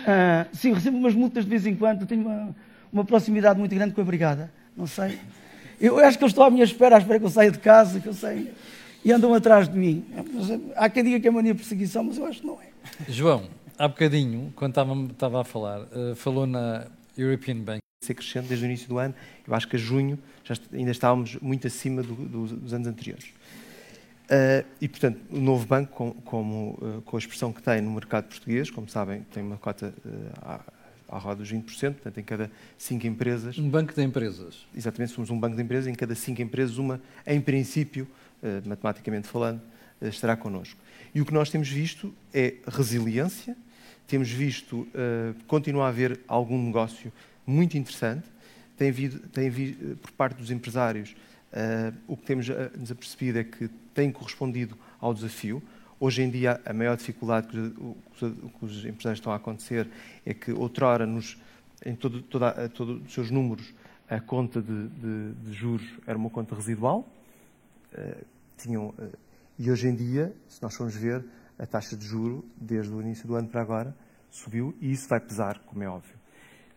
Ah, 0.07 0.47
sim, 0.53 0.75
recebo 0.75 0.99
umas 0.99 1.15
multas 1.15 1.45
de 1.45 1.49
vez 1.49 1.65
em 1.65 1.75
quando, 1.75 2.05
tenho 2.05 2.21
uma, 2.21 2.55
uma 2.93 3.03
proximidade 3.03 3.59
muito 3.59 3.75
grande 3.75 3.95
com 3.95 4.03
a 4.03 4.05
Brigada. 4.05 4.53
Não 4.77 4.87
sei. 4.87 5.19
Eu 5.81 5.99
acho 5.99 6.19
que 6.19 6.25
eu 6.25 6.29
estou 6.29 6.45
à 6.45 6.51
minha 6.51 6.65
espera, 6.65 6.97
à 6.97 6.99
espera 6.99 7.19
que 7.19 7.25
eu 7.25 7.31
saia 7.31 7.51
de 7.51 7.59
casa, 7.59 7.99
que 7.99 8.07
eu 8.07 8.13
saia. 8.13 8.53
E 9.03 9.11
andam 9.11 9.33
atrás 9.33 9.71
de 9.71 9.79
mim. 9.79 10.05
Há 10.77 10.91
quem 10.91 11.03
diga 11.03 11.19
que 11.19 11.27
é 11.27 11.31
mania 11.31 11.55
perseguição, 11.55 12.05
mas 12.05 12.19
eu 12.19 12.27
acho 12.27 12.43
que 12.43 12.47
não 12.47 12.59
é. 12.61 12.69
João, 13.09 13.45
há 13.79 13.89
bocadinho, 13.89 14.53
quando 14.55 14.73
estava, 14.73 14.95
estava 15.07 15.41
a 15.41 15.45
falar, 15.45 15.81
uh, 15.81 16.15
falou 16.15 16.47
na 16.47 16.87
European 17.23 17.57
Bank. 17.57 17.81
Ser 18.03 18.15
crescente 18.15 18.49
desde 18.49 18.65
o 18.65 18.67
início 18.67 18.89
do 18.89 18.99
ano, 18.99 19.15
eu 19.47 19.55
acho 19.55 19.69
que 19.69 19.77
a 19.77 19.79
junho 19.79 20.19
já 20.43 20.55
ainda 20.73 20.91
estávamos 20.91 21.37
muito 21.37 21.67
acima 21.67 22.03
do, 22.03 22.15
do, 22.15 22.47
dos 22.57 22.73
anos 22.73 22.89
anteriores. 22.89 23.27
Uh, 24.31 24.65
e, 24.81 24.89
portanto, 24.89 25.21
o 25.29 25.41
novo 25.41 25.67
banco, 25.67 25.93
com, 25.93 26.13
como, 26.13 26.79
uh, 26.81 27.03
com 27.03 27.17
a 27.17 27.19
expressão 27.19 27.53
que 27.53 27.61
tem 27.61 27.81
no 27.81 27.91
mercado 27.91 28.29
português, 28.29 28.71
como 28.71 28.89
sabem, 28.89 29.23
tem 29.35 29.43
uma 29.43 29.59
cota 29.59 29.93
à, 30.41 30.61
à 31.09 31.19
roda 31.19 31.43
dos 31.43 31.53
20%, 31.53 31.65
portanto, 31.95 32.19
em 32.19 32.23
cada 32.23 32.51
cinco 32.79 33.07
empresas. 33.07 33.59
Um 33.59 33.69
banco 33.69 33.93
de 33.93 34.03
empresas. 34.03 34.67
Exatamente, 34.75 35.13
somos 35.13 35.31
um 35.31 35.39
banco 35.39 35.57
de 35.57 35.63
empresas, 35.63 35.89
em 35.89 35.95
cada 35.95 36.15
cinco 36.15 36.41
empresas, 36.41 36.79
uma, 36.79 37.03
em 37.27 37.41
princípio, 37.41 38.07
matematicamente 38.65 39.27
falando, 39.27 39.61
estará 40.01 40.37
connosco. 40.37 40.81
E 41.13 41.21
o 41.21 41.27
que 41.27 41.35
nós 41.35 41.51
temos 41.51 41.69
visto 41.69 42.15
é 42.33 42.55
resiliência, 42.69 43.57
temos 44.11 44.29
visto 44.29 44.81
uh, 44.81 45.35
continuar 45.47 45.87
a 45.87 45.89
haver 45.89 46.19
algum 46.27 46.61
negócio 46.61 47.13
muito 47.47 47.79
interessante, 47.79 48.27
tem 48.77 48.89
havido, 48.89 49.21
tem 49.29 49.47
havido 49.47 49.97
por 49.99 50.11
parte 50.11 50.37
dos 50.37 50.51
empresários, 50.51 51.15
uh, 51.53 51.97
o 52.09 52.17
que 52.17 52.25
temos 52.25 52.49
nos 52.77 52.91
apercebido 52.91 53.39
é 53.39 53.45
que 53.45 53.71
tem 53.95 54.11
correspondido 54.11 54.77
ao 55.01 55.15
desafio. 55.15 55.63
Hoje 56.01 56.23
em 56.23 56.31
dia, 56.31 56.61
a 56.67 56.73
maior 56.73 56.97
dificuldade 56.97 57.47
que, 57.47 57.71
que, 58.19 58.31
que 58.31 58.65
os 58.65 58.85
empresários 58.85 59.21
estão 59.21 59.33
a 59.33 59.37
acontecer 59.37 59.87
é 60.27 60.35
que, 60.35 60.51
outrora, 60.51 61.07
nos, 61.07 61.39
em 61.87 61.95
todo, 61.95 62.21
toda, 62.23 62.69
todos 62.71 63.07
os 63.07 63.13
seus 63.13 63.31
números, 63.31 63.73
a 64.09 64.19
conta 64.19 64.61
de, 64.61 64.89
de, 64.89 65.33
de, 65.35 65.53
juros 65.53 65.87
era 66.05 66.19
uma 66.19 66.31
conta 66.31 66.57
residual. 66.57 67.09
Uh, 67.93 68.25
tinham, 68.59 68.93
e 69.57 69.71
hoje 69.71 69.87
em 69.87 69.95
dia, 69.95 70.35
se 70.49 70.61
nós 70.61 70.75
formos 70.75 70.97
ver, 70.97 71.25
a 71.61 71.67
taxa 71.67 71.95
de 71.95 72.07
juro, 72.07 72.43
desde 72.57 72.93
o 72.93 73.01
início 73.03 73.29
do 73.29 73.35
ano 73.35 73.47
para 73.47 73.61
agora, 73.61 73.95
subiu 74.31 74.75
e 74.81 74.91
isso 74.91 75.07
vai 75.09 75.21
pesar, 75.21 75.59
como 75.67 75.83
é 75.83 75.89
óbvio. 75.89 76.15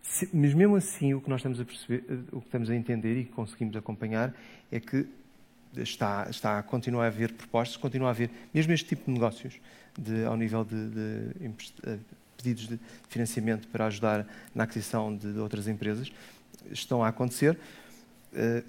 Se, 0.02 0.30
mas 0.34 0.54
mesmo 0.54 0.76
assim, 0.76 1.14
o 1.14 1.22
que 1.22 1.30
nós 1.30 1.40
estamos 1.40 1.62
a 1.62 1.64
perceber, 1.64 2.04
o 2.34 2.42
que 2.42 2.48
estamos 2.48 2.70
a 2.70 2.76
entender 2.76 3.18
e 3.18 3.24
conseguimos 3.24 3.76
acompanhar 3.78 4.36
é 4.70 4.80
que 4.82 5.08
está, 5.78 6.28
está 6.30 6.60
a 6.60 6.64
continuar 6.64 7.06
a 7.06 7.08
haver 7.08 7.32
propostas, 7.32 7.78
continua 7.78 8.10
a 8.10 8.12
haver, 8.12 8.30
mesmo 8.54 8.74
este 8.74 8.90
tipo 8.90 9.06
de 9.06 9.12
negócios, 9.12 9.58
de, 9.98 10.26
ao 10.26 10.36
nível 10.36 10.66
de, 10.66 10.90
de, 10.90 11.34
de 11.40 11.74
eh, 11.86 12.00
pedidos 12.36 12.68
de 12.68 12.80
financiamento 13.08 13.68
para 13.70 13.86
ajudar 13.86 14.28
na 14.54 14.66
aquisição 14.66 15.16
de 15.16 15.28
outras 15.40 15.68
empresas, 15.68 16.12
estão 16.72 17.02
a 17.02 17.08
acontecer. 17.08 17.58
Uh, 18.34 18.64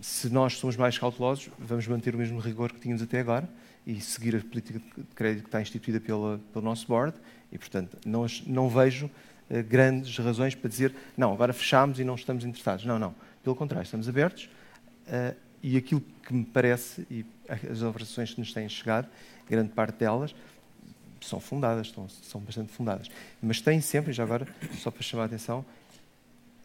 se 0.00 0.30
nós 0.30 0.56
somos 0.56 0.76
mais 0.76 0.98
cautelosos, 0.98 1.50
vamos 1.58 1.86
manter 1.86 2.14
o 2.14 2.18
mesmo 2.18 2.40
rigor 2.40 2.72
que 2.72 2.80
tínhamos 2.80 3.02
até 3.02 3.20
agora 3.20 3.48
e 3.86 4.00
seguir 4.00 4.36
a 4.36 4.40
política 4.40 4.78
de 4.78 5.14
crédito 5.14 5.42
que 5.42 5.48
está 5.48 5.60
instituída 5.60 6.00
pela, 6.00 6.40
pelo 6.52 6.64
nosso 6.64 6.86
board 6.86 7.16
e, 7.50 7.58
portanto, 7.58 7.98
não, 8.06 8.26
não 8.46 8.68
vejo 8.68 9.06
uh, 9.06 9.62
grandes 9.68 10.16
razões 10.18 10.54
para 10.54 10.68
dizer 10.68 10.94
não, 11.16 11.32
agora 11.32 11.52
fechamos 11.52 11.98
e 11.98 12.04
não 12.04 12.14
estamos 12.14 12.44
interessados. 12.44 12.84
Não, 12.84 12.98
não. 12.98 13.14
Pelo 13.42 13.56
contrário, 13.56 13.84
estamos 13.84 14.08
abertos 14.08 14.50
uh, 15.06 15.36
e 15.62 15.76
aquilo 15.76 16.02
que 16.22 16.32
me 16.32 16.44
parece, 16.44 17.06
e 17.10 17.24
as 17.70 17.82
operações 17.82 18.32
que 18.32 18.40
nos 18.40 18.52
têm 18.52 18.68
chegado, 18.68 19.08
grande 19.48 19.70
parte 19.70 19.98
delas, 19.98 20.34
são 21.20 21.40
fundadas, 21.40 21.88
estão, 21.88 22.08
são 22.08 22.40
bastante 22.40 22.72
fundadas. 22.72 23.10
Mas 23.42 23.60
têm 23.60 23.80
sempre, 23.80 24.12
já 24.12 24.22
agora, 24.22 24.46
só 24.78 24.90
para 24.90 25.02
chamar 25.02 25.24
a 25.24 25.26
atenção, 25.26 25.64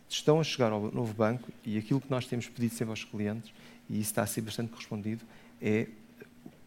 estão 0.08 0.40
a 0.40 0.44
chegar 0.44 0.72
ao 0.72 0.92
novo 0.92 1.14
banco 1.14 1.52
e 1.66 1.78
aquilo 1.78 2.00
que 2.00 2.10
nós 2.10 2.26
temos 2.26 2.48
pedido 2.48 2.74
sempre 2.74 2.92
aos 2.92 3.04
clientes, 3.04 3.52
e 3.90 4.00
isso 4.00 4.12
está 4.12 4.24
a 4.24 4.28
ser 4.28 4.42
bastante 4.42 4.70
correspondido, 4.70 5.24
é 5.62 5.88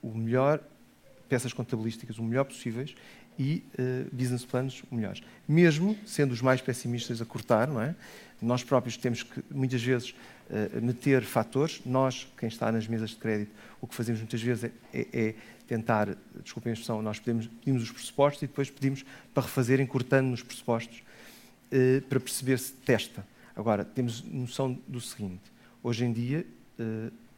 o 0.03 0.15
melhor, 0.15 0.61
peças 1.29 1.53
contabilísticas 1.53 2.19
o 2.19 2.23
melhor 2.23 2.45
possíveis 2.45 2.95
e 3.39 3.63
uh, 3.79 4.15
business 4.15 4.45
plans 4.45 4.83
melhores. 4.91 5.23
Mesmo 5.47 5.97
sendo 6.05 6.33
os 6.33 6.43
mais 6.43 6.61
pessimistas 6.61 7.23
a 7.23 7.25
cortar, 7.25 7.69
não 7.69 7.81
é? 7.81 7.95
Nós 8.43 8.65
próprios 8.65 8.97
temos 8.97 9.23
que, 9.23 9.43
muitas 9.51 9.83
vezes, 9.83 10.11
uh, 10.11 10.83
meter 10.83 11.23
fatores. 11.23 11.81
Nós, 11.87 12.27
quem 12.37 12.49
está 12.49 12.71
nas 12.73 12.87
mesas 12.89 13.11
de 13.11 13.17
crédito, 13.17 13.53
o 13.81 13.87
que 13.87 13.95
fazemos 13.95 14.21
muitas 14.21 14.43
vezes 14.43 14.65
é, 14.65 14.73
é, 14.93 15.07
é 15.13 15.35
tentar, 15.67 16.17
desculpem 16.43 16.71
a 16.71 16.73
expressão, 16.73 17.01
nós 17.01 17.19
pedimos, 17.19 17.47
pedimos, 17.47 17.83
os 17.85 17.91
pressupostos 17.93 18.43
e 18.43 18.47
depois 18.47 18.71
pedimos 18.71 19.05
para 19.33 19.45
refazer, 19.45 19.81
encurtando 19.81 20.31
nos 20.31 20.43
pressupostos, 20.43 21.03
uh, 21.73 22.03
para 22.03 22.19
perceber 22.19 22.59
se 22.59 22.73
testa. 22.73 23.25
Agora, 23.55 23.85
temos 23.85 24.23
noção 24.23 24.79
do 24.87 25.01
seguinte: 25.01 25.53
hoje 25.83 26.05
em 26.05 26.13
dia, 26.13 26.47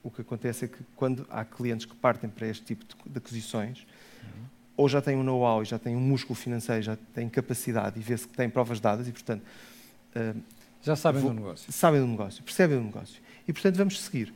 o 0.03 0.11
que 0.11 0.23
acontece 0.23 0.65
é 0.65 0.69
que 0.69 0.79
quando 0.97 1.27
há 1.31 1.45
clientes 1.45 1.87
que 1.87 1.95
partem 1.95 2.29
para 2.29 2.47
este 2.47 2.65
tipo 2.65 2.85
de 3.07 3.19
aquisições, 3.19 3.87
uhum. 4.23 4.45
ou 4.77 4.89
já 4.89 5.01
têm 5.01 5.17
um 5.17 5.23
know-how, 5.23 5.65
já 5.65 5.79
têm 5.79 5.95
um 5.97 6.01
músculo 6.01 6.35
financeiro, 6.35 6.83
já 6.83 6.97
têm 7.15 7.29
capacidade 7.29 7.99
e 7.99 8.03
vê-se 8.03 8.27
que 8.27 8.37
têm 8.37 8.49
provas 8.49 8.81
dadas 8.81 9.09
e, 9.09 9.13
portanto... 9.13 9.43
Uh, 10.17 10.41
já 10.83 10.97
sabem 10.97 11.21
vou, 11.21 11.31
do 11.31 11.37
negócio. 11.37 11.71
Sabem 11.71 12.01
do 12.01 12.07
negócio, 12.07 12.43
percebem 12.43 12.79
do 12.79 12.85
negócio. 12.85 13.21
E, 13.47 13.53
portanto, 13.53 13.77
vamos 13.77 14.01
seguir. 14.01 14.33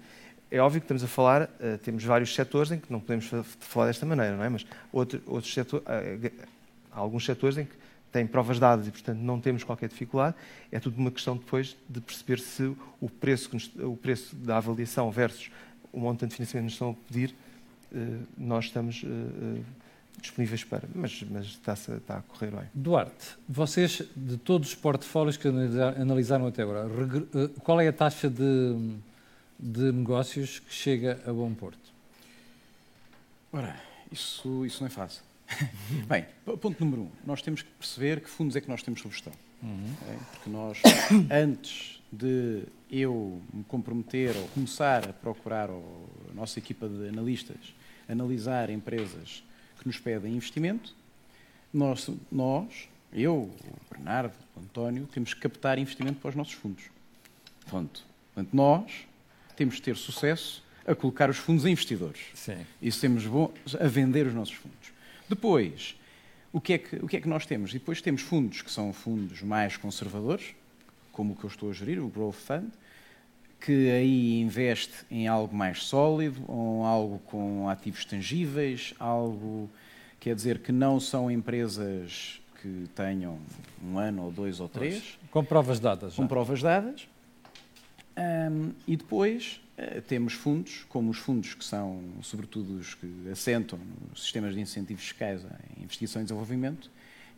É 0.50 0.58
óbvio 0.58 0.80
que 0.80 0.84
estamos 0.84 1.02
a 1.02 1.08
falar, 1.08 1.42
uh, 1.42 1.78
temos 1.82 2.04
vários 2.04 2.34
setores 2.34 2.70
em 2.70 2.78
que 2.78 2.92
não 2.92 3.00
podemos 3.00 3.30
falar 3.60 3.86
desta 3.86 4.04
maneira, 4.04 4.36
não 4.36 4.44
é? 4.44 4.48
Mas 4.48 4.66
outro, 4.92 5.22
outros 5.26 5.52
setores, 5.52 5.86
uh, 5.86 6.48
há 6.92 6.98
alguns 6.98 7.24
setores 7.24 7.56
em 7.56 7.64
que 7.64 7.83
têm 8.14 8.28
provas 8.28 8.60
dadas 8.60 8.86
e, 8.86 8.92
portanto, 8.92 9.18
não 9.18 9.40
temos 9.40 9.64
qualquer 9.64 9.88
dificuldade. 9.88 10.36
É 10.70 10.78
tudo 10.78 10.96
uma 10.96 11.10
questão 11.10 11.36
depois 11.36 11.76
de 11.88 12.00
perceber 12.00 12.38
se 12.38 12.72
o 13.00 13.10
preço, 13.10 13.50
nos, 13.52 13.68
o 13.74 13.96
preço 13.96 14.36
da 14.36 14.56
avaliação 14.56 15.10
versus 15.10 15.50
o 15.92 15.98
montante 15.98 16.30
de 16.30 16.36
financiamento 16.36 16.62
que 16.62 16.64
nos 16.64 16.72
estão 16.74 16.90
a 16.90 17.12
pedir, 17.12 17.34
eh, 17.92 18.18
nós 18.38 18.66
estamos 18.66 19.02
eh, 19.04 19.08
eh, 19.08 19.62
disponíveis 20.20 20.62
para. 20.62 20.88
Mas, 20.94 21.24
mas 21.28 21.46
está, 21.46 21.72
está, 21.72 22.18
a 22.18 22.22
correr 22.22 22.52
bem. 22.52 22.66
Duarte, 22.72 23.36
vocês, 23.48 24.02
de 24.14 24.36
todos 24.36 24.68
os 24.68 24.74
portfólios 24.76 25.36
que 25.36 25.48
analisaram 25.48 26.46
até 26.46 26.62
agora, 26.62 26.88
qual 27.64 27.80
é 27.80 27.88
a 27.88 27.92
taxa 27.92 28.30
de, 28.30 28.96
de 29.58 29.90
negócios 29.90 30.60
que 30.60 30.72
chega 30.72 31.20
a 31.26 31.32
Bom 31.32 31.52
Porto? 31.52 31.92
Ora, 33.52 33.74
isso, 34.12 34.64
isso 34.64 34.80
não 34.80 34.86
é 34.86 34.90
fácil. 34.90 35.33
Bem, 36.08 36.26
ponto 36.44 36.84
número 36.84 37.02
um, 37.02 37.10
nós 37.24 37.42
temos 37.42 37.62
que 37.62 37.70
perceber 37.70 38.20
que 38.20 38.28
fundos 38.28 38.56
é 38.56 38.60
que 38.60 38.68
nós 38.68 38.82
temos 38.82 39.00
sob 39.00 39.14
gestão. 39.14 39.32
Uhum. 39.62 39.94
É? 40.08 40.16
Porque 40.32 40.50
nós, 40.50 40.78
antes 41.30 42.02
de 42.12 42.64
eu 42.90 43.40
me 43.52 43.64
comprometer 43.64 44.36
ou 44.36 44.48
começar 44.48 45.08
a 45.08 45.12
procurar, 45.12 45.70
ou 45.70 46.08
a 46.30 46.34
nossa 46.34 46.58
equipa 46.58 46.88
de 46.88 47.08
analistas, 47.08 47.74
analisar 48.08 48.70
empresas 48.70 49.42
que 49.78 49.86
nos 49.86 49.98
pedem 49.98 50.34
investimento, 50.34 50.94
nós, 51.72 52.08
nós 52.30 52.88
eu, 53.12 53.34
o 53.34 53.54
Bernardo, 53.90 54.34
o 54.56 54.60
António, 54.60 55.08
temos 55.12 55.32
que 55.32 55.40
captar 55.40 55.78
investimento 55.78 56.20
para 56.20 56.30
os 56.30 56.34
nossos 56.34 56.52
fundos. 56.52 56.84
Ponto. 57.70 58.04
Portanto, 58.34 58.54
nós 58.54 58.90
temos 59.56 59.76
de 59.76 59.82
ter 59.82 59.96
sucesso 59.96 60.62
a 60.86 60.94
colocar 60.94 61.30
os 61.30 61.36
fundos 61.36 61.64
em 61.64 61.70
investidores. 61.70 62.20
Sim. 62.34 62.66
E 62.82 62.90
temos 62.90 63.24
a 63.80 63.86
vender 63.86 64.26
os 64.26 64.34
nossos 64.34 64.54
fundos. 64.54 64.83
Depois, 65.28 65.96
o 66.52 66.60
que, 66.60 66.74
é 66.74 66.78
que, 66.78 66.96
o 66.96 67.08
que 67.08 67.16
é 67.16 67.20
que 67.20 67.28
nós 67.28 67.46
temos? 67.46 67.70
E 67.70 67.74
depois 67.74 68.00
temos 68.00 68.22
fundos 68.22 68.62
que 68.62 68.70
são 68.70 68.92
fundos 68.92 69.42
mais 69.42 69.76
conservadores, 69.76 70.54
como 71.12 71.32
o 71.32 71.36
que 71.36 71.44
eu 71.44 71.48
estou 71.48 71.70
a 71.70 71.72
gerir, 71.72 72.02
o 72.02 72.08
Growth 72.08 72.34
Fund, 72.34 72.70
que 73.60 73.90
aí 73.90 74.40
investe 74.40 74.92
em 75.10 75.26
algo 75.26 75.56
mais 75.56 75.82
sólido, 75.84 76.44
ou 76.46 76.84
algo 76.84 77.18
com 77.20 77.68
ativos 77.68 78.04
tangíveis, 78.04 78.94
algo 78.98 79.70
quer 80.20 80.34
dizer 80.34 80.58
que 80.60 80.72
não 80.72 81.00
são 81.00 81.30
empresas 81.30 82.40
que 82.60 82.88
tenham 82.94 83.38
um 83.82 83.98
ano 83.98 84.24
ou 84.24 84.30
dois 84.30 84.60
ou 84.60 84.68
três. 84.68 85.18
Com 85.30 85.44
provas 85.44 85.80
dadas. 85.80 86.14
Com 86.14 86.22
já. 86.22 86.28
provas 86.28 86.62
dadas. 86.62 87.08
Um, 88.16 88.72
e 88.86 88.96
depois 88.96 89.60
temos 90.06 90.32
fundos, 90.34 90.84
como 90.88 91.10
os 91.10 91.18
fundos 91.18 91.54
que 91.54 91.64
são, 91.64 92.00
sobretudo, 92.22 92.78
os 92.78 92.94
que 92.94 93.06
assentam 93.30 93.78
nos 94.10 94.22
sistemas 94.22 94.54
de 94.54 94.60
incentivos 94.60 95.02
fiscais 95.02 95.42
em 95.76 95.82
investigação 95.82 96.22
e 96.22 96.24
desenvolvimento, 96.24 96.90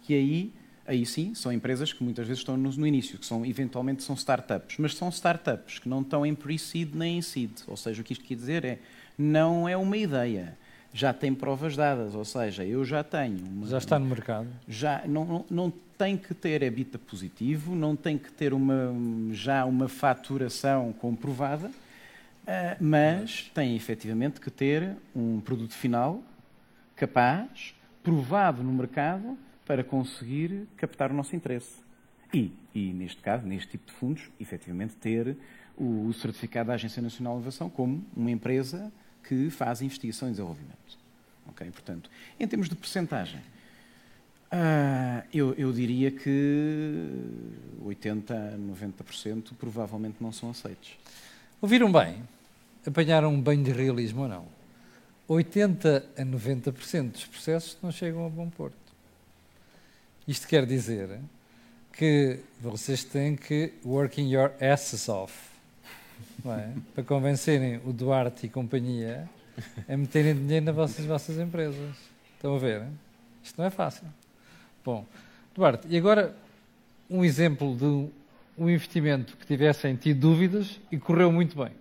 que 0.02 0.14
aí, 0.14 0.52
aí 0.86 1.06
sim, 1.06 1.34
são 1.34 1.50
empresas 1.50 1.92
que 1.92 2.04
muitas 2.04 2.26
vezes 2.26 2.40
estão 2.40 2.56
no, 2.56 2.70
no 2.70 2.86
início, 2.86 3.18
que 3.18 3.24
são, 3.24 3.44
eventualmente 3.44 4.02
são 4.02 4.14
startups, 4.14 4.76
mas 4.78 4.94
são 4.94 5.08
startups 5.08 5.78
que 5.78 5.88
não 5.88 6.02
estão 6.02 6.26
em 6.26 6.34
pre-seed 6.34 6.94
nem 6.94 7.18
em 7.18 7.22
seed, 7.22 7.52
ou 7.66 7.76
seja, 7.76 8.02
o 8.02 8.04
que 8.04 8.12
isto 8.12 8.24
quer 8.24 8.34
dizer 8.34 8.64
é, 8.64 8.78
não 9.16 9.66
é 9.66 9.76
uma 9.76 9.96
ideia, 9.96 10.56
já 10.92 11.12
tem 11.12 11.34
provas 11.34 11.74
dadas, 11.74 12.14
ou 12.14 12.24
seja, 12.24 12.64
eu 12.64 12.84
já 12.84 13.02
tenho. 13.02 13.38
Uma, 13.38 13.66
já 13.66 13.78
está 13.78 13.98
no 13.98 14.06
mercado. 14.06 14.48
Já 14.66 15.02
não, 15.06 15.24
não, 15.24 15.44
não 15.50 15.72
tem 15.98 16.16
que 16.16 16.34
ter 16.34 16.62
EBITDA 16.62 16.98
positivo, 16.98 17.74
não 17.74 17.96
tem 17.96 18.16
que 18.16 18.32
ter 18.32 18.52
uma, 18.52 18.94
já 19.32 19.64
uma 19.64 19.88
faturação 19.88 20.92
comprovada, 20.92 21.70
uh, 22.46 22.76
mas 22.80 23.50
tem 23.54 23.76
efetivamente 23.76 24.40
que 24.40 24.50
ter 24.50 24.96
um 25.14 25.40
produto 25.40 25.74
final 25.74 26.22
capaz, 26.94 27.74
provado 28.02 28.62
no 28.62 28.72
mercado, 28.72 29.36
para 29.66 29.82
conseguir 29.82 30.66
captar 30.76 31.10
o 31.10 31.14
nosso 31.14 31.34
interesse. 31.34 31.84
E, 32.32 32.52
e 32.74 32.92
neste 32.92 33.20
caso, 33.20 33.46
neste 33.46 33.72
tipo 33.72 33.86
de 33.86 33.92
fundos, 33.92 34.30
efetivamente 34.40 34.94
ter 34.94 35.36
o, 35.76 36.06
o 36.06 36.12
certificado 36.14 36.68
da 36.68 36.74
Agência 36.74 37.02
Nacional 37.02 37.34
de 37.34 37.40
Inovação 37.40 37.68
como 37.68 38.04
uma 38.16 38.30
empresa 38.30 38.92
que 39.22 39.50
faz 39.50 39.82
investigação 39.82 40.28
e 40.28 40.30
desenvolvimento. 40.30 40.98
Okay? 41.48 41.70
Portanto, 41.70 42.10
em 42.38 42.46
termos 42.46 42.68
de 42.68 42.76
percentagem, 42.76 43.40
uh, 44.52 45.26
eu, 45.32 45.54
eu, 45.54 45.72
diria 45.72 46.10
que 46.10 47.08
80% 47.84 48.30
a 48.30 48.56
90% 48.56 49.52
provavelmente 49.58 50.16
não 50.20 50.32
são 50.32 50.50
aceitos. 50.50 50.96
Ouviram 51.60 51.90
bem? 51.90 52.22
Apanharam 52.86 53.32
um 53.32 53.40
banho 53.40 53.64
de 53.64 53.72
realismo 53.72 54.22
ou 54.22 54.28
não? 54.28 54.46
80% 55.28 56.04
a 56.16 56.22
90% 56.22 57.10
dos 57.10 57.24
processos 57.26 57.76
não 57.82 57.90
chegam 57.90 58.26
a 58.26 58.28
bom 58.28 58.48
porto. 58.48 58.76
Isto 60.26 60.46
quer 60.46 60.64
dizer 60.64 61.18
que 61.92 62.40
vocês 62.60 63.02
têm 63.02 63.34
que 63.34 63.72
working 63.84 64.32
your 64.32 64.52
asses 64.60 65.08
off 65.08 65.34
é? 66.44 66.72
para 66.94 67.04
convencerem 67.04 67.80
o 67.84 67.92
Duarte 67.92 68.46
e 68.46 68.48
companhia 68.48 69.28
a 69.88 69.96
meterem 69.96 70.34
dinheiro 70.34 70.66
nas 70.66 70.74
vossas, 70.74 71.04
vossas 71.04 71.38
empresas. 71.38 71.96
Estão 72.34 72.54
a 72.54 72.58
ver? 72.58 72.82
Hein? 72.82 72.98
Isto 73.42 73.58
não 73.58 73.66
é 73.66 73.70
fácil. 73.70 74.06
Bom, 74.84 75.06
Duarte, 75.54 75.86
e 75.88 75.96
agora 75.96 76.36
um 77.08 77.24
exemplo 77.24 77.74
de 77.76 78.10
um 78.58 78.70
investimento 78.70 79.36
que 79.36 79.46
tivessem 79.46 79.96
tido 79.96 80.20
dúvidas 80.20 80.80
e 80.90 80.98
correu 80.98 81.32
muito 81.32 81.56
bem. 81.56 81.72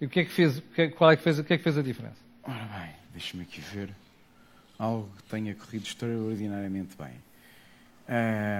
E 0.00 0.06
o 0.06 0.08
que 0.08 0.20
é 0.20 0.24
que 0.24 0.30
fez, 0.30 0.62
qual 0.96 1.10
é 1.10 1.16
que 1.16 1.22
fez, 1.22 1.38
o 1.38 1.44
que 1.44 1.52
é 1.52 1.58
que 1.58 1.62
fez 1.62 1.76
a 1.76 1.82
diferença? 1.82 2.16
Ora 2.42 2.64
bem, 2.64 2.94
deixa-me 3.12 3.42
aqui 3.42 3.60
ver 3.60 3.90
algo 4.78 5.10
que 5.16 5.22
tenha 5.24 5.54
corrido 5.54 5.84
extraordinariamente 5.84 6.96
bem. 6.96 7.12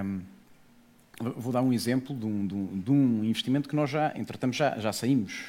Um, 0.05 0.21
vou 1.37 1.51
dar 1.51 1.63
um 1.63 1.73
exemplo 1.73 2.15
de 2.15 2.27
um, 2.27 2.47
de, 2.47 2.55
um, 2.55 2.81
de 2.81 2.91
um, 2.91 3.25
investimento 3.25 3.69
que 3.69 3.75
nós 3.75 3.89
já, 3.89 4.13
entretanto, 4.15 4.55
já, 4.55 4.79
já 4.79 4.93
saímos 4.93 5.47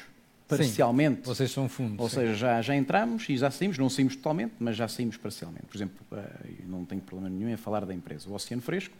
parcialmente. 0.48 1.18
Sim, 1.18 1.22
vocês 1.26 1.50
são 1.50 1.68
fundos. 1.68 1.98
Ou 1.98 2.08
sim. 2.08 2.16
seja, 2.16 2.34
já, 2.34 2.62
já 2.62 2.74
entramos 2.74 3.28
e 3.28 3.36
já 3.36 3.50
saímos, 3.50 3.76
não 3.76 3.90
saímos 3.90 4.16
totalmente, 4.16 4.54
mas 4.58 4.76
já 4.76 4.88
saímos 4.88 5.18
parcialmente. 5.18 5.66
Por 5.66 5.76
exemplo, 5.76 6.06
uh, 6.10 6.18
não 6.66 6.86
tenho 6.86 7.02
problema 7.02 7.28
nenhum 7.28 7.50
em 7.50 7.56
falar 7.58 7.84
da 7.84 7.92
empresa. 7.92 8.30
O 8.30 8.34
Oceano 8.34 8.62
Fresco 8.62 8.94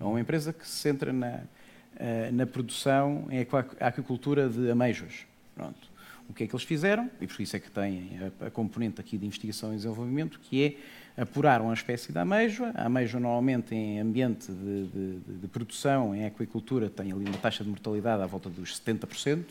é 0.00 0.04
uma 0.04 0.20
empresa 0.20 0.52
que 0.52 0.66
se 0.66 0.74
centra 0.74 1.12
na, 1.12 1.36
uh, 1.36 2.32
na 2.32 2.46
produção 2.46 3.28
em 3.30 3.46
aquacultura 3.80 4.48
de 4.48 4.70
ameijos. 4.70 5.24
Pronto. 5.54 5.91
O 6.28 6.32
que 6.34 6.44
é 6.44 6.46
que 6.46 6.54
eles 6.54 6.64
fizeram? 6.64 7.10
E 7.20 7.26
por 7.26 7.40
isso 7.40 7.56
é 7.56 7.60
que 7.60 7.70
têm 7.70 8.18
a, 8.40 8.46
a 8.46 8.50
componente 8.50 9.00
aqui 9.00 9.18
de 9.18 9.26
investigação 9.26 9.72
e 9.72 9.76
desenvolvimento, 9.76 10.40
que 10.40 10.64
é 10.64 10.76
apuraram 11.16 11.70
a 11.70 11.74
espécie 11.74 12.12
da 12.12 12.22
ameijoa. 12.22 12.70
A 12.74 12.86
ameijoa, 12.86 13.20
normalmente, 13.20 13.74
em 13.74 14.00
ambiente 14.00 14.50
de, 14.50 14.86
de, 14.86 15.38
de, 15.40 15.48
produção, 15.48 16.14
em 16.14 16.24
aquicultura, 16.24 16.88
tem 16.88 17.12
ali 17.12 17.24
uma 17.24 17.38
taxa 17.38 17.62
de 17.62 17.70
mortalidade 17.70 18.22
à 18.22 18.26
volta 18.26 18.48
dos 18.48 18.80
70%. 18.80 19.44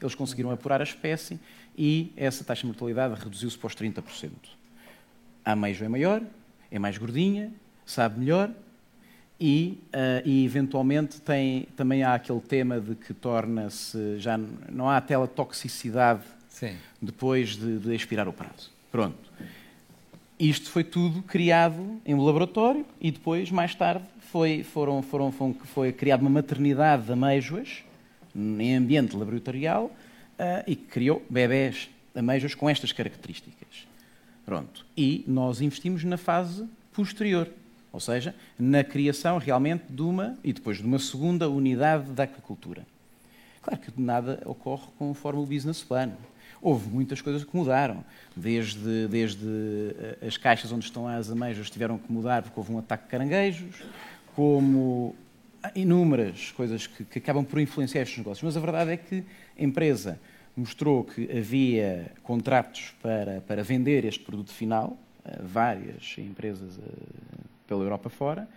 Eles 0.00 0.14
conseguiram 0.14 0.50
apurar 0.50 0.80
a 0.80 0.84
espécie 0.84 1.40
e 1.76 2.12
essa 2.16 2.44
taxa 2.44 2.62
de 2.62 2.66
mortalidade 2.66 3.14
reduziu-se 3.14 3.56
para 3.56 3.68
os 3.68 3.74
30%. 3.74 4.30
A 5.44 5.52
ameijoa 5.52 5.86
é 5.86 5.88
maior, 5.88 6.22
é 6.70 6.78
mais 6.78 6.98
gordinha, 6.98 7.50
sabe 7.86 8.18
melhor 8.18 8.50
e, 9.40 9.78
uh, 9.88 10.26
e, 10.26 10.44
eventualmente 10.44 11.20
tem, 11.20 11.68
também 11.76 12.02
há 12.02 12.14
aquele 12.14 12.40
tema 12.40 12.80
de 12.80 12.94
que 12.94 13.12
torna-se 13.12 14.18
já 14.18 14.38
não 14.70 14.88
há 14.88 14.96
aquela 14.96 15.28
toxicidade 15.28 16.22
Sim. 16.48 16.76
depois 17.00 17.56
de, 17.56 17.78
de 17.78 17.94
expirar 17.94 18.26
o 18.28 18.32
prazo. 18.32 18.70
Pronto. 18.90 19.30
Isto 20.38 20.70
foi 20.70 20.84
tudo 20.84 21.22
criado 21.22 22.00
em 22.04 22.14
um 22.14 22.22
laboratório 22.22 22.84
e 23.00 23.10
depois, 23.10 23.50
mais 23.50 23.74
tarde, 23.74 24.04
foi, 24.20 24.62
foram, 24.62 25.02
foram, 25.02 25.32
foram, 25.32 25.54
foi 25.64 25.92
criada 25.92 26.22
uma 26.22 26.30
maternidade 26.30 27.04
de 27.04 27.12
ameijoas 27.12 27.84
em 28.34 28.76
ambiente 28.76 29.16
laboratorial 29.16 29.84
uh, 29.86 30.64
e 30.66 30.76
criou 30.76 31.22
bebés 31.28 31.88
ameijoas 32.14 32.54
com 32.54 32.68
estas 32.68 32.92
características. 32.92 33.86
Pronto. 34.44 34.86
E 34.96 35.24
nós 35.26 35.60
investimos 35.60 36.04
na 36.04 36.16
fase 36.16 36.66
posterior, 36.92 37.48
ou 37.96 38.00
seja, 38.00 38.34
na 38.58 38.84
criação 38.84 39.38
realmente 39.38 39.84
de 39.88 40.02
uma 40.02 40.36
e 40.44 40.52
depois 40.52 40.76
de 40.76 40.84
uma 40.84 40.98
segunda 40.98 41.48
unidade 41.48 42.10
da 42.10 42.24
aquacultura. 42.24 42.86
Claro 43.62 43.80
que 43.80 43.90
nada 43.98 44.42
ocorre 44.44 44.84
conforme 44.98 45.40
o 45.40 45.46
business 45.46 45.82
plan 45.82 46.12
houve 46.60 46.88
muitas 46.90 47.22
coisas 47.22 47.42
que 47.42 47.56
mudaram. 47.56 48.04
Desde, 48.36 49.08
desde 49.08 49.46
eh, 49.46 50.26
as 50.26 50.36
caixas 50.36 50.70
onde 50.72 50.84
estão 50.84 51.08
as 51.08 51.30
ameijas 51.30 51.70
tiveram 51.70 51.96
que 51.96 52.12
mudar 52.12 52.42
porque 52.42 52.58
houve 52.60 52.72
um 52.72 52.78
ataque 52.78 53.04
de 53.04 53.10
caranguejos, 53.10 53.82
como 54.34 55.14
inúmeras 55.74 56.52
coisas 56.52 56.86
que, 56.86 57.04
que 57.04 57.18
acabam 57.18 57.44
por 57.44 57.60
influenciar 57.60 58.02
estes 58.02 58.18
negócios. 58.18 58.42
Mas 58.42 58.56
a 58.56 58.60
verdade 58.60 58.90
é 58.90 58.96
que 58.96 59.24
a 59.58 59.62
empresa 59.64 60.20
mostrou 60.54 61.02
que 61.02 61.30
havia 61.30 62.12
contratos 62.22 62.92
para, 63.00 63.40
para 63.40 63.62
vender 63.62 64.04
este 64.04 64.22
produto 64.22 64.52
final, 64.52 64.98
várias 65.42 66.14
empresas 66.18 66.78
eh, 66.78 67.55
pela 67.66 67.82
Europa 67.82 68.08
fora, 68.08 68.48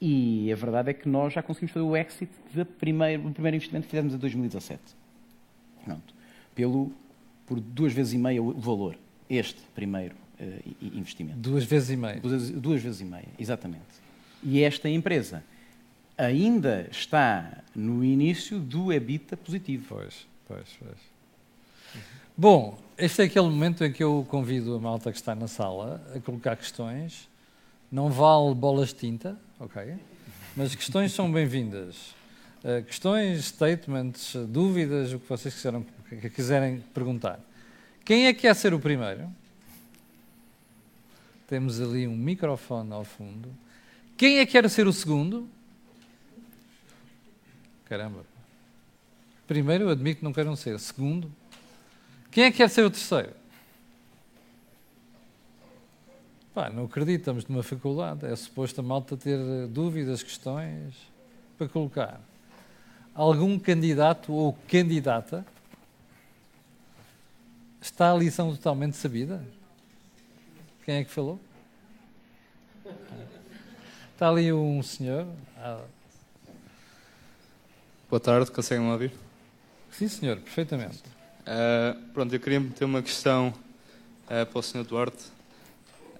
e 0.00 0.52
a 0.52 0.56
verdade 0.56 0.90
é 0.90 0.94
que 0.94 1.08
nós 1.08 1.32
já 1.32 1.42
conseguimos 1.42 1.72
fazer 1.72 1.84
o 1.84 1.96
exit 1.96 2.30
do 2.54 2.64
primeiro, 2.64 3.30
primeiro 3.30 3.56
investimento 3.56 3.84
que 3.86 3.90
fizemos 3.90 4.14
em 4.14 4.18
2017. 4.18 4.80
Pronto. 5.84 6.14
Pelo 6.54 6.92
por 7.48 7.58
duas 7.58 7.92
vezes 7.94 8.12
e 8.12 8.18
meia 8.18 8.42
o 8.42 8.52
valor, 8.52 8.94
este 9.28 9.58
primeiro 9.74 10.14
uh, 10.38 10.76
investimento. 10.82 11.38
Duas 11.38 11.64
vezes 11.64 11.90
e 11.90 11.96
meia? 11.96 12.20
Duas, 12.20 12.50
duas 12.50 12.82
vezes 12.82 13.00
e 13.00 13.04
meia, 13.04 13.28
exatamente. 13.38 13.82
E 14.42 14.62
esta 14.62 14.88
empresa 14.88 15.42
ainda 16.16 16.86
está 16.90 17.62
no 17.74 18.04
início 18.04 18.58
do 18.58 18.92
EBITDA 18.92 19.36
positivo. 19.36 19.86
Pois, 19.88 20.26
pois, 20.46 20.68
pois. 20.78 20.98
Bom, 22.36 22.78
este 22.98 23.22
é 23.22 23.24
aquele 23.24 23.46
momento 23.46 23.82
em 23.82 23.92
que 23.92 24.04
eu 24.04 24.26
convido 24.28 24.74
a 24.74 24.78
malta 24.78 25.10
que 25.10 25.16
está 25.16 25.34
na 25.34 25.48
sala 25.48 26.02
a 26.14 26.20
colocar 26.20 26.54
questões. 26.56 27.28
Não 27.90 28.10
vale 28.10 28.54
bolas 28.54 28.88
de 28.88 28.96
tinta, 28.96 29.38
ok? 29.58 29.96
Mas 30.54 30.74
questões 30.74 31.12
são 31.12 31.32
bem-vindas. 31.32 32.14
Uh, 32.62 32.84
questões, 32.84 33.46
statements, 33.46 34.34
dúvidas, 34.48 35.12
o 35.12 35.18
que 35.18 35.28
vocês 35.28 35.54
quiseram 35.54 35.86
que 36.08 36.28
quiserem 36.28 36.80
perguntar. 36.92 37.40
Quem 38.04 38.26
é 38.26 38.34
que 38.34 38.42
quer 38.42 38.54
ser 38.54 38.74
o 38.74 38.80
primeiro? 38.80 39.30
Temos 41.46 41.80
ali 41.80 42.06
um 42.06 42.16
microfone 42.16 42.92
ao 42.92 43.04
fundo. 43.04 43.48
Quem 44.18 44.38
é 44.38 44.44
que 44.44 44.52
quer 44.52 44.68
ser 44.68 44.86
o 44.86 44.92
segundo? 44.92 45.48
Caramba. 47.86 48.24
Primeiro, 49.46 49.84
eu 49.84 49.88
admito 49.90 50.18
que 50.18 50.24
não 50.24 50.32
queiram 50.32 50.54
ser. 50.54 50.78
Segundo, 50.78 51.32
quem 52.30 52.44
é 52.44 52.50
que 52.50 52.58
quer 52.58 52.68
ser 52.68 52.84
o 52.84 52.90
terceiro? 52.90 53.37
Pá, 56.58 56.68
não 56.70 56.86
acredito, 56.86 57.20
estamos 57.20 57.46
numa 57.46 57.62
faculdade. 57.62 58.26
É 58.26 58.34
suposto 58.34 58.80
a 58.80 58.82
malta 58.82 59.16
ter 59.16 59.38
dúvidas, 59.68 60.24
questões 60.24 60.92
para 61.56 61.68
colocar. 61.68 62.20
Algum 63.14 63.56
candidato 63.60 64.32
ou 64.32 64.58
candidata 64.66 65.46
Está 67.80 68.10
a 68.10 68.16
lição 68.16 68.50
totalmente 68.50 68.96
sabida? 68.96 69.40
Quem 70.84 70.96
é 70.96 71.04
que 71.04 71.10
falou? 71.12 71.38
Está 74.12 74.28
ali 74.28 74.52
um 74.52 74.82
senhor. 74.82 75.28
Ah. 75.58 75.84
Boa 78.10 78.18
tarde, 78.18 78.50
conseguem-me 78.50 78.90
ouvir? 78.90 79.12
Sim, 79.92 80.08
senhor, 80.08 80.38
perfeitamente. 80.38 81.04
Uh, 81.46 82.02
pronto, 82.12 82.34
eu 82.34 82.40
queria 82.40 82.58
meter 82.58 82.84
uma 82.84 83.00
questão 83.00 83.54
uh, 84.24 84.44
para 84.44 84.58
o 84.58 84.60
senhor 84.60 84.84
Duarte 84.84 85.37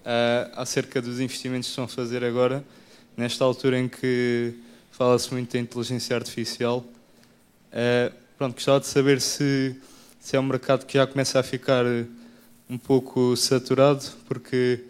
uh, 0.05 0.51
acerca 0.55 1.01
dos 1.01 1.19
investimentos 1.19 1.67
que 1.67 1.71
estão 1.71 1.85
a 1.85 1.87
fazer 1.87 2.23
agora, 2.23 2.63
nesta 3.15 3.43
altura 3.43 3.79
em 3.79 3.87
que 3.87 4.53
fala-se 4.91 5.31
muito 5.31 5.53
da 5.53 5.59
inteligência 5.59 6.15
artificial. 6.15 6.85
pronto, 8.37 8.53
gostava 8.53 8.79
de 8.79 8.87
saber 8.87 9.21
se 9.21 9.75
se 10.19 10.35
é 10.35 10.39
um 10.39 10.43
mercado 10.43 10.85
que 10.85 10.97
já 10.97 11.07
começa 11.07 11.39
a 11.39 11.43
ficar 11.43 11.85
um 12.69 12.77
pouco 12.77 13.35
saturado, 13.37 14.03
porque 14.27 14.83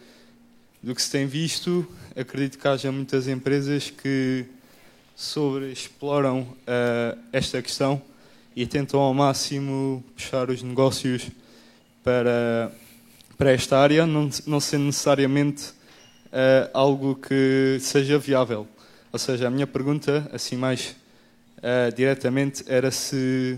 do 0.82 0.96
que 0.96 1.02
se 1.02 1.12
tem 1.12 1.28
visto, 1.28 1.88
acredito 2.16 2.58
que 2.58 2.68
haja 2.68 2.92
muitas 2.92 3.28
empresas 3.28 3.90
que 3.90 4.46
sobreexploram 5.16 6.42
uh, 6.42 7.18
esta 7.32 7.62
questão 7.62 8.02
e 8.56 8.66
tentam 8.66 9.00
ao 9.00 9.14
máximo 9.14 10.04
puxar 10.16 10.50
os 10.50 10.64
negócios 10.64 11.28
para, 12.04 12.72
para 13.40 13.52
esta 13.54 13.80
área, 13.80 14.06
não, 14.06 14.30
não 14.46 14.60
sendo 14.60 14.84
necessariamente 14.84 15.70
uh, 15.70 16.70
algo 16.74 17.16
que 17.16 17.78
seja 17.80 18.20
viável. 18.20 18.68
Ou 19.14 19.18
seja, 19.18 19.48
a 19.48 19.50
minha 19.50 19.66
pergunta, 19.66 20.30
assim 20.34 20.58
mais 20.58 20.94
uh, 21.60 21.96
diretamente, 21.96 22.66
era 22.68 22.92
se, 22.92 23.58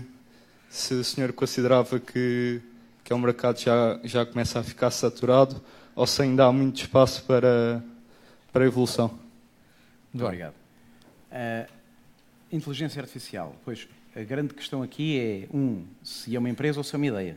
se 0.70 0.94
o 0.94 1.02
senhor 1.02 1.32
considerava 1.32 1.98
que, 1.98 2.62
que 3.02 3.12
é 3.12 3.16
um 3.16 3.18
mercado 3.18 3.58
já 3.58 3.98
já 4.04 4.24
começa 4.24 4.60
a 4.60 4.62
ficar 4.62 4.92
saturado 4.92 5.60
ou 5.96 6.06
se 6.06 6.22
ainda 6.22 6.44
há 6.44 6.52
muito 6.52 6.80
espaço 6.80 7.24
para, 7.24 7.82
para 8.52 8.64
evolução. 8.64 9.18
Muito 10.14 10.24
obrigado. 10.24 10.54
Uh, 11.32 11.68
inteligência 12.52 13.00
artificial. 13.00 13.56
Pois, 13.64 13.88
a 14.14 14.20
grande 14.20 14.54
questão 14.54 14.80
aqui 14.80 15.18
é, 15.18 15.56
um, 15.56 15.84
se 16.04 16.36
é 16.36 16.38
uma 16.38 16.48
empresa 16.48 16.78
ou 16.78 16.84
se 16.84 16.94
é 16.94 16.96
uma 16.98 17.06
ideia. 17.08 17.36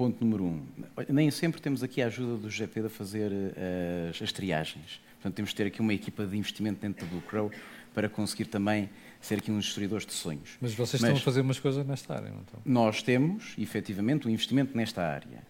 Ponto 0.00 0.24
número 0.24 0.44
um. 0.44 0.62
Nem 1.10 1.30
sempre 1.30 1.60
temos 1.60 1.82
aqui 1.82 2.00
a 2.00 2.06
ajuda 2.06 2.38
do 2.38 2.48
GP 2.48 2.80
a 2.80 2.88
fazer 2.88 3.30
uh, 3.30 4.08
as, 4.08 4.22
as 4.22 4.32
triagens. 4.32 4.98
Portanto, 5.16 5.34
temos 5.34 5.50
de 5.50 5.56
ter 5.56 5.66
aqui 5.66 5.82
uma 5.82 5.92
equipa 5.92 6.24
de 6.24 6.38
investimento 6.38 6.80
dentro 6.80 7.06
do 7.08 7.20
Crow 7.20 7.50
para 7.92 8.08
conseguir 8.08 8.46
também 8.46 8.88
ser 9.20 9.34
aqui 9.34 9.50
uns 9.52 9.66
historiadores 9.66 10.06
de 10.06 10.14
sonhos. 10.14 10.56
Mas 10.58 10.72
vocês 10.72 11.02
Mas 11.02 11.10
estão 11.10 11.16
a 11.18 11.20
fazer 11.22 11.42
umas 11.42 11.60
coisas 11.60 11.86
nesta 11.86 12.14
área, 12.14 12.30
não 12.30 12.40
estão? 12.40 12.60
Nós 12.64 13.02
temos, 13.02 13.52
efetivamente, 13.58 14.26
um 14.26 14.30
investimento 14.30 14.74
nesta 14.74 15.02
área. 15.02 15.42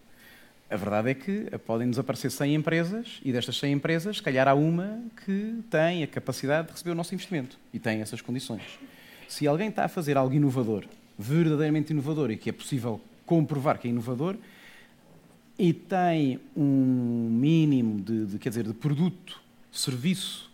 A 0.69 0.75
verdade 0.75 1.11
é 1.11 1.13
que 1.13 1.45
podem 1.65 1.89
desaparecer 1.89 2.29
100 2.29 2.55
empresas 2.55 3.21
e 3.23 3.31
destas 3.31 3.57
100 3.57 3.71
empresas, 3.71 4.17
se 4.17 4.21
calhar 4.21 4.49
há 4.49 4.53
uma 4.53 5.01
que 5.25 5.63
tem 5.69 6.03
a 6.03 6.07
capacidade 6.07 6.67
de 6.67 6.73
receber 6.73 6.91
o 6.91 6.95
nosso 6.95 7.13
investimento 7.13 7.57
e 7.73 7.79
tem 7.79 8.01
essas 8.01 8.19
condições. 8.19 8.63
Se 9.29 9.47
alguém 9.47 9.69
está 9.69 9.85
a 9.85 9.87
fazer 9.87 10.17
algo 10.17 10.35
inovador, 10.35 10.83
verdadeiramente 11.17 11.93
inovador 11.93 12.31
e 12.31 12.35
que 12.35 12.49
é 12.49 12.53
possível 12.53 12.99
comprovar 13.31 13.79
que 13.79 13.87
é 13.87 13.91
inovador 13.91 14.35
e 15.57 15.71
tem 15.71 16.37
um 16.53 17.29
mínimo 17.31 18.01
de, 18.01 18.25
de 18.25 18.37
quer 18.37 18.49
dizer, 18.49 18.67
de 18.67 18.73
produto, 18.73 19.41
serviço 19.71 20.51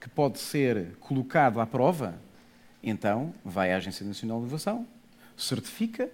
que 0.00 0.08
pode 0.08 0.40
ser 0.40 0.96
colocado 0.98 1.60
à 1.60 1.66
prova, 1.66 2.20
então 2.82 3.32
vai 3.44 3.72
à 3.72 3.76
Agência 3.76 4.04
Nacional 4.04 4.38
de 4.38 4.46
Inovação, 4.46 4.84
certifica 5.36 6.10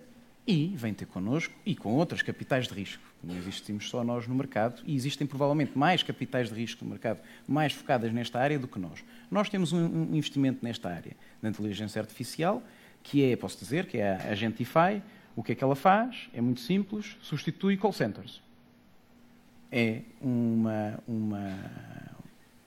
e 0.46 0.74
vem 0.76 0.92
ter 0.92 1.06
connosco 1.06 1.54
e 1.64 1.74
com 1.74 1.94
outras 1.94 2.20
capitais 2.20 2.68
de 2.68 2.74
risco. 2.74 3.02
Não 3.22 3.34
existimos 3.38 3.88
só 3.88 4.04
nós 4.04 4.28
no 4.28 4.34
mercado 4.34 4.82
e 4.84 4.94
existem 4.94 5.26
provavelmente 5.26 5.72
mais 5.78 6.02
capitais 6.02 6.50
de 6.50 6.54
risco 6.54 6.84
no 6.84 6.90
mercado, 6.90 7.20
mais 7.48 7.72
focadas 7.72 8.12
nesta 8.12 8.38
área 8.38 8.58
do 8.58 8.68
que 8.68 8.78
nós. 8.78 9.02
Nós 9.30 9.48
temos 9.48 9.72
um 9.72 10.14
investimento 10.14 10.62
nesta 10.62 10.90
área 10.90 11.16
da 11.40 11.48
inteligência 11.48 11.98
artificial, 11.98 12.62
que 13.02 13.24
é, 13.24 13.34
posso 13.36 13.58
dizer, 13.58 13.86
que 13.86 13.96
é 13.96 14.16
a 14.16 14.32
Agentify. 14.32 15.00
O 15.36 15.42
que 15.42 15.52
é 15.52 15.54
que 15.54 15.64
ela 15.64 15.74
faz? 15.74 16.28
É 16.32 16.40
muito 16.40 16.60
simples, 16.60 17.16
substitui 17.20 17.76
call 17.76 17.92
centers. 17.92 18.40
É 19.70 20.02
uma, 20.20 21.00
uma 21.06 21.58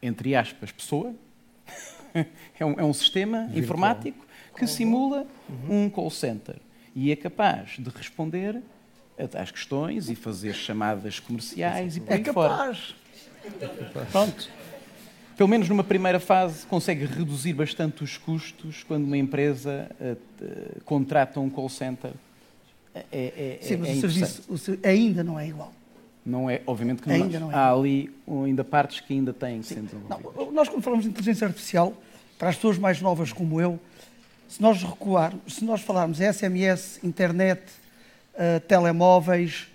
entre 0.01 0.35
aspas, 0.35 0.71
pessoa, 0.71 1.13
é, 2.59 2.65
um, 2.65 2.79
é 2.79 2.83
um 2.83 2.93
sistema 2.93 3.43
Virtual. 3.43 3.63
informático 3.63 4.27
que 4.57 4.67
simula 4.67 5.25
uhum. 5.47 5.85
um 5.85 5.89
call 5.89 6.09
center 6.09 6.55
e 6.95 7.11
é 7.11 7.15
capaz 7.15 7.77
de 7.77 7.89
responder 7.89 8.61
às 9.35 9.51
questões 9.51 10.09
e 10.09 10.15
fazer 10.15 10.53
chamadas 10.53 11.19
comerciais 11.19 11.97
e 11.97 12.01
por 12.01 12.11
é 12.11 12.15
aí 12.15 12.23
capaz. 12.23 12.95
fora. 13.49 14.05
Pronto. 14.11 14.49
Pelo 15.37 15.47
menos 15.47 15.69
numa 15.69 15.83
primeira 15.83 16.19
fase 16.19 16.65
consegue 16.65 17.05
reduzir 17.05 17.53
bastante 17.53 18.03
os 18.03 18.17
custos 18.17 18.83
quando 18.83 19.05
uma 19.05 19.17
empresa 19.17 19.89
uh, 19.99 20.17
uh, 20.43 20.83
contrata 20.83 21.39
um 21.39 21.49
call 21.49 21.69
center. 21.69 22.11
É, 22.95 23.05
é, 23.11 23.59
Sim, 23.61 23.77
mas 23.77 23.89
é 23.89 23.93
o 23.93 23.99
serviço 23.99 24.43
o, 24.49 24.87
ainda 24.87 25.23
não 25.23 25.39
é 25.39 25.47
igual. 25.47 25.73
Não 26.25 26.49
é, 26.49 26.61
obviamente 26.67 27.01
que 27.01 27.07
não, 27.07 27.15
ainda 27.15 27.39
não 27.39 27.51
é. 27.51 27.55
Há 27.55 27.71
ali 27.71 28.11
ainda 28.27 28.63
partes 28.63 28.99
que 28.99 29.13
ainda 29.13 29.31
têm 29.31 29.61
que 29.61 29.67
ser 29.67 29.81
desenvolvidas. 29.81 30.53
Nós, 30.53 30.67
quando 30.67 30.83
falamos 30.83 31.05
de 31.05 31.11
inteligência 31.11 31.47
artificial, 31.47 31.93
para 32.37 32.49
as 32.49 32.55
pessoas 32.55 32.77
mais 32.77 33.01
novas 33.01 33.31
como 33.31 33.61
eu, 33.61 33.79
se 34.49 34.61
nós 34.61 34.83
recuarmos, 34.83 35.55
se 35.55 35.63
nós 35.63 35.81
falarmos 35.81 36.19
SMS, 36.19 36.99
internet, 37.03 37.61
uh, 38.33 38.59
telemóveis, 38.67 39.67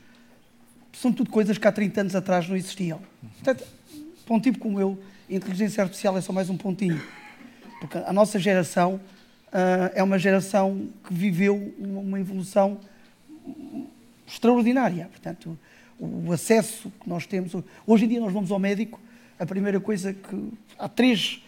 são 0.93 1.13
tudo 1.13 1.31
coisas 1.31 1.57
que 1.59 1.67
há 1.67 1.73
30 1.73 2.03
anos 2.03 2.15
atrás 2.15 2.49
não 2.49 2.57
existiam. 2.57 3.01
Portanto, 3.35 3.65
para 4.25 4.35
um 4.35 4.41
tipo 4.41 4.59
como 4.59 4.79
eu, 4.79 4.99
a 5.31 5.35
inteligência 5.35 5.83
artificial 5.83 6.17
é 6.17 6.21
só 6.21 6.33
mais 6.33 6.51
um 6.51 6.57
pontinho. 6.57 7.01
Porque 7.81 7.99
a 7.99 8.13
nossa 8.13 8.39
geração 8.39 9.01
uh, 9.49 9.91
é 9.95 10.03
uma 10.03 10.19
geração 10.19 10.89
que 11.05 11.15
viveu 11.15 11.75
uma 11.79 12.21
evolução 12.21 12.79
extraordinária. 14.27 15.09
Portanto, 15.11 15.59
o 15.99 16.33
acesso 16.33 16.93
que 17.01 17.09
nós 17.09 17.27
temos. 17.27 17.53
Hoje 17.87 18.05
em 18.05 18.09
dia, 18.09 18.21
nós 18.21 18.33
vamos 18.33 18.51
ao 18.51 18.59
médico, 18.59 19.01
a 19.39 19.47
primeira 19.47 19.81
coisa 19.81 20.13
que. 20.13 20.53
Há 20.79 20.89
três 20.89 21.43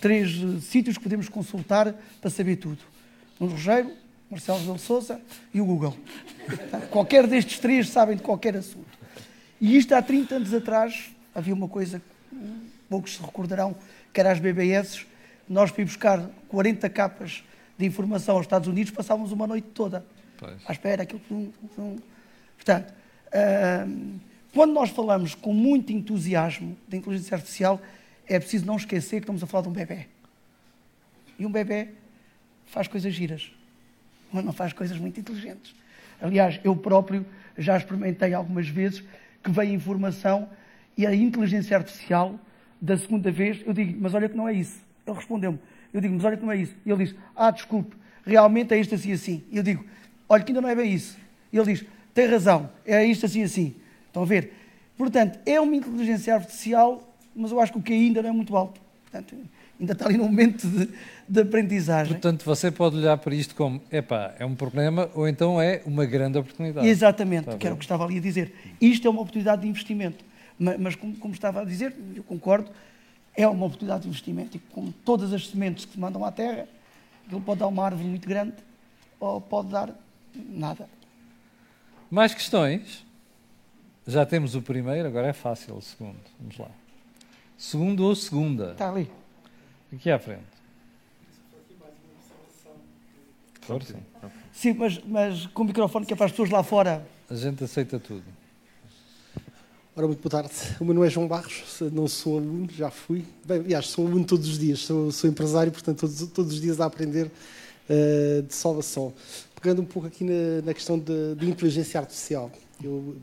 três 0.00 0.36
uh, 0.42 0.60
sítios 0.60 0.96
que 0.96 1.02
podemos 1.02 1.28
consultar 1.28 1.94
para 2.20 2.30
saber 2.30 2.56
tudo. 2.56 2.78
O 3.38 3.46
Rogério, 3.46 3.92
Marcelo 4.30 4.58
Rebelo 4.58 4.78
Sousa 4.78 5.20
e 5.52 5.60
o 5.60 5.64
Google. 5.64 5.96
Qualquer 6.90 7.26
destes 7.26 7.58
três 7.58 7.88
sabem 7.88 8.16
de 8.16 8.22
qualquer 8.22 8.56
assunto. 8.56 8.98
E 9.60 9.76
isto 9.76 9.94
há 9.94 10.02
30 10.02 10.36
anos 10.36 10.54
atrás 10.54 11.10
havia 11.34 11.54
uma 11.54 11.68
coisa 11.68 12.00
que 12.00 12.36
poucos 12.88 13.14
se 13.14 13.22
recordarão, 13.22 13.74
que 14.12 14.20
era 14.20 14.32
as 14.32 14.38
BBS. 14.38 15.06
Nós 15.48 15.72
ir 15.76 15.84
buscar 15.84 16.30
40 16.48 16.88
capas 16.90 17.42
de 17.76 17.86
informação 17.86 18.36
aos 18.36 18.44
Estados 18.44 18.68
Unidos 18.68 18.92
passávamos 18.92 19.32
uma 19.32 19.46
noite 19.46 19.68
toda. 19.74 20.04
Pois. 20.40 20.56
À 20.66 20.72
espera, 20.72 21.02
aquilo. 21.02 21.20
Portanto, 22.56 22.94
uh, 23.28 24.20
quando 24.54 24.72
nós 24.72 24.88
falamos 24.88 25.34
com 25.34 25.52
muito 25.52 25.92
entusiasmo 25.92 26.76
da 26.88 26.96
inteligência 26.96 27.34
artificial, 27.34 27.80
é 28.26 28.38
preciso 28.40 28.64
não 28.64 28.76
esquecer 28.76 29.16
que 29.16 29.24
estamos 29.24 29.42
a 29.42 29.46
falar 29.46 29.64
de 29.64 29.68
um 29.68 29.72
bebê. 29.72 30.06
E 31.38 31.44
um 31.44 31.52
bebê 31.52 31.88
faz 32.66 32.88
coisas 32.88 33.12
giras, 33.12 33.52
mas 34.32 34.42
não 34.42 34.52
faz 34.52 34.72
coisas 34.72 34.96
muito 34.98 35.20
inteligentes. 35.20 35.74
Aliás, 36.22 36.58
eu 36.64 36.74
próprio 36.74 37.26
já 37.58 37.76
experimentei 37.76 38.32
algumas 38.32 38.68
vezes 38.68 39.04
que 39.42 39.50
veio 39.50 39.74
informação 39.74 40.48
e 40.96 41.06
a 41.06 41.14
inteligência 41.14 41.76
artificial, 41.76 42.38
da 42.80 42.96
segunda 42.96 43.30
vez, 43.30 43.62
eu 43.66 43.74
digo, 43.74 43.98
mas 44.00 44.14
olha 44.14 44.28
que 44.28 44.36
não 44.36 44.48
é 44.48 44.54
isso. 44.54 44.80
Ele 45.06 45.16
respondeu-me, 45.16 45.58
eu 45.92 46.00
digo, 46.00 46.14
mas 46.14 46.24
olha 46.24 46.36
que 46.36 46.42
não 46.42 46.52
é 46.52 46.56
isso. 46.56 46.74
E 46.84 46.90
ele 46.90 47.04
diz, 47.04 47.14
ah, 47.36 47.50
desculpe, 47.50 47.94
realmente 48.24 48.72
é 48.72 48.78
isto 48.78 48.94
assim 48.94 49.12
assim. 49.12 49.44
Eu 49.52 49.62
digo, 49.62 49.84
olha 50.30 50.42
que 50.42 50.52
ainda 50.52 50.62
não 50.62 50.68
é 50.70 50.74
bem 50.74 50.94
isso. 50.94 51.18
E 51.52 51.58
ele 51.58 51.74
diz, 51.74 51.84
tem 52.14 52.26
razão, 52.26 52.70
é 52.86 53.04
isto 53.04 53.26
assim 53.26 53.42
assim. 53.42 53.74
Estão 54.06 54.22
a 54.22 54.26
ver? 54.26 54.54
Portanto, 54.96 55.38
é 55.44 55.60
uma 55.60 55.76
inteligência 55.76 56.34
artificial 56.34 57.10
mas 57.34 57.52
eu 57.52 57.60
acho 57.60 57.72
que 57.72 57.78
o 57.78 57.82
QI 57.82 58.06
ainda 58.06 58.22
não 58.22 58.30
é 58.30 58.32
muito 58.32 58.56
alto. 58.56 58.80
Portanto, 59.02 59.34
ainda 59.78 59.92
está 59.92 60.06
ali 60.06 60.16
no 60.16 60.24
momento 60.24 60.66
de, 60.66 60.88
de 61.28 61.40
aprendizagem. 61.40 62.14
Portanto, 62.14 62.44
você 62.44 62.70
pode 62.70 62.96
olhar 62.96 63.16
para 63.18 63.34
isto 63.34 63.54
como, 63.54 63.80
epá, 63.90 64.34
é 64.38 64.44
um 64.44 64.54
problema 64.54 65.10
ou 65.14 65.28
então 65.28 65.60
é 65.60 65.82
uma 65.86 66.04
grande 66.04 66.38
oportunidade. 66.38 66.86
Exatamente, 66.86 67.56
que 67.56 67.66
era 67.66 67.74
o 67.74 67.78
que 67.78 67.84
estava 67.84 68.04
ali 68.04 68.18
a 68.18 68.20
dizer. 68.20 68.52
Isto 68.80 69.06
é 69.06 69.10
uma 69.10 69.20
oportunidade 69.20 69.62
de 69.62 69.68
investimento. 69.68 70.24
Mas, 70.58 70.78
mas 70.78 70.94
como, 70.94 71.16
como, 71.16 71.32
estava 71.32 71.62
a 71.62 71.64
dizer, 71.64 71.94
eu 72.14 72.22
concordo, 72.22 72.70
é 73.34 73.46
uma 73.48 73.66
oportunidade 73.66 74.02
de 74.02 74.08
investimento. 74.08 74.56
E 74.56 74.60
como 74.72 74.92
todas 75.04 75.32
as 75.32 75.48
sementes 75.48 75.84
que 75.84 75.92
se 75.92 76.00
mandam 76.00 76.24
à 76.24 76.30
terra, 76.30 76.68
ele 77.30 77.40
pode 77.40 77.60
dar 77.60 77.68
uma 77.68 77.84
árvore 77.84 78.06
muito 78.06 78.28
grande 78.28 78.54
ou 79.18 79.40
pode 79.40 79.68
dar 79.68 79.94
nada. 80.34 80.88
Mais 82.10 82.34
questões? 82.34 83.04
Já 84.06 84.26
temos 84.26 84.54
o 84.54 84.62
primeiro, 84.62 85.06
agora 85.06 85.28
é 85.28 85.32
fácil 85.32 85.76
o 85.76 85.82
segundo. 85.82 86.18
Vamos 86.38 86.58
lá. 86.58 86.70
Segundo 87.56 88.04
ou 88.04 88.16
segunda? 88.16 88.72
Está 88.72 88.90
ali. 88.90 89.10
Aqui 89.92 90.10
à 90.10 90.18
frente. 90.18 90.60
Força. 93.60 93.94
Sim, 94.52 94.74
mas, 94.74 94.98
mas 95.04 95.46
com 95.46 95.62
o 95.62 95.66
microfone 95.66 96.06
que 96.06 96.12
é 96.12 96.16
para 96.16 96.26
as 96.26 96.32
pessoas 96.32 96.50
lá 96.50 96.62
fora. 96.62 97.06
A 97.28 97.34
gente 97.34 97.62
aceita 97.62 98.00
tudo. 98.00 98.24
Ora, 99.94 100.06
muito 100.06 100.22
boa 100.22 100.42
tarde. 100.42 100.54
O 100.80 100.84
meu 100.84 100.94
nome 100.94 101.06
é 101.06 101.10
João 101.10 101.28
Barros, 101.28 101.80
não 101.92 102.08
sou 102.08 102.38
aluno, 102.38 102.68
já 102.72 102.90
fui. 102.90 103.24
Bem, 103.44 103.58
aliás, 103.58 103.88
sou 103.88 104.06
aluno 104.06 104.24
todos 104.24 104.48
os 104.48 104.58
dias, 104.58 104.80
sou, 104.80 105.12
sou 105.12 105.28
empresário, 105.28 105.70
portanto, 105.70 106.00
todos, 106.00 106.26
todos 106.28 106.54
os 106.54 106.60
dias 106.60 106.80
a 106.80 106.86
aprender 106.86 107.26
uh, 107.26 108.42
de 108.42 108.54
salvação. 108.54 109.12
Pegando 109.60 109.82
um 109.82 109.84
pouco 109.84 110.08
aqui 110.08 110.24
na, 110.24 110.62
na 110.64 110.74
questão 110.74 110.98
de, 110.98 111.34
de, 111.36 111.48
inteligência 111.48 112.00
artificial. 112.00 112.50
Eu 112.82 113.16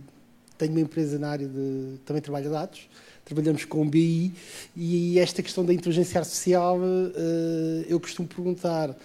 tenho 0.58 0.72
uma 0.72 0.82
empresa 0.82 1.18
na 1.18 1.30
área 1.30 1.48
de. 1.48 1.98
também 2.06 2.22
trabalho 2.22 2.50
dados 2.50 2.88
trabalhamos 3.28 3.66
com 3.66 3.86
BI 3.86 4.34
e 4.74 5.20
esta 5.20 5.44
questão 5.44 5.66
da 5.66 5.74
inteligência 5.74 6.18
artificial, 6.18 6.80
eh, 6.82 7.86
eu 7.90 8.00
costumo 8.00 8.26
perguntar 8.26 8.96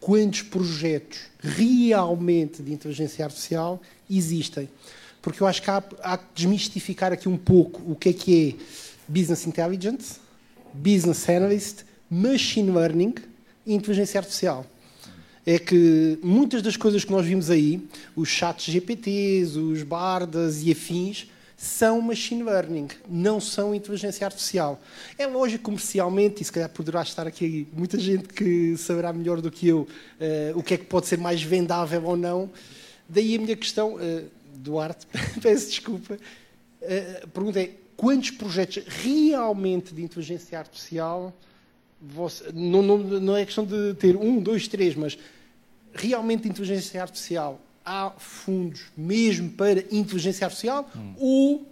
quantos 0.00 0.42
projetos 0.42 1.20
realmente 1.38 2.64
de 2.64 2.72
inteligência 2.72 3.24
artificial 3.24 3.80
existem. 4.10 4.68
Porque 5.22 5.40
eu 5.40 5.46
acho 5.46 5.62
que 5.62 5.70
há, 5.70 5.84
há 6.02 6.18
que 6.18 6.24
desmistificar 6.34 7.12
aqui 7.12 7.28
um 7.28 7.36
pouco 7.36 7.80
o 7.88 7.94
que 7.94 8.08
é 8.08 8.12
que 8.12 8.48
é 8.48 8.64
business 9.06 9.46
intelligence, 9.46 10.18
business 10.74 11.28
analyst, 11.28 11.84
machine 12.10 12.72
learning 12.72 13.14
e 13.64 13.72
inteligência 13.72 14.18
artificial. 14.18 14.66
É 15.46 15.58
que 15.58 16.18
muitas 16.22 16.62
das 16.62 16.76
coisas 16.76 17.04
que 17.04 17.10
nós 17.10 17.24
vimos 17.24 17.50
aí, 17.50 17.82
os 18.14 18.28
chats 18.28 18.72
GPTs, 18.72 19.58
os 19.58 19.82
bardas 19.82 20.62
e 20.62 20.70
afins, 20.70 21.28
são 21.60 22.00
machine 22.00 22.42
learning, 22.42 22.88
não 23.06 23.38
são 23.38 23.74
inteligência 23.74 24.26
artificial. 24.26 24.80
É 25.18 25.26
lógico 25.26 25.64
comercialmente, 25.64 26.40
e 26.40 26.44
se 26.44 26.50
calhar 26.50 26.70
poderá 26.70 27.02
estar 27.02 27.26
aqui 27.26 27.68
muita 27.74 27.98
gente 27.98 28.28
que 28.28 28.78
saberá 28.78 29.12
melhor 29.12 29.42
do 29.42 29.50
que 29.50 29.68
eu 29.68 29.80
uh, 29.80 30.58
o 30.58 30.62
que 30.62 30.72
é 30.72 30.78
que 30.78 30.86
pode 30.86 31.06
ser 31.06 31.18
mais 31.18 31.42
vendável 31.42 32.02
ou 32.04 32.16
não. 32.16 32.50
Daí 33.06 33.36
a 33.36 33.38
minha 33.38 33.56
questão, 33.56 33.96
uh, 33.96 34.24
Duarte, 34.54 35.06
peço 35.42 35.68
desculpa, 35.68 36.14
uh, 36.14 37.24
a 37.24 37.26
pergunta 37.26 37.60
é 37.60 37.72
quantos 37.94 38.30
projetos 38.30 38.82
realmente 38.86 39.92
de 39.92 40.02
inteligência 40.02 40.58
artificial 40.58 41.30
você, 42.00 42.44
não, 42.52 42.82
não, 42.82 42.98
não 42.98 43.36
é 43.36 43.44
questão 43.44 43.64
de 43.64 43.94
ter 43.94 44.16
um, 44.16 44.40
dois, 44.40 44.66
três, 44.68 44.94
mas 44.94 45.18
realmente 45.92 46.48
inteligência 46.48 47.02
artificial 47.02 47.60
há 47.84 48.12
fundos 48.18 48.82
mesmo 48.96 49.50
para 49.50 49.80
inteligência 49.90 50.46
artificial 50.46 50.88
hum. 50.94 51.14
ou 51.18 51.70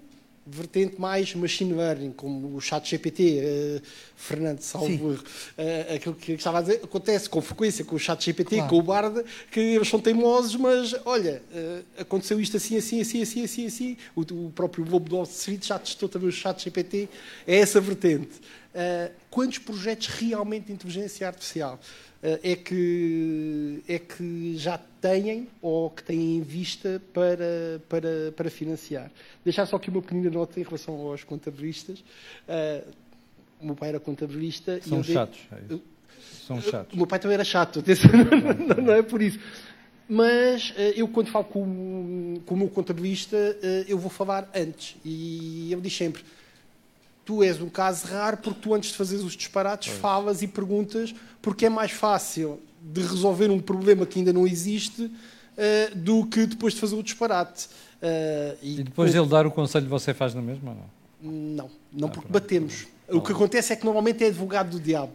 vertente 0.50 0.98
mais 0.98 1.34
machine 1.34 1.74
learning, 1.74 2.10
como 2.10 2.56
o 2.56 2.60
chat 2.60 2.88
GPT, 2.88 3.40
uh, 3.40 3.82
Fernando 4.16 4.60
Salvo, 4.60 5.12
uh, 5.12 5.94
aquilo 5.94 6.14
que 6.14 6.32
estava 6.32 6.58
a 6.58 6.62
dizer, 6.62 6.80
acontece 6.82 7.28
com 7.28 7.40
frequência 7.42 7.84
com 7.84 7.96
o 7.96 7.98
chat 7.98 8.24
GPT, 8.24 8.56
claro. 8.56 8.70
com 8.70 8.78
o 8.78 8.82
Barda, 8.82 9.24
que 9.50 9.60
eles 9.60 9.88
são 9.88 10.00
teimosos, 10.00 10.56
mas 10.56 10.94
olha, 11.04 11.42
uh, 11.52 11.84
aconteceu 12.00 12.40
isto 12.40 12.56
assim, 12.56 12.78
assim, 12.78 13.00
assim, 13.00 13.22
assim, 13.22 13.44
assim, 13.44 13.66
assim. 13.66 13.96
O, 14.16 14.22
o 14.22 14.52
próprio 14.54 14.84
Lobo 14.88 15.08
do 15.08 15.16
Wall 15.16 15.24
Street 15.24 15.66
já 15.66 15.78
testou 15.78 16.08
também 16.08 16.28
o 16.28 16.32
chat 16.32 16.64
GPT, 16.64 17.08
é 17.46 17.56
essa 17.58 17.80
vertente. 17.80 18.40
Uh, 18.74 19.12
quantos 19.30 19.58
projetos 19.58 20.06
realmente 20.06 20.66
de 20.66 20.72
inteligência 20.72 21.26
artificial? 21.26 21.80
é, 22.22 22.56
que, 22.56 23.82
é 23.86 23.98
que 23.98 24.56
já 24.56 24.78
têm 25.00 25.48
ou 25.62 25.90
que 25.90 26.02
têm 26.02 26.38
em 26.38 26.40
vista 26.40 27.00
para, 27.12 27.80
para, 27.88 28.32
para 28.36 28.50
financiar. 28.50 29.10
Deixar 29.44 29.66
só 29.66 29.76
aqui 29.76 29.88
uma 29.88 30.02
pequenina 30.02 30.30
nota 30.30 30.58
em 30.58 30.62
relação 30.62 30.94
aos 30.94 31.22
contabilistas. 31.22 32.00
Uh, 32.00 32.92
o 33.60 33.66
meu 33.66 33.74
pai 33.74 33.90
era 33.90 34.00
contabilista. 34.00 34.80
São 34.82 35.02
chatos. 35.02 35.38
É 35.52 35.78
São 36.46 36.60
chatos. 36.60 36.94
O 36.94 36.96
meu 36.96 37.06
pai 37.06 37.18
também 37.18 37.34
era 37.34 37.44
chato, 37.44 37.82
não, 38.76 38.84
não 38.84 38.94
é 38.94 39.02
por 39.02 39.22
isso. 39.22 39.38
Mas 40.08 40.70
uh, 40.70 40.80
eu, 40.96 41.06
quando 41.06 41.30
falo 41.30 41.44
com, 41.44 42.40
com 42.44 42.54
o 42.54 42.58
meu 42.58 42.68
contabilista, 42.68 43.36
uh, 43.36 43.84
eu 43.86 43.98
vou 43.98 44.10
falar 44.10 44.50
antes. 44.54 44.96
E 45.04 45.72
ele 45.72 45.82
diz 45.82 45.96
sempre: 45.96 46.24
tu 47.28 47.42
és 47.42 47.60
um 47.60 47.68
caso 47.68 48.06
raro 48.06 48.38
porque 48.38 48.58
tu, 48.58 48.72
antes 48.72 48.88
de 48.88 48.96
fazer 48.96 49.16
os 49.16 49.34
disparates, 49.34 49.88
pois. 49.88 50.00
falas 50.00 50.40
e 50.40 50.46
perguntas 50.46 51.14
porque 51.42 51.66
é 51.66 51.68
mais 51.68 51.90
fácil 51.90 52.58
de 52.80 53.02
resolver 53.02 53.50
um 53.50 53.60
problema 53.60 54.06
que 54.06 54.18
ainda 54.18 54.32
não 54.32 54.46
existe 54.46 55.02
uh, 55.02 55.94
do 55.94 56.24
que 56.24 56.46
depois 56.46 56.72
de 56.72 56.80
fazer 56.80 56.96
o 56.96 57.02
disparate. 57.02 57.66
Uh, 57.66 58.56
e, 58.62 58.80
e, 58.80 58.82
depois 58.82 59.12
de 59.12 59.18
ele 59.18 59.26
dar 59.26 59.46
o 59.46 59.50
conselho, 59.50 59.86
você 59.88 60.14
faz 60.14 60.34
na 60.34 60.40
mesma? 60.40 60.74
Não, 61.20 61.30
não, 61.30 61.70
não 61.92 62.08
ah, 62.08 62.10
porque 62.10 62.28
pronto. 62.28 62.32
batemos. 62.32 62.86
O 63.10 63.20
que 63.20 63.32
acontece 63.32 63.74
é 63.74 63.76
que 63.76 63.84
normalmente 63.84 64.24
é 64.24 64.28
advogado 64.28 64.70
do 64.70 64.80
diabo. 64.80 65.12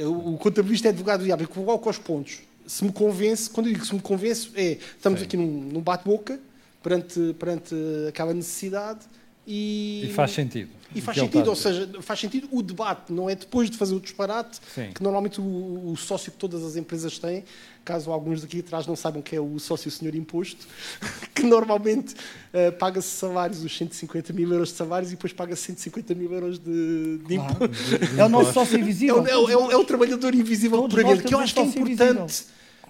Uh, 0.00 0.32
o 0.32 0.38
contabilista 0.38 0.86
é 0.86 0.90
advogado 0.90 1.22
do 1.22 1.24
diabo. 1.24 1.42
Eu 1.42 1.48
coloco 1.48 1.88
aos 1.88 1.98
pontos. 1.98 2.38
Se 2.68 2.84
me 2.84 2.92
convence, 2.92 3.50
quando 3.50 3.66
eu 3.66 3.72
digo 3.72 3.82
que 3.82 3.88
se 3.88 3.94
me 3.96 4.00
convence, 4.00 4.48
é 4.54 4.78
estamos 4.96 5.18
Sim. 5.18 5.26
aqui 5.26 5.36
num, 5.36 5.70
num 5.72 5.80
bate-boca 5.80 6.38
perante, 6.80 7.34
perante 7.36 7.74
aquela 8.08 8.32
necessidade 8.32 9.00
e, 9.46 10.06
e 10.06 10.12
faz 10.14 10.30
sentido. 10.30 10.70
E 10.94 11.00
faz 11.00 11.18
sentido, 11.18 11.48
ou 11.48 11.56
seja, 11.56 11.90
faz 12.00 12.20
sentido 12.20 12.48
o 12.52 12.62
debate, 12.62 13.12
não 13.12 13.28
é 13.28 13.34
depois 13.34 13.68
de 13.68 13.76
fazer 13.76 13.94
o 13.96 14.00
disparate, 14.00 14.60
Sim. 14.72 14.92
que 14.94 15.02
normalmente 15.02 15.40
o, 15.40 15.90
o, 15.90 15.96
sócio 15.96 16.30
que 16.30 16.38
todas 16.38 16.62
as 16.62 16.76
empresas 16.76 17.18
têm, 17.18 17.44
caso 17.84 18.12
alguns 18.12 18.42
daqui 18.42 18.60
atrás 18.60 18.86
não 18.86 18.94
saibam 18.94 19.20
que 19.20 19.34
é 19.34 19.40
o 19.40 19.58
sócio 19.58 19.90
senhor 19.90 20.14
imposto, 20.14 20.64
que 21.34 21.42
normalmente 21.42 22.14
uh, 22.14 22.70
paga-se 22.78 23.08
salários, 23.08 23.64
os 23.64 23.76
150 23.76 24.32
mil 24.32 24.50
euros 24.52 24.68
de 24.68 24.76
salários, 24.76 25.10
e 25.10 25.16
depois 25.16 25.32
paga 25.32 25.56
150 25.56 26.14
mil 26.14 26.32
euros 26.32 26.60
de, 26.60 27.18
de 27.26 27.36
claro. 27.36 27.64
imposto. 27.64 28.20
É 28.20 28.24
o 28.24 28.28
nosso 28.28 28.52
sócio 28.52 28.78
invisível. 28.78 29.26
É, 29.26 29.36
o, 29.36 29.50
é, 29.50 29.56
o, 29.56 29.70
é 29.72 29.76
o 29.76 29.84
trabalhador 29.84 30.32
invisível 30.32 30.88
por 30.88 31.22
que 31.22 31.34
eu 31.34 31.40
acho 31.40 31.54
que 31.54 31.60
é 31.60 31.64
importante, 31.64 31.98
invisível. 31.98 32.26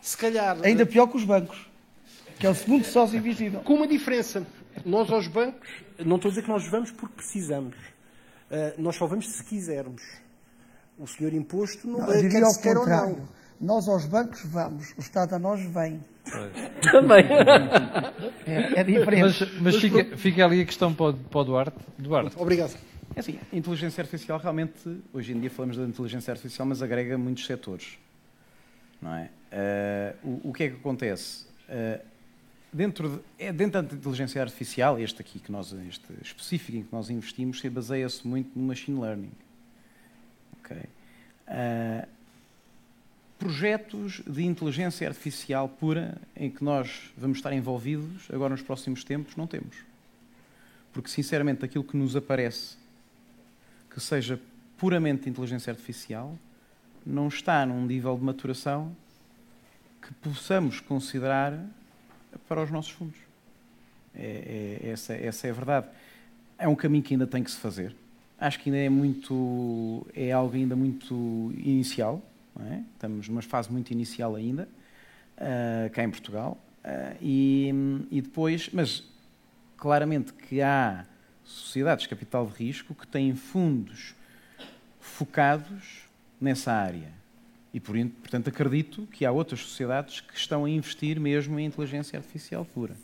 se 0.02 0.16
calhar. 0.18 0.58
Ainda 0.62 0.84
pior 0.84 1.06
que 1.06 1.16
os 1.16 1.24
bancos, 1.24 1.56
que 2.38 2.46
é 2.46 2.50
o 2.50 2.54
segundo 2.54 2.84
sócio 2.84 3.16
invisível. 3.16 3.60
Com 3.60 3.74
uma 3.74 3.86
diferença. 3.86 4.46
Nós 4.84 5.10
aos 5.10 5.28
bancos, 5.28 5.68
não 5.98 6.16
estou 6.16 6.28
a 6.28 6.30
dizer 6.30 6.42
que 6.42 6.48
nós 6.48 6.68
vamos 6.68 6.90
porque 6.90 7.14
precisamos. 7.14 7.76
Uh, 8.50 8.80
nós 8.80 8.96
só 8.96 9.06
vamos 9.06 9.28
se 9.28 9.44
quisermos. 9.44 10.02
O 10.98 11.06
senhor 11.06 11.32
imposto 11.32 11.86
não, 11.88 12.00
não 12.00 12.12
é 12.12 12.28
quer 12.28 12.44
se 12.46 12.62
quer 12.62 12.76
ou 12.76 12.86
não. 12.86 13.28
Nós 13.60 13.88
aos 13.88 14.04
bancos 14.06 14.44
vamos, 14.44 14.92
o 14.96 15.00
Estado 15.00 15.34
a 15.34 15.38
nós 15.38 15.60
vem. 15.60 16.00
Também. 16.82 17.24
é, 18.46 18.80
é, 18.80 18.84
diferente. 18.84 19.22
Mas, 19.22 19.60
mas 19.60 19.76
fica, 19.76 20.16
fica, 20.16 20.44
ali 20.44 20.60
a 20.60 20.64
questão 20.64 20.92
para 20.92 21.10
o, 21.10 21.14
para 21.14 21.40
o 21.40 21.44
Duarte. 21.44 21.78
Duarte. 21.98 22.36
Obrigado. 22.38 22.76
É 23.14 23.20
assim, 23.20 23.38
a 23.52 23.56
inteligência 23.56 24.02
artificial 24.02 24.38
realmente, 24.38 25.00
hoje 25.12 25.32
em 25.32 25.40
dia 25.40 25.50
falamos 25.50 25.76
da 25.76 25.84
inteligência 25.84 26.32
artificial, 26.32 26.66
mas 26.66 26.82
agrega 26.82 27.16
muitos 27.16 27.46
setores. 27.46 27.98
Não 29.00 29.14
é? 29.14 29.30
Uh, 30.24 30.40
o, 30.44 30.50
o, 30.50 30.52
que 30.52 30.64
é 30.64 30.68
que 30.70 30.76
acontece? 30.76 31.46
Uh, 31.68 32.04
dentro, 32.74 33.08
de, 33.08 33.20
é 33.38 33.52
dentro 33.52 33.82
da 33.82 33.94
inteligência 33.94 34.42
artificial, 34.42 34.98
este 34.98 35.20
aqui 35.20 35.38
que 35.38 35.52
nós, 35.52 35.72
este 35.88 36.12
específico 36.20 36.76
em 36.76 36.82
que 36.82 36.92
nós 36.92 37.08
investimos, 37.08 37.60
se 37.60 37.70
baseia-se 37.70 38.26
muito 38.26 38.58
no 38.58 38.66
machine 38.66 39.00
learning. 39.00 39.32
Okay. 40.58 40.82
Uh, 41.46 42.08
projetos 43.38 44.22
de 44.26 44.42
inteligência 44.44 45.06
artificial 45.06 45.68
pura 45.68 46.16
em 46.34 46.50
que 46.50 46.64
nós 46.64 47.12
vamos 47.16 47.38
estar 47.38 47.52
envolvidos 47.52 48.28
agora 48.32 48.50
nos 48.50 48.62
próximos 48.62 49.04
tempos, 49.04 49.36
não 49.36 49.46
temos. 49.46 49.76
Porque, 50.92 51.08
sinceramente, 51.08 51.64
aquilo 51.64 51.84
que 51.84 51.96
nos 51.96 52.16
aparece 52.16 52.76
que 53.90 54.00
seja 54.00 54.40
puramente 54.76 55.28
inteligência 55.28 55.70
artificial 55.70 56.36
não 57.06 57.28
está 57.28 57.64
num 57.64 57.86
nível 57.86 58.16
de 58.16 58.24
maturação 58.24 58.96
que 60.02 60.12
possamos 60.14 60.80
considerar 60.80 61.64
para 62.48 62.62
os 62.62 62.70
nossos 62.70 62.90
fundos. 62.90 63.18
É, 64.14 64.80
é, 64.82 64.90
essa, 64.90 65.14
essa 65.14 65.46
é 65.46 65.50
a 65.50 65.52
verdade. 65.52 65.86
É 66.58 66.68
um 66.68 66.74
caminho 66.74 67.02
que 67.02 67.14
ainda 67.14 67.26
tem 67.26 67.42
que 67.42 67.50
se 67.50 67.56
fazer. 67.56 67.94
Acho 68.38 68.60
que 68.60 68.68
ainda 68.68 68.78
é 68.78 68.88
muito, 68.88 70.06
é 70.14 70.32
algo 70.32 70.54
ainda 70.54 70.76
muito 70.76 71.52
inicial. 71.56 72.22
É? 72.70 72.80
Estamos 72.94 73.28
numa 73.28 73.42
fase 73.42 73.70
muito 73.72 73.90
inicial 73.90 74.36
ainda, 74.36 74.68
uh, 75.38 75.90
cá 75.90 76.04
em 76.04 76.10
Portugal. 76.10 76.58
Uh, 76.84 77.16
e, 77.20 77.72
e 78.10 78.20
depois, 78.20 78.70
mas 78.72 79.02
claramente 79.76 80.32
que 80.32 80.62
há 80.62 81.04
sociedades 81.42 82.04
de 82.04 82.08
capital 82.08 82.46
de 82.46 82.52
risco 82.52 82.94
que 82.94 83.06
têm 83.06 83.34
fundos 83.34 84.14
focados 85.00 86.08
nessa 86.40 86.72
área 86.72 87.23
e, 87.74 87.80
por, 87.80 87.96
portanto, 88.22 88.48
acredito 88.48 89.06
que 89.10 89.26
há 89.26 89.32
outras 89.32 89.58
sociedades 89.58 90.20
que 90.20 90.38
estão 90.38 90.64
a 90.64 90.70
investir 90.70 91.18
mesmo 91.18 91.58
em 91.58 91.66
inteligência 91.66 92.16
artificial 92.16 92.64
pura. 92.64 92.94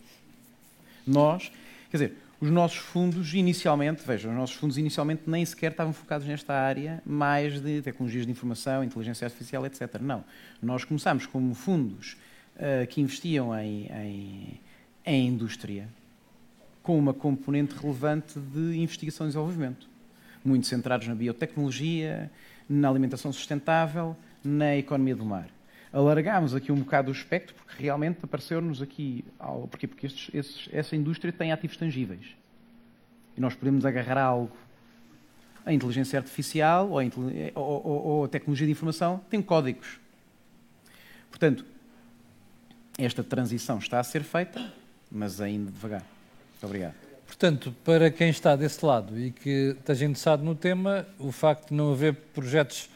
Nós, 1.04 1.50
quer 1.90 1.96
dizer, 1.96 2.16
os 2.40 2.48
nossos 2.50 2.78
fundos 2.78 3.34
inicialmente, 3.34 4.02
vejam, 4.06 4.30
os 4.30 4.36
nossos 4.36 4.54
fundos 4.54 4.78
inicialmente 4.78 5.22
nem 5.26 5.44
sequer 5.44 5.72
estavam 5.72 5.92
focados 5.92 6.26
nesta 6.26 6.54
área 6.54 7.02
mais 7.04 7.60
de 7.60 7.82
tecnologias 7.82 8.24
de 8.24 8.30
informação, 8.30 8.84
inteligência 8.84 9.24
artificial, 9.24 9.66
etc. 9.66 10.00
Não. 10.00 10.24
Nós 10.62 10.84
começámos 10.84 11.26
como 11.26 11.52
fundos 11.52 12.16
uh, 12.54 12.86
que 12.86 13.00
investiam 13.00 13.52
em, 13.58 13.90
em, 13.92 14.60
em 15.04 15.26
indústria, 15.26 15.88
com 16.80 16.96
uma 16.96 17.12
componente 17.12 17.74
relevante 17.74 18.38
de 18.38 18.76
investigação 18.76 19.26
e 19.26 19.30
desenvolvimento. 19.30 19.88
Muito 20.44 20.68
centrados 20.68 21.08
na 21.08 21.14
biotecnologia, 21.14 22.30
na 22.68 22.88
alimentação 22.88 23.32
sustentável, 23.32 24.16
na 24.44 24.76
economia 24.76 25.16
do 25.16 25.24
mar. 25.24 25.48
Alargámos 25.92 26.54
aqui 26.54 26.70
um 26.70 26.76
bocado 26.76 27.10
o 27.10 27.12
espectro, 27.12 27.54
porque 27.54 27.82
realmente 27.82 28.20
apareceu-nos 28.22 28.80
aqui. 28.80 29.24
Porquê? 29.70 29.86
Porque 29.86 30.06
estes, 30.06 30.32
estes, 30.32 30.68
essa 30.72 30.94
indústria 30.94 31.32
tem 31.32 31.52
ativos 31.52 31.76
tangíveis. 31.76 32.36
E 33.36 33.40
nós 33.40 33.54
podemos 33.54 33.84
agarrar 33.84 34.22
algo. 34.22 34.56
A 35.64 35.72
inteligência 35.72 36.18
artificial 36.18 36.90
ou 36.90 37.00
a, 37.00 37.02
ou, 37.54 37.86
ou 37.86 38.24
a 38.24 38.28
tecnologia 38.28 38.66
de 38.66 38.72
informação 38.72 39.20
tem 39.28 39.42
códigos. 39.42 40.00
Portanto, 41.28 41.64
esta 42.96 43.22
transição 43.22 43.78
está 43.78 44.00
a 44.00 44.04
ser 44.04 44.22
feita, 44.22 44.72
mas 45.10 45.40
ainda 45.40 45.70
devagar. 45.70 46.02
Muito 46.52 46.66
obrigado. 46.66 46.94
Portanto, 47.26 47.74
para 47.84 48.10
quem 48.10 48.28
está 48.30 48.56
desse 48.56 48.84
lado 48.84 49.18
e 49.18 49.30
que 49.30 49.76
esteja 49.78 50.04
interessado 50.04 50.42
no 50.42 50.54
tema, 50.54 51.06
o 51.18 51.30
facto 51.30 51.68
de 51.68 51.74
não 51.74 51.92
haver 51.92 52.14
projetos 52.14 52.90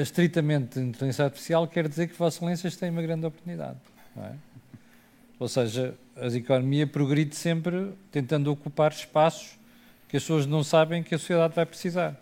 estritamente 0.00 0.78
inteligência 0.78 1.24
artificial 1.24 1.66
quer 1.66 1.88
dizer 1.88 2.08
que 2.08 2.14
Vossas 2.14 2.36
Excelências 2.36 2.76
têm 2.76 2.90
uma 2.90 3.02
grande 3.02 3.26
oportunidade. 3.26 3.78
É? 4.16 4.32
Ou 5.38 5.48
seja, 5.48 5.94
a 6.16 6.26
economia 6.28 6.86
progride 6.86 7.34
sempre 7.34 7.92
tentando 8.10 8.50
ocupar 8.50 8.92
espaços 8.92 9.58
que 10.08 10.16
as 10.16 10.22
pessoas 10.22 10.46
não 10.46 10.62
sabem 10.62 11.02
que 11.02 11.14
a 11.14 11.18
sociedade 11.18 11.54
vai 11.54 11.66
precisar. 11.66 12.20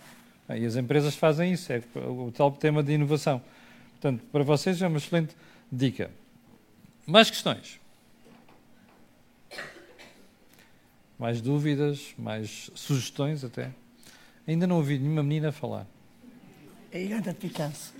E 0.48 0.64
as 0.64 0.74
empresas 0.74 1.14
fazem 1.14 1.52
isso, 1.52 1.72
é 1.72 1.82
o 1.96 2.32
tal 2.34 2.50
tema 2.50 2.82
de 2.82 2.92
inovação. 2.92 3.42
Portanto, 3.92 4.24
para 4.32 4.42
vocês 4.42 4.80
é 4.80 4.86
uma 4.86 4.98
excelente 4.98 5.36
dica. 5.70 6.10
Mais 7.06 7.30
questões? 7.30 7.78
Mais 11.18 11.40
dúvidas? 11.40 12.14
Mais 12.16 12.70
sugestões 12.74 13.44
até? 13.44 13.70
Ainda 14.46 14.66
não 14.66 14.76
ouvi 14.76 14.98
nenhuma 14.98 15.22
menina 15.22 15.52
falar. 15.52 15.86
É 16.92 17.12
anda 17.12 17.32
de 17.32 17.38
picanço. 17.38 17.94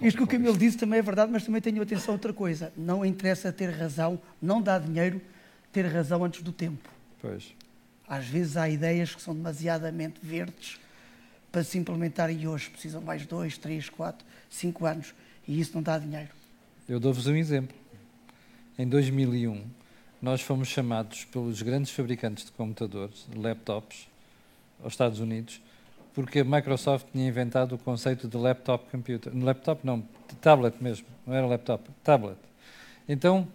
Isto 0.00 0.16
que 0.16 0.24
o 0.24 0.26
Camilo 0.26 0.56
disse 0.56 0.76
também 0.76 0.98
é 0.98 1.02
verdade, 1.02 1.30
mas 1.30 1.44
também 1.44 1.60
tenho 1.60 1.80
atenção 1.82 2.14
a 2.14 2.16
outra 2.16 2.32
coisa. 2.32 2.72
Não 2.76 3.04
interessa 3.04 3.52
ter 3.52 3.70
razão, 3.70 4.20
não 4.40 4.60
dá 4.60 4.78
dinheiro 4.78 5.20
ter 5.72 5.86
razão 5.86 6.24
antes 6.24 6.42
do 6.42 6.52
tempo. 6.52 6.88
Pois. 7.20 7.54
Às 8.08 8.26
vezes 8.26 8.56
há 8.56 8.68
ideias 8.68 9.14
que 9.14 9.22
são 9.22 9.34
demasiadamente 9.34 10.18
verdes 10.22 10.80
para 11.50 11.62
se 11.62 11.78
implementarem 11.78 12.46
hoje. 12.46 12.70
Precisam 12.70 13.00
mais 13.00 13.24
dois, 13.24 13.56
três, 13.56 13.88
quatro, 13.88 14.26
cinco 14.50 14.84
anos. 14.84 15.14
E 15.46 15.60
isso 15.60 15.72
não 15.74 15.82
dá 15.82 15.98
dinheiro. 15.98 16.30
Eu 16.88 16.98
dou-vos 16.98 17.26
um 17.26 17.36
exemplo. 17.36 17.76
Em 18.78 18.88
2001, 18.88 19.64
nós 20.20 20.40
fomos 20.40 20.68
chamados 20.68 21.24
pelos 21.24 21.62
grandes 21.62 21.92
fabricantes 21.92 22.44
de 22.44 22.52
computadores, 22.52 23.26
de 23.30 23.38
laptops, 23.38 24.08
aos 24.82 24.92
Estados 24.94 25.20
Unidos, 25.20 25.60
porque 26.14 26.40
a 26.40 26.44
Microsoft 26.44 27.06
tinha 27.12 27.26
inventado 27.26 27.74
o 27.74 27.78
conceito 27.78 28.28
de 28.28 28.36
laptop 28.36 28.90
computer. 28.90 29.32
Laptop 29.34 29.84
não, 29.86 30.02
tablet 30.40 30.76
mesmo, 30.82 31.06
não 31.26 31.34
era 31.34 31.46
laptop, 31.46 31.88
tablet. 32.04 32.38
Então, 33.08 33.48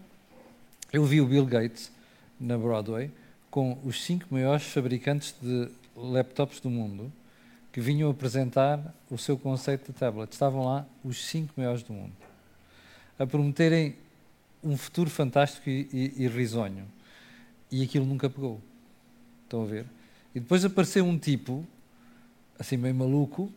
eu 0.92 1.04
vi 1.06 1.22
o 1.22 1.26
Bill 1.26 1.46
Gates 1.46 1.92
na 2.40 2.58
Broadway 2.58 3.12
com 3.50 3.78
os 3.84 4.04
cinco 4.04 4.26
maiores 4.30 4.64
fabricantes 4.64 5.36
de 5.42 5.70
laptops 5.96 6.60
do 6.60 6.70
mundo 6.70 7.12
que 7.72 7.80
vinham 7.80 8.10
apresentar 8.10 8.94
o 9.10 9.18
seu 9.18 9.38
conceito 9.38 9.92
de 9.92 9.98
tablet. 9.98 10.32
Estavam 10.32 10.66
lá 10.66 10.86
os 11.04 11.26
cinco 11.26 11.54
maiores 11.56 11.84
do 11.84 11.94
mundo 11.94 12.14
a 13.20 13.26
prometerem 13.26 13.96
um 14.64 14.78
futuro 14.78 15.10
fantástico 15.10 15.70
e, 15.70 15.88
e, 15.92 16.24
e 16.24 16.28
risonho. 16.28 16.86
E 17.72 17.84
aquilo 17.84 18.06
nunca 18.06 18.30
pegou. 18.30 18.62
Estão 19.44 19.64
a 19.64 19.66
ver? 19.66 19.86
E 20.36 20.40
depois 20.40 20.64
apareceu 20.64 21.06
um 21.06 21.18
tipo 21.18 21.66
assim 22.60 22.78
meio 22.78 22.96
maluco, 22.96 23.52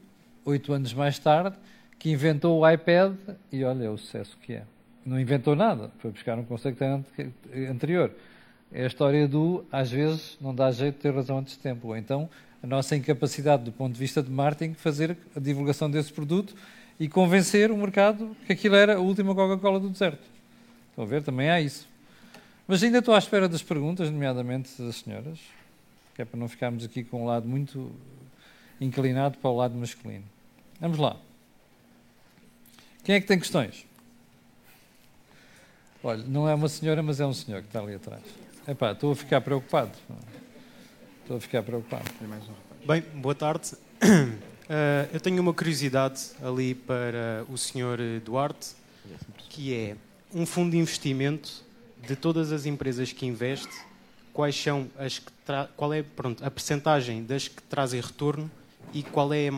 oito 0.44 0.72
anos 0.72 0.92
mais 0.92 1.18
tarde, 1.18 1.56
que 1.98 2.10
inventou 2.10 2.60
o 2.60 2.68
iPad 2.68 3.14
e 3.52 3.62
olha 3.64 3.84
é 3.84 3.90
o 3.90 3.98
sucesso 3.98 4.36
que 4.42 4.54
é. 4.54 4.62
Não 5.04 5.18
inventou 5.18 5.56
nada, 5.56 5.90
foi 5.98 6.10
buscar 6.10 6.38
um 6.38 6.44
conceito 6.44 6.82
anterior. 7.70 8.10
É 8.72 8.84
a 8.84 8.86
história 8.86 9.26
do, 9.26 9.64
às 9.72 9.90
vezes, 9.90 10.36
não 10.40 10.54
dá 10.54 10.70
jeito 10.70 10.96
de 10.96 11.00
ter 11.00 11.14
razão 11.14 11.38
antes 11.38 11.54
de 11.54 11.60
tempo. 11.60 11.88
Ou 11.88 11.96
então, 11.96 12.28
a 12.62 12.66
nossa 12.66 12.94
incapacidade 12.94 13.64
do 13.64 13.72
ponto 13.72 13.94
de 13.94 13.98
vista 13.98 14.22
de 14.22 14.30
marketing 14.30 14.74
fazer 14.74 15.16
a 15.34 15.40
divulgação 15.40 15.90
desse 15.90 16.12
produto 16.12 16.54
e 16.98 17.08
convencer 17.08 17.70
o 17.70 17.76
mercado 17.76 18.36
que 18.46 18.52
aquilo 18.52 18.76
era 18.76 18.96
a 18.96 19.00
última 19.00 19.34
Coca-Cola 19.34 19.80
do 19.80 19.88
deserto. 19.88 20.22
Estão 20.90 21.04
a 21.04 21.06
ver? 21.06 21.22
Também 21.22 21.50
há 21.50 21.60
isso. 21.60 21.88
Mas 22.68 22.82
ainda 22.82 22.98
estou 22.98 23.14
à 23.14 23.18
espera 23.18 23.48
das 23.48 23.62
perguntas, 23.62 24.10
nomeadamente 24.10 24.70
das 24.80 24.96
senhoras, 24.96 25.40
que 26.14 26.22
é 26.22 26.24
para 26.24 26.38
não 26.38 26.48
ficarmos 26.48 26.84
aqui 26.84 27.02
com 27.02 27.22
um 27.22 27.26
lado 27.26 27.48
muito 27.48 27.90
inclinado 28.80 29.38
para 29.38 29.50
o 29.50 29.56
lado 29.56 29.74
masculino. 29.74 30.24
Vamos 30.80 30.98
lá. 30.98 31.16
Quem 33.04 33.14
é 33.14 33.20
que 33.20 33.26
tem 33.26 33.38
questões? 33.38 33.84
Olha, 36.02 36.24
não 36.24 36.48
é 36.48 36.54
uma 36.54 36.68
senhora, 36.68 37.02
mas 37.02 37.20
é 37.20 37.26
um 37.26 37.34
senhor 37.34 37.60
que 37.60 37.68
está 37.68 37.80
ali 37.80 37.94
atrás. 37.94 38.22
Epá, 38.66 38.92
estou 38.92 39.12
a 39.12 39.16
ficar 39.16 39.40
preocupado. 39.40 39.92
Estou 41.22 41.36
a 41.36 41.40
ficar 41.40 41.62
preocupado. 41.62 42.04
Bem, 42.86 43.02
boa 43.14 43.34
tarde. 43.34 43.72
Uh, 44.02 44.38
eu 45.12 45.20
tenho 45.20 45.42
uma 45.42 45.52
curiosidade 45.52 46.30
ali 46.42 46.74
para 46.74 47.44
o 47.50 47.58
senhor 47.58 47.98
Duarte, 48.24 48.70
que 49.50 49.74
é 49.74 49.96
um 50.32 50.46
fundo 50.46 50.70
de 50.70 50.78
investimento 50.78 51.62
de 52.06 52.16
todas 52.16 52.52
as 52.52 52.64
empresas 52.64 53.12
que 53.12 53.26
investe, 53.26 53.68
quais 54.32 54.56
são 54.56 54.88
as 54.98 55.18
que 55.18 55.30
qual 55.76 55.92
é 55.92 56.02
pronto, 56.02 56.44
a 56.44 56.50
percentagem 56.50 57.24
das 57.24 57.48
que 57.48 57.62
trazem 57.64 58.00
retorno 58.00 58.50
e 58.92 59.02
qual 59.02 59.32
é, 59.32 59.50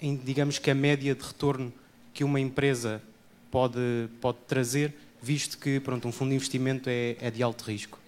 em, 0.00 0.16
digamos 0.16 0.58
que, 0.58 0.70
a 0.70 0.74
média 0.74 1.14
de 1.14 1.22
retorno 1.22 1.72
que 2.12 2.24
uma 2.24 2.40
empresa 2.40 3.02
pode, 3.50 4.08
pode 4.20 4.38
trazer, 4.46 4.94
visto 5.22 5.58
que 5.58 5.80
pronto, 5.80 6.06
um 6.06 6.12
fundo 6.12 6.30
de 6.30 6.36
investimento 6.36 6.88
é, 6.88 7.16
é 7.20 7.30
de 7.30 7.42
alto 7.42 7.64
risco? 7.64 7.98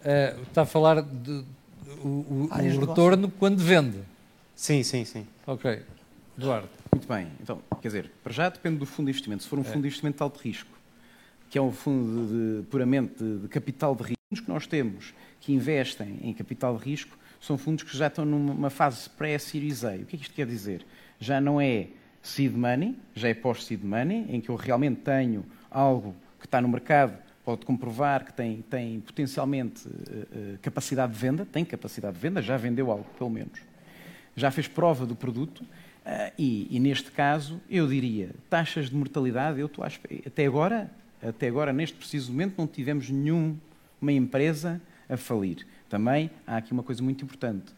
Uh, 0.00 0.42
está 0.42 0.62
a 0.62 0.66
falar 0.66 1.02
de, 1.02 1.44
o, 2.02 2.08
o, 2.08 2.48
o 2.50 2.86
retorno 2.86 3.30
quando 3.30 3.58
vende? 3.58 3.98
Sim, 4.54 4.82
sim, 4.82 5.04
sim. 5.04 5.26
Ok. 5.46 5.82
Eduardo. 6.36 6.68
Muito 6.92 7.06
bem. 7.06 7.28
Então, 7.40 7.62
quer 7.80 7.88
dizer, 7.88 8.10
para 8.22 8.32
já 8.32 8.48
depende 8.48 8.78
do 8.78 8.86
fundo 8.86 9.06
de 9.06 9.10
investimento. 9.10 9.42
Se 9.42 9.48
for 9.48 9.58
um 9.58 9.62
é. 9.62 9.64
fundo 9.64 9.82
de 9.82 9.88
investimento 9.88 10.16
de 10.16 10.22
alto 10.22 10.38
risco, 10.38 10.70
que 11.48 11.58
é 11.58 11.62
um 11.62 11.72
fundo 11.72 12.26
de, 12.26 12.60
de, 12.60 12.66
puramente 12.66 13.22
de, 13.22 13.38
de 13.38 13.48
capital 13.48 13.94
de 13.94 14.02
risco, 14.02 14.44
que 14.44 14.48
nós 14.48 14.66
temos 14.66 15.12
que 15.40 15.52
investem 15.52 16.18
em 16.22 16.32
capital 16.32 16.76
de 16.76 16.84
risco 16.84 17.18
são 17.40 17.56
fundos 17.56 17.84
que 17.84 17.96
já 17.96 18.08
estão 18.08 18.24
numa 18.24 18.70
fase 18.70 19.08
pré-Series 19.10 19.84
A. 19.84 19.94
O 19.94 20.04
que 20.04 20.16
é 20.16 20.18
que 20.18 20.24
isto 20.24 20.34
quer 20.34 20.46
dizer? 20.46 20.84
Já 21.18 21.40
não 21.40 21.60
é 21.60 21.88
seed 22.22 22.54
money, 22.54 22.96
já 23.14 23.28
é 23.28 23.34
pós-seed 23.34 23.82
money, 23.82 24.26
em 24.28 24.40
que 24.40 24.50
eu 24.50 24.56
realmente 24.56 25.00
tenho 25.00 25.44
algo 25.70 26.14
que 26.38 26.46
está 26.46 26.60
no 26.60 26.68
mercado, 26.68 27.16
pode 27.44 27.64
comprovar 27.64 28.24
que 28.24 28.32
tem, 28.32 28.62
tem 28.62 29.00
potencialmente 29.00 29.88
uh, 29.88 29.90
uh, 29.90 30.58
capacidade 30.60 31.12
de 31.12 31.18
venda, 31.18 31.46
tem 31.46 31.64
capacidade 31.64 32.14
de 32.14 32.20
venda, 32.20 32.42
já 32.42 32.56
vendeu 32.56 32.90
algo, 32.90 33.06
pelo 33.16 33.30
menos. 33.30 33.58
Já 34.36 34.50
fez 34.50 34.68
prova 34.68 35.06
do 35.06 35.16
produto, 35.16 35.60
uh, 35.60 36.32
e, 36.38 36.68
e, 36.70 36.78
neste 36.78 37.10
caso, 37.10 37.60
eu 37.70 37.88
diria, 37.88 38.30
taxas 38.48 38.90
de 38.90 38.96
mortalidade, 38.96 39.58
eu 39.58 39.66
estou 39.66 39.84
até 39.84 40.46
agora, 40.46 40.90
até 41.22 41.48
agora, 41.48 41.72
neste 41.72 41.96
preciso 41.96 42.30
momento, 42.32 42.54
não 42.58 42.66
tivemos 42.66 43.08
nenhuma 43.10 43.58
empresa 44.02 44.80
a 45.08 45.16
falir. 45.16 45.66
Também 45.90 46.30
há 46.46 46.56
aqui 46.56 46.72
uma 46.72 46.82
coisa 46.82 47.02
muito 47.02 47.24
importante. 47.24 47.74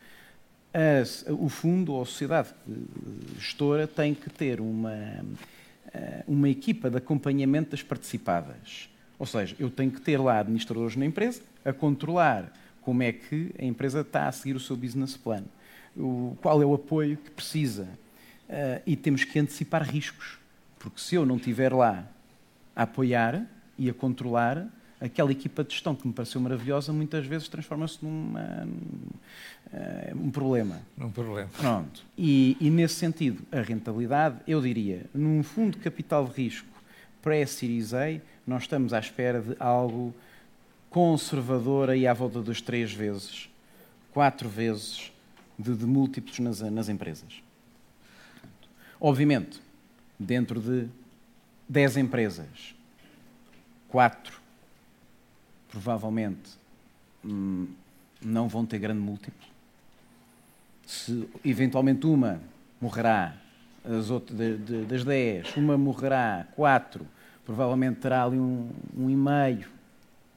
O 1.40 1.48
fundo 1.48 1.94
ou 1.94 2.02
a 2.02 2.06
sociedade 2.06 2.50
gestora 3.38 3.86
tem 3.86 4.14
que 4.14 4.30
ter 4.30 4.60
uma, 4.60 4.94
eh, 5.92 6.24
uma 6.26 6.48
equipa 6.48 6.88
de 6.88 6.98
acompanhamento 6.98 7.70
das 7.72 7.82
participadas. 7.82 8.88
Ou 9.18 9.26
seja, 9.26 9.56
eu 9.58 9.70
tenho 9.70 9.90
que 9.90 10.00
ter 10.00 10.18
lá 10.18 10.38
administradores 10.40 10.96
na 10.96 11.04
empresa 11.04 11.42
a 11.64 11.72
controlar 11.72 12.52
como 12.82 13.02
é 13.02 13.12
que 13.12 13.54
a 13.58 13.64
empresa 13.64 14.00
está 14.00 14.28
a 14.28 14.32
seguir 14.32 14.56
o 14.56 14.60
seu 14.60 14.76
business 14.76 15.16
plan, 15.16 15.44
o, 15.96 16.36
qual 16.40 16.60
é 16.62 16.66
o 16.66 16.74
apoio 16.74 17.16
que 17.16 17.30
precisa. 17.30 17.88
Uh, 18.48 18.82
e 18.84 18.96
temos 18.96 19.24
que 19.24 19.38
antecipar 19.38 19.82
riscos, 19.82 20.38
porque 20.78 21.00
se 21.00 21.14
eu 21.14 21.24
não 21.24 21.36
estiver 21.36 21.72
lá 21.72 22.06
a 22.76 22.82
apoiar 22.82 23.46
e 23.78 23.88
a 23.88 23.94
controlar, 23.94 24.66
aquela 25.02 25.32
equipa 25.32 25.64
de 25.64 25.72
gestão 25.72 25.94
que 25.94 26.06
me 26.06 26.12
pareceu 26.14 26.40
maravilhosa 26.40 26.92
muitas 26.92 27.26
vezes 27.26 27.48
transforma-se 27.48 27.98
num 28.04 28.34
uh, 28.34 30.16
um 30.16 30.30
problema. 30.30 30.80
Um 30.98 31.10
problema. 31.10 31.50
Pronto. 31.58 32.04
E, 32.16 32.56
e, 32.60 32.70
nesse 32.70 32.94
sentido, 32.94 33.42
a 33.50 33.60
rentabilidade, 33.60 34.38
eu 34.46 34.60
diria, 34.60 35.06
num 35.12 35.42
fundo 35.42 35.76
de 35.76 35.82
capital 35.82 36.26
de 36.26 36.32
risco 36.32 36.68
pré-Series 37.20 37.92
A, 37.94 38.20
nós 38.46 38.62
estamos 38.62 38.92
à 38.92 38.98
espera 39.00 39.40
de 39.40 39.56
algo 39.58 40.14
conservador 40.88 41.90
aí 41.90 42.06
à 42.06 42.12
volta 42.12 42.42
das 42.42 42.60
três 42.60 42.92
vezes, 42.92 43.48
quatro 44.12 44.48
vezes 44.48 45.10
de, 45.58 45.74
de 45.74 45.86
múltiplos 45.86 46.38
nas, 46.38 46.60
nas 46.60 46.88
empresas. 46.88 47.42
Obviamente, 49.00 49.60
dentro 50.18 50.60
de 50.60 50.86
10 51.68 51.96
empresas, 51.96 52.74
quatro 53.88 54.41
provavelmente 55.72 56.50
hum, 57.24 57.66
não 58.20 58.46
vão 58.46 58.66
ter 58.66 58.78
grande 58.78 59.00
múltiplo. 59.00 59.48
Se 60.86 61.26
eventualmente 61.42 62.06
uma 62.06 62.40
morrerá, 62.78 63.34
as 63.82 64.10
outras, 64.10 64.36
de, 64.36 64.58
de, 64.58 64.84
das 64.84 65.02
10, 65.02 65.56
uma 65.56 65.78
morrerá, 65.78 66.46
quatro, 66.54 67.06
provavelmente 67.44 68.00
terá 68.00 68.22
ali 68.22 68.38
um, 68.38 68.70
um 68.96 69.08
e 69.08 69.16
meio, 69.16 69.66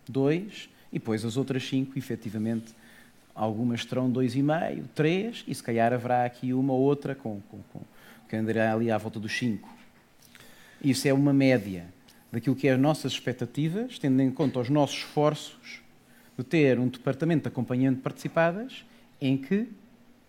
dois, 0.08 0.70
e 0.92 0.98
depois 0.98 1.26
as 1.26 1.36
outras 1.36 1.68
cinco, 1.68 2.00
efetivamente, 2.00 2.74
algumas 3.36 3.84
terão 3.84 4.10
dois 4.10 4.36
e 4.36 4.42
meio, 4.42 4.88
três, 4.96 5.44
e 5.46 5.54
se 5.54 5.62
calhar 5.62 5.92
haverá 5.92 6.24
aqui 6.24 6.54
uma 6.54 6.72
ou 6.72 6.80
outra 6.80 7.14
com, 7.14 7.42
com, 7.52 7.60
com, 7.74 7.82
que 8.30 8.38
andará 8.38 8.74
ali 8.74 8.90
à 8.90 8.98
volta 8.98 9.20
dos 9.20 9.38
cinco. 9.38 9.68
Isso 10.82 11.08
é 11.08 11.14
uma 11.14 11.34
média 11.34 11.94
daquilo 12.36 12.56
que 12.56 12.68
é 12.68 12.74
as 12.74 12.80
nossas 12.80 13.14
expectativas, 13.14 13.98
tendo 13.98 14.22
em 14.22 14.30
conta 14.30 14.60
os 14.60 14.70
nossos 14.70 14.98
esforços 14.98 15.82
de 16.38 16.44
ter 16.44 16.78
um 16.80 16.88
departamento 16.90 17.44
de 17.44 17.48
acompanhamento 17.48 17.96
de 17.98 18.02
participadas 18.04 18.86
em 19.22 19.38
que 19.38 19.70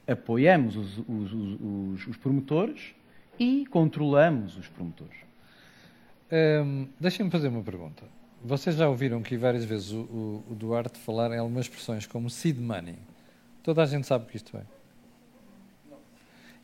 apoiamos 0.06 0.76
os, 0.76 0.98
os, 0.98 1.32
os, 1.32 2.06
os 2.06 2.16
promotores 2.16 2.94
e 3.40 3.66
controlamos 3.66 4.56
os 4.56 4.68
promotores. 4.68 5.16
Hum, 6.64 6.86
Deixem-me 7.00 7.30
fazer 7.30 7.48
uma 7.48 7.62
pergunta. 7.62 8.04
Vocês 8.44 8.76
já 8.76 8.88
ouviram 8.88 9.20
que 9.22 9.36
várias 9.36 9.64
vezes 9.64 9.90
o, 9.90 9.98
o- 10.02 10.44
o 10.50 10.54
Duarte 10.54 10.98
falar 11.00 11.32
em 11.32 11.38
algumas 11.38 11.64
expressões 11.66 12.06
como 12.06 12.30
seed 12.30 12.56
money. 12.58 12.94
Toda 13.64 13.82
a 13.82 13.86
gente 13.86 14.06
sabe 14.06 14.24
o 14.24 14.28
que 14.28 14.36
isto 14.36 14.56
é. 14.56 14.62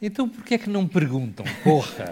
Então 0.01 0.28
porquê 0.28 0.55
é 0.55 0.59
que 0.59 0.70
não 0.70 0.86
perguntam? 0.86 1.44
Porra! 1.64 2.05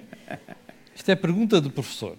Isto 0.94 1.10
é 1.10 1.14
pergunta 1.14 1.60
do 1.60 1.70
professor. 1.70 2.16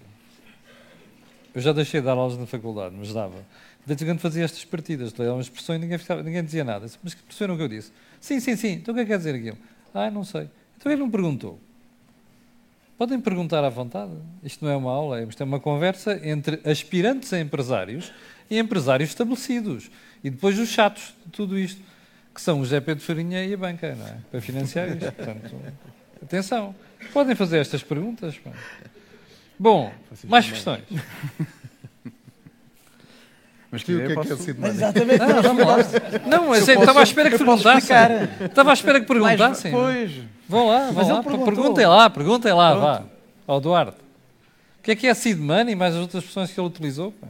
Eu 1.58 1.62
já 1.62 1.72
deixei 1.72 1.98
de 2.00 2.06
dar 2.06 2.12
aulas 2.12 2.38
na 2.38 2.46
faculdade, 2.46 2.94
mas 2.96 3.12
dava. 3.12 3.34
De 3.34 3.86
vez 3.86 4.00
em 4.00 4.04
quando 4.06 4.20
fazia 4.20 4.44
estas 4.44 4.64
partidas, 4.64 5.12
ler 5.18 5.28
uma 5.30 5.40
expressão 5.40 5.74
e 5.74 5.78
ninguém, 5.80 5.98
ficava- 5.98 6.22
ninguém 6.22 6.44
dizia 6.44 6.62
nada. 6.62 6.86
Disse, 6.86 6.98
Mas 7.02 7.14
perceberam 7.16 7.54
o 7.54 7.56
que 7.56 7.64
eu 7.64 7.68
disse? 7.68 7.90
Sim, 8.20 8.38
sim, 8.38 8.54
sim. 8.54 8.68
Então 8.74 8.92
o 8.92 8.94
que 8.94 9.00
é 9.00 9.04
que 9.04 9.10
quer 9.10 9.18
dizer 9.18 9.34
aquilo? 9.34 9.58
Ah, 9.92 10.08
não 10.08 10.22
sei. 10.22 10.48
Então 10.76 10.92
ele 10.92 11.00
não 11.00 11.10
perguntou. 11.10 11.58
Podem 12.96 13.20
perguntar 13.20 13.64
à 13.64 13.68
vontade. 13.68 14.12
Isto 14.44 14.64
não 14.64 14.70
é 14.70 14.76
uma 14.76 14.92
aula, 14.92 15.20
isto 15.22 15.40
é 15.40 15.44
uma 15.44 15.58
conversa 15.58 16.20
entre 16.22 16.60
aspirantes 16.64 17.32
a 17.32 17.40
empresários 17.40 18.12
e 18.48 18.56
empresários 18.56 19.10
estabelecidos. 19.10 19.90
E 20.22 20.30
depois 20.30 20.56
os 20.60 20.68
chatos 20.68 21.12
de 21.26 21.32
tudo 21.32 21.58
isto, 21.58 21.82
que 22.32 22.40
são 22.40 22.60
o 22.60 22.64
José 22.64 22.80
Pedro 22.80 23.02
Farinha 23.02 23.44
e 23.44 23.52
a 23.52 23.56
banca, 23.56 23.96
não 23.96 24.06
é? 24.06 24.16
Para 24.30 24.40
financiar 24.40 24.88
isto. 24.90 25.10
Portanto, 25.10 25.56
atenção. 26.22 26.72
Podem 27.12 27.34
fazer 27.34 27.58
estas 27.58 27.82
perguntas. 27.82 28.34
Bom, 29.58 29.92
mais 30.24 30.48
questões. 30.48 30.84
Mas 33.70 33.82
Que 33.82 33.94
o 33.94 33.98
que 34.06 34.12
é 34.12 34.16
que 34.22 34.32
é 34.32 34.36
seed 34.36 34.56
Mas 34.58 34.74
money? 34.74 34.76
exatamente. 34.76 35.18
Não, 35.18 35.42
vamos 35.42 35.66
lá. 35.66 35.76
Não, 36.26 36.48
mas 36.48 36.66
estava 36.68 37.00
à 37.00 37.02
espera 37.02 37.30
que 37.30 37.36
perguntassem. 37.36 37.96
Estava 38.46 38.70
à 38.70 38.72
espera 38.72 39.00
que 39.00 39.12
Mas, 39.12 39.22
perguntassem. 39.36 39.72
pois. 39.72 40.12
Vão 40.48 40.68
lá, 40.68 40.90
vão 40.90 41.08
lá. 41.08 41.22
Perguntem 41.22 41.86
lá, 41.86 42.08
perguntem 42.10 42.52
lá, 42.54 42.70
Pronto. 42.70 42.84
vá. 42.84 43.04
Ao 43.46 43.60
Duarte. 43.60 43.98
O 44.78 44.82
que 44.82 44.92
é 44.92 44.96
que 44.96 45.06
é 45.06 45.12
seed 45.12 45.38
money 45.38 45.74
mais 45.74 45.94
as 45.94 46.00
outras 46.00 46.22
expressões 46.22 46.50
que 46.50 46.58
ele 46.58 46.66
utilizou? 46.66 47.12
pá? 47.12 47.26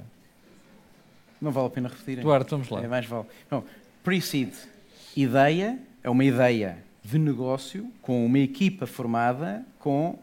Não 1.40 1.50
vale 1.50 1.66
a 1.66 1.70
pena 1.70 1.88
repetir. 1.88 2.20
Duarte, 2.22 2.50
vamos 2.52 2.68
lá. 2.68 2.82
É 2.84 2.86
mais 2.86 3.04
vale. 3.06 3.24
Não, 3.50 3.64
pre-seed. 4.04 4.52
Ideia 5.16 5.76
é 6.04 6.10
uma 6.10 6.24
ideia 6.24 6.78
de 7.04 7.18
negócio 7.18 7.90
com 8.00 8.24
uma 8.24 8.38
equipa 8.38 8.86
formada 8.86 9.64
com, 9.80 10.16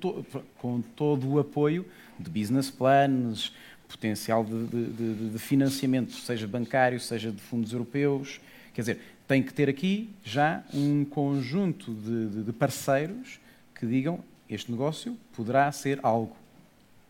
to, 0.00 0.22
to- 0.30 0.42
com 0.58 0.80
todo 0.80 1.28
o 1.28 1.38
apoio 1.38 1.84
de 2.18 2.30
business 2.30 2.70
plans, 2.70 3.52
potencial 3.88 4.44
de, 4.44 4.66
de- 4.66 5.30
de- 5.30 5.38
financiamento, 5.38 6.12
seja 6.12 6.46
bancário, 6.46 7.00
seja 7.00 7.30
de 7.32 7.40
fundos 7.40 7.72
europeus. 7.72 8.40
Quer 8.74 8.82
dizer, 8.82 9.00
tem 9.26 9.42
que 9.42 9.52
ter 9.52 9.68
aqui 9.68 10.10
já 10.24 10.62
um 10.72 11.04
conjunto 11.04 11.92
de, 11.92 12.28
de- 12.28 12.42
de 12.44 12.52
parceiros 12.52 13.40
que 13.74 13.86
digam 13.86 14.20
este 14.48 14.70
negócio 14.70 15.16
poderá 15.34 15.70
ser 15.72 15.98
algo. 16.02 16.36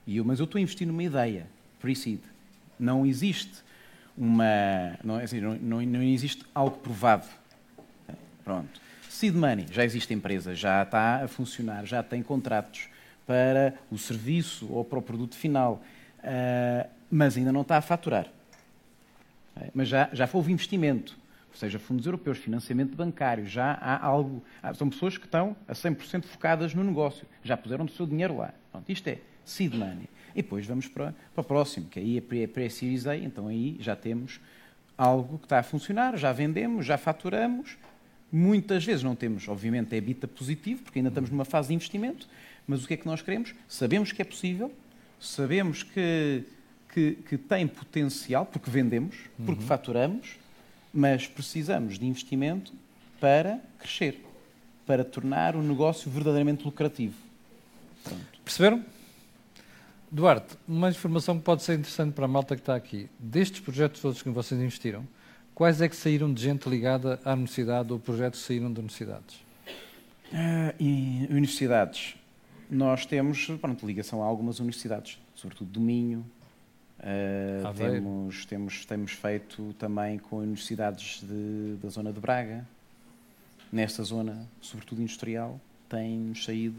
E 0.07 0.17
eu, 0.19 0.25
mas 0.25 0.39
eu 0.39 0.45
estou 0.45 0.59
a 0.59 0.62
investir 0.62 0.87
numa 0.87 1.03
ideia, 1.03 1.47
pre-seed. 1.81 2.21
Não 2.79 3.05
existe 3.07 3.62
uma. 4.17 4.45
Não, 5.05 5.19
é 5.21 5.25
assim, 5.25 5.41
não, 5.41 5.55
não, 5.57 5.83
não 5.83 6.03
existe 6.03 6.45
algo 6.55 6.79
provado. 6.79 7.27
Pronto. 8.45 8.81
Seed 9.20 9.34
money, 9.34 9.66
já 9.70 9.84
existe 9.84 10.14
empresa, 10.14 10.55
já 10.55 10.82
está 10.82 11.22
a 11.22 11.28
funcionar, 11.28 11.84
já 11.84 12.02
tem 12.02 12.22
contratos 12.22 12.88
para 13.26 13.74
o 13.90 13.98
serviço 13.98 14.66
ou 14.72 14.82
para 14.82 14.98
o 14.98 15.02
produto 15.02 15.36
final, 15.36 15.82
ah, 16.24 16.86
mas 17.10 17.36
ainda 17.36 17.52
não 17.52 17.60
está 17.60 17.76
a 17.76 17.82
faturar. 17.82 18.26
Ok? 19.55 19.70
Mas 19.74 19.88
já, 19.88 20.09
já 20.14 20.26
houve 20.32 20.51
investimento, 20.51 21.18
ou 21.51 21.55
seja, 21.55 21.78
fundos 21.78 22.06
europeus, 22.06 22.38
financiamento 22.38 22.97
bancário, 22.97 23.44
já 23.44 23.72
há 23.72 24.02
algo. 24.02 24.42
são 24.74 24.88
pessoas 24.88 25.18
que 25.18 25.26
estão 25.26 25.55
a 25.68 25.74
100% 25.74 26.24
focadas 26.24 26.72
no 26.72 26.82
negócio, 26.82 27.26
já 27.44 27.59
puseram 27.59 27.84
o 27.84 27.90
seu 27.90 28.06
dinheiro 28.06 28.38
lá. 28.38 28.55
Pronto, 28.72 28.90
isto 28.90 29.06
é 29.06 29.18
seed 29.44 29.74
money. 29.74 30.09
E 30.34 30.40
depois 30.40 30.64
vamos 30.64 30.88
para, 30.88 31.14
para 31.34 31.42
o 31.42 31.44
próximo, 31.44 31.88
que 31.90 32.01
aí 32.01 32.16
é 32.16 32.20
pré- 32.22 32.47
pré-series 32.47 33.06
A, 33.06 33.14
então 33.14 33.48
aí 33.48 33.76
já 33.80 33.94
temos 33.94 34.40
algo 34.97 35.36
que 35.36 35.44
está 35.44 35.59
a 35.59 35.62
funcionar, 35.62 36.16
já 36.16 36.32
vendemos, 36.32 36.86
já 36.86 36.97
faturamos. 36.97 37.76
Muitas 38.32 38.85
vezes 38.85 39.02
não 39.02 39.15
temos, 39.16 39.48
obviamente, 39.48 39.94
é 39.97 40.01
bita 40.01 40.28
positivo, 40.28 40.82
porque 40.82 40.98
ainda 40.98 41.09
estamos 41.09 41.31
numa 41.31 41.44
fase 41.44 41.69
de 41.69 41.74
investimento, 41.74 42.28
mas 42.66 42.85
o 42.85 42.86
que 42.89 42.94
é 42.94 42.97
que 42.97 43.07
nós 43.07 43.20
queremos? 43.23 43.55
Sabemos 43.69 44.12
que 44.12 44.23
é 44.23 44.24
possível, 44.24 44.73
sabemos 45.19 45.82
que, 45.82 46.44
que, 46.94 47.12
que 47.28 47.36
tem 47.36 47.66
potencial, 47.66 48.47
porque 48.47 48.70
vendemos, 48.70 49.16
porque 49.44 49.61
Uhum. 49.62 49.66
faturamos, 49.66 50.36
mas 50.94 51.27
precisamos 51.27 51.98
de 51.98 52.07
investimento 52.07 52.73
para 53.20 53.61
crescer, 53.78 54.24
para 54.86 55.05
tornar 55.05 55.57
o 55.57 55.62
negócio 55.62 56.11
verdadeiramente 56.11 56.65
lucrativo. 56.65 57.15
Perceberam? 58.44 58.85
Duarte, 60.11 60.57
uma 60.66 60.90
informação 60.90 61.39
que 61.39 61.44
pode 61.44 61.62
ser 61.62 61.74
interessante 61.78 62.15
para 62.15 62.24
a 62.24 62.28
malta 62.28 62.57
que 62.57 62.62
está 62.62 62.74
aqui. 62.74 63.09
Destes 63.19 63.61
projetos 63.61 64.01
todos 64.01 64.23
que 64.23 64.28
vocês 64.31 64.61
investiram, 64.61 65.07
quais 65.55 65.81
é 65.81 65.89
que 65.89 65.97
saíram 65.97 66.32
de 66.32 66.43
gente 66.43 66.68
ligada 66.68 67.20
à 67.24 67.32
universidade 67.32 67.93
ou 67.93 67.98
projetos 67.98 68.40
saíram 68.40 68.72
de 68.72 68.78
universidades? 68.81 69.36
Ah, 70.32 70.74
e 70.78 71.27
universidades. 71.31 72.14
Nós 72.70 73.05
temos 73.05 73.47
pronto, 73.60 73.85
ligação 73.86 74.22
a 74.22 74.27
algumas 74.27 74.60
universidades, 74.60 75.18
sobretudo 75.35 75.70
do 75.70 75.81
Minho. 75.81 76.24
Aveiro. 77.64 77.94
temos, 77.94 78.44
temos, 78.44 78.85
temos 78.85 79.12
feito 79.12 79.74
também 79.78 80.18
com 80.18 80.36
universidades 80.36 81.20
de- 81.22 81.77
da 81.82 81.89
zona 81.89 82.12
de 82.12 82.20
Braga. 82.20 82.66
Nesta 83.72 84.02
zona, 84.02 84.47
sobretudo 84.60 85.01
industrial, 85.01 85.59
tem-nos 85.89 86.44
saído 86.44 86.77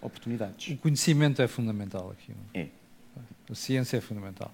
oportunidades. 0.00 0.74
O 0.74 0.76
conhecimento 0.78 1.40
é 1.40 1.46
fundamental 1.46 2.10
aqui. 2.10 2.32
não 2.32 2.60
É. 2.60 2.68
A 3.50 3.54
ciência 3.54 3.96
é 3.98 4.00
fundamental. 4.00 4.52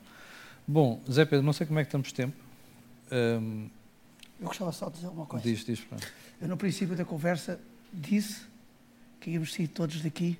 Bom, 0.66 1.00
Zé 1.10 1.24
Pedro, 1.24 1.44
não 1.46 1.52
sei 1.52 1.66
como 1.66 1.78
é 1.78 1.82
que 1.84 1.88
estamos 1.88 2.12
tempo. 2.12 2.36
Hum, 3.12 3.68
Eu 4.40 4.46
gostava 4.48 4.72
só 4.72 4.88
de 4.88 4.96
dizer 4.96 5.08
uma 5.08 5.26
coisa. 5.26 5.44
Diz, 5.44 5.64
diz, 5.64 5.80
pronto. 5.80 6.06
Eu, 6.40 6.48
no 6.48 6.56
princípio 6.56 6.94
da 6.96 7.04
conversa, 7.04 7.58
disse 7.92 8.42
que 9.20 9.30
íamos 9.30 9.52
sair 9.54 9.68
todos 9.68 10.02
daqui 10.02 10.38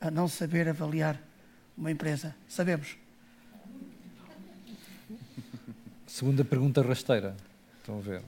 a 0.00 0.10
não 0.10 0.28
saber 0.28 0.68
avaliar 0.68 1.20
uma 1.76 1.90
empresa. 1.90 2.34
Sabemos. 2.48 2.96
Segunda 6.06 6.44
pergunta 6.44 6.82
rasteira. 6.82 7.36
Estão 7.80 7.98
a 7.98 8.00
ver? 8.00 8.22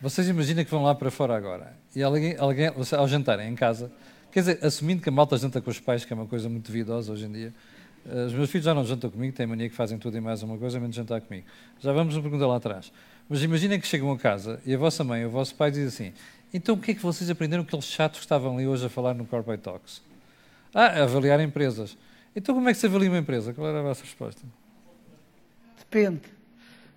Vocês 0.00 0.28
imaginam 0.28 0.64
que 0.64 0.70
vão 0.70 0.84
lá 0.84 0.94
para 0.94 1.10
fora 1.10 1.36
agora 1.36 1.76
e 1.94 2.02
alguém, 2.02 2.36
alguém 2.36 2.68
ao 2.96 3.08
jantarem 3.08 3.50
em 3.50 3.54
casa, 3.56 3.90
quer 4.30 4.40
dizer, 4.40 4.64
assumindo 4.64 5.02
que 5.02 5.08
a 5.08 5.12
malta 5.12 5.36
janta 5.36 5.60
com 5.60 5.70
os 5.70 5.80
pais, 5.80 6.04
que 6.04 6.12
é 6.12 6.16
uma 6.16 6.26
coisa 6.26 6.48
muito 6.48 6.66
duvidosa 6.66 7.12
hoje 7.12 7.24
em 7.24 7.32
dia, 7.32 7.54
os 8.26 8.32
meus 8.32 8.50
filhos 8.50 8.64
já 8.64 8.74
não 8.74 8.84
jantam 8.84 9.10
comigo, 9.10 9.36
têm 9.36 9.46
mania 9.46 9.68
que 9.68 9.74
fazem 9.74 9.98
tudo 9.98 10.16
e 10.16 10.20
mais 10.20 10.42
uma 10.42 10.56
coisa, 10.56 10.80
menos 10.80 10.96
jantar 10.96 11.20
comigo. 11.20 11.46
Já 11.80 11.92
vamos 11.92 12.14
uma 12.14 12.22
pergunta 12.22 12.46
lá 12.46 12.56
atrás. 12.56 12.92
Mas 13.28 13.42
imaginem 13.42 13.78
que 13.78 13.86
chegam 13.86 14.10
a 14.10 14.18
casa 14.18 14.60
e 14.64 14.74
a 14.74 14.78
vossa 14.78 15.04
mãe 15.04 15.22
ou 15.24 15.28
o 15.28 15.32
vosso 15.32 15.54
pai 15.54 15.70
diz 15.70 15.88
assim: 15.88 16.12
então 16.52 16.74
o 16.74 16.78
que 16.78 16.92
é 16.92 16.94
que 16.94 17.02
vocês 17.02 17.28
aprenderam 17.28 17.62
com 17.62 17.68
aqueles 17.68 17.84
chatos 17.84 18.20
que 18.20 18.24
estavam 18.24 18.54
ali 18.54 18.66
hoje 18.66 18.86
a 18.86 18.88
falar 18.88 19.14
no 19.14 19.26
Corporate 19.26 19.62
Talks? 19.62 20.02
Ah, 20.74 20.86
a 20.86 21.02
avaliar 21.02 21.40
empresas. 21.40 21.96
Então 22.34 22.54
como 22.54 22.68
é 22.68 22.72
que 22.72 22.78
se 22.78 22.86
avalia 22.86 23.10
uma 23.10 23.18
empresa? 23.18 23.52
Qual 23.52 23.68
era 23.68 23.80
a 23.80 23.82
vossa 23.82 24.02
resposta? 24.02 24.42
Depende. 25.78 26.22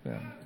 Depende. 0.03 0.41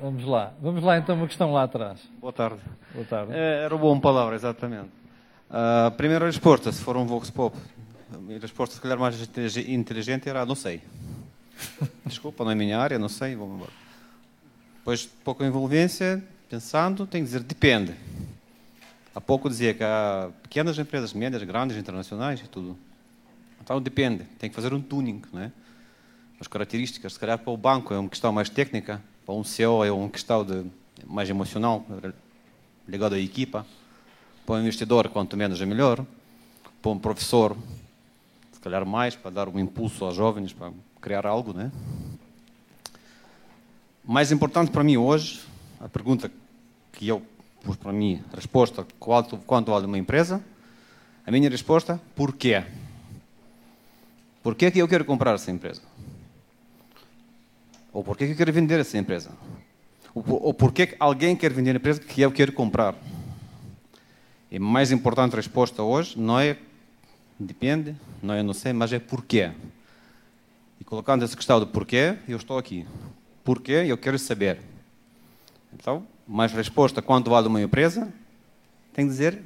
Vamos 0.00 0.24
lá. 0.24 0.52
Vamos 0.60 0.82
lá 0.82 0.96
então 0.98 1.16
uma 1.16 1.26
questão 1.26 1.52
lá 1.52 1.64
atrás. 1.64 2.00
Boa 2.20 2.32
tarde. 2.32 2.60
Boa 2.94 3.04
tarde. 3.04 3.32
É, 3.32 3.64
era 3.64 3.74
uma 3.74 3.80
boa 3.80 4.00
palavra, 4.00 4.34
exatamente. 4.34 4.90
A 5.50 5.92
primeira 5.96 6.26
resposta, 6.26 6.70
se 6.70 6.82
for 6.82 6.96
um 6.96 7.06
Vox 7.06 7.30
Pop, 7.30 7.56
a 8.12 8.18
minha 8.18 8.38
resposta, 8.38 8.74
se 8.74 8.80
calhar, 8.80 8.98
mais 8.98 9.20
intelig- 9.20 9.70
inteligente 9.70 10.28
era 10.28 10.44
não 10.46 10.54
sei. 10.54 10.82
Desculpa, 12.06 12.44
não 12.44 12.50
é 12.50 12.54
minha 12.54 12.78
área, 12.78 12.98
não 12.98 13.08
sei, 13.08 13.34
vamos 13.34 13.56
embora. 13.56 13.72
Depois, 14.78 15.06
pouca 15.24 15.44
envolvência, 15.44 16.22
pensando, 16.48 17.06
tenho 17.06 17.24
que 17.24 17.30
dizer 17.30 17.42
depende. 17.42 17.94
Há 19.14 19.20
pouco 19.20 19.48
dizia 19.48 19.74
que 19.74 19.82
há 19.82 20.30
pequenas 20.42 20.78
empresas, 20.78 21.12
médias, 21.12 21.42
grandes, 21.42 21.76
internacionais 21.76 22.40
e 22.40 22.48
tudo. 22.48 22.78
Então 23.60 23.82
depende, 23.82 24.24
tem 24.38 24.48
que 24.48 24.56
fazer 24.56 24.72
um 24.72 24.80
tuning, 24.80 25.20
não 25.32 25.42
é? 25.42 25.52
As 26.40 26.46
características, 26.46 27.14
se 27.14 27.18
calhar 27.18 27.36
para 27.38 27.52
o 27.52 27.56
banco 27.56 27.92
é 27.92 27.98
uma 27.98 28.08
questão 28.08 28.32
mais 28.32 28.48
técnica, 28.48 29.02
para 29.26 29.34
um 29.34 29.42
CEO 29.42 29.84
é 29.84 29.90
uma 29.90 30.08
questão 30.08 30.44
de, 30.44 30.64
mais 31.04 31.28
emocional, 31.28 31.84
ligado 32.86 33.14
à 33.14 33.18
equipa. 33.18 33.66
Para 34.46 34.54
o 34.54 34.60
investidor, 34.60 35.08
quanto 35.08 35.36
menos 35.36 35.60
é 35.60 35.66
melhor. 35.66 36.06
Para 36.80 36.90
um 36.90 36.98
professor, 36.98 37.56
se 38.58 38.62
calhar 38.62 38.84
mais, 38.84 39.14
para 39.14 39.30
dar 39.30 39.48
um 39.48 39.56
impulso 39.56 40.04
aos 40.04 40.16
jovens, 40.16 40.52
para 40.52 40.72
criar 41.00 41.24
algo, 41.24 41.52
né? 41.52 41.70
Mais 44.04 44.32
importante 44.32 44.72
para 44.72 44.82
mim 44.82 44.96
hoje, 44.96 45.40
a 45.80 45.88
pergunta 45.88 46.28
que 46.92 47.06
eu 47.06 47.22
pus 47.62 47.76
para 47.76 47.92
mim, 47.92 48.20
a 48.32 48.36
resposta, 48.36 48.84
quanto, 48.98 49.36
quanto 49.38 49.70
vale 49.70 49.86
uma 49.86 49.96
empresa? 49.96 50.42
A 51.24 51.30
minha 51.30 51.48
resposta, 51.48 52.00
porquê? 52.16 52.64
Porquê 54.42 54.72
que 54.72 54.80
eu 54.80 54.88
quero 54.88 55.04
comprar 55.04 55.36
essa 55.36 55.52
empresa? 55.52 55.82
Ou 57.92 58.02
porquê 58.02 58.26
que 58.26 58.32
eu 58.32 58.36
quero 58.36 58.52
vender 58.52 58.80
essa 58.80 58.98
empresa? 58.98 59.30
Ou, 60.12 60.20
por- 60.20 60.42
ou 60.42 60.52
porquê 60.52 60.88
que 60.88 60.96
alguém 60.98 61.36
quer 61.36 61.52
vender 61.52 61.70
a 61.70 61.76
empresa 61.76 62.00
que 62.00 62.20
eu 62.22 62.32
quero 62.32 62.52
comprar? 62.52 62.96
E 64.50 64.58
mais 64.58 64.90
importante 64.90 65.36
resposta 65.36 65.80
hoje 65.84 66.18
não 66.18 66.40
é 66.40 66.56
depende, 67.38 67.94
não 68.22 68.34
é 68.34 68.42
não 68.42 68.52
sei, 68.52 68.72
mas 68.72 68.92
é 68.92 68.98
porquê. 68.98 69.52
E 70.80 70.84
colocando 70.84 71.24
essa 71.24 71.36
questão 71.36 71.60
do 71.60 71.66
porquê, 71.66 72.16
eu 72.26 72.36
estou 72.36 72.58
aqui. 72.58 72.86
Porquê? 73.44 73.84
Eu 73.86 73.96
quero 73.96 74.18
saber. 74.18 74.60
Então, 75.72 76.06
mais 76.26 76.52
resposta 76.52 77.00
quanto 77.00 77.30
vale 77.30 77.48
uma 77.48 77.60
empresa, 77.62 78.12
tem 78.92 79.04
que 79.04 79.10
dizer 79.10 79.40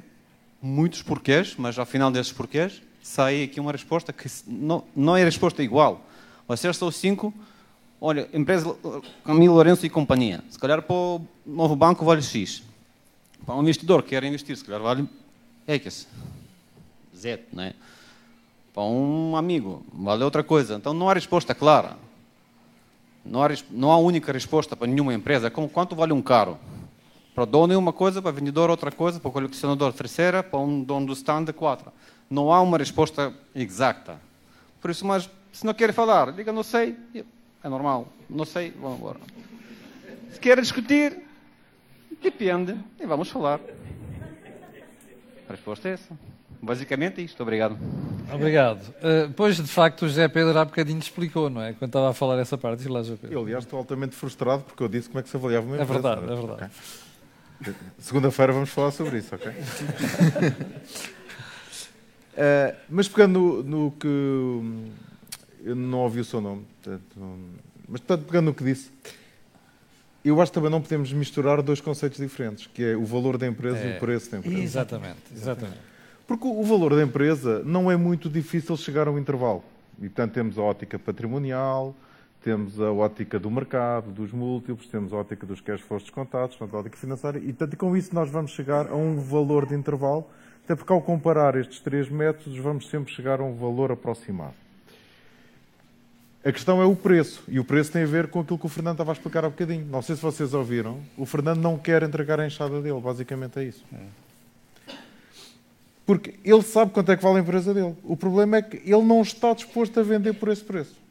muitos 0.61 1.01
porquês, 1.01 1.55
mas 1.57 1.77
ao 1.77 1.85
final 1.85 2.09
desses 2.09 2.31
porquês 2.31 2.81
sai 3.01 3.43
aqui 3.43 3.59
uma 3.59 3.71
resposta 3.71 4.13
que 4.13 4.29
não, 4.47 4.83
não 4.95 5.15
é 5.15 5.23
resposta 5.23 5.61
igual. 5.61 6.01
Vocês 6.47 6.75
são 6.77 6.89
cinco, 6.89 7.33
olha, 7.99 8.29
empresa 8.33 8.75
Camilo 9.23 9.53
Lourenço 9.53 9.85
e 9.85 9.89
companhia. 9.89 10.43
Se 10.49 10.57
calhar 10.57 10.81
para 10.81 10.95
o 10.95 11.21
novo 11.45 11.75
banco 11.75 12.05
vale 12.05 12.21
X. 12.21 12.63
Para 13.45 13.55
um 13.55 13.61
investidor 13.61 14.03
que 14.03 14.09
quer 14.09 14.23
investir, 14.23 14.55
se 14.55 14.63
calhar 14.63 14.81
vale 14.81 15.07
X. 15.67 16.07
Z, 17.23 17.39
não 17.51 17.63
é? 17.63 17.73
Para 18.73 18.83
um 18.83 19.35
amigo, 19.35 19.85
vale 19.93 20.23
outra 20.23 20.43
coisa. 20.43 20.75
Então 20.75 20.93
não 20.93 21.09
há 21.09 21.13
resposta 21.13 21.55
clara. 21.55 21.95
Não 23.25 23.41
há, 23.41 23.49
não 23.71 23.91
há 23.91 23.97
única 23.97 24.31
resposta 24.31 24.75
para 24.75 24.87
nenhuma 24.87 25.13
empresa. 25.13 25.49
Como 25.49 25.69
quanto 25.69 25.95
vale 25.95 26.11
um 26.11 26.21
carro? 26.21 26.59
Para 27.33 27.43
o 27.43 27.45
dono 27.45 27.73
é 27.73 27.77
uma 27.77 27.93
coisa, 27.93 28.21
para 28.21 28.31
o 28.31 28.33
vendedor 28.33 28.69
outra 28.69 28.91
coisa, 28.91 29.19
para 29.19 29.29
o 29.29 29.31
colecionador 29.31 29.93
terceira, 29.93 30.43
para 30.43 30.59
um 30.59 30.83
dono 30.83 31.07
do 31.07 31.13
stand 31.13 31.45
quatro. 31.53 31.91
Não 32.29 32.51
há 32.51 32.61
uma 32.61 32.77
resposta 32.77 33.33
exata. 33.55 34.19
Por 34.81 34.91
isso, 34.91 35.05
mas 35.05 35.29
se 35.51 35.65
não 35.65 35.73
quer 35.73 35.93
falar, 35.93 36.31
diga 36.31 36.51
não 36.51 36.63
sei, 36.63 36.95
é 37.63 37.69
normal. 37.69 38.07
Não 38.29 38.45
sei, 38.45 38.71
vamos 38.71 38.99
embora. 38.99 39.19
Se 40.31 40.39
quer 40.39 40.59
discutir, 40.59 41.21
depende, 42.21 42.77
e 42.99 43.05
vamos 43.05 43.29
falar. 43.29 43.59
A 45.47 45.51
resposta 45.51 45.89
é 45.89 45.93
essa. 45.93 46.32
Basicamente 46.63 47.19
é 47.19 47.23
isto. 47.25 47.43
Obrigado. 47.43 47.77
Obrigado. 48.33 48.81
Uh, 48.99 49.31
pois, 49.35 49.57
de 49.57 49.63
facto, 49.67 50.03
o 50.03 50.07
José 50.07 50.27
Pedro 50.29 50.57
há 50.57 50.63
bocadinho 50.63 50.97
explicou, 50.99 51.49
não 51.49 51.61
é? 51.61 51.73
Quando 51.73 51.89
estava 51.89 52.09
a 52.09 52.13
falar 52.13 52.39
essa 52.39 52.57
parte. 52.57 52.79
Diz 52.79 52.87
lá, 52.87 53.03
José 53.03 53.17
Pedro. 53.19 53.35
Eu, 53.37 53.41
aliás, 53.43 53.65
estou 53.65 53.77
altamente 53.77 54.15
frustrado 54.15 54.63
porque 54.63 54.81
eu 54.81 54.87
disse 54.87 55.09
como 55.09 55.19
é 55.19 55.23
que 55.23 55.29
se 55.29 55.35
avaliava 55.35 55.65
uma 55.65 55.77
É 55.77 55.83
empresa. 55.83 56.01
verdade, 56.01 56.31
é 56.31 56.35
verdade. 56.35 56.71
Okay. 57.61 57.73
Segunda-feira 57.99 58.53
vamos 58.53 58.69
falar 58.69 58.91
sobre 58.91 59.17
isso, 59.19 59.35
ok? 59.35 59.51
uh, 59.51 59.53
mas 62.89 63.07
pegando 63.09 63.39
no, 63.39 63.63
no, 63.63 63.91
que... 63.91 64.07
Eu 65.65 65.75
não 65.75 65.99
ouvi 65.99 66.19
o 66.21 66.25
seu 66.25 66.41
nome, 66.41 66.65
portanto, 66.81 67.03
mas 67.87 68.01
portanto, 68.01 68.25
pegando 68.25 68.45
no 68.47 68.53
que 68.53 68.63
disse, 68.65 68.89
eu 70.25 70.41
acho 70.41 70.51
que 70.51 70.55
também 70.55 70.69
não 70.71 70.81
podemos 70.81 71.11
misturar 71.13 71.61
dois 71.61 71.79
conceitos 71.79 72.19
diferentes, 72.19 72.67
que 72.67 72.83
é 72.83 72.95
o 72.97 73.05
valor 73.05 73.37
da 73.37 73.47
empresa 73.47 73.77
É, 73.77 73.93
e 73.93 73.97
o 73.97 73.99
preço 73.99 74.29
da 74.31 74.39
empresa. 74.39 74.57
exatamente, 74.59 75.19
exatamente. 75.33 75.92
Porque 76.25 76.47
o 76.47 76.63
valor 76.63 76.95
da 76.95 77.03
empresa 77.03 77.61
não 77.65 77.91
é 77.91 77.97
muito 77.97 78.29
difícil 78.29 78.77
chegar 78.77 79.07
a 79.07 79.11
um 79.11 79.19
intervalo. 79.19 79.63
E, 79.99 80.03
portanto, 80.03 80.33
temos 80.33 80.57
a 80.57 80.61
ótica 80.61 80.97
patrimonial, 80.97 81.93
temos 82.43 82.79
a 82.79 82.91
ótica 82.91 83.39
do 83.39 83.49
mercado, 83.49 84.11
dos 84.11 84.31
múltiplos, 84.31 84.87
temos 84.87 85.13
a 85.13 85.17
ótica 85.17 85.45
dos 85.45 85.61
cash 85.61 85.81
flows 85.81 86.03
descontados, 86.03 86.55
portanto, 86.55 86.75
a 86.75 86.79
ótica 86.79 86.97
financeira, 86.97 87.37
e, 87.37 87.53
portanto, 87.53 87.77
com 87.77 87.95
isso 87.95 88.13
nós 88.13 88.29
vamos 88.29 88.51
chegar 88.51 88.87
a 88.89 88.95
um 88.95 89.17
valor 89.17 89.65
de 89.65 89.75
intervalo, 89.75 90.25
até 90.63 90.75
porque 90.75 90.91
ao 90.91 91.01
comparar 91.01 91.55
estes 91.55 91.79
três 91.79 92.09
métodos 92.09 92.57
vamos 92.57 92.89
sempre 92.89 93.13
chegar 93.13 93.39
a 93.39 93.43
um 93.43 93.53
valor 93.53 93.91
aproximado. 93.91 94.55
A 96.43 96.51
questão 96.51 96.81
é 96.81 96.85
o 96.85 96.95
preço, 96.95 97.43
e 97.47 97.59
o 97.59 97.63
preço 97.63 97.91
tem 97.91 98.03
a 98.03 98.07
ver 98.07 98.27
com 98.27 98.41
aquilo 98.41 98.59
que 98.59 98.65
o 98.65 98.69
Fernando 98.69 98.95
estava 98.95 99.11
a 99.11 99.13
explicar 99.13 99.45
há 99.45 99.49
bocadinho. 99.49 99.85
Não 99.85 100.01
sei 100.01 100.15
se 100.15 100.21
vocês 100.21 100.53
ouviram, 100.53 100.99
o 101.17 101.25
Fernando 101.25 101.61
não 101.61 101.77
quer 101.77 102.03
entregar 102.03 102.39
a 102.39 102.45
enxada 102.45 102.81
dele, 102.81 102.99
basicamente 102.99 103.59
é 103.59 103.63
isso. 103.63 103.85
Porque 106.05 106.35
ele 106.43 106.61
sabe 106.61 106.91
quanto 106.91 107.11
é 107.11 107.17
que 107.17 107.23
vale 107.23 107.37
a 107.37 107.41
empresa 107.41 107.73
dele. 107.73 107.95
O 108.03 108.17
problema 108.17 108.57
é 108.57 108.61
que 108.61 108.77
ele 108.77 109.03
não 109.03 109.21
está 109.21 109.53
disposto 109.53 109.99
a 109.99 110.03
vender 110.03 110.33
por 110.33 110.49
esse 110.49 110.63
preço. 110.63 111.01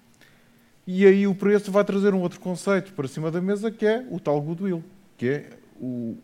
E 0.86 1.06
aí 1.06 1.26
o 1.26 1.34
preço 1.34 1.70
vai 1.70 1.84
trazer 1.84 2.12
um 2.12 2.20
outro 2.20 2.40
conceito 2.40 2.92
para 2.92 3.06
cima 3.06 3.30
da 3.30 3.40
mesa, 3.40 3.70
que 3.70 3.86
é 3.86 4.04
o 4.10 4.18
tal 4.18 4.40
goodwill, 4.40 4.82
que 5.16 5.28
é 5.28 5.50
o, 5.80 6.16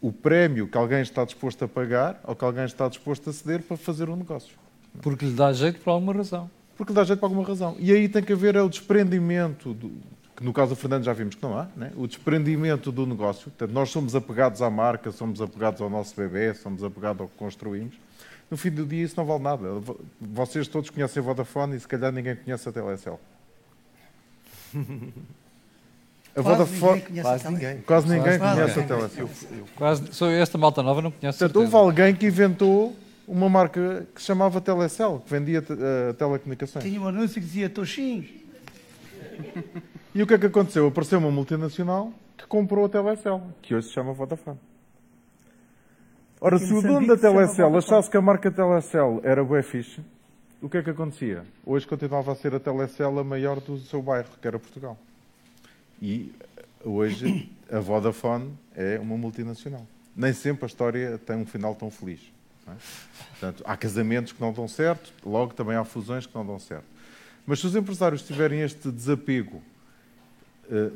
o 0.00 0.12
prémio 0.12 0.68
que 0.68 0.78
alguém 0.78 1.02
está 1.02 1.24
disposto 1.24 1.64
a 1.64 1.68
pagar 1.68 2.20
ou 2.24 2.34
que 2.36 2.44
alguém 2.44 2.64
está 2.64 2.88
disposto 2.88 3.28
a 3.28 3.32
ceder 3.32 3.62
para 3.62 3.76
fazer 3.76 4.08
um 4.08 4.16
negócio. 4.16 4.56
Porque 5.02 5.24
lhe 5.24 5.32
dá 5.32 5.52
jeito 5.52 5.80
por 5.80 5.90
alguma 5.90 6.12
razão. 6.12 6.48
Porque 6.76 6.92
lhe 6.92 6.96
dá 6.96 7.04
jeito 7.04 7.18
por 7.18 7.26
alguma 7.26 7.46
razão. 7.46 7.76
E 7.78 7.92
aí 7.92 8.08
tem 8.08 8.22
que 8.22 8.32
haver 8.32 8.54
é 8.54 8.62
o 8.62 8.68
desprendimento, 8.68 9.74
do, 9.74 9.90
que 10.36 10.44
no 10.44 10.52
caso 10.52 10.74
do 10.74 10.76
Fernando 10.76 11.04
já 11.04 11.12
vimos 11.12 11.34
que 11.34 11.42
não 11.42 11.58
há, 11.58 11.66
né? 11.76 11.92
o 11.96 12.06
desprendimento 12.06 12.92
do 12.92 13.04
negócio. 13.06 13.50
Portanto, 13.50 13.72
nós 13.72 13.90
somos 13.90 14.14
apegados 14.14 14.62
à 14.62 14.70
marca, 14.70 15.10
somos 15.10 15.40
apegados 15.40 15.80
ao 15.80 15.90
nosso 15.90 16.14
bebê, 16.14 16.54
somos 16.54 16.84
apegados 16.84 17.20
ao 17.22 17.28
que 17.28 17.34
construímos. 17.36 17.94
No 18.54 18.58
fim 18.58 18.70
do 18.70 18.86
dia 18.86 19.02
isso 19.04 19.14
não 19.16 19.24
vale 19.24 19.42
nada. 19.42 19.66
Vocês 20.20 20.68
todos 20.68 20.88
conhecem 20.88 21.20
a 21.20 21.26
Vodafone 21.26 21.74
e 21.74 21.80
se 21.80 21.88
calhar 21.88 22.12
ninguém 22.12 22.36
conhece 22.36 22.68
a 22.68 22.70
Telecel. 22.72 23.18
A 26.36 26.42
Quase 26.42 26.58
Vodafone. 26.58 26.92
ninguém 26.92 27.06
conhece 27.06 27.20
a 27.20 27.22
Quase 27.30 27.42
Telecel. 27.44 27.50
ninguém. 27.68 27.82
Quase 27.82 28.08
ninguém 28.08 28.38
Quase 28.38 28.54
conhece 28.54 28.78
ninguém. 28.80 28.84
a 28.96 28.98
Telecel. 28.98 29.28
Eu- 29.50 29.58
eu- 29.58 29.64
quase- 29.74 30.12
sou 30.12 30.30
esta 30.30 30.56
malta 30.58 30.82
nova 30.84 31.02
não 31.02 31.10
conhece. 31.10 31.38
Portanto, 31.38 31.56
houve 31.60 31.74
alguém 31.76 32.14
que 32.14 32.26
inventou 32.26 32.94
uma 33.26 33.48
marca 33.48 34.06
que 34.14 34.20
se 34.20 34.26
chamava 34.28 34.60
Telecel, 34.60 35.20
que 35.24 35.30
vendia 35.32 35.58
eh, 35.68 36.12
telecomunicações. 36.12 36.84
Tinha 36.84 37.00
um 37.00 37.08
anúncio 37.08 37.34
que 37.34 37.46
dizia 37.46 37.68
Toxinho. 37.68 38.24
E 40.14 40.22
o 40.22 40.26
que 40.28 40.34
é 40.34 40.38
que 40.38 40.46
aconteceu? 40.46 40.86
Apareceu 40.86 41.18
uma 41.18 41.30
multinacional 41.30 42.12
que 42.38 42.46
comprou 42.46 42.84
a 42.84 42.88
Telecel, 42.88 43.42
que 43.62 43.74
hoje 43.74 43.88
se 43.88 43.92
chama 43.92 44.12
Vodafone. 44.12 44.58
Ora, 46.46 46.58
se 46.58 46.74
o 46.74 46.82
dono 46.82 47.06
da 47.06 47.16
Telecel 47.16 47.74
achasse 47.74 48.10
que 48.10 48.18
a 48.18 48.20
marca 48.20 48.50
Telecel 48.50 49.18
era 49.24 49.42
bué 49.42 49.62
fixe, 49.62 50.02
o 50.60 50.68
que 50.68 50.76
é 50.76 50.82
que 50.82 50.90
acontecia? 50.90 51.42
Hoje 51.64 51.86
continuava 51.86 52.32
a 52.32 52.34
ser 52.34 52.54
a 52.54 52.60
Telecel 52.60 53.18
a 53.18 53.24
maior 53.24 53.60
do 53.60 53.78
seu 53.78 54.02
bairro, 54.02 54.28
que 54.42 54.46
era 54.46 54.58
Portugal. 54.58 54.94
E 56.02 56.34
hoje 56.84 57.50
a 57.72 57.80
Vodafone 57.80 58.52
é 58.76 58.98
uma 58.98 59.16
multinacional. 59.16 59.86
Nem 60.14 60.34
sempre 60.34 60.66
a 60.66 60.66
história 60.66 61.16
tem 61.16 61.34
um 61.34 61.46
final 61.46 61.74
tão 61.74 61.90
feliz. 61.90 62.20
é? 62.68 62.72
Portanto, 63.30 63.64
há 63.66 63.74
casamentos 63.74 64.34
que 64.34 64.40
não 64.42 64.52
dão 64.52 64.68
certo, 64.68 65.14
logo 65.24 65.54
também 65.54 65.78
há 65.78 65.84
fusões 65.86 66.26
que 66.26 66.34
não 66.34 66.44
dão 66.44 66.58
certo. 66.58 66.84
Mas 67.46 67.60
se 67.60 67.66
os 67.68 67.74
empresários 67.74 68.20
tiverem 68.20 68.60
este 68.60 68.90
desapego 68.90 69.62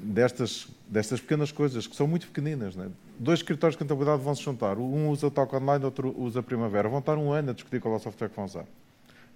destas, 0.03 0.69
destas 0.89 1.20
pequenas 1.20 1.53
coisas, 1.53 1.86
que 1.86 1.95
são 1.95 2.07
muito 2.07 2.27
pequeninas, 2.27 2.74
não 2.74 2.85
é? 2.85 2.89
dois 3.19 3.40
escritórios 3.40 3.74
de 3.74 3.78
contabilidade 3.78 4.23
vão 4.23 4.35
se 4.35 4.43
juntar, 4.43 4.78
um 4.78 5.09
usa 5.09 5.27
o 5.27 5.31
Talk 5.31 5.55
Online, 5.55 5.85
outro 5.85 6.15
usa 6.19 6.40
a 6.40 6.43
Primavera, 6.43 6.89
vão 6.89 7.01
estar 7.01 7.19
um 7.19 7.32
ano 7.32 7.51
a 7.51 7.53
discutir 7.53 7.81
qual 7.81 7.95
é 7.95 7.97
o 7.97 8.01
software 8.01 8.28
que 8.28 8.36
vão 8.36 8.45
usar. 8.45 8.65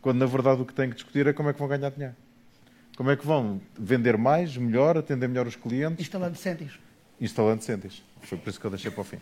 Quando 0.01 0.19
na 0.19 0.27
verdade 0.27 0.63
o 0.63 0.65
que 0.65 0.73
têm 0.75 0.89
que 0.89 0.95
discutir 0.95 1.27
é 1.27 1.33
como 1.33 1.49
é 1.49 1.53
que 1.53 1.59
vão 1.59 1.69
ganhar 1.69 1.91
dinheiro. 1.91 2.15
Como 2.97 3.11
é 3.11 3.17
que 3.17 3.27
vão 3.27 3.61
vender 3.79 4.17
mais, 4.17 4.57
melhor, 4.57 4.97
atender 4.99 5.27
melhor 5.29 5.47
os 5.47 5.57
clientes, 5.57 6.01
Instalando 6.01 6.37
cêntimos. 6.37 6.79
instalando 7.21 7.63
cêntimos. 7.63 8.03
Foi 8.23 8.39
por 8.39 8.51
isso 8.51 8.61
que 8.61 8.67
eu 8.67 8.71
deixei 8.71 8.91
para 8.91 9.01
o 9.01 9.05
fim. 9.05 9.19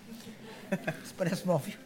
Isso 1.03 1.15
parece-me 1.17 1.51
óbvio. 1.53 1.77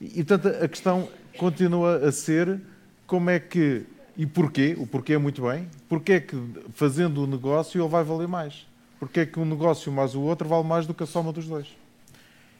E, 0.00 0.24
portanto, 0.24 0.64
a 0.64 0.68
questão 0.68 1.08
continua 1.38 1.96
a 2.06 2.12
ser 2.12 2.60
como 3.06 3.30
é 3.30 3.38
que 3.38 3.86
e 4.20 4.26
porquê, 4.26 4.76
o 4.78 4.86
porquê 4.86 5.14
é 5.14 5.18
muito 5.18 5.40
bem, 5.40 5.66
porquê 5.88 6.12
é 6.12 6.20
que 6.20 6.36
fazendo 6.74 7.24
o 7.24 7.26
negócio 7.26 7.80
ele 7.80 7.88
vai 7.88 8.04
valer 8.04 8.28
mais? 8.28 8.66
Porquê 8.98 9.20
é 9.20 9.24
que 9.24 9.40
um 9.40 9.46
negócio 9.46 9.90
mais 9.90 10.14
o 10.14 10.20
outro 10.20 10.46
vale 10.46 10.62
mais 10.62 10.86
do 10.86 10.92
que 10.92 11.02
a 11.02 11.06
soma 11.06 11.32
dos 11.32 11.46
dois? 11.46 11.68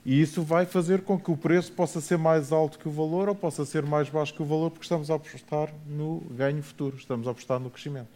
E 0.02 0.22
isso 0.22 0.42
vai 0.42 0.64
fazer 0.64 1.02
com 1.02 1.20
que 1.20 1.30
o 1.30 1.36
preço 1.36 1.70
possa 1.72 2.00
ser 2.00 2.16
mais 2.16 2.50
alto 2.50 2.78
que 2.78 2.88
o 2.88 2.90
valor 2.90 3.28
ou 3.28 3.34
possa 3.34 3.66
ser 3.66 3.84
mais 3.84 4.08
baixo 4.08 4.32
que 4.32 4.40
o 4.40 4.46
valor, 4.46 4.70
porque 4.70 4.84
estamos 4.84 5.10
a 5.10 5.16
apostar 5.16 5.68
no 5.86 6.20
ganho 6.30 6.62
futuro, 6.62 6.96
estamos 6.96 7.28
a 7.28 7.30
apostar 7.30 7.60
no 7.60 7.68
crescimento. 7.68 8.08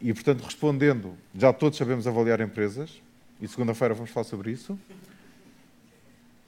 E, 0.00 0.14
portanto, 0.14 0.40
respondendo, 0.40 1.12
já 1.34 1.52
todos 1.52 1.76
sabemos 1.76 2.06
avaliar 2.06 2.40
empresas, 2.40 3.02
e 3.42 3.46
segunda-feira 3.46 3.92
vamos 3.92 4.10
falar 4.10 4.24
sobre 4.24 4.52
isso. 4.52 4.78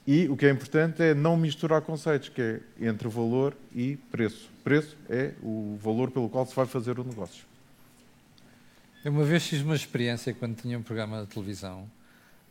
E 0.07 0.29
o 0.29 0.37
que 0.37 0.47
é 0.47 0.51
importante 0.51 1.03
é 1.03 1.15
não 1.15 1.37
misturar 1.37 1.83
conceitos, 1.83 2.29
que 2.29 2.41
é 2.41 2.61
entre 2.87 3.09
valor 3.09 3.57
e 3.75 3.97
preço. 4.11 4.51
Preço 4.65 4.97
é 5.09 5.35
o 5.43 5.79
valor 5.81 6.11
pelo 6.11 6.29
qual 6.29 6.47
se 6.47 6.55
vai 6.55 6.67
fazer 6.67 6.99
o 6.99 7.05
negócio. 7.05 7.45
Eu 9.05 9.13
uma 9.13 9.25
vez 9.25 9.47
fiz 9.47 9.63
uma 9.63 9.75
experiência 9.75 10.35
quando 10.35 10.57
tinha 10.57 10.79
um 10.79 10.83
programa 10.83 11.23
de 11.23 11.29
televisão 11.29 11.91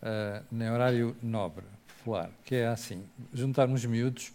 uh, 0.01 0.43
no 0.51 0.73
horário 0.73 1.15
nobre, 1.21 1.65
popular, 1.97 2.29
que 2.43 2.55
é 2.55 2.67
assim, 2.67 3.03
juntar 3.33 3.67
uns 3.67 3.85
miúdos 3.85 4.31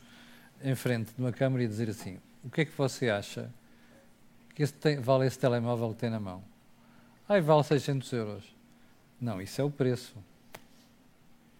em 0.63 0.75
frente 0.75 1.13
de 1.13 1.21
uma 1.21 1.33
câmara 1.33 1.65
e 1.65 1.67
dizer 1.67 1.91
assim, 1.91 2.19
o 2.45 2.51
que 2.51 2.61
é 2.61 2.65
que 2.65 2.77
você 2.77 3.11
acha 3.11 3.51
que 4.55 4.63
esse 4.63 4.73
tem, 4.73 5.01
vale 5.01 5.27
esse 5.27 5.39
telemóvel 5.39 5.91
que 5.91 5.97
tem 5.97 6.11
na 6.11 6.21
mão? 6.21 6.43
Ai, 7.29 7.41
vale 7.41 7.65
600 7.65 8.13
euros. 8.13 8.45
Não, 9.21 9.41
isso 9.41 9.61
é 9.61 9.65
o 9.65 9.71
preço. 9.71 10.15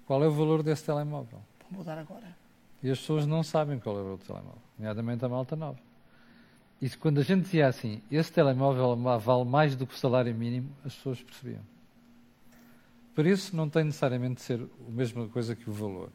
Qual 0.07 0.23
é 0.23 0.29
o 0.29 0.33
valor 0.33 0.63
desse 0.63 0.85
telemóvel? 0.85 1.41
Vou 1.71 1.79
mudar 1.79 1.99
agora. 1.99 2.37
E 2.83 2.91
as 2.91 2.99
pessoas 2.99 3.27
não 3.27 3.43
sabem 3.43 3.79
qual 3.79 3.97
é 3.97 4.01
o 4.01 4.05
valor 4.05 4.19
do 4.19 4.25
telemóvel, 4.25 4.63
nomeadamente 4.79 5.25
a 5.25 5.29
malta 5.29 5.57
nova. 5.57 5.79
E 6.81 6.91
quando 6.91 7.21
a 7.21 7.23
gente 7.23 7.45
dizia 7.45 7.67
assim, 7.67 8.03
esse 8.11 8.31
telemóvel 8.31 8.95
vale 9.19 9.45
mais 9.45 9.75
do 9.75 9.87
que 9.87 9.95
o 9.95 9.97
salário 9.97 10.35
mínimo, 10.35 10.69
as 10.85 10.95
pessoas 10.95 11.23
percebiam. 11.23 11.63
Por 13.15 13.27
isso, 13.27 13.57
não 13.57 13.71
tem 13.71 13.85
necessariamente 13.85 14.35
de 14.35 14.41
ser 14.43 14.61
a 14.61 14.91
mesma 14.91 15.29
coisa 15.29 15.55
que 15.55 15.71
o 15.71 15.73
valor. 15.73 16.11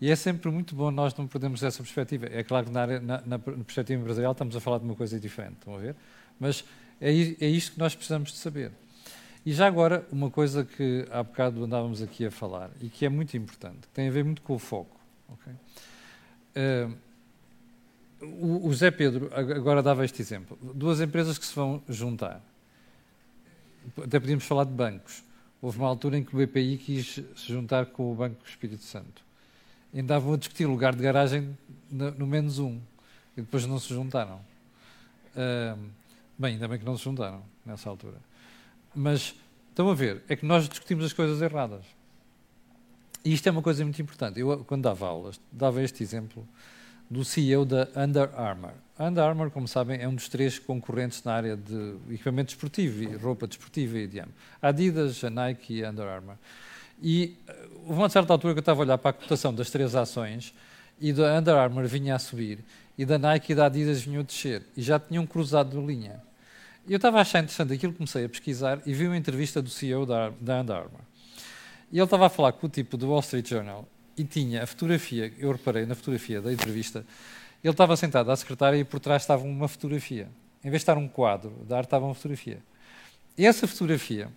E 0.00 0.10
é 0.10 0.16
sempre 0.16 0.50
muito 0.50 0.74
bom 0.74 0.90
nós 0.90 1.14
não 1.14 1.26
perdermos 1.26 1.62
essa 1.62 1.82
perspectiva. 1.82 2.26
É 2.26 2.42
claro 2.42 2.66
que 2.66 2.72
na, 2.72 2.80
área, 2.80 3.00
na, 3.00 3.22
na 3.24 3.38
perspectiva 3.38 4.00
empresarial 4.00 4.32
estamos 4.32 4.56
a 4.56 4.60
falar 4.60 4.78
de 4.78 4.84
uma 4.84 4.94
coisa 4.94 5.20
diferente, 5.20 5.54
estão 5.58 5.74
a 5.74 5.78
ver? 5.78 5.94
Mas 6.40 6.64
é, 7.00 7.10
é 7.10 7.46
isto 7.48 7.72
que 7.72 7.78
nós 7.78 7.94
precisamos 7.94 8.32
de 8.32 8.38
saber. 8.38 8.72
E 9.44 9.52
já 9.52 9.66
agora, 9.66 10.06
uma 10.12 10.30
coisa 10.30 10.64
que 10.64 11.06
há 11.10 11.22
bocado 11.22 11.64
andávamos 11.64 12.02
aqui 12.02 12.26
a 12.26 12.30
falar 12.30 12.70
e 12.80 12.88
que 12.88 13.06
é 13.06 13.08
muito 13.08 13.36
importante, 13.36 13.80
que 13.80 13.88
tem 13.88 14.08
a 14.08 14.10
ver 14.10 14.24
muito 14.24 14.42
com 14.42 14.54
o 14.54 14.58
foco. 14.58 14.98
Okay? 15.28 15.54
Uh, 16.56 16.98
o, 18.20 18.66
o 18.66 18.74
Zé 18.74 18.90
Pedro 18.90 19.30
agora 19.34 19.82
dava 19.82 20.04
este 20.04 20.20
exemplo. 20.20 20.58
Duas 20.74 21.00
empresas 21.00 21.38
que 21.38 21.46
se 21.46 21.54
vão 21.54 21.82
juntar. 21.88 22.42
Até 24.02 24.18
podíamos 24.18 24.44
falar 24.44 24.64
de 24.64 24.72
bancos. 24.72 25.22
Houve 25.62 25.78
uma 25.78 25.88
altura 25.88 26.18
em 26.18 26.24
que 26.24 26.34
o 26.34 26.46
BPI 26.46 26.78
quis 26.78 27.14
se 27.14 27.52
juntar 27.52 27.86
com 27.86 28.12
o 28.12 28.14
Banco 28.14 28.36
Espírito 28.46 28.82
Santo. 28.82 29.22
Andavam 29.94 30.34
a 30.34 30.36
discutir 30.36 30.66
lugar 30.66 30.94
de 30.94 31.02
garagem 31.02 31.56
no, 31.90 32.10
no 32.12 32.26
menos 32.26 32.58
um. 32.58 32.78
E 33.36 33.40
depois 33.40 33.64
não 33.66 33.78
se 33.78 33.88
juntaram. 33.88 34.40
Uh, 35.34 35.78
bem, 36.38 36.54
ainda 36.54 36.68
bem 36.68 36.78
que 36.78 36.84
não 36.84 36.96
se 36.96 37.04
juntaram 37.04 37.42
nessa 37.64 37.88
altura. 37.88 38.16
Mas 38.94 39.34
estão 39.70 39.88
a 39.90 39.94
ver, 39.94 40.22
é 40.28 40.36
que 40.36 40.44
nós 40.44 40.68
discutimos 40.68 41.04
as 41.04 41.12
coisas 41.12 41.40
erradas. 41.40 41.84
E 43.24 43.32
isto 43.32 43.46
é 43.46 43.50
uma 43.50 43.62
coisa 43.62 43.84
muito 43.84 44.00
importante. 44.00 44.40
Eu, 44.40 44.64
quando 44.64 44.82
dava 44.82 45.06
aulas, 45.06 45.40
dava 45.52 45.82
este 45.82 46.02
exemplo 46.02 46.46
do 47.10 47.24
CEO 47.24 47.64
da 47.64 47.88
Under 47.96 48.28
Armour. 48.38 48.72
A 48.98 49.06
Under 49.06 49.24
Armour, 49.24 49.50
como 49.50 49.66
sabem, 49.66 50.00
é 50.00 50.08
um 50.08 50.14
dos 50.14 50.28
três 50.28 50.58
concorrentes 50.58 51.22
na 51.24 51.32
área 51.32 51.56
de 51.56 51.94
equipamento 52.10 52.48
desportivo 52.48 53.16
roupa 53.18 53.46
desportiva 53.46 53.98
e 53.98 54.06
de 54.06 54.18
ano. 54.18 54.32
A 54.60 54.68
Adidas, 54.68 55.22
a 55.24 55.30
Nike 55.30 55.74
e 55.74 55.84
a 55.84 55.90
Under 55.90 56.06
Armour. 56.06 56.36
E 57.00 57.36
eh, 57.46 57.68
houve 57.86 58.00
uma 58.00 58.08
certa 58.08 58.32
altura 58.32 58.54
que 58.54 58.58
eu 58.58 58.60
estava 58.62 58.80
a 58.80 58.84
olhar 58.84 58.98
para 58.98 59.10
a 59.10 59.12
cotação 59.12 59.54
das 59.54 59.70
três 59.70 59.94
ações 59.94 60.52
e 61.00 61.12
da 61.12 61.38
Under 61.38 61.54
Armour 61.54 61.86
vinha 61.86 62.14
a 62.14 62.18
subir 62.18 62.58
e 62.96 63.04
da 63.04 63.18
Nike 63.18 63.52
e 63.52 63.54
da 63.54 63.66
Adidas 63.66 64.02
vinham 64.02 64.20
a 64.20 64.24
descer 64.24 64.64
e 64.76 64.82
já 64.82 64.98
tinham 64.98 65.24
cruzado 65.24 65.78
de 65.78 65.86
linha. 65.86 66.20
Eu 66.88 66.96
estava 66.96 67.18
a 67.18 67.20
achar 67.20 67.40
interessante 67.40 67.74
aquilo, 67.74 67.92
comecei 67.92 68.24
a 68.24 68.28
pesquisar 68.28 68.80
e 68.86 68.94
vi 68.94 69.06
uma 69.06 69.16
entrevista 69.16 69.60
do 69.60 69.68
CEO 69.68 70.06
da, 70.06 70.30
da 70.40 70.58
Armour. 70.58 71.02
E 71.92 71.98
ele 71.98 72.04
estava 72.04 72.26
a 72.26 72.30
falar 72.30 72.52
com 72.52 72.66
o 72.66 72.70
tipo 72.70 72.96
do 72.96 73.08
Wall 73.08 73.20
Street 73.20 73.46
Journal 73.46 73.86
e 74.16 74.24
tinha 74.24 74.62
a 74.62 74.66
fotografia, 74.66 75.30
eu 75.38 75.52
reparei 75.52 75.84
na 75.84 75.94
fotografia 75.94 76.40
da 76.40 76.50
entrevista, 76.50 77.04
ele 77.62 77.72
estava 77.72 77.94
sentado 77.94 78.30
à 78.30 78.36
secretária 78.36 78.78
e 78.78 78.84
por 78.84 79.00
trás 79.00 79.22
estava 79.22 79.44
uma 79.44 79.68
fotografia. 79.68 80.28
Em 80.64 80.70
vez 80.70 80.80
de 80.80 80.84
estar 80.84 80.96
um 80.96 81.06
quadro 81.06 81.52
de 81.66 81.74
arte, 81.74 81.86
estava 81.86 82.06
uma 82.06 82.14
fotografia. 82.14 82.58
E 83.36 83.44
essa 83.44 83.68
fotografia 83.68 84.30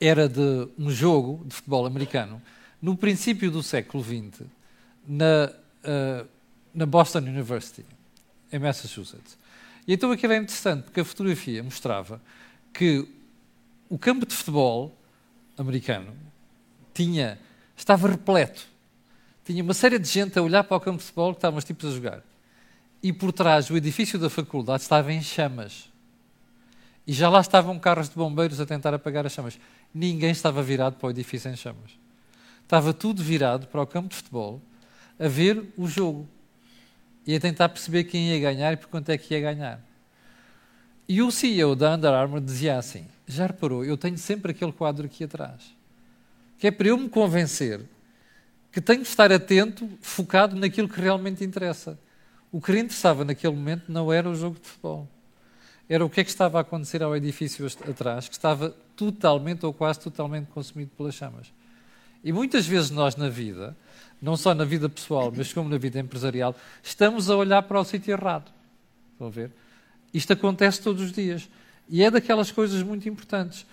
era 0.00 0.28
de 0.28 0.68
um 0.78 0.90
jogo 0.90 1.44
de 1.44 1.54
futebol 1.54 1.84
americano 1.84 2.40
no 2.80 2.96
princípio 2.96 3.50
do 3.50 3.62
século 3.62 4.02
XX, 4.02 4.46
na, 5.06 5.52
uh, 5.84 6.26
na 6.74 6.86
Boston 6.86 7.18
University, 7.18 7.84
em 8.50 8.58
Massachusetts. 8.58 9.38
E 9.86 9.94
então 9.94 10.10
aquilo 10.10 10.32
é 10.32 10.36
interessante, 10.36 10.84
porque 10.84 11.00
a 11.00 11.04
fotografia 11.04 11.62
mostrava 11.62 12.20
que 12.72 13.06
o 13.88 13.98
campo 13.98 14.26
de 14.26 14.34
futebol 14.34 14.96
americano 15.56 16.14
tinha 16.92 17.38
estava 17.76 18.08
repleto. 18.08 18.66
Tinha 19.44 19.62
uma 19.62 19.74
série 19.74 19.98
de 19.98 20.08
gente 20.08 20.38
a 20.38 20.42
olhar 20.42 20.64
para 20.64 20.76
o 20.76 20.80
campo 20.80 20.98
de 20.98 21.04
futebol 21.04 21.32
que 21.32 21.38
estavam 21.38 21.58
os 21.58 21.64
tipos 21.64 21.90
a 21.90 21.94
jogar. 21.94 22.22
E 23.02 23.12
por 23.12 23.32
trás, 23.32 23.70
o 23.70 23.76
edifício 23.76 24.18
da 24.18 24.28
faculdade 24.28 24.82
estava 24.82 25.12
em 25.12 25.22
chamas. 25.22 25.88
E 27.06 27.12
já 27.12 27.28
lá 27.28 27.40
estavam 27.40 27.78
carros 27.78 28.08
de 28.08 28.16
bombeiros 28.16 28.60
a 28.60 28.66
tentar 28.66 28.92
apagar 28.92 29.24
as 29.24 29.32
chamas. 29.32 29.58
Ninguém 29.94 30.30
estava 30.30 30.62
virado 30.62 30.96
para 30.96 31.06
o 31.06 31.10
edifício 31.10 31.48
em 31.48 31.56
chamas. 31.56 31.92
Estava 32.64 32.92
tudo 32.92 33.22
virado 33.22 33.68
para 33.68 33.80
o 33.80 33.86
campo 33.86 34.08
de 34.08 34.16
futebol 34.16 34.60
a 35.18 35.28
ver 35.28 35.72
o 35.76 35.86
jogo 35.86 36.28
e 37.26 37.34
a 37.34 37.40
tentar 37.40 37.68
perceber 37.68 38.04
quem 38.04 38.30
ia 38.30 38.40
ganhar 38.40 38.72
e 38.72 38.76
por 38.76 38.88
quanto 38.88 39.10
é 39.10 39.18
que 39.18 39.34
ia 39.34 39.40
ganhar. 39.40 39.80
E 41.08 41.22
o 41.22 41.30
CEO 41.30 41.74
da 41.74 41.94
Under 41.94 42.12
Armour 42.12 42.40
dizia 42.40 42.78
assim: 42.78 43.06
Já 43.26 43.46
reparou, 43.46 43.84
eu 43.84 43.96
tenho 43.96 44.18
sempre 44.18 44.52
aquele 44.52 44.72
quadro 44.72 45.06
aqui 45.06 45.24
atrás 45.24 45.76
que 46.58 46.66
é 46.66 46.70
para 46.70 46.88
eu 46.88 46.98
me 46.98 47.08
convencer 47.08 47.80
que 48.72 48.80
tenho 48.80 49.02
de 49.02 49.08
estar 49.08 49.32
atento, 49.32 49.88
focado 50.00 50.54
naquilo 50.54 50.88
que 50.88 51.00
realmente 51.00 51.42
interessa. 51.42 51.98
O 52.52 52.60
que 52.60 52.72
interessava 52.72 53.24
naquele 53.24 53.54
momento 53.54 53.90
não 53.90 54.12
era 54.12 54.28
o 54.28 54.34
jogo 54.34 54.58
de 54.60 54.66
futebol. 54.66 55.08
Era 55.88 56.04
o 56.04 56.10
que 56.10 56.20
é 56.20 56.24
que 56.24 56.30
estava 56.30 56.58
a 56.58 56.60
acontecer 56.60 57.02
ao 57.02 57.16
edifício 57.16 57.66
atrás, 57.88 58.28
que 58.28 58.34
estava 58.34 58.70
totalmente 58.94 59.64
ou 59.64 59.72
quase 59.72 60.00
totalmente 60.00 60.48
consumido 60.48 60.90
pelas 60.96 61.14
chamas. 61.14 61.50
E 62.22 62.32
muitas 62.32 62.66
vezes 62.66 62.90
nós 62.90 63.16
na 63.16 63.30
vida, 63.30 63.74
não 64.20 64.36
só 64.36 64.54
na 64.54 64.64
vida 64.64 64.88
pessoal, 64.88 65.32
mas 65.34 65.52
como 65.52 65.68
na 65.68 65.78
vida 65.78 65.98
empresarial, 65.98 66.54
estamos 66.82 67.28
a 67.30 67.36
olhar 67.36 67.62
para 67.62 67.80
o 67.80 67.84
sítio 67.84 68.12
errado. 68.12 68.50
Estão 69.12 69.26
a 69.26 69.30
ver? 69.30 69.50
Isto 70.12 70.32
acontece 70.32 70.80
todos 70.80 71.02
os 71.02 71.12
dias. 71.12 71.48
E 71.88 72.02
é 72.02 72.10
daquelas 72.10 72.50
coisas 72.50 72.82
muito 72.82 73.08
importantes. 73.08 73.66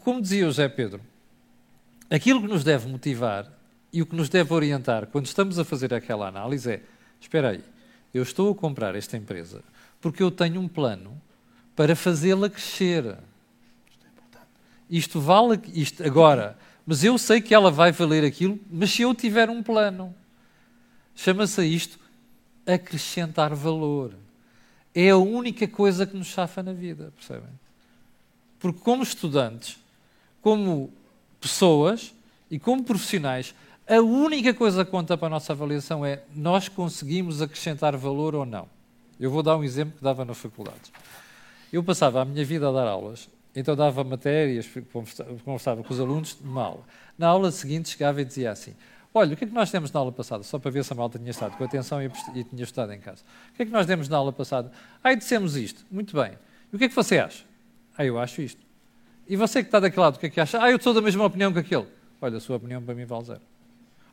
Como 0.00 0.20
dizia 0.20 0.44
o 0.44 0.48
José 0.48 0.68
Pedro, 0.68 1.00
aquilo 2.10 2.40
que 2.40 2.48
nos 2.48 2.62
deve 2.62 2.88
motivar 2.88 3.50
e 3.92 4.02
o 4.02 4.06
que 4.06 4.14
nos 4.14 4.28
deve 4.28 4.52
orientar 4.52 5.06
quando 5.06 5.26
estamos 5.26 5.58
a 5.58 5.64
fazer 5.64 5.94
aquela 5.94 6.28
análise 6.28 6.70
é: 6.70 6.82
espera 7.20 7.50
aí, 7.50 7.64
eu 8.12 8.22
estou 8.22 8.52
a 8.52 8.54
comprar 8.54 8.94
esta 8.94 9.16
empresa 9.16 9.62
porque 10.00 10.22
eu 10.22 10.30
tenho 10.30 10.60
um 10.60 10.68
plano 10.68 11.20
para 11.74 11.96
fazê-la 11.96 12.48
crescer. 12.48 13.16
Isto 14.88 15.20
vale 15.20 15.60
isto 15.74 16.04
agora, 16.04 16.56
mas 16.86 17.02
eu 17.02 17.18
sei 17.18 17.40
que 17.40 17.52
ela 17.52 17.70
vai 17.70 17.90
valer 17.90 18.24
aquilo, 18.24 18.58
mas 18.70 18.92
se 18.92 19.02
eu 19.02 19.12
tiver 19.12 19.50
um 19.50 19.62
plano, 19.62 20.14
chama-se 21.16 21.64
isto 21.66 21.98
acrescentar 22.64 23.54
valor. 23.54 24.14
É 24.94 25.10
a 25.10 25.16
única 25.16 25.66
coisa 25.66 26.06
que 26.06 26.16
nos 26.16 26.28
chafa 26.28 26.62
na 26.62 26.72
vida, 26.72 27.12
percebem? 27.16 27.50
Porque 28.58 28.80
como 28.80 29.02
estudantes, 29.02 29.78
como 30.40 30.92
pessoas 31.40 32.14
e 32.50 32.58
como 32.58 32.84
profissionais, 32.84 33.54
a 33.88 34.00
única 34.00 34.54
coisa 34.54 34.84
que 34.84 34.90
conta 34.90 35.18
para 35.18 35.26
a 35.26 35.30
nossa 35.30 35.52
avaliação 35.52 36.04
é 36.04 36.22
nós 36.34 36.68
conseguimos 36.68 37.42
acrescentar 37.42 37.96
valor 37.96 38.34
ou 38.34 38.46
não. 38.46 38.68
Eu 39.18 39.30
vou 39.30 39.42
dar 39.42 39.56
um 39.56 39.64
exemplo 39.64 39.96
que 39.98 40.04
dava 40.04 40.24
na 40.24 40.34
faculdade. 40.34 40.92
Eu 41.72 41.82
passava 41.82 42.22
a 42.22 42.24
minha 42.24 42.44
vida 42.44 42.68
a 42.68 42.72
dar 42.72 42.86
aulas, 42.86 43.28
então 43.56 43.74
dava 43.74 44.04
matérias, 44.04 44.68
conversava 45.44 45.82
com 45.82 45.92
os 45.92 45.98
alunos 45.98 46.38
numa 46.40 46.62
aula. 46.62 46.84
Na 47.18 47.28
aula 47.28 47.50
seguinte 47.50 47.88
chegava 47.88 48.20
e 48.20 48.24
dizia 48.24 48.50
assim: 48.50 48.74
Olha, 49.14 49.32
o 49.32 49.36
que 49.36 49.44
é 49.44 49.46
que 49.46 49.54
nós 49.54 49.70
demos 49.70 49.90
na 49.90 49.98
aula 49.98 50.12
passada? 50.12 50.42
Só 50.42 50.58
para 50.58 50.70
ver 50.70 50.84
se 50.84 50.92
a 50.92 50.96
malta 50.96 51.18
tinha 51.18 51.30
estado 51.30 51.56
com 51.56 51.64
atenção 51.64 52.02
e, 52.02 52.10
e 52.34 52.44
tinha 52.44 52.62
estado 52.62 52.92
em 52.92 53.00
casa. 53.00 53.22
O 53.50 53.56
que 53.56 53.62
é 53.62 53.64
que 53.64 53.72
nós 53.72 53.86
demos 53.86 54.10
na 54.10 54.18
aula 54.18 54.30
passada? 54.30 54.70
Ah, 55.02 55.10
e 55.10 55.16
dissemos 55.16 55.56
isto. 55.56 55.86
Muito 55.90 56.14
bem. 56.14 56.32
E 56.70 56.76
o 56.76 56.78
que 56.78 56.84
é 56.84 56.88
que 56.88 56.94
você 56.94 57.18
acha? 57.18 57.42
Ah, 57.96 58.04
eu 58.04 58.18
acho 58.18 58.42
isto. 58.42 58.60
E 59.26 59.34
você 59.34 59.62
que 59.62 59.68
está 59.68 59.80
daquele 59.80 60.02
lado, 60.02 60.16
o 60.16 60.18
que 60.18 60.26
é 60.26 60.28
que 60.28 60.38
acha? 60.38 60.62
Ah, 60.62 60.70
eu 60.70 60.78
sou 60.80 60.92
da 60.92 61.00
mesma 61.00 61.24
opinião 61.24 61.50
que 61.50 61.58
aquele. 61.58 61.86
Olha, 62.20 62.36
a 62.36 62.40
sua 62.40 62.56
opinião 62.56 62.82
para 62.82 62.94
mim 62.94 63.06
vale 63.06 63.24
zero. 63.24 63.40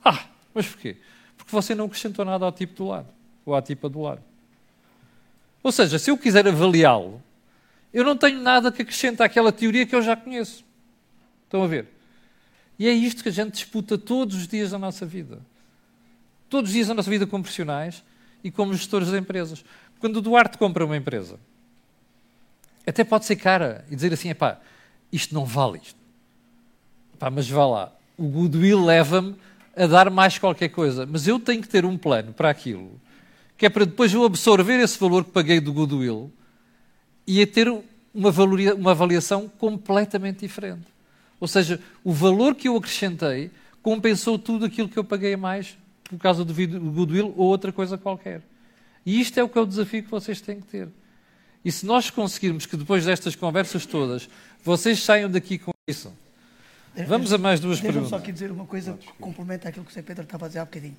Ah, 0.05 0.25
mas 0.53 0.67
porquê? 0.67 0.95
Porque 1.37 1.51
você 1.51 1.75
não 1.75 1.85
acrescentou 1.85 2.23
nada 2.23 2.45
ao 2.45 2.51
tipo 2.53 2.73
do 2.73 2.87
lado, 2.87 3.07
ou 3.45 3.53
à 3.53 3.61
tipa 3.61 3.89
do 3.89 3.99
lado. 3.99 4.21
Ou 5.61 5.71
seja, 5.71 5.99
se 5.99 6.11
eu 6.11 6.17
quiser 6.17 6.47
avaliá-lo, 6.47 7.21
eu 7.93 8.03
não 8.03 8.17
tenho 8.17 8.41
nada 8.41 8.71
que 8.71 8.81
acrescentar 8.81 9.27
àquela 9.27 9.51
teoria 9.51 9.85
que 9.85 9.95
eu 9.95 10.01
já 10.01 10.15
conheço. 10.15 10.65
Estão 11.45 11.63
a 11.63 11.67
ver? 11.67 11.87
E 12.79 12.87
é 12.87 12.91
isto 12.91 13.21
que 13.21 13.29
a 13.29 13.31
gente 13.31 13.53
disputa 13.53 13.97
todos 13.97 14.35
os 14.35 14.47
dias 14.47 14.71
da 14.71 14.79
nossa 14.79 15.05
vida. 15.05 15.39
Todos 16.49 16.71
os 16.71 16.73
dias 16.73 16.87
da 16.87 16.95
nossa 16.95 17.09
vida 17.09 17.27
como 17.27 17.43
profissionais 17.43 18.03
e 18.43 18.49
como 18.49 18.73
gestores 18.73 19.09
de 19.09 19.17
empresas. 19.17 19.63
Quando 19.99 20.17
o 20.17 20.21
Duarte 20.21 20.57
compra 20.57 20.83
uma 20.83 20.97
empresa, 20.97 21.39
até 22.85 23.03
pode 23.03 23.25
ser 23.25 23.35
cara 23.35 23.85
e 23.89 23.95
dizer 23.95 24.11
assim, 24.11 24.33
pá, 24.33 24.59
isto 25.11 25.33
não 25.33 25.45
vale 25.45 25.79
isto. 25.83 25.99
Pá, 27.19 27.29
mas 27.29 27.47
vá 27.47 27.65
lá, 27.65 27.93
o 28.17 28.27
goodwill 28.27 28.83
leva-me 28.83 29.35
a 29.75 29.85
dar 29.87 30.09
mais 30.09 30.37
qualquer 30.37 30.69
coisa, 30.69 31.05
mas 31.05 31.27
eu 31.27 31.39
tenho 31.39 31.61
que 31.61 31.69
ter 31.69 31.85
um 31.85 31.97
plano 31.97 32.33
para 32.33 32.49
aquilo, 32.49 32.99
que 33.57 33.65
é 33.65 33.69
para 33.69 33.85
depois 33.85 34.13
eu 34.13 34.23
absorver 34.23 34.79
esse 34.79 34.99
valor 34.99 35.23
que 35.23 35.31
paguei 35.31 35.59
do 35.59 35.71
goodwill 35.71 36.31
e 37.25 37.41
a 37.41 37.47
ter 37.47 37.67
uma, 38.13 38.31
valoria, 38.31 38.75
uma 38.75 38.91
avaliação 38.91 39.49
completamente 39.57 40.39
diferente. 40.39 40.85
Ou 41.39 41.47
seja, 41.47 41.79
o 42.03 42.11
valor 42.11 42.55
que 42.55 42.67
eu 42.67 42.77
acrescentei 42.77 43.51
compensou 43.81 44.39
tudo 44.39 44.65
aquilo 44.65 44.87
que 44.87 44.97
eu 44.97 45.03
paguei 45.03 45.35
mais 45.35 45.77
por 46.03 46.17
causa 46.19 46.45
do 46.45 46.53
goodwill 46.53 47.33
ou 47.35 47.47
outra 47.47 47.71
coisa 47.71 47.97
qualquer. 47.97 48.41
E 49.05 49.19
isto 49.19 49.37
é 49.39 49.43
o 49.43 49.49
que 49.49 49.57
é 49.57 49.61
o 49.61 49.65
desafio 49.65 50.03
que 50.03 50.11
vocês 50.11 50.39
têm 50.39 50.61
que 50.61 50.67
ter. 50.67 50.87
E 51.65 51.71
se 51.71 51.85
nós 51.85 52.09
conseguirmos 52.09 52.65
que 52.65 52.77
depois 52.77 53.05
destas 53.05 53.35
conversas 53.35 53.85
todas 53.85 54.29
vocês 54.63 55.01
saiam 55.03 55.29
daqui 55.29 55.57
com 55.57 55.71
isso. 55.87 56.13
Vamos 57.07 57.33
a 57.33 57.37
mais 57.37 57.59
duas 57.59 57.79
Deixa 57.79 57.91
perguntas. 57.91 58.09
só 58.09 58.17
aqui 58.17 58.31
dizer 58.31 58.51
uma 58.51 58.65
coisa 58.65 58.93
que 58.93 59.11
complementa 59.13 59.67
aquilo 59.67 59.83
que 59.83 59.91
o 59.91 59.93
Zé 59.93 60.01
Pedro 60.01 60.23
estava 60.23 60.45
a 60.45 60.47
dizer 60.47 60.59
há 60.59 60.65
bocadinho. 60.65 60.95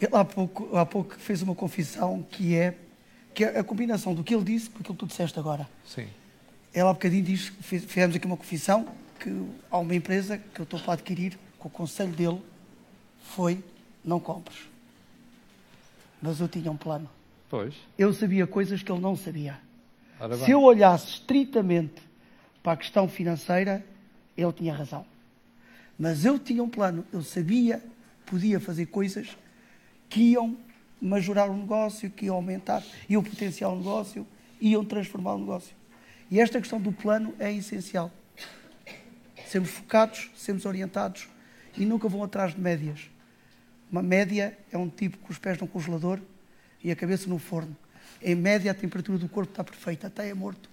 Ele 0.00 0.16
há 0.16 0.24
pouco, 0.24 0.76
há 0.76 0.86
pouco 0.86 1.14
fez 1.16 1.42
uma 1.42 1.54
confissão 1.54 2.24
que 2.30 2.56
é, 2.56 2.74
que 3.34 3.44
é 3.44 3.58
a 3.58 3.64
combinação 3.64 4.14
do 4.14 4.22
que 4.22 4.34
ele 4.34 4.44
disse 4.44 4.70
com 4.70 4.80
aquilo 4.80 4.94
que 4.94 5.00
tu 5.00 5.06
disseste 5.06 5.38
agora. 5.38 5.68
Sim. 5.86 6.08
Ele 6.74 6.86
há 6.86 6.92
bocadinho 6.92 7.22
diz, 7.22 7.52
fizemos 7.60 8.16
aqui 8.16 8.26
uma 8.26 8.36
confissão 8.36 8.86
que 9.18 9.30
há 9.70 9.78
uma 9.78 9.94
empresa 9.94 10.38
que 10.38 10.60
eu 10.60 10.64
estou 10.64 10.80
para 10.80 10.94
adquirir, 10.94 11.38
que 11.60 11.66
o 11.66 11.70
conselho 11.70 12.12
dele 12.12 12.40
foi 13.34 13.62
não 14.04 14.18
compres. 14.18 14.58
Mas 16.20 16.40
eu 16.40 16.48
tinha 16.48 16.70
um 16.70 16.76
plano. 16.76 17.08
Pois. 17.48 17.74
Eu 17.98 18.12
sabia 18.12 18.46
coisas 18.46 18.82
que 18.82 18.90
ele 18.90 19.00
não 19.00 19.16
sabia. 19.16 19.58
Se 20.44 20.50
eu 20.50 20.62
olhasse 20.62 21.08
estritamente 21.08 22.00
para 22.62 22.72
a 22.72 22.76
questão 22.76 23.08
financeira, 23.08 23.84
ele 24.36 24.52
tinha 24.52 24.72
razão. 24.72 25.04
Mas 25.98 26.24
eu 26.24 26.38
tinha 26.38 26.62
um 26.62 26.68
plano, 26.68 27.04
eu 27.12 27.22
sabia, 27.22 27.82
podia 28.24 28.58
fazer 28.58 28.86
coisas 28.86 29.36
que 30.08 30.32
iam 30.32 30.56
majorar 31.02 31.50
o 31.50 31.56
negócio, 31.56 32.08
que 32.08 32.26
iam 32.26 32.36
aumentar, 32.36 32.82
iam 33.08 33.22
potenciar 33.22 33.70
o 33.70 33.76
negócio, 33.76 34.24
iam 34.60 34.84
transformar 34.84 35.34
o 35.34 35.38
negócio. 35.38 35.74
E 36.30 36.40
esta 36.40 36.60
questão 36.60 36.80
do 36.80 36.92
plano 36.92 37.34
é 37.40 37.52
essencial. 37.52 38.10
Sermos 39.46 39.70
focados, 39.70 40.30
sermos 40.36 40.64
orientados 40.64 41.28
e 41.76 41.84
nunca 41.84 42.08
vão 42.08 42.22
atrás 42.22 42.54
de 42.54 42.60
médias. 42.60 43.10
Uma 43.90 44.02
média 44.02 44.56
é 44.70 44.78
um 44.78 44.88
tipo 44.88 45.18
com 45.18 45.32
os 45.32 45.38
pés 45.38 45.58
no 45.58 45.66
congelador 45.66 46.20
e 46.82 46.90
a 46.90 46.96
cabeça 46.96 47.28
no 47.28 47.38
forno. 47.38 47.76
Em 48.22 48.34
média, 48.34 48.70
a 48.70 48.74
temperatura 48.74 49.18
do 49.18 49.28
corpo 49.28 49.50
está 49.50 49.64
perfeita, 49.64 50.06
até 50.06 50.28
é 50.28 50.34
morto. 50.34 50.70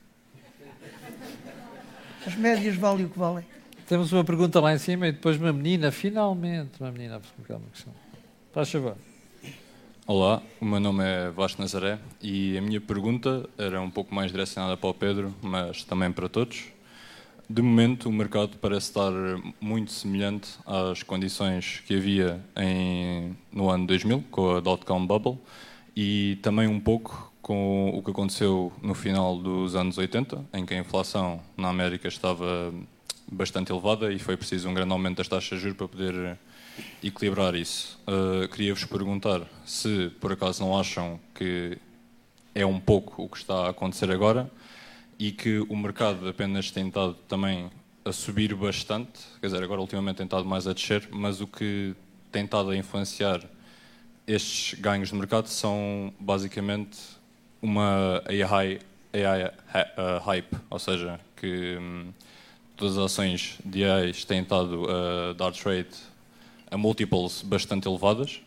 As 2.26 2.36
médias 2.36 2.76
valem 2.76 3.06
o 3.06 3.10
que 3.10 3.18
valem. 3.18 3.46
Temos 3.88 4.14
uma 4.14 4.24
pergunta 4.24 4.60
lá 4.60 4.74
em 4.74 4.78
cima 4.78 5.08
e 5.08 5.12
depois 5.12 5.38
uma 5.38 5.52
menina, 5.52 5.92
finalmente, 5.92 6.80
uma 6.80 6.92
menina 6.92 7.18
a 7.18 7.20
colocar 7.20 7.56
uma 7.56 7.70
questão. 7.72 7.94
Faz 8.54 8.72
favor. 8.72 9.09
Olá, 10.12 10.42
o 10.60 10.66
meu 10.66 10.80
nome 10.80 11.04
é 11.04 11.30
Vasco 11.30 11.62
Nazaré 11.62 12.00
e 12.20 12.58
a 12.58 12.62
minha 12.64 12.82
pergunta 12.82 13.48
era 13.60 13.80
um 13.80 13.92
pouco 13.92 14.16
mais 14.16 14.32
direcionada 14.32 14.76
para 14.76 14.90
o 14.90 14.94
Pedro, 14.96 15.32
mas 15.40 15.84
também 15.84 16.12
para 16.12 16.28
todos. 16.28 16.64
De 17.48 17.62
momento, 17.62 18.10
o 18.10 18.12
mercado 18.12 18.58
parece 18.60 18.88
estar 18.88 19.12
muito 19.62 19.92
semelhante 19.92 20.50
às 20.66 21.04
condições 21.04 21.84
que 21.86 21.96
havia 21.96 22.44
em, 22.58 23.38
no 23.52 23.70
ano 23.70 23.86
2000, 23.86 24.24
com 24.32 24.56
a 24.56 24.60
dot-com 24.60 25.06
bubble, 25.06 25.38
e 25.96 26.40
também 26.42 26.68
um 26.68 26.80
pouco 26.80 27.32
com 27.40 27.92
o 27.96 28.02
que 28.02 28.10
aconteceu 28.10 28.74
no 28.82 28.96
final 28.96 29.38
dos 29.38 29.76
anos 29.76 30.00
80, 30.00 30.44
em 30.54 30.66
que 30.66 30.74
a 30.74 30.80
inflação 30.80 31.40
na 31.56 31.70
América 31.70 32.08
estava 32.08 32.74
bastante 33.32 33.72
elevada 33.72 34.12
e 34.12 34.18
foi 34.18 34.36
preciso 34.36 34.70
um 34.70 34.74
grande 34.74 34.92
aumento 34.92 35.18
das 35.18 35.28
taxas 35.28 35.60
de 35.60 35.66
juros 35.66 35.78
para 35.78 35.88
poder 35.88 36.40
equilibrar 37.04 37.56
isso. 37.56 38.00
Uh, 38.08 38.48
Queria-vos 38.48 38.86
perguntar 38.86 39.42
se 39.66 40.12
por 40.20 40.32
acaso 40.32 40.64
não 40.64 40.80
acham 40.80 41.20
que 41.34 41.78
é 42.54 42.66
um 42.66 42.80
pouco 42.80 43.24
o 43.24 43.30
que 43.30 43.38
está 43.38 43.68
a 43.68 43.70
acontecer 43.70 44.12
agora 44.12 44.50
e 45.18 45.32
que 45.32 45.60
o 45.60 45.76
mercado 45.76 46.28
apenas 46.28 46.72
tem 46.72 46.88
estado 46.88 47.14
também 47.28 47.70
a 48.06 48.12
subir 48.12 48.56
bastante, 48.56 49.20
quer 49.40 49.48
dizer, 49.48 49.64
agora 49.64 49.82
ultimamente 49.82 50.18
tem 50.18 50.26
estado 50.26 50.46
mais 50.46 50.68
a 50.68 50.74
descer, 50.74 51.08
mas 51.12 51.42
o 51.42 51.48
que 51.48 51.94
tem 52.32 52.46
estado 52.46 52.70
a 52.70 52.78
influenciar 52.78 53.42
estes 54.26 54.80
ganhos 54.80 55.10
de 55.10 55.16
mercado 55.16 55.48
são 55.48 56.14
basicamente 56.20 56.98
uma 57.62 58.22
AI, 58.28 58.80
AI 59.14 59.46
uh, 59.46 60.20
hype, 60.24 60.56
ou 60.70 60.80
seja, 60.80 61.20
que 61.36 61.78
hum, 61.80 62.14
todas 62.78 62.98
as 62.98 63.06
ações 63.06 63.58
de 63.66 63.84
AIs 63.84 64.24
têm 64.24 64.42
estado 64.42 64.86
a 64.90 65.34
dar 65.34 65.52
trade 65.52 65.90
a 66.72 66.78
multiples 66.78 67.42
bastante 67.42 67.88
elevadas 67.88 68.42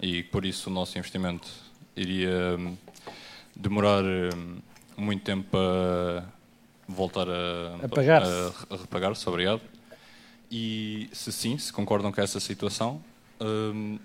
e 0.00 0.22
por 0.22 0.44
isso 0.44 0.70
o 0.70 0.72
nosso 0.72 0.96
investimento 0.98 1.48
iria 1.96 2.56
hum, 2.58 2.76
demorar 3.54 4.04
hum, 4.04 4.58
muito 4.96 5.22
tempo 5.24 5.56
a 5.56 6.24
voltar 6.88 7.28
a, 7.28 7.76
A 7.84 7.88
pagar-se. 7.88 8.30
a, 8.70 8.74
a 8.74 8.76
repagar-se. 8.78 9.28
Obrigado. 9.28 9.60
E 10.50 11.08
se 11.12 11.30
sim, 11.30 11.58
se 11.58 11.72
concordam 11.72 12.10
com 12.10 12.20
essa 12.20 12.40
situação, 12.40 13.02
hum, 13.40 13.98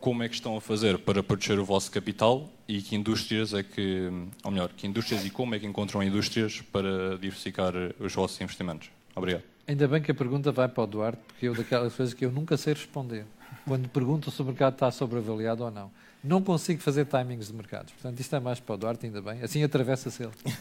como 0.00 0.22
é 0.22 0.28
que 0.28 0.34
estão 0.34 0.56
a 0.56 0.60
fazer 0.60 0.98
para 0.98 1.22
proteger 1.22 1.58
o 1.58 1.64
vosso 1.64 1.90
capital 1.90 2.48
e 2.68 2.80
que 2.80 2.94
indústrias 2.94 3.52
é 3.52 3.62
que, 3.62 4.08
ou 4.44 4.50
melhor, 4.50 4.68
que 4.76 4.86
indústrias 4.86 5.24
e 5.26 5.30
como 5.30 5.54
é 5.54 5.58
que 5.58 5.66
encontram 5.66 6.02
indústrias 6.02 6.60
para 6.72 7.18
diversificar 7.18 7.72
os 7.98 8.14
vossos 8.14 8.40
investimentos? 8.40 8.90
Obrigado. 9.16 9.42
Ainda 9.68 9.86
bem 9.86 10.00
que 10.00 10.10
a 10.10 10.14
pergunta 10.14 10.50
vai 10.50 10.66
para 10.66 10.82
o 10.82 10.86
Duarte, 10.86 11.20
porque 11.26 11.46
eu 11.46 11.54
daquelas 11.54 11.94
coisas 11.94 12.14
que 12.14 12.24
eu 12.24 12.32
nunca 12.32 12.56
sei 12.56 12.72
responder. 12.72 13.26
Quando 13.66 13.86
pergunto 13.86 14.30
se 14.30 14.40
o 14.40 14.44
mercado 14.46 14.72
está 14.72 14.90
sobreavaliado 14.90 15.62
ou 15.62 15.70
não. 15.70 15.90
Não 16.24 16.42
consigo 16.42 16.80
fazer 16.80 17.04
timings 17.04 17.48
de 17.48 17.52
mercados. 17.52 17.92
Portanto, 17.92 18.18
isto 18.18 18.34
é 18.34 18.40
mais 18.40 18.58
para 18.58 18.74
o 18.74 18.78
Duarte, 18.78 19.04
ainda 19.04 19.20
bem. 19.20 19.42
Assim 19.42 19.62
atravessa-se 19.62 20.22
ele. 20.22 20.32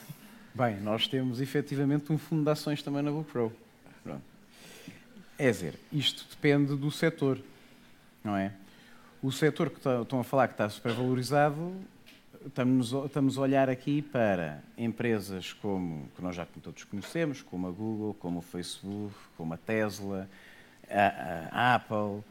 Bem, 0.53 0.79
nós 0.81 1.07
temos 1.07 1.39
efetivamente 1.39 2.11
um 2.11 2.17
fundo 2.17 2.43
de 2.43 2.49
ações 2.49 2.81
também 2.81 3.03
na. 3.03 3.11
Pronto. 3.11 3.53
É 5.37 5.51
dizer, 5.51 5.75
isto 5.93 6.25
depende 6.31 6.75
do 6.75 6.89
setor, 6.89 7.39
não 8.23 8.35
é? 8.35 8.51
O 9.21 9.31
setor 9.31 9.69
que 9.69 9.79
tá- 9.79 10.01
estão 10.01 10.19
a 10.19 10.23
falar 10.23 10.47
que 10.47 10.55
está 10.55 10.67
supervalorizado, 10.67 11.75
estamos, 12.47 12.91
estamos 12.91 13.37
a 13.37 13.41
olhar 13.41 13.69
aqui 13.69 14.01
para 14.01 14.61
empresas 14.77 15.53
como, 15.53 16.09
que 16.15 16.21
nós 16.21 16.35
já 16.35 16.45
todos 16.45 16.83
conhecemos, 16.83 17.41
como 17.41 17.67
a 17.67 17.71
Google, 17.71 18.13
como 18.15 18.39
o 18.39 18.41
Facebook, 18.41 19.13
como 19.35 19.53
a 19.53 19.57
Tesla, 19.57 20.27
a, 20.89 21.49
a 21.51 21.75
Apple, 21.75 22.23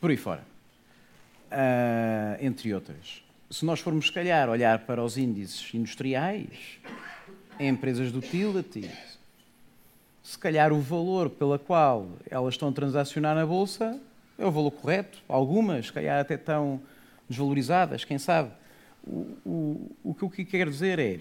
por 0.00 0.10
aí 0.10 0.16
fora, 0.16 0.44
Ah, 1.50 2.36
entre 2.40 2.72
outras. 2.74 3.22
Se 3.50 3.64
nós 3.64 3.80
formos, 3.80 4.06
se 4.06 4.12
calhar, 4.12 4.48
olhar 4.48 4.80
para 4.80 5.02
os 5.02 5.18
índices 5.18 5.74
industriais, 5.74 6.78
empresas 7.60 8.10
de 8.10 8.18
utilities, 8.18 9.18
se 10.22 10.38
calhar 10.38 10.72
o 10.72 10.80
valor 10.80 11.28
pela 11.28 11.58
qual 11.58 12.08
elas 12.30 12.54
estão 12.54 12.68
a 12.68 12.72
transacionar 12.72 13.34
na 13.34 13.44
Bolsa 13.44 14.00
é 14.38 14.46
o 14.46 14.50
valor 14.50 14.70
correto. 14.70 15.18
Algumas, 15.28 15.86
se 15.86 15.92
calhar, 15.92 16.20
até 16.20 16.34
estão 16.34 16.80
desvalorizadas, 17.28 18.04
quem 18.04 18.18
sabe. 18.18 18.50
O, 19.04 19.36
o, 19.44 19.90
o 20.04 20.14
que 20.14 20.22
eu 20.22 20.30
que 20.30 20.44
quero 20.44 20.70
dizer 20.70 20.98
é, 20.98 21.20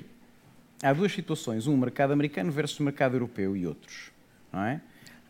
há 0.83 0.93
duas 0.93 1.11
situações, 1.11 1.67
um 1.67 1.75
mercado 1.75 2.13
americano 2.13 2.51
versus 2.51 2.79
mercado 2.79 3.15
europeu 3.15 3.55
e 3.55 3.65
outros. 3.65 4.11
Não 4.51 4.63
é? 4.63 4.81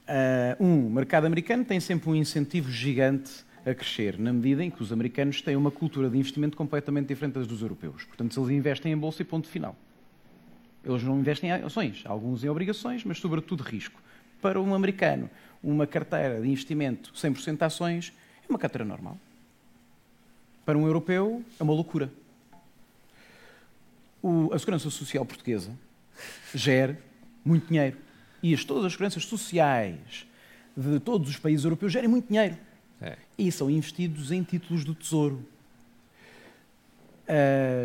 Ah, 0.08 0.58
um, 0.60 0.90
mercado 0.90 1.26
americano 1.26 1.64
tem 1.64 1.80
sempre 1.80 2.10
um 2.10 2.16
incentivo 2.16 2.70
gigante 2.70 3.46
a 3.66 3.74
crescer, 3.74 4.20
na 4.20 4.34
medida 4.34 4.62
em 4.62 4.70
que 4.70 4.82
os 4.82 4.92
americanos 4.92 5.42
têm 5.42 5.56
uma 5.56 5.72
cultura 5.72 6.10
de 6.10 6.18
investimento 6.18 6.58
completamente 6.58 7.08
diferente 7.08 7.36
das 7.36 7.48
dos 7.48 7.62
europeus. 7.62 8.04
Portanto, 8.04 8.38
eles 8.38 8.50
investem 8.50 8.92
em 8.92 8.98
bolsa 8.98 9.22
e 9.22 9.26
ponto 9.26 9.48
final. 9.48 9.74
Eles 10.84 11.02
não 11.04 11.18
investem 11.18 11.52
em 11.52 11.54
ações, 11.54 12.04
alguns 12.06 12.44
em 12.44 12.50
obrigações, 12.50 13.06
mas 13.06 13.20
sobretudo 13.20 13.62
risco. 13.62 14.02
Para 14.42 14.60
um 14.60 14.74
americano, 14.74 15.30
uma 15.64 15.88
carteira 15.88 16.42
de 16.42 16.48
investimento 16.48 17.14
100% 17.14 17.58
de 17.58 17.64
ações 17.64 18.14
é 18.44 18.50
uma 18.50 18.60
carteira 18.60 18.84
normal. 18.84 19.18
Para 20.66 20.78
um 20.78 20.86
europeu, 20.88 21.42
é 21.58 21.64
uma 21.64 21.74
loucura. 21.74 22.12
O- 24.22 24.54
a 24.54 24.60
Segurança 24.60 24.90
Social 24.90 25.26
Portuguesa 25.26 25.72
gera 26.54 27.00
muito 27.44 27.68
dinheiro. 27.68 27.98
E 28.44 28.54
as, 28.54 28.64
todas 28.64 28.86
as 28.86 28.92
seguranças 28.94 29.26
sociais 29.26 30.26
de 30.76 31.00
todos 31.00 31.30
os 31.30 31.38
países 31.38 31.64
europeus 31.66 31.92
gerem 31.92 32.10
muito 32.10 32.28
dinheiro. 32.28 32.58
E 33.38 33.52
são 33.52 33.70
investidos 33.70 34.32
em 34.32 34.44
títulos 34.44 34.84
do 34.84 34.94
Tesouro. 34.94 35.46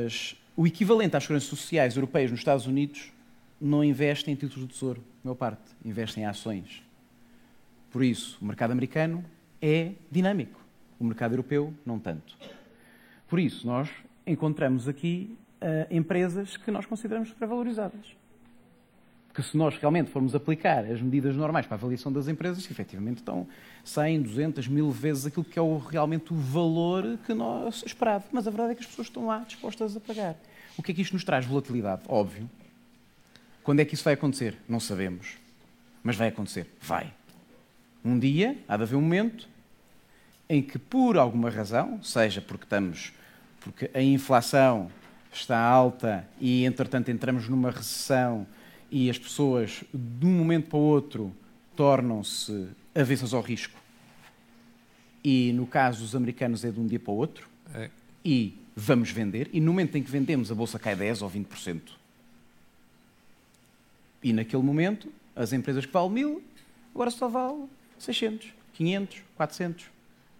As- 0.06 0.36
o 0.56 0.66
equivalente 0.66 1.16
às 1.16 1.22
seguranças 1.24 1.48
sociais 1.48 1.96
europeias 1.96 2.30
nos 2.30 2.40
Estados 2.40 2.66
Unidos 2.66 3.12
não 3.60 3.82
investe 3.84 4.30
em 4.30 4.34
títulos 4.34 4.66
do 4.66 4.72
Tesouro, 4.72 5.00
a 5.24 5.28
maior 5.28 5.36
parte, 5.36 5.62
investe 5.84 6.20
em 6.20 6.24
ações. 6.26 6.82
Por 7.90 8.02
isso, 8.02 8.36
o 8.40 8.44
mercado 8.44 8.70
americano 8.72 9.24
é 9.60 9.92
dinâmico, 10.10 10.60
o 10.98 11.04
mercado 11.04 11.32
europeu 11.32 11.72
não 11.84 11.98
tanto. 11.98 12.36
Por 13.28 13.38
isso, 13.38 13.66
nós 13.66 13.88
encontramos 14.26 14.88
aqui 14.88 15.36
ah, 15.66 15.86
empresas 15.90 16.56
que 16.56 16.70
nós 16.70 16.86
consideramos 16.86 17.28
supervalorizadas. 17.30 18.16
Porque 19.28 19.42
se 19.50 19.56
nós 19.56 19.76
realmente 19.76 20.10
formos 20.10 20.34
aplicar 20.34 20.84
as 20.86 21.02
medidas 21.02 21.36
normais 21.36 21.66
para 21.66 21.74
a 21.74 21.78
avaliação 21.78 22.10
das 22.10 22.26
empresas, 22.26 22.70
efetivamente 22.70 23.18
estão 23.18 23.46
100, 23.84 24.22
200, 24.22 24.66
mil 24.68 24.90
vezes 24.90 25.26
aquilo 25.26 25.44
que 25.44 25.58
é 25.58 25.62
o- 25.62 25.76
realmente 25.76 26.32
o 26.32 26.36
valor 26.36 27.18
que 27.26 27.34
nós 27.34 27.82
esperava. 27.84 28.24
Mas 28.32 28.46
a 28.46 28.50
verdade 28.50 28.72
é 28.72 28.74
que 28.74 28.80
as 28.80 28.86
pessoas 28.86 29.08
estão 29.08 29.26
lá 29.26 29.40
dispostas 29.40 29.94
a 29.96 30.00
pagar. 30.00 30.36
O 30.78 30.82
que 30.82 30.92
é 30.92 30.94
que 30.94 31.02
isto 31.02 31.12
nos 31.12 31.22
traz? 31.24 31.44
Volatilidade, 31.44 32.02
óbvio. 32.08 32.48
Quando 33.62 33.80
é 33.80 33.84
que 33.84 33.94
isso 33.94 34.04
vai 34.04 34.14
acontecer? 34.14 34.56
Não 34.68 34.80
sabemos. 34.80 35.36
Mas 36.02 36.16
vai 36.16 36.28
acontecer. 36.28 36.66
Vai. 36.80 37.12
Um 38.04 38.18
dia, 38.18 38.56
há 38.68 38.76
de 38.76 38.84
haver 38.84 38.96
um 38.96 39.00
momento 39.02 39.48
em 40.48 40.62
que, 40.62 40.78
por 40.78 41.18
alguma 41.18 41.50
razão, 41.50 42.00
seja 42.02 42.40
porque 42.40 42.64
estamos, 42.64 43.12
porque 43.60 43.90
a 43.92 44.00
inflação 44.00 44.88
está 45.38 45.58
alta 45.58 46.26
e, 46.40 46.64
entretanto, 46.64 47.10
entramos 47.10 47.48
numa 47.48 47.70
recessão 47.70 48.46
e 48.90 49.10
as 49.10 49.18
pessoas, 49.18 49.82
de 49.92 50.26
um 50.26 50.30
momento 50.30 50.68
para 50.68 50.78
o 50.78 50.82
outro, 50.82 51.34
tornam-se 51.74 52.68
avessas 52.94 53.34
ao 53.34 53.42
risco. 53.42 53.78
E, 55.22 55.52
no 55.52 55.66
caso 55.66 56.02
dos 56.02 56.14
americanos, 56.14 56.64
é 56.64 56.70
de 56.70 56.80
um 56.80 56.86
dia 56.86 57.00
para 57.00 57.12
o 57.12 57.16
outro. 57.16 57.48
É. 57.74 57.90
E 58.24 58.56
vamos 58.74 59.10
vender. 59.10 59.50
E, 59.52 59.60
no 59.60 59.72
momento 59.72 59.96
em 59.96 60.02
que 60.02 60.10
vendemos, 60.10 60.50
a 60.52 60.54
bolsa 60.54 60.78
cai 60.78 60.94
10% 60.94 61.22
ou 61.22 61.30
20%. 61.30 61.80
E, 64.22 64.32
naquele 64.32 64.62
momento, 64.62 65.12
as 65.34 65.52
empresas 65.52 65.84
que 65.84 65.92
valem 65.92 66.12
mil, 66.12 66.42
agora 66.94 67.10
só 67.10 67.28
valem 67.28 67.68
600, 67.98 68.48
500, 68.74 69.22
400, 69.36 69.86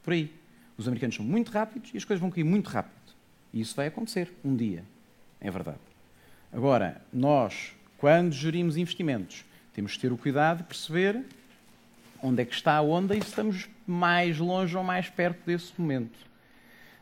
por 0.03 0.13
aí. 0.13 0.33
Os 0.79 0.87
americanos 0.87 1.17
são 1.17 1.25
muito 1.25 1.51
rápidos 1.51 1.91
e 1.93 1.97
as 1.97 2.05
coisas 2.05 2.21
vão 2.21 2.31
cair 2.31 2.45
muito 2.45 2.69
rápido. 2.69 2.96
E 3.57 3.61
isso 3.63 3.75
vai 3.75 3.87
acontecer 3.87 4.31
um 4.45 4.55
dia. 4.55 4.85
É 5.41 5.51
verdade. 5.51 5.79
Agora, 6.53 7.01
nós, 7.11 7.75
quando 7.97 8.31
gerimos 8.35 8.77
investimentos, 8.77 9.47
temos 9.73 9.95
que 9.95 10.01
ter 10.01 10.13
o 10.13 10.19
cuidado 10.19 10.59
de 10.59 10.65
perceber 10.65 11.25
onde 12.23 12.43
é 12.43 12.45
que 12.45 12.55
está 12.55 12.75
a 12.75 12.83
onda 12.83 13.17
e 13.17 13.23
se 13.23 13.29
estamos 13.29 13.67
mais 13.87 14.39
longe 14.39 14.77
ou 14.77 14.85
mais 14.85 15.09
perto 15.09 15.39
desse 15.47 15.73
momento. 15.81 16.19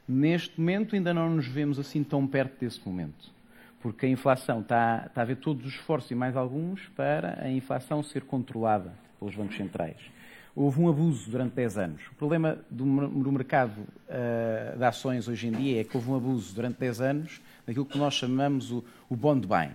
Neste 0.06 0.60
momento 0.60 0.94
ainda 0.94 1.12
não 1.12 1.28
nos 1.28 1.48
vemos 1.48 1.76
assim 1.76 2.04
tão 2.04 2.24
perto 2.24 2.60
desse 2.60 2.80
momento, 2.86 3.32
porque 3.80 4.06
a 4.06 4.08
inflação 4.08 4.60
está, 4.60 5.06
está 5.08 5.22
a 5.22 5.24
haver 5.24 5.38
todos 5.38 5.66
os 5.66 5.72
esforços 5.72 6.12
e 6.12 6.14
mais 6.14 6.36
alguns 6.36 6.86
para 6.94 7.42
a 7.42 7.50
inflação 7.50 8.00
ser 8.00 8.22
controlada 8.22 8.92
pelos 9.18 9.34
bancos 9.34 9.56
centrais. 9.56 10.13
Houve 10.56 10.80
um 10.80 10.88
abuso 10.88 11.28
durante 11.30 11.54
10 11.54 11.78
anos. 11.78 12.02
O 12.12 12.14
problema 12.14 12.58
do, 12.70 12.84
do 13.08 13.32
mercado 13.32 13.78
uh, 13.78 14.78
de 14.78 14.84
ações 14.84 15.26
hoje 15.26 15.48
em 15.48 15.52
dia 15.52 15.80
é 15.80 15.84
que 15.84 15.96
houve 15.96 16.10
um 16.10 16.16
abuso 16.16 16.54
durante 16.54 16.78
10 16.78 17.00
anos 17.00 17.40
daquilo 17.66 17.84
que 17.84 17.98
nós 17.98 18.14
chamamos 18.14 18.70
o, 18.70 18.84
o 19.08 19.16
bond 19.16 19.46
buying. 19.46 19.72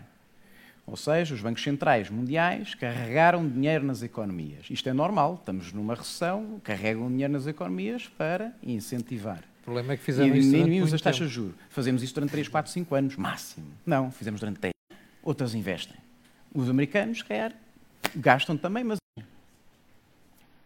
Ou 0.90 0.96
seja, 0.96 1.36
os 1.36 1.42
bancos 1.42 1.62
centrais 1.62 2.10
mundiais 2.10 2.74
carregaram 2.74 3.48
dinheiro 3.48 3.86
nas 3.86 4.02
economias. 4.02 4.68
Isto 4.70 4.90
é 4.90 4.94
normal, 4.94 5.36
estamos 5.40 5.72
numa 5.72 5.94
recessão, 5.94 6.60
carregam 6.64 7.08
dinheiro 7.10 7.34
nas 7.34 7.46
economias 7.46 8.08
para 8.08 8.54
incentivar. 8.64 9.44
O 9.62 9.66
problema 9.66 9.94
é 9.94 9.98
que 9.98 10.04
fizemos 10.04 10.36
e 10.36 10.40
isso 10.40 10.50
diminuímos 10.50 10.94
as 10.94 11.02
taxas 11.02 11.28
de 11.28 11.34
juros. 11.34 11.56
Fazemos 11.70 12.02
isso 12.02 12.16
durante 12.16 12.32
3, 12.32 12.48
4, 12.48 12.72
5 12.72 12.96
anos, 12.96 13.16
máximo. 13.18 13.68
Não, 13.86 14.10
fizemos 14.10 14.40
durante 14.40 14.60
10. 14.62 14.74
Outras 15.22 15.54
investem. 15.54 15.98
Os 16.56 16.70
americanos, 16.70 17.22
quer, 17.22 17.56
gastam 18.16 18.58
também, 18.58 18.84
mas 18.84 18.99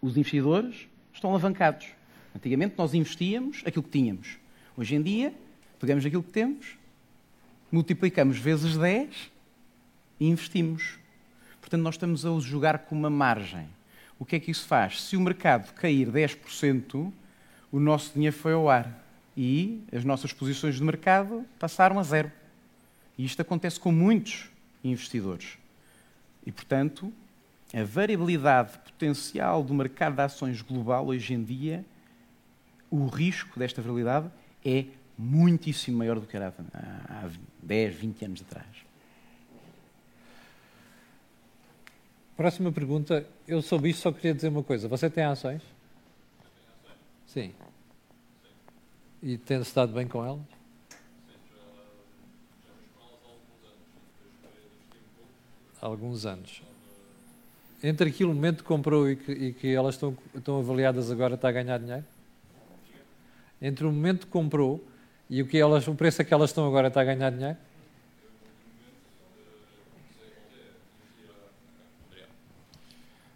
os 0.04 0.18
investidores 0.18 0.86
estão 1.14 1.30
alavancados. 1.30 1.88
Antigamente 2.36 2.76
nós 2.78 2.94
investíamos 2.94 3.64
aquilo 3.66 3.84
que 3.84 3.90
tínhamos. 3.90 4.38
Hoje 4.76 4.96
em 4.96 5.02
dia, 5.02 5.34
pegamos 5.80 6.06
aquilo 6.06 6.22
que 6.22 6.32
temos, 6.32 6.78
multiplicamos 7.72 8.38
vezes 8.38 8.76
10 8.76 9.32
e 10.20 10.28
investimos. 10.28 11.00
Portanto, 11.62 11.82
nós 11.82 11.96
estamos 11.96 12.26
a 12.26 12.40
jogar 12.42 12.80
com 12.80 12.94
uma 12.94 13.10
margem. 13.10 13.66
O 14.20 14.26
que 14.26 14.36
é 14.36 14.40
que 14.42 14.52
isso 14.52 14.68
faz? 14.68 15.02
Se 15.02 15.16
o 15.16 15.22
mercado 15.22 15.74
cair 15.74 16.12
10%, 16.12 17.10
o 17.72 17.80
nosso 17.80 18.14
dinheiro 18.14 18.36
foi 18.36 18.52
ao 18.52 18.70
ar 18.70 19.02
e 19.38 19.86
as 19.96 20.04
nossas 20.04 20.34
posições 20.34 20.76
de 20.76 20.84
mercado 20.84 21.46
passaram 21.58 21.98
a 21.98 22.04
zero. 22.04 22.30
E 23.18 23.24
isto 23.24 23.42
acontece 23.42 23.80
com 23.80 23.92
muitos 23.92 24.50
investidores. 24.84 25.58
E, 26.46 26.52
portanto, 26.52 27.14
a 27.74 27.84
variabilidade 27.84 28.78
potencial 28.78 29.64
do 29.64 29.74
mercado 29.74 30.16
de 30.16 30.22
ações 30.22 30.62
global 30.62 31.08
hoje 31.08 31.34
em 31.34 31.44
dia, 31.44 31.84
o 32.92 33.08
risco 33.08 33.58
desta 33.58 33.82
variabilidade 33.82 34.30
é 34.64 34.86
muitíssimo 35.18 35.98
maior 35.98 36.20
do 36.20 36.28
que 36.28 36.36
era 36.36 36.54
há 37.10 37.30
10, 37.64 37.96
20 37.96 38.26
anos 38.26 38.42
atrás. 38.42 38.68
Próxima 42.38 42.72
pergunta. 42.72 43.28
Eu 43.48 43.62
soube 43.62 43.90
isto, 43.90 44.02
só 44.02 44.12
queria 44.12 44.34
dizer 44.34 44.50
uma 44.50 44.64
coisa. 44.64 44.88
Você 44.88 45.10
tem 45.10 45.24
ações? 45.24 45.62
Sim. 47.26 47.54
E 49.22 49.38
tem-se 49.38 49.70
estado 49.70 49.94
bem 49.94 50.08
com 50.08 50.24
elas? 50.24 50.42
Há 55.82 55.86
alguns 55.86 56.26
anos. 56.26 56.62
Entre 57.84 58.10
aquele 58.10 58.30
momento 58.30 58.64
que 58.64 58.64
comprou 58.64 59.10
e 59.10 59.18
que, 59.18 59.32
e 59.34 59.54
que 59.54 59.68
elas 59.68 59.96
estão, 59.96 60.18
estão 60.34 60.60
avaliadas 60.60 61.12
agora, 61.12 61.36
está 61.36 61.50
a 61.50 61.52
ganhar 61.52 61.78
dinheiro? 61.78 62.06
Entre 63.62 63.86
o 63.86 63.92
momento 63.92 64.26
que 64.26 64.32
comprou 64.32 64.82
e 65.30 65.42
o, 65.42 65.46
que 65.46 65.58
elas, 65.58 65.86
o 65.86 65.94
preço 65.94 66.22
a 66.22 66.26
que 66.26 66.34
elas 66.34 66.52
estão 66.52 66.66
agora, 66.66 66.88
está 66.88 67.02
a 67.02 67.04
ganhar 67.04 67.30
dinheiro? 67.30 67.58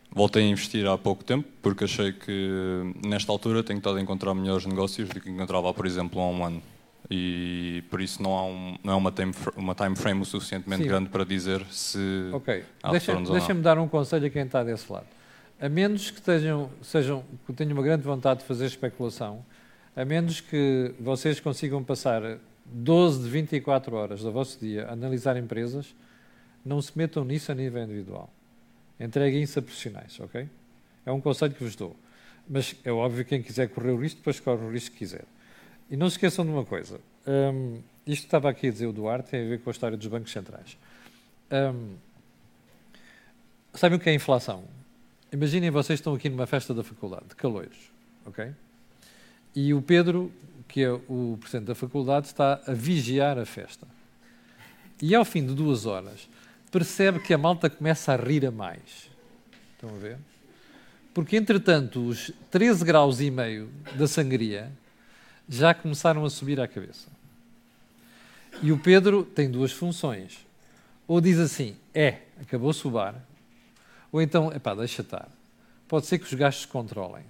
Voltei 0.09 0.43
a 0.43 0.47
investir 0.47 0.87
há 0.87 0.97
pouco 0.97 1.25
tempo, 1.25 1.47
porque 1.61 1.83
achei 1.83 2.13
que 2.13 2.93
nesta 3.05 3.31
altura 3.31 3.61
tenho 3.63 3.79
estado 3.79 3.97
a 3.97 4.01
encontrar 4.01 4.33
melhores 4.33 4.65
negócios 4.65 5.09
do 5.09 5.19
que 5.19 5.29
encontrava, 5.29 5.73
por 5.73 5.85
exemplo, 5.85 6.21
há 6.21 6.29
um 6.29 6.43
ano. 6.43 6.63
E 7.09 7.83
por 7.89 8.01
isso 8.01 8.21
não, 8.21 8.33
há 8.37 8.45
um, 8.45 8.77
não 8.83 8.93
é 8.93 8.95
uma 8.95 9.11
time, 9.11 9.33
uma 9.55 9.73
time 9.73 9.95
frame 9.95 10.21
o 10.21 10.25
suficientemente 10.25 10.83
Sim. 10.83 10.89
grande 10.89 11.09
para 11.09 11.23
dizer 11.23 11.65
se 11.71 12.29
Ok, 12.33 12.65
deixa-me 12.91 13.25
deixa 13.29 13.53
dar 13.55 13.79
um 13.79 13.87
conselho 13.87 14.27
a 14.27 14.29
quem 14.29 14.43
está 14.43 14.63
desse 14.63 14.91
lado. 14.91 15.07
A 15.59 15.69
menos 15.69 16.11
que, 16.11 16.19
estejam, 16.19 16.69
sejam, 16.81 17.23
que 17.45 17.53
tenham 17.53 17.73
uma 17.73 17.81
grande 17.81 18.03
vontade 18.03 18.41
de 18.41 18.45
fazer 18.45 18.65
especulação, 18.65 19.43
a 19.95 20.03
menos 20.05 20.41
que 20.41 20.93
vocês 20.99 21.39
consigam 21.39 21.83
passar 21.83 22.37
12 22.65 23.23
de 23.23 23.29
24 23.29 23.95
horas 23.95 24.21
do 24.21 24.31
vosso 24.31 24.59
dia 24.59 24.85
a 24.85 24.91
analisar 24.91 25.37
empresas, 25.37 25.95
não 26.63 26.81
se 26.81 26.95
metam 26.95 27.23
nisso 27.23 27.51
a 27.51 27.55
nível 27.55 27.81
individual. 27.83 28.29
Entreguem-se 28.99 29.57
a 29.57 29.61
profissionais, 29.61 30.19
ok? 30.19 30.47
É 31.05 31.11
um 31.11 31.21
conselho 31.21 31.53
que 31.53 31.63
vos 31.63 31.75
dou. 31.75 31.95
Mas 32.47 32.75
é 32.83 32.91
óbvio 32.91 33.23
que 33.23 33.29
quem 33.29 33.41
quiser 33.41 33.69
correr 33.69 33.91
o 33.91 33.97
risco, 33.97 34.17
depois 34.17 34.39
corre 34.39 34.65
o 34.65 34.71
risco 34.71 34.91
que 34.91 34.99
quiser. 34.99 35.23
E 35.89 35.95
não 35.95 36.09
se 36.09 36.15
esqueçam 36.15 36.45
de 36.45 36.51
uma 36.51 36.65
coisa. 36.65 36.99
Um, 37.25 37.81
isto 38.05 38.21
que 38.21 38.27
estava 38.27 38.49
aqui 38.49 38.67
a 38.67 38.71
dizer 38.71 38.87
o 38.87 38.93
Duarte 38.93 39.31
tem 39.31 39.45
a 39.45 39.49
ver 39.49 39.59
com 39.61 39.69
a 39.69 39.71
história 39.71 39.97
dos 39.97 40.07
bancos 40.07 40.31
centrais. 40.31 40.77
Um, 41.51 41.95
sabem 43.73 43.97
o 43.97 44.01
que 44.01 44.09
é 44.09 44.13
inflação? 44.13 44.63
Imaginem 45.31 45.69
vocês 45.69 45.99
estão 45.99 46.13
aqui 46.13 46.29
numa 46.29 46.47
festa 46.47 46.73
da 46.73 46.83
faculdade, 46.83 47.25
de 47.29 47.35
caloiros, 47.35 47.91
ok? 48.25 48.51
E 49.55 49.73
o 49.73 49.81
Pedro, 49.81 50.31
que 50.67 50.83
é 50.83 50.91
o 50.91 51.37
presidente 51.39 51.67
da 51.67 51.75
faculdade, 51.75 52.27
está 52.27 52.61
a 52.65 52.73
vigiar 52.73 53.37
a 53.37 53.45
festa. 53.45 53.87
E 55.01 55.13
ao 55.13 55.25
fim 55.25 55.45
de 55.45 55.53
duas 55.53 55.85
horas, 55.85 56.29
percebe 56.71 57.19
que 57.19 57.33
a 57.33 57.37
malta 57.37 57.69
começa 57.69 58.13
a 58.13 58.15
rir 58.15 58.45
a 58.45 58.51
mais. 58.51 59.09
Estão 59.73 59.89
a 59.89 59.97
ver? 59.97 60.17
Porque, 61.13 61.35
entretanto, 61.35 62.07
os 62.07 62.31
13 62.51 62.85
graus 62.85 63.19
e 63.19 63.31
meio 63.31 63.69
da 63.95 64.07
sangria 64.07 64.71
já 65.47 65.73
começaram 65.73 66.25
a 66.25 66.29
subir 66.29 66.59
à 66.59 66.67
cabeça. 66.67 67.07
E 68.61 68.71
o 68.71 68.79
Pedro 68.79 69.23
tem 69.23 69.49
duas 69.49 69.71
funções. 69.71 70.45
Ou 71.07 71.21
diz 71.21 71.37
assim, 71.39 71.75
é, 71.93 72.21
acabou-se 72.41 72.85
o 72.87 72.91
bar. 72.91 73.15
Ou 74.11 74.21
então, 74.21 74.51
epá, 74.51 74.73
deixa 74.73 75.01
estar. 75.01 75.29
Pode 75.87 76.05
ser 76.05 76.19
que 76.19 76.25
os 76.25 76.33
gastos 76.33 76.63
se 76.63 76.67
controlem. 76.67 77.23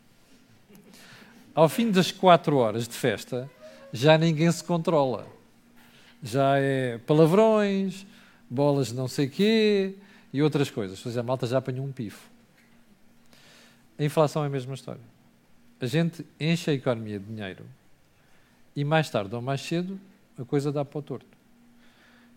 Ao 1.54 1.68
fim 1.68 1.92
das 1.92 2.12
quatro 2.12 2.58
horas 2.58 2.88
de 2.88 2.94
festa, 2.94 3.50
já 3.92 4.18
ninguém 4.18 4.52
se 4.52 4.64
controla. 4.64 5.28
Já 6.24 6.58
é 6.58 6.98
palavrões, 7.00 8.06
bolas 8.50 8.88
de 8.88 8.96
não 8.96 9.08
sei 9.08 9.28
quê 9.28 9.96
e 10.34 10.42
outras 10.42 10.70
coisas. 10.70 10.98
Ou 11.00 11.12
seja, 11.12 11.20
a 11.20 11.24
malta 11.24 11.46
já 11.46 11.58
apanhou 11.58 11.86
um 11.86 11.92
pifo. 11.92 12.30
A 14.00 14.04
inflação 14.04 14.44
é 14.44 14.48
a 14.48 14.50
mesma 14.50 14.74
história. 14.74 15.02
A 15.80 15.86
gente 15.86 16.26
enche 16.40 16.72
a 16.72 16.74
economia 16.74 17.20
de 17.20 17.26
dinheiro 17.26 17.64
e 18.78 18.86
mais 18.86 19.10
tarde 19.10 19.34
ou 19.36 19.42
mais 19.42 19.60
cedo 19.60 20.00
a 20.38 20.46
coisa 20.46 20.72
dá 20.72 20.86
para 20.86 21.00
o 21.00 21.02
torto. 21.02 21.38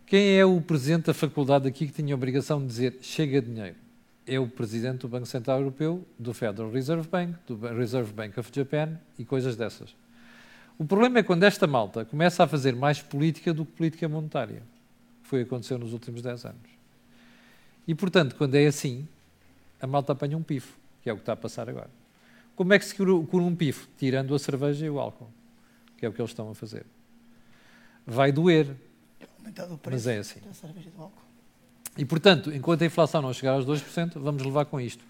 Quem 0.06 0.38
é 0.38 0.44
o 0.44 0.60
presidente 0.60 1.04
da 1.04 1.14
faculdade 1.14 1.68
aqui 1.68 1.86
que 1.86 1.92
tinha 1.92 2.14
a 2.14 2.16
obrigação 2.16 2.60
de 2.60 2.66
dizer 2.66 2.98
chega 3.02 3.42
dinheiro? 3.42 3.76
É 4.26 4.40
o 4.40 4.48
presidente 4.48 5.00
do 5.00 5.08
Banco 5.08 5.26
Central 5.26 5.58
Europeu, 5.58 6.04
do 6.18 6.32
Federal 6.32 6.70
Reserve 6.70 7.06
Bank, 7.06 7.34
do 7.46 7.56
Reserve 7.56 8.12
Bank 8.12 8.40
of 8.40 8.50
Japan 8.52 8.98
e 9.18 9.24
coisas 9.24 9.54
dessas. 9.54 9.94
O 10.78 10.84
problema 10.84 11.18
é 11.18 11.22
quando 11.22 11.42
esta 11.42 11.66
malta 11.66 12.06
começa 12.06 12.42
a 12.42 12.48
fazer 12.48 12.74
mais 12.74 13.02
política 13.02 13.52
do 13.52 13.66
que 13.66 13.72
política 13.72 14.08
monetária 14.08 14.62
foi 15.30 15.42
o 15.42 15.44
que 15.44 15.54
aconteceu 15.54 15.78
nos 15.78 15.92
últimos 15.92 16.22
10 16.22 16.44
anos. 16.46 16.70
E, 17.86 17.94
portanto, 17.94 18.34
quando 18.34 18.56
é 18.56 18.66
assim, 18.66 19.06
a 19.80 19.86
malta 19.86 20.12
apanha 20.12 20.36
um 20.36 20.42
pifo, 20.42 20.76
que 21.02 21.08
é 21.08 21.12
o 21.12 21.16
que 21.16 21.22
está 21.22 21.34
a 21.34 21.36
passar 21.36 21.68
agora. 21.68 21.90
Como 22.56 22.72
é 22.72 22.78
que 22.78 22.84
se 22.84 22.94
cura, 22.94 23.12
um 23.14 23.54
pifo? 23.54 23.88
Tirando 23.96 24.34
a 24.34 24.38
cerveja 24.40 24.84
e 24.84 24.90
o 24.90 24.98
álcool, 24.98 25.30
que 26.01 26.06
é 26.06 26.09
o 26.09 26.12
que 26.12 26.20
eles 26.20 26.31
estão 26.31 26.51
a 26.51 26.55
fazer. 26.55 26.86
Vai 28.06 28.32
doer, 28.32 28.74
mas 29.89 30.06
é 30.06 30.18
assim. 30.18 30.40
E, 31.97 32.05
portanto, 32.06 32.51
enquanto 32.52 32.82
a 32.82 32.86
inflação 32.86 33.20
não 33.20 33.35
chegar 33.35 33.52
aos 33.52 33.66
2%, 33.66 34.12
vamos 34.14 34.43
levar 34.43 34.64
com 34.64 34.81
isto. 34.81 35.05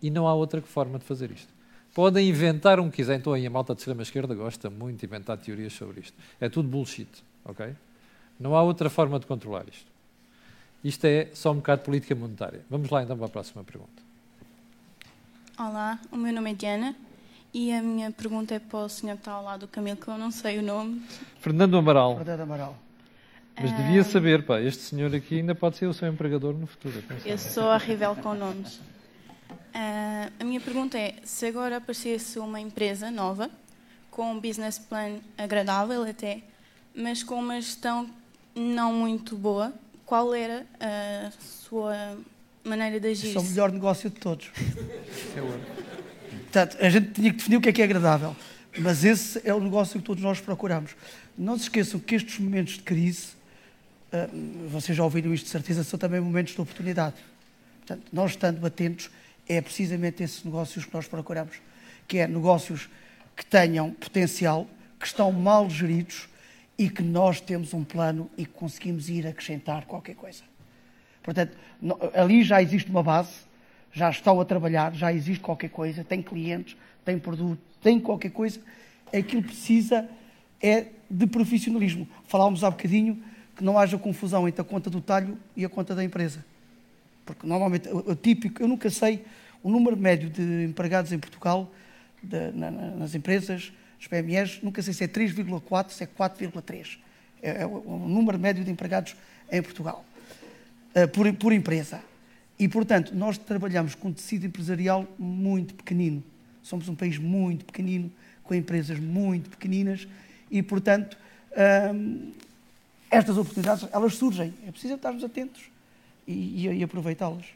E 0.00 0.10
não 0.10 0.26
há 0.26 0.34
outra 0.34 0.62
forma 0.62 0.98
de 0.98 1.04
fazer 1.04 1.30
isto. 1.30 1.52
Podem 1.94 2.30
inventar 2.30 2.80
um 2.80 2.88
que 2.88 2.96
quiser, 2.96 3.16
então 3.16 3.34
aí 3.34 3.46
a 3.46 3.50
malta 3.50 3.74
de 3.74 3.82
extrema-esquerda 3.82 4.34
gosta 4.34 4.70
muito 4.70 5.00
de 5.00 5.06
inventar 5.06 5.36
teorias 5.36 5.74
sobre 5.74 6.00
isto. 6.00 6.16
É 6.40 6.48
tudo 6.48 6.66
bullshit, 6.66 7.22
ok? 7.44 7.76
Não 8.40 8.56
há 8.56 8.62
outra 8.62 8.88
forma 8.88 9.20
de 9.20 9.26
controlar 9.26 9.66
isto. 9.70 9.92
Isto 10.82 11.04
é 11.04 11.28
só 11.34 11.52
um 11.52 11.56
bocado 11.56 11.82
de 11.82 11.84
política 11.84 12.14
monetária. 12.14 12.64
Vamos 12.70 12.88
lá 12.88 13.02
então 13.02 13.16
para 13.16 13.26
a 13.26 13.28
próxima 13.28 13.62
pergunta. 13.62 14.02
Olá, 15.58 16.00
o 16.10 16.16
meu 16.16 16.32
nome 16.32 16.52
é 16.52 16.54
Diana 16.54 16.96
e 17.54 17.72
a 17.72 17.82
minha 17.82 18.10
pergunta 18.10 18.54
é 18.54 18.58
para 18.58 18.78
o 18.78 18.88
senhor 18.88 19.14
que 19.14 19.20
está 19.20 19.32
ao 19.32 19.44
lado 19.44 19.60
do 19.60 19.68
Camilo, 19.68 19.96
que 19.96 20.08
eu 20.08 20.16
não 20.16 20.30
sei 20.30 20.58
o 20.58 20.62
nome. 20.62 21.02
Fernando 21.40 21.76
Amaral. 21.76 22.16
Fernando 22.16 22.40
Amaral. 22.40 22.78
Mas 23.60 23.76
devia 23.76 24.02
saber, 24.02 24.46
pá, 24.46 24.60
este 24.60 24.82
senhor 24.82 25.14
aqui 25.14 25.38
ainda 25.38 25.54
pode 25.54 25.76
ser 25.76 25.86
o 25.86 25.92
seu 25.92 26.08
empregador 26.08 26.54
no 26.54 26.66
futuro. 26.66 27.02
Eu 27.24 27.36
sou 27.36 27.68
a 27.68 27.76
Rivel 27.76 28.16
com 28.16 28.34
nomes. 28.34 28.76
Uh, 28.76 30.32
a 30.40 30.44
minha 30.44 30.60
pergunta 30.60 30.98
é: 30.98 31.16
se 31.24 31.46
agora 31.46 31.76
aparecesse 31.76 32.38
uma 32.38 32.60
empresa 32.60 33.10
nova 33.10 33.50
com 34.10 34.32
um 34.32 34.40
business 34.40 34.78
plan 34.78 35.18
agradável 35.36 36.02
até, 36.02 36.42
mas 36.94 37.22
com 37.22 37.36
uma 37.36 37.60
gestão 37.60 38.08
não 38.54 38.92
muito 38.92 39.36
boa. 39.36 39.72
Qual 40.06 40.34
era 40.34 40.66
a 40.78 41.30
sua 41.40 42.18
maneira 42.64 43.00
de 43.00 43.08
agir? 43.08 43.28
Esse 43.28 43.36
é 43.36 43.40
o 43.40 43.44
melhor 43.44 43.72
negócio 43.72 44.10
de 44.10 44.16
todos. 44.16 44.50
Portanto, 46.52 46.76
a 46.84 46.90
gente 46.90 47.12
tinha 47.12 47.30
que 47.30 47.38
definir 47.38 47.56
o 47.56 47.60
que 47.62 47.70
é 47.70 47.72
que 47.72 47.80
é 47.80 47.84
agradável, 47.86 48.36
mas 48.78 49.06
esse 49.06 49.40
é 49.42 49.54
o 49.54 49.58
negócio 49.58 49.98
que 49.98 50.04
todos 50.04 50.22
nós 50.22 50.38
procuramos. 50.38 50.94
Não 51.36 51.56
se 51.56 51.62
esqueçam 51.62 51.98
que 51.98 52.14
estes 52.14 52.38
momentos 52.38 52.74
de 52.74 52.82
crise, 52.82 53.28
uh, 54.12 54.68
vocês 54.68 54.94
já 54.94 55.02
ouviram 55.02 55.32
isto 55.32 55.46
de 55.46 55.50
certeza, 55.50 55.82
são 55.82 55.98
também 55.98 56.20
momentos 56.20 56.52
de 56.52 56.60
oportunidade. 56.60 57.16
Portanto, 57.78 58.02
nós 58.12 58.32
estando 58.32 58.66
atentos, 58.66 59.10
é 59.48 59.62
precisamente 59.62 60.22
esses 60.22 60.44
negócios 60.44 60.84
que 60.84 60.92
nós 60.92 61.08
procuramos, 61.08 61.54
que 62.06 62.18
é 62.18 62.26
negócios 62.26 62.90
que 63.34 63.46
tenham 63.46 63.90
potencial, 63.90 64.68
que 65.00 65.06
estão 65.06 65.32
mal 65.32 65.70
geridos 65.70 66.28
e 66.76 66.90
que 66.90 67.02
nós 67.02 67.40
temos 67.40 67.72
um 67.72 67.82
plano 67.82 68.30
e 68.36 68.44
que 68.44 68.52
conseguimos 68.52 69.08
ir 69.08 69.26
acrescentar 69.26 69.86
qualquer 69.86 70.16
coisa. 70.16 70.42
Portanto, 71.22 71.56
ali 72.12 72.44
já 72.44 72.60
existe 72.60 72.90
uma 72.90 73.02
base, 73.02 73.30
já 73.92 74.10
estão 74.10 74.40
a 74.40 74.44
trabalhar, 74.44 74.94
já 74.94 75.12
existe 75.12 75.40
qualquer 75.40 75.68
coisa, 75.68 76.02
tem 76.02 76.22
clientes, 76.22 76.76
tem 77.04 77.18
produto, 77.18 77.60
tem 77.82 78.00
qualquer 78.00 78.30
coisa. 78.30 78.60
Aquilo 79.12 79.42
precisa 79.42 80.08
é 80.62 80.86
de 81.10 81.26
profissionalismo. 81.26 82.08
Falávamos 82.26 82.62
há 82.62 82.70
bocadinho 82.70 83.22
que 83.56 83.64
não 83.64 83.78
haja 83.78 83.98
confusão 83.98 84.48
entre 84.48 84.60
a 84.60 84.64
conta 84.64 84.88
do 84.88 85.00
talho 85.00 85.36
e 85.56 85.64
a 85.64 85.68
conta 85.68 85.94
da 85.94 86.02
empresa. 86.02 86.44
Porque 87.26 87.46
normalmente, 87.46 87.88
o, 87.88 88.14
típico, 88.14 88.62
eu 88.62 88.68
nunca 88.68 88.88
sei 88.88 89.24
o 89.62 89.70
número 89.70 89.96
médio 89.96 90.30
de 90.30 90.64
empregados 90.64 91.12
em 91.12 91.18
Portugal, 91.18 91.70
de, 92.22 92.50
na, 92.52 92.70
nas 92.70 93.14
empresas, 93.14 93.72
os 94.00 94.06
PMEs, 94.06 94.60
nunca 94.62 94.82
sei 94.82 94.92
se 94.92 95.04
é 95.04 95.08
3,4, 95.08 95.90
se 95.90 96.04
é 96.04 96.06
4,3. 96.06 96.98
É, 97.42 97.62
é, 97.62 97.66
o, 97.66 98.06
número 98.08 98.38
médio 98.38 98.64
de 98.64 98.70
empregados 98.70 99.14
em 99.50 99.62
Portugal, 99.62 100.04
uh, 100.96 101.08
por, 101.08 101.32
por 101.34 101.52
empresa. 101.52 102.00
E, 102.58 102.68
portanto, 102.68 103.14
nós 103.14 103.38
trabalhamos 103.38 103.94
com 103.94 104.08
um 104.08 104.12
tecido 104.12 104.46
empresarial 104.46 105.06
muito 105.18 105.74
pequenino. 105.74 106.22
Somos 106.62 106.88
um 106.88 106.94
país 106.94 107.18
muito 107.18 107.64
pequenino, 107.64 108.10
com 108.44 108.54
empresas 108.54 108.98
muito 108.98 109.50
pequeninas 109.50 110.06
e, 110.50 110.62
portanto, 110.62 111.16
hum, 111.94 112.32
estas 113.10 113.36
oportunidades, 113.36 113.88
elas 113.92 114.14
surgem. 114.14 114.54
É 114.66 114.70
preciso 114.70 114.94
estarmos 114.94 115.24
atentos 115.24 115.62
e, 116.26 116.66
e, 116.66 116.78
e 116.78 116.82
aproveitá-las. 116.82 117.46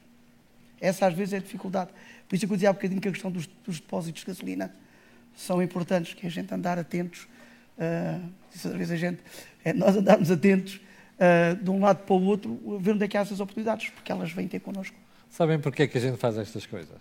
Essa, 0.81 1.07
às 1.07 1.15
vezes, 1.15 1.35
é 1.35 1.37
a 1.39 1.41
dificuldade. 1.41 1.91
Por 2.29 2.35
isso 2.35 2.45
é 2.45 2.49
que 2.49 2.53
eu 2.53 2.57
dizia 2.57 2.71
há 2.71 2.73
bocadinho 2.73 3.01
que 3.01 3.09
a 3.09 3.13
questão 3.13 3.31
dos, 3.31 3.49
dos 3.65 3.81
depósitos 3.81 4.23
de 4.23 4.27
gasolina 4.27 4.75
são 5.37 5.63
importantes, 5.63 6.15
que 6.15 6.27
a 6.27 6.31
gente 6.31 6.53
andar 6.53 6.79
atentos, 6.79 7.27
uh, 7.79 8.29
às 8.55 8.73
vezes 8.73 8.91
a 8.91 8.97
gente, 8.97 9.21
é 9.65 9.73
nós 9.73 9.97
andarmos 9.97 10.31
atentos 10.31 10.81
uh, 11.17 11.63
de 11.63 11.71
um 11.71 11.81
lado 11.81 12.05
para 12.05 12.15
o 12.15 12.25
outro, 12.25 12.79
ver 12.79 12.93
onde 12.93 13.05
é 13.05 13.09
que 13.09 13.17
há 13.17 13.21
essas 13.21 13.41
oportunidades, 13.41 13.91
porque 13.91 14.11
elas 14.11 14.33
vêm 14.33 14.49
ter 14.49 14.61
connosco. 14.61 14.97
Sabem 15.31 15.59
porquê 15.59 15.85
é 15.85 15.87
que 15.87 15.99
a 15.99 16.01
gente 16.01 16.17
faz 16.17 16.39
estas 16.39 16.67
coisas? 16.67 16.97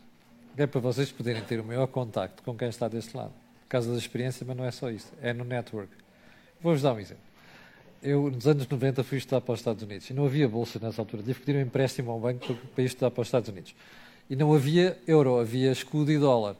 É 0.58 0.66
para 0.66 0.80
vocês 0.80 1.12
poderem 1.12 1.42
ter 1.44 1.60
o 1.60 1.64
maior 1.64 1.88
contacto 1.88 2.42
com 2.44 2.56
quem 2.56 2.70
está 2.70 2.88
deste 2.88 3.16
lado. 3.16 3.34
Por 3.64 3.70
causa 3.70 3.92
da 3.92 3.98
experiência, 3.98 4.46
mas 4.48 4.56
não 4.56 4.66
é 4.66 4.72
só 4.72 4.90
isso, 4.90 5.12
é 5.22 5.34
no 5.34 5.44
network. 5.44 5.92
Vou-vos 6.62 6.82
dar 6.82 6.94
um 6.94 7.00
exemplo. 7.00 7.24
Eu, 8.02 8.30
nos 8.30 8.48
anos 8.48 8.68
90, 8.68 9.04
fui 9.04 9.18
estudar 9.18 9.42
para 9.42 9.54
os 9.54 9.60
Estados 9.60 9.82
Unidos 9.84 10.10
e 10.10 10.14
não 10.14 10.26
havia 10.26 10.48
bolsa 10.48 10.80
nessa 10.80 11.02
altura. 11.02 11.24
Tive 11.24 11.40
que 11.40 11.46
pedir 11.46 11.58
um 11.58 11.62
empréstimo 11.62 12.12
ao 12.12 12.20
banco 12.20 12.56
para 12.74 12.84
ir 12.84 12.88
estudar 12.88 13.12
para 13.12 13.22
os 13.22 13.28
Estados 13.28 13.50
Unidos. 13.50 13.76
E 14.30 14.36
não 14.36 14.54
havia 14.54 14.98
euro, 15.08 15.40
havia 15.40 15.72
escudo 15.72 16.12
e 16.12 16.18
dólar. 16.18 16.56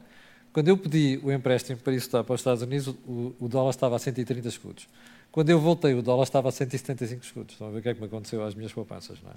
Quando 0.52 0.68
eu 0.68 0.76
pedi 0.76 1.20
o 1.22 1.30
empréstimo 1.30 1.78
para 1.78 1.92
ir 1.92 1.96
estudar 1.96 2.24
para 2.24 2.34
os 2.34 2.40
Estados 2.40 2.62
Unidos, 2.62 2.88
o, 3.06 3.34
o 3.38 3.48
dólar 3.48 3.70
estava 3.70 3.96
a 3.96 3.98
130 3.98 4.48
escudos. 4.48 4.88
Quando 5.36 5.50
eu 5.50 5.60
voltei, 5.60 5.92
o 5.92 6.00
dólar 6.00 6.22
estava 6.22 6.48
a 6.48 6.50
175 6.50 7.22
escudos. 7.22 7.52
Estão 7.52 7.68
a 7.68 7.70
ver 7.70 7.80
o 7.80 7.82
que 7.82 7.90
é 7.90 7.92
que 7.92 8.00
me 8.00 8.06
aconteceu 8.06 8.42
às 8.42 8.54
minhas 8.54 8.72
poupanças, 8.72 9.18
não 9.22 9.30
é? 9.32 9.34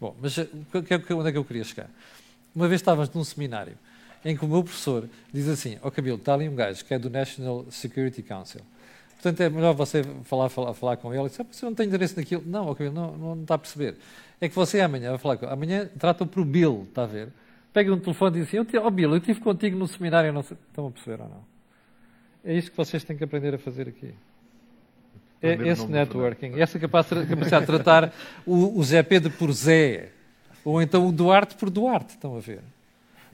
Bom, 0.00 0.16
mas 0.20 0.36
eh, 0.36 0.48
onde 0.74 1.28
é 1.28 1.30
que 1.30 1.38
eu 1.38 1.44
queria 1.44 1.62
chegar? 1.62 1.88
Uma 2.52 2.66
vez 2.66 2.80
estávamos 2.80 3.14
num 3.14 3.22
seminário 3.22 3.78
em 4.24 4.36
que 4.36 4.44
o 4.44 4.48
meu 4.48 4.64
professor 4.64 5.08
diz 5.32 5.46
assim: 5.46 5.78
Ó 5.80 5.92
oh, 5.96 6.14
está 6.16 6.34
ali 6.34 6.48
um 6.48 6.56
gajo 6.56 6.84
que 6.84 6.92
é 6.92 6.98
do 6.98 7.08
National 7.08 7.64
Security 7.70 8.20
Council. 8.20 8.62
Portanto, 9.12 9.40
é 9.40 9.48
melhor 9.48 9.74
você 9.74 10.02
falar, 10.24 10.48
falar, 10.48 10.74
falar 10.74 10.96
com 10.96 11.14
ele. 11.14 11.30
Ah, 11.38 11.44
você 11.48 11.64
não 11.64 11.72
tem 11.72 11.86
interesse 11.86 12.16
naquilo. 12.16 12.42
Não, 12.44 12.66
ó 12.66 12.76
oh, 12.76 12.90
não, 12.90 13.16
não, 13.16 13.42
está 13.42 13.54
a 13.54 13.58
perceber. 13.58 13.94
É 14.40 14.48
que 14.48 14.56
você 14.56 14.80
amanhã 14.80 15.10
vai 15.10 15.18
falar 15.18 15.36
com 15.36 15.46
ele. 15.46 15.54
Amanhã 15.54 15.88
trata-o 16.00 16.26
por 16.26 16.44
Bill, 16.44 16.84
está 16.88 17.04
a 17.04 17.06
ver? 17.06 17.28
Pega 17.72 17.94
um 17.94 18.00
telefone 18.00 18.38
e 18.38 18.40
diz 18.40 18.48
assim: 18.48 18.76
Ó 18.76 18.84
oh, 18.84 18.90
Bill, 18.90 19.10
eu 19.10 19.18
estive 19.18 19.38
contigo 19.38 19.78
no 19.78 19.86
seminário. 19.86 20.32
Não 20.32 20.42
sei. 20.42 20.56
Estão 20.68 20.88
a 20.88 20.90
perceber 20.90 21.22
ou 21.22 21.28
não? 21.28 21.44
É 22.44 22.54
isso 22.54 22.72
que 22.72 22.76
vocês 22.76 23.04
têm 23.04 23.16
que 23.16 23.22
aprender 23.22 23.54
a 23.54 23.58
fazer 23.58 23.86
aqui. 23.86 24.12
É 25.40 25.52
esse 25.68 25.86
networking, 25.86 26.60
essa 26.60 26.78
capacidade 26.78 27.26
de 27.28 27.66
tratar 27.66 28.12
o, 28.44 28.78
o 28.78 28.82
Zé 28.82 29.02
Pedro 29.04 29.30
por 29.30 29.52
Zé, 29.52 30.10
ou 30.64 30.82
então 30.82 31.06
o 31.06 31.12
Duarte 31.12 31.54
por 31.54 31.70
Duarte, 31.70 32.14
estão 32.14 32.36
a 32.36 32.40
ver? 32.40 32.60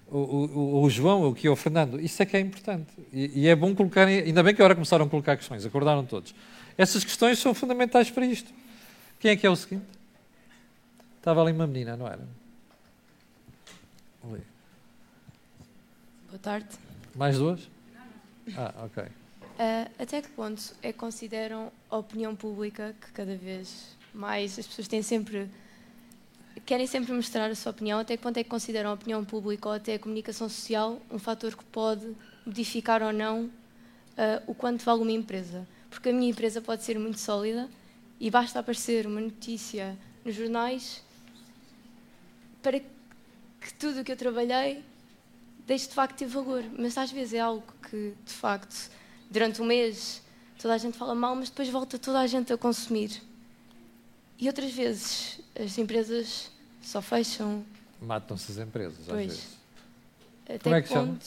O, 0.06 0.18
o, 0.18 0.82
o 0.82 0.90
João, 0.90 1.28
o 1.28 1.35
que 1.35 1.47
é 1.47 1.51
o 1.51 1.56
Fernando, 1.56 1.98
isso 1.98 2.22
é 2.22 2.26
que 2.26 2.36
é 2.36 2.40
importante. 2.40 2.93
E, 3.10 3.43
e 3.43 3.48
é 3.48 3.56
bom 3.56 3.74
colocar, 3.74 4.06
ainda 4.06 4.43
bem 4.43 4.55
que 4.55 4.60
agora 4.60 4.74
começaram 4.74 5.06
a 5.06 5.09
colocar 5.09 5.36
questões, 5.36 5.64
acordaram 5.64 6.05
todos. 6.05 6.35
Essas 6.76 7.05
questões 7.05 7.39
são 7.39 7.55
fundamentais 7.55 8.10
para 8.10 8.26
isto. 8.26 8.52
Quem 9.18 9.31
é 9.31 9.36
que 9.36 9.47
é 9.47 9.51
o 9.51 9.56
seguinte? 9.56 9.86
Estava 11.16 11.40
ali 11.40 11.52
uma 11.52 11.66
menina, 11.66 11.97
não 11.97 12.06
era? 12.06 12.20
Boa 14.22 14.39
tarde. 16.43 16.68
Mais 17.14 17.39
duas? 17.39 17.60
Ah, 18.56 18.74
ok. 18.85 19.05
Uh, 19.05 19.89
até 19.98 20.20
que 20.20 20.28
ponto 20.31 20.74
é 20.82 20.93
que 20.93 20.98
consideram 20.98 21.70
opinião 21.98 22.34
pública 22.34 22.94
que 23.00 23.12
cada 23.12 23.36
vez 23.36 23.96
mais 24.12 24.58
as 24.58 24.66
pessoas 24.66 24.88
têm 24.88 25.02
sempre 25.02 25.48
querem 26.64 26.86
sempre 26.86 27.12
mostrar 27.12 27.50
a 27.50 27.54
sua 27.54 27.70
opinião, 27.70 27.98
até 27.98 28.16
que 28.16 28.22
ponto 28.22 28.38
é 28.38 28.44
que 28.44 28.48
consideram 28.48 28.90
a 28.90 28.94
opinião 28.94 29.24
pública 29.24 29.68
ou 29.68 29.74
até 29.74 29.94
a 29.94 29.98
comunicação 29.98 30.48
social 30.48 31.00
um 31.10 31.18
fator 31.18 31.54
que 31.54 31.64
pode 31.64 32.14
modificar 32.46 33.02
ou 33.02 33.12
não 33.12 33.44
uh, 33.44 33.50
o 34.46 34.54
quanto 34.54 34.84
vale 34.84 35.02
uma 35.02 35.12
empresa? 35.12 35.66
Porque 35.90 36.08
a 36.08 36.12
minha 36.12 36.30
empresa 36.30 36.60
pode 36.60 36.82
ser 36.82 36.98
muito 36.98 37.18
sólida 37.18 37.68
e 38.18 38.30
basta 38.30 38.58
aparecer 38.58 39.06
uma 39.06 39.20
notícia 39.20 39.96
nos 40.24 40.34
jornais 40.34 41.02
para 42.62 42.80
que 42.80 43.74
tudo 43.78 44.00
o 44.00 44.04
que 44.04 44.12
eu 44.12 44.16
trabalhei 44.16 44.82
deixe 45.66 45.88
de 45.88 45.94
facto 45.94 46.16
ter 46.16 46.26
valor. 46.26 46.64
Mas 46.78 46.96
às 46.96 47.12
vezes 47.12 47.34
é 47.34 47.40
algo 47.40 47.64
que 47.90 48.14
de 48.24 48.32
facto 48.32 48.90
durante 49.30 49.60
um 49.60 49.66
mês 49.66 50.22
toda 50.59 50.74
a 50.74 50.78
gente 50.78 50.97
fala 50.97 51.14
mal, 51.14 51.35
mas 51.36 51.51
depois 51.51 51.68
volta 51.68 51.98
toda 51.98 52.20
a 52.20 52.26
gente 52.26 52.52
a 52.52 52.59
consumir. 52.59 53.22
E 54.39 54.47
outras 54.47 54.72
vezes 54.72 55.40
as 55.59 55.78
empresas 55.78 56.51
só 56.82 57.01
fecham. 57.01 57.64
Matam-se 58.01 58.52
as 58.52 58.59
empresas, 58.59 59.01
às 59.01 59.06
pois. 59.06 59.26
vezes. 59.26 59.56
Até 60.44 60.59
Como 60.59 60.74
é 60.74 60.82
que 60.82 60.89
chama? 60.89 61.18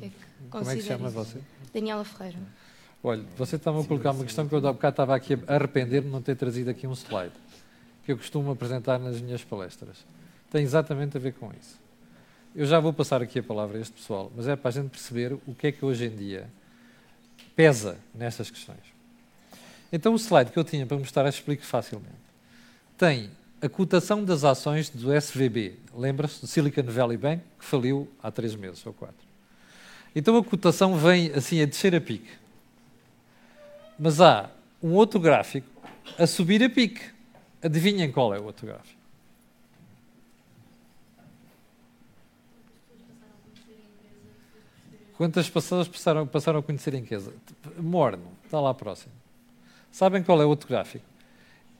É 0.00 0.08
que 0.08 0.12
Como 0.50 0.70
é 0.70 0.76
que 0.76 0.82
chama 0.82 1.08
você? 1.08 1.38
Daniela 1.72 2.04
Ferreira. 2.04 2.38
Olha, 3.02 3.24
você 3.36 3.56
estava 3.56 3.80
a 3.80 3.84
colocar 3.84 4.10
uma 4.10 4.24
questão 4.24 4.48
que 4.48 4.54
eu 4.54 4.58
há 4.58 4.72
bocado 4.72 4.94
estava 4.94 5.14
aqui 5.14 5.34
a 5.46 5.54
arrepender-me 5.54 6.08
de 6.08 6.12
não 6.12 6.20
ter 6.20 6.34
trazido 6.34 6.70
aqui 6.70 6.86
um 6.86 6.92
slide, 6.92 7.32
que 8.04 8.12
eu 8.12 8.16
costumo 8.16 8.50
apresentar 8.50 8.98
nas 8.98 9.20
minhas 9.20 9.44
palestras. 9.44 10.04
Tem 10.50 10.62
exatamente 10.62 11.16
a 11.16 11.20
ver 11.20 11.34
com 11.34 11.50
isso. 11.52 11.78
Eu 12.54 12.66
já 12.66 12.80
vou 12.80 12.92
passar 12.92 13.22
aqui 13.22 13.38
a 13.38 13.42
palavra 13.42 13.78
a 13.78 13.80
este 13.80 13.92
pessoal, 13.92 14.32
mas 14.34 14.48
é 14.48 14.56
para 14.56 14.70
a 14.70 14.72
gente 14.72 14.90
perceber 14.90 15.34
o 15.46 15.54
que 15.54 15.68
é 15.68 15.72
que 15.72 15.84
hoje 15.84 16.06
em 16.06 16.16
dia 16.16 16.50
pesa 17.56 17.98
nestas 18.14 18.50
questões. 18.50 18.78
Então, 19.90 20.12
o 20.12 20.16
slide 20.16 20.52
que 20.52 20.58
eu 20.58 20.64
tinha 20.64 20.86
para 20.86 20.96
mostrar, 20.96 21.26
explico 21.28 21.64
facilmente. 21.64 22.14
Tem 22.98 23.30
a 23.60 23.68
cotação 23.68 24.22
das 24.22 24.44
ações 24.44 24.90
do 24.90 25.12
SVB, 25.12 25.76
lembra-se 25.94 26.40
do 26.40 26.46
Silicon 26.46 26.82
Valley 26.82 27.16
Bank, 27.16 27.42
que 27.58 27.64
faliu 27.64 28.08
há 28.22 28.30
três 28.30 28.54
meses 28.54 28.84
ou 28.84 28.92
quatro. 28.92 29.26
Então 30.14 30.36
a 30.36 30.44
cotação 30.44 30.96
vem 30.96 31.30
assim 31.32 31.60
a 31.60 31.66
descer 31.66 31.94
a 31.94 32.00
pique. 32.00 32.30
Mas 33.98 34.20
há 34.20 34.50
um 34.82 34.92
outro 34.92 35.18
gráfico 35.18 35.68
a 36.18 36.26
subir 36.26 36.62
a 36.62 36.70
pique. 36.70 37.02
Adivinhem 37.62 38.12
qual 38.12 38.34
é 38.34 38.38
o 38.38 38.44
outro 38.44 38.66
gráfico? 38.66 38.95
Quantas 45.16 45.48
pessoas 45.48 45.88
passaram, 45.88 46.26
passaram 46.26 46.58
a 46.58 46.62
conhecer 46.62 46.92
em 46.92 47.04
casa? 47.04 47.32
Morno, 47.78 48.26
está 48.44 48.60
lá 48.60 48.74
próximo. 48.74 49.12
Sabem 49.90 50.22
qual 50.22 50.42
é 50.42 50.44
o 50.44 50.48
outro 50.48 50.68
gráfico? 50.68 51.04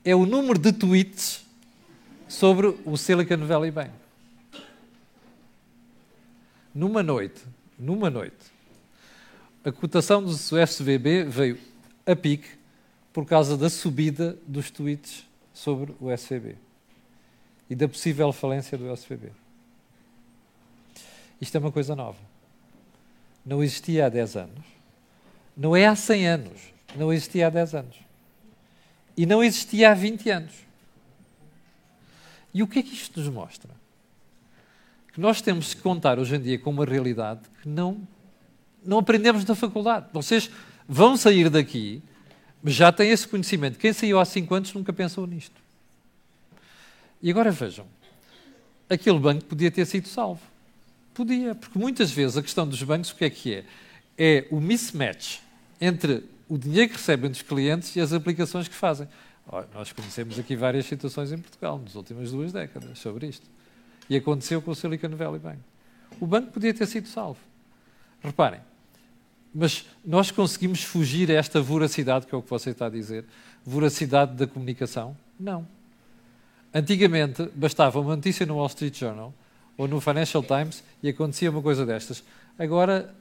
É 0.03 0.15
o 0.15 0.25
número 0.25 0.57
de 0.57 0.73
tweets 0.73 1.45
sobre 2.27 2.75
o 2.83 2.97
Silicon 2.97 3.45
Valley 3.45 3.69
Bank. 3.69 3.91
Numa 6.73 7.03
noite, 7.03 7.41
numa 7.77 8.09
noite, 8.09 8.37
a 9.63 9.71
cotação 9.71 10.23
do 10.23 10.31
SVB 10.31 11.25
veio 11.25 11.59
a 12.07 12.15
pique 12.15 12.49
por 13.13 13.25
causa 13.25 13.55
da 13.55 13.69
subida 13.69 14.37
dos 14.47 14.71
tweets 14.71 15.27
sobre 15.53 15.93
o 15.99 16.11
SVB 16.11 16.55
e 17.69 17.75
da 17.75 17.87
possível 17.87 18.31
falência 18.31 18.77
do 18.77 18.91
SVB. 18.91 19.31
Isto 21.39 21.57
é 21.57 21.59
uma 21.59 21.71
coisa 21.71 21.95
nova 21.95 22.36
não 23.47 23.63
existia 23.63 24.05
há 24.05 24.09
10 24.09 24.35
anos. 24.35 24.65
Não 25.55 25.73
é 25.73 25.87
há 25.87 25.95
100 25.95 26.27
anos, 26.27 26.61
não 26.95 27.13
existia 27.13 27.47
há 27.47 27.49
10 27.49 27.75
anos. 27.75 27.95
E 29.15 29.25
não 29.25 29.41
existia 29.41 29.89
há 29.89 29.93
20 29.93 30.29
anos. 30.29 30.53
E 32.53 32.61
o 32.61 32.67
que 32.67 32.79
é 32.79 32.83
que 32.83 32.93
isto 32.93 33.19
nos 33.19 33.29
mostra? 33.29 33.71
Que 35.13 35.21
nós 35.21 35.41
temos 35.41 35.73
que 35.73 35.81
contar 35.81 36.19
hoje 36.19 36.35
em 36.35 36.41
dia 36.41 36.59
com 36.59 36.69
uma 36.69 36.85
realidade 36.85 37.41
que 37.61 37.69
não, 37.69 38.05
não 38.83 38.99
aprendemos 38.99 39.45
na 39.45 39.55
faculdade. 39.55 40.07
Vocês 40.11 40.51
vão 40.87 41.15
sair 41.15 41.49
daqui, 41.49 42.03
mas 42.61 42.73
já 42.73 42.91
têm 42.91 43.09
esse 43.09 43.27
conhecimento. 43.27 43.79
Quem 43.79 43.93
saiu 43.93 44.19
há 44.19 44.25
5 44.25 44.53
anos 44.53 44.73
nunca 44.73 44.91
pensou 44.91 45.25
nisto. 45.25 45.59
E 47.21 47.31
agora 47.31 47.49
vejam, 47.49 47.87
aquele 48.89 49.17
banco 49.17 49.45
podia 49.45 49.71
ter 49.71 49.85
sido 49.85 50.07
salvo. 50.07 50.41
Podia, 51.17 51.55
porque 51.55 51.79
muitas 51.79 52.11
vezes 52.11 52.37
a 52.37 52.43
questão 52.43 52.67
dos 52.67 52.83
bancos, 52.83 53.09
o 53.09 53.15
que 53.15 53.25
é 53.25 53.29
que 53.31 53.55
é? 53.55 53.65
É 54.15 54.47
o 54.51 54.61
mismatch 54.61 55.39
entre 55.81 56.23
o 56.47 56.59
dinheiro 56.59 56.91
que 56.91 56.95
recebem 56.95 57.27
dos 57.27 57.41
clientes 57.41 57.95
e 57.95 57.99
as 57.99 58.13
aplicações 58.13 58.67
que 58.67 58.75
fazem. 58.75 59.07
Nós 59.73 59.91
conhecemos 59.91 60.37
aqui 60.37 60.55
várias 60.55 60.85
situações 60.85 61.31
em 61.31 61.39
Portugal 61.39 61.79
nas 61.83 61.95
últimas 61.95 62.29
duas 62.29 62.53
décadas 62.53 62.99
sobre 62.99 63.25
isto. 63.25 63.47
E 64.07 64.15
aconteceu 64.15 64.61
com 64.61 64.69
o 64.69 64.75
Silicon 64.75 65.09
Valley 65.09 65.39
Bank. 65.39 65.57
O 66.21 66.27
banco 66.27 66.51
podia 66.51 66.71
ter 66.71 66.85
sido 66.85 67.07
salvo. 67.07 67.39
Reparem, 68.21 68.59
mas 69.51 69.87
nós 70.05 70.29
conseguimos 70.29 70.83
fugir 70.83 71.31
a 71.31 71.33
esta 71.33 71.59
voracidade, 71.59 72.27
que 72.27 72.35
é 72.35 72.37
o 72.37 72.43
que 72.43 72.49
você 72.51 72.69
está 72.69 72.85
a 72.85 72.91
dizer, 72.91 73.25
voracidade 73.65 74.35
da 74.35 74.45
comunicação? 74.45 75.17
Não. 75.39 75.67
Antigamente, 76.71 77.49
bastava 77.55 77.99
uma 77.99 78.15
notícia 78.15 78.45
no 78.45 78.57
Wall 78.57 78.67
Street 78.67 78.99
Journal 78.99 79.33
ou 79.77 79.87
no 79.87 80.01
Financial 80.01 80.43
Times 80.43 80.83
e 81.03 81.09
acontecia 81.09 81.51
uma 81.51 81.61
coisa 81.61 81.85
destas. 81.85 82.23
Agora, 82.57 83.13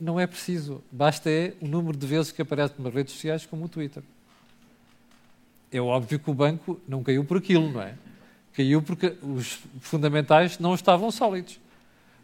não 0.00 0.18
é 0.18 0.26
preciso. 0.26 0.82
Basta 0.92 1.28
é 1.28 1.54
o 1.60 1.66
número 1.66 1.96
de 1.96 2.06
vezes 2.06 2.30
que 2.30 2.40
aparece 2.40 2.74
nas 2.78 2.94
redes 2.94 3.14
sociais, 3.14 3.44
como 3.44 3.64
o 3.64 3.68
Twitter. 3.68 4.02
É 5.72 5.80
óbvio 5.80 6.18
que 6.18 6.30
o 6.30 6.34
banco 6.34 6.80
não 6.86 7.02
caiu 7.02 7.24
por 7.24 7.36
aquilo, 7.36 7.70
não 7.70 7.82
é? 7.82 7.94
Caiu 8.54 8.80
porque 8.80 9.16
os 9.22 9.58
fundamentais 9.80 10.58
não 10.58 10.74
estavam 10.74 11.10
sólidos. 11.10 11.60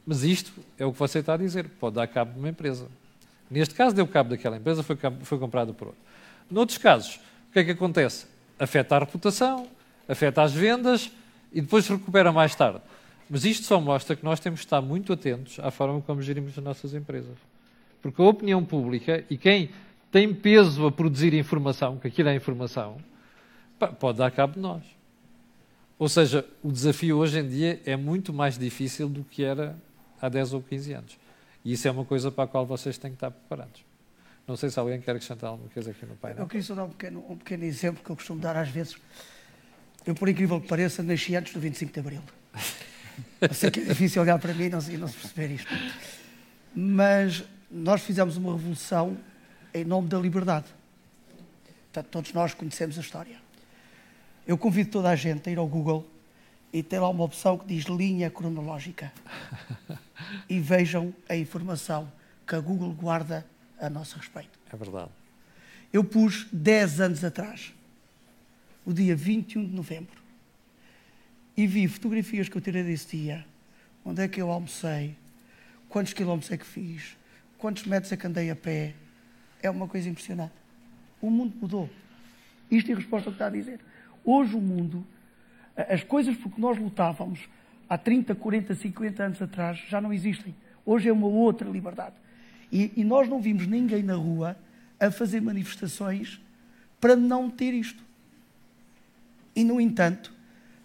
Mas 0.06 0.22
isto 0.22 0.52
é 0.78 0.86
o 0.86 0.92
que 0.92 0.98
você 0.98 1.18
está 1.18 1.34
a 1.34 1.36
dizer. 1.36 1.68
Pode 1.80 1.96
dar 1.96 2.06
cabo 2.06 2.32
de 2.32 2.38
uma 2.38 2.48
empresa. 2.48 2.86
Neste 3.50 3.74
caso, 3.74 3.94
deu 3.94 4.06
cabo 4.06 4.30
daquela 4.30 4.56
empresa, 4.56 4.82
foi, 4.82 4.96
foi 5.22 5.38
comprada 5.38 5.72
por 5.72 5.88
outra. 5.88 6.00
Noutros 6.50 6.78
casos, 6.78 7.16
o 7.48 7.52
que 7.52 7.58
é 7.60 7.64
que 7.64 7.70
acontece? 7.72 8.26
Afeta 8.58 8.96
a 8.96 8.98
reputação, 9.00 9.68
afeta 10.08 10.42
as 10.42 10.52
vendas 10.52 11.10
e 11.52 11.60
depois 11.60 11.86
recupera 11.88 12.32
mais 12.32 12.54
tarde. 12.54 12.80
Mas 13.28 13.44
isto 13.44 13.64
só 13.64 13.80
mostra 13.80 14.14
que 14.14 14.24
nós 14.24 14.40
temos 14.40 14.60
de 14.60 14.66
estar 14.66 14.80
muito 14.80 15.12
atentos 15.12 15.58
à 15.60 15.70
forma 15.70 16.00
como 16.02 16.20
gerimos 16.20 16.56
as 16.56 16.64
nossas 16.64 16.94
empresas. 16.94 17.36
Porque 18.02 18.20
a 18.20 18.24
opinião 18.24 18.64
pública 18.64 19.24
e 19.30 19.38
quem 19.38 19.70
tem 20.12 20.32
peso 20.32 20.86
a 20.86 20.92
produzir 20.92 21.34
informação, 21.34 21.98
que 21.98 22.06
aquilo 22.06 22.28
é 22.28 22.36
informação, 22.36 22.98
pode 23.98 24.18
dar 24.18 24.30
cabo 24.30 24.54
de 24.54 24.60
nós. 24.60 24.82
Ou 25.98 26.08
seja, 26.08 26.44
o 26.62 26.70
desafio 26.70 27.16
hoje 27.16 27.38
em 27.38 27.48
dia 27.48 27.80
é 27.86 27.96
muito 27.96 28.32
mais 28.32 28.58
difícil 28.58 29.08
do 29.08 29.24
que 29.24 29.42
era 29.42 29.76
há 30.20 30.28
10 30.28 30.52
ou 30.52 30.62
15 30.62 30.92
anos. 30.92 31.18
E 31.64 31.72
isso 31.72 31.88
é 31.88 31.90
uma 31.90 32.04
coisa 32.04 32.30
para 32.30 32.44
a 32.44 32.46
qual 32.46 32.66
vocês 32.66 32.98
têm 32.98 33.10
que 33.12 33.16
estar 33.16 33.30
preparados. 33.30 33.82
Não 34.46 34.56
sei 34.56 34.68
se 34.68 34.78
alguém 34.78 35.00
quer 35.00 35.12
acrescentar 35.12 35.50
alguma 35.50 35.70
coisa 35.70 35.90
aqui 35.90 36.04
no 36.04 36.14
painel. 36.16 36.42
Eu 36.42 36.46
queria 36.46 36.62
só 36.62 36.74
dar 36.74 36.84
um 36.84 36.90
pequeno, 36.90 37.24
um 37.28 37.36
pequeno 37.36 37.64
exemplo 37.64 38.04
que 38.04 38.10
eu 38.10 38.16
costumo 38.16 38.38
dar 38.38 38.54
às 38.56 38.68
vezes. 38.68 38.96
Eu, 40.04 40.14
por 40.14 40.28
incrível 40.28 40.60
que 40.60 40.68
pareça, 40.68 41.02
nasci 41.02 41.34
antes 41.34 41.54
do 41.54 41.60
25 41.60 41.92
de 41.92 42.00
Abril. 42.00 42.22
Eu 43.40 43.54
sei 43.54 43.70
que 43.70 43.80
é 43.80 43.84
difícil 43.84 44.22
olhar 44.22 44.38
para 44.38 44.54
mim 44.54 44.64
e 44.64 44.70
não, 44.70 44.80
e 44.80 44.96
não 44.96 45.08
se 45.08 45.16
perceber 45.16 45.54
isto. 45.54 45.72
Mas 46.74 47.44
nós 47.70 48.02
fizemos 48.02 48.36
uma 48.36 48.52
revolução 48.52 49.16
em 49.72 49.84
nome 49.84 50.08
da 50.08 50.18
liberdade. 50.18 50.66
Portanto, 51.92 52.10
todos 52.10 52.32
nós 52.32 52.54
conhecemos 52.54 52.98
a 52.98 53.00
história. 53.00 53.36
Eu 54.46 54.58
convido 54.58 54.90
toda 54.90 55.10
a 55.10 55.16
gente 55.16 55.48
a 55.48 55.52
ir 55.52 55.58
ao 55.58 55.66
Google 55.66 56.08
e 56.72 56.82
ter 56.82 56.98
lá 56.98 57.08
uma 57.08 57.24
opção 57.24 57.56
que 57.56 57.66
diz 57.66 57.84
linha 57.84 58.30
cronológica. 58.30 59.12
e 60.48 60.58
vejam 60.58 61.14
a 61.28 61.36
informação 61.36 62.10
que 62.46 62.54
a 62.54 62.60
Google 62.60 62.92
guarda 62.92 63.46
a 63.78 63.88
nosso 63.88 64.16
respeito. 64.18 64.58
É 64.72 64.76
verdade. 64.76 65.10
Eu 65.92 66.02
pus 66.02 66.46
10 66.52 67.00
anos 67.00 67.24
atrás, 67.24 67.72
o 68.84 68.92
dia 68.92 69.14
21 69.14 69.64
de 69.64 69.72
novembro, 69.72 70.23
e 71.56 71.66
vi 71.66 71.86
fotografias 71.86 72.48
que 72.48 72.56
eu 72.56 72.60
tirei 72.60 72.82
desse 72.82 73.16
dia, 73.16 73.44
onde 74.04 74.22
é 74.22 74.28
que 74.28 74.40
eu 74.40 74.50
almocei, 74.50 75.16
quantos 75.88 76.12
quilómetros 76.12 76.50
é 76.50 76.56
que 76.56 76.66
fiz, 76.66 77.16
quantos 77.58 77.84
metros 77.84 78.12
é 78.12 78.16
que 78.16 78.26
andei 78.26 78.50
a 78.50 78.56
pé. 78.56 78.94
É 79.62 79.70
uma 79.70 79.88
coisa 79.88 80.08
impressionante. 80.08 80.52
O 81.22 81.30
mundo 81.30 81.54
mudou. 81.60 81.88
Isto 82.70 82.90
é 82.90 82.94
a 82.94 82.96
resposta 82.96 83.28
ao 83.28 83.32
que 83.32 83.36
está 83.36 83.46
a 83.46 83.50
dizer. 83.50 83.80
Hoje 84.24 84.54
o 84.54 84.60
mundo, 84.60 85.06
as 85.76 86.02
coisas 86.02 86.36
por 86.36 86.52
que 86.52 86.60
nós 86.60 86.76
lutávamos 86.78 87.40
há 87.88 87.96
30, 87.96 88.34
40, 88.34 88.74
50 88.74 89.22
anos 89.22 89.40
atrás 89.40 89.78
já 89.88 90.00
não 90.00 90.12
existem. 90.12 90.54
Hoje 90.84 91.08
é 91.08 91.12
uma 91.12 91.26
outra 91.26 91.68
liberdade. 91.68 92.14
E, 92.70 92.92
e 92.96 93.04
nós 93.04 93.28
não 93.28 93.40
vimos 93.40 93.66
ninguém 93.66 94.02
na 94.02 94.16
rua 94.16 94.56
a 94.98 95.10
fazer 95.10 95.40
manifestações 95.40 96.40
para 97.00 97.14
não 97.14 97.48
ter 97.48 97.72
isto. 97.72 98.02
E, 99.54 99.62
no 99.62 99.80
entanto, 99.80 100.33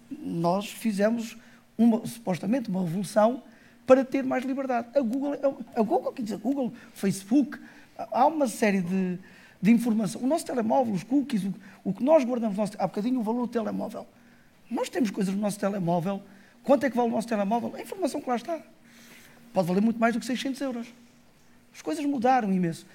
nós 0.09 0.69
fizemos 0.69 1.37
uma, 1.77 2.05
supostamente 2.05 2.69
uma 2.69 2.83
revolução 2.83 3.43
para 3.85 4.03
ter 4.05 4.23
mais 4.23 4.43
liberdade. 4.45 4.87
A 4.95 5.01
Google, 5.01 5.33
a 5.75 5.81
Google, 5.81 6.11
quer 6.11 6.21
dizer, 6.21 6.37
Google, 6.37 6.73
Facebook, 6.93 7.59
há 7.97 8.25
uma 8.27 8.47
série 8.47 8.81
de, 8.81 9.17
de 9.61 9.71
informação. 9.71 10.21
O 10.21 10.27
nosso 10.27 10.45
telemóvel, 10.45 10.93
os 10.93 11.03
cookies, 11.03 11.43
o, 11.43 11.53
o 11.83 11.93
que 11.93 12.03
nós 12.03 12.23
guardamos, 12.23 12.57
nosso, 12.57 12.73
há 12.77 12.85
bocadinho 12.85 13.19
o 13.19 13.23
valor 13.23 13.47
do 13.47 13.51
telemóvel. 13.51 14.05
Nós 14.69 14.89
temos 14.89 15.09
coisas 15.09 15.33
no 15.33 15.41
nosso 15.41 15.59
telemóvel. 15.59 16.21
Quanto 16.63 16.85
é 16.85 16.89
que 16.89 16.95
vale 16.95 17.09
o 17.09 17.11
nosso 17.11 17.27
telemóvel? 17.27 17.73
A 17.75 17.81
informação 17.81 18.21
que 18.21 18.29
lá 18.29 18.35
está. 18.35 18.59
Pode 19.53 19.67
valer 19.67 19.81
muito 19.81 19.99
mais 19.99 20.13
do 20.13 20.19
que 20.19 20.25
600 20.25 20.61
euros. 20.61 20.87
As 21.73 21.81
coisas 21.81 22.05
mudaram 22.05 22.53
imenso. 22.53 22.85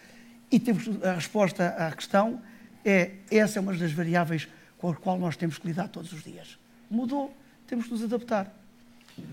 E 0.51 0.61
temos 0.61 0.89
a 1.03 1.15
resposta 1.15 1.69
à 1.69 1.91
questão 1.91 2.41
é 2.85 3.13
essa 3.31 3.59
é 3.59 3.61
uma 3.61 3.75
das 3.75 3.93
variáveis 3.93 4.47
com 4.79 4.91
a 4.91 4.95
qual 4.95 5.19
nós 5.19 5.37
temos 5.37 5.59
que 5.59 5.67
lidar 5.67 5.89
todos 5.89 6.13
os 6.13 6.23
dias. 6.23 6.59
Mudou, 6.91 7.35
temos 7.67 7.87
que 7.87 7.93
nos 7.93 8.03
adaptar. 8.03 8.53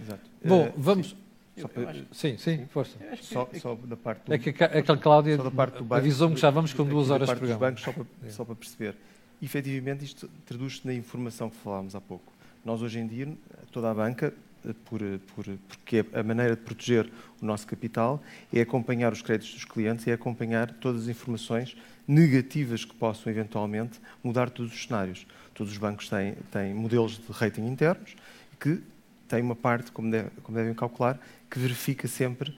Exato. 0.04 0.22
Bom, 0.44 0.68
Uh, 0.68 0.74
vamos. 0.78 1.10
sim. 1.10 1.16
Só 1.62 1.68
para- 1.68 1.94
Sim, 2.12 2.38
sim, 2.38 2.66
força. 2.68 2.98
Só, 3.22 3.48
só 3.60 3.76
da 3.76 3.98
parte 3.98 4.26
do, 4.26 4.34
É 4.34 4.38
que 4.40 4.50
a- 4.64 4.68
aquela 4.68 4.98
Cláudia 4.98 5.36
só 5.38 5.44
da 5.44 5.52
parte 5.52 5.78
do 5.78 5.84
banco- 5.84 5.96
avisou-me 5.96 6.36
que 6.36 6.42
já 6.42 6.50
vamos 6.50 6.74
com 6.74 6.86
duas 6.86 7.10
horas 7.10 7.28
de 7.30 7.36
programa. 7.36 7.60
bancos, 7.60 7.84
só 7.84 7.92
para, 7.92 8.06
É. 8.26 8.30
só 8.30 8.46
para 8.46 8.56
perceber. 8.56 8.96
Efetivamente, 9.42 10.06
isto 10.06 10.30
traduz-se 10.46 10.86
na 10.88 10.94
informação 10.94 11.50
que 11.50 11.58
falámos 11.58 11.94
há 11.94 12.02
pouco. 12.02 12.32
Nós, 12.64 12.82
hoje 12.82 13.00
em 13.00 13.08
dia, 13.08 13.28
toda 13.72 13.92
a 13.92 13.94
banca, 13.94 14.34
eh, 14.66 14.74
por, 14.86 15.02
eh, 15.02 15.20
por, 15.36 15.46
porque 15.68 16.06
a 16.14 16.24
maneira 16.24 16.56
de 16.56 16.62
proteger 16.62 17.10
o 17.42 17.46
nosso 17.46 17.68
capital 17.68 18.24
é 18.54 18.62
acompanhar 18.62 19.12
os 19.12 19.22
créditos 19.22 19.54
dos 19.54 19.66
clientes 19.66 20.08
e 20.08 20.12
é 20.12 20.14
acompanhar 20.14 20.72
todas 20.76 21.04
as 21.04 21.08
informações 21.10 21.76
negativas 22.08 22.86
que 22.86 22.94
possam, 22.96 23.32
eventualmente, 23.32 24.00
mudar 24.24 24.50
todos 24.50 24.72
os 24.74 24.84
cenários. 24.86 25.26
Todos 25.54 25.72
os 25.74 25.78
bancos 25.78 26.10
têm, 26.10 26.36
têm 26.52 26.74
modelos 26.74 27.18
de 27.18 27.32
rating 27.32 27.66
internos 27.68 28.16
que 28.60 28.82
têm 29.28 29.42
uma 29.42 29.56
parte, 29.56 29.92
como, 29.92 30.10
deve- 30.12 30.30
como 30.44 30.58
devem 30.58 30.74
calcular, 30.74 31.20
que 31.50 31.60
verifica 31.60 32.08
sempre 32.08 32.56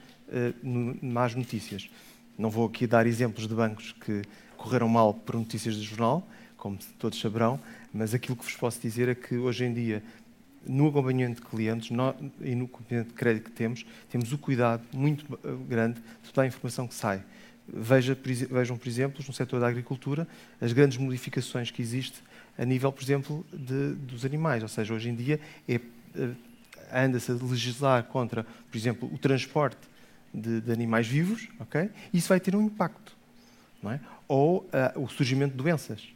no- 0.62 0.96
más 1.02 1.34
notícias. 1.34 1.88
Não 2.38 2.50
vou 2.50 2.66
aqui 2.66 2.86
dar 2.86 3.06
exemplos 3.06 3.46
de 3.46 3.54
bancos 3.54 3.92
que 3.92 4.22
correram 4.56 4.88
mal 4.88 5.14
por 5.14 5.36
notícias 5.36 5.74
de 5.76 5.82
jornal, 5.82 6.26
como 6.56 6.78
todos 6.98 7.20
saberão, 7.20 7.60
mas 7.92 8.14
aquilo 8.14 8.36
que 8.36 8.44
vos 8.44 8.56
posso 8.56 8.80
dizer 8.80 9.08
é 9.08 9.14
que 9.14 9.36
hoje 9.36 9.64
em 9.64 9.74
dia, 9.74 10.02
no 10.66 10.88
acompanhamento 10.88 11.42
de 11.42 11.46
clientes 11.48 11.90
nó- 11.90 12.14
e 12.40 12.54
no 12.54 12.64
acompanhamento 12.64 13.10
de 13.10 13.14
crédito 13.14 13.44
que 13.44 13.52
temos, 13.52 13.84
temos 14.10 14.32
o 14.32 14.38
cuidado 14.38 14.82
muito 14.92 15.38
eh, 15.44 15.48
grande 15.68 16.00
de 16.22 16.30
toda 16.32 16.42
a 16.42 16.46
informação 16.46 16.88
que 16.88 16.94
sai. 16.94 17.22
Veja, 17.68 18.16
por 18.16 18.30
vejam, 18.32 18.76
por 18.76 18.88
exemplo, 18.88 19.22
no 19.26 19.32
setor 19.32 19.60
da 19.60 19.68
agricultura, 19.68 20.26
as 20.60 20.72
grandes 20.72 20.96
modificações 20.98 21.70
que 21.70 21.80
existem 21.82 22.20
a 22.58 22.64
nível, 22.64 22.92
por 22.92 23.02
exemplo, 23.02 23.44
de- 23.52 23.94
dos 23.94 24.24
animais. 24.24 24.62
Ou 24.62 24.68
seja, 24.68 24.94
hoje 24.94 25.08
em 25.08 25.14
dia 25.14 25.40
é, 25.68 25.80
eh, 26.16 26.30
anda-se 26.92 27.30
a 27.30 27.34
legislar 27.34 28.04
contra, 28.04 28.44
por 28.44 28.76
exemplo, 28.76 29.10
o 29.12 29.18
transporte 29.18 29.78
de, 30.32 30.60
de 30.60 30.72
animais 30.72 31.06
vivos, 31.06 31.48
ok? 31.60 31.90
Isso 32.12 32.28
vai 32.28 32.40
ter 32.40 32.54
um 32.56 32.62
impacto, 32.62 33.16
é? 33.86 34.00
Ou 34.26 34.68
ah, 34.72 34.92
o 34.96 35.08
surgimento 35.08 35.52
de 35.56 35.62
doenças. 35.62 36.08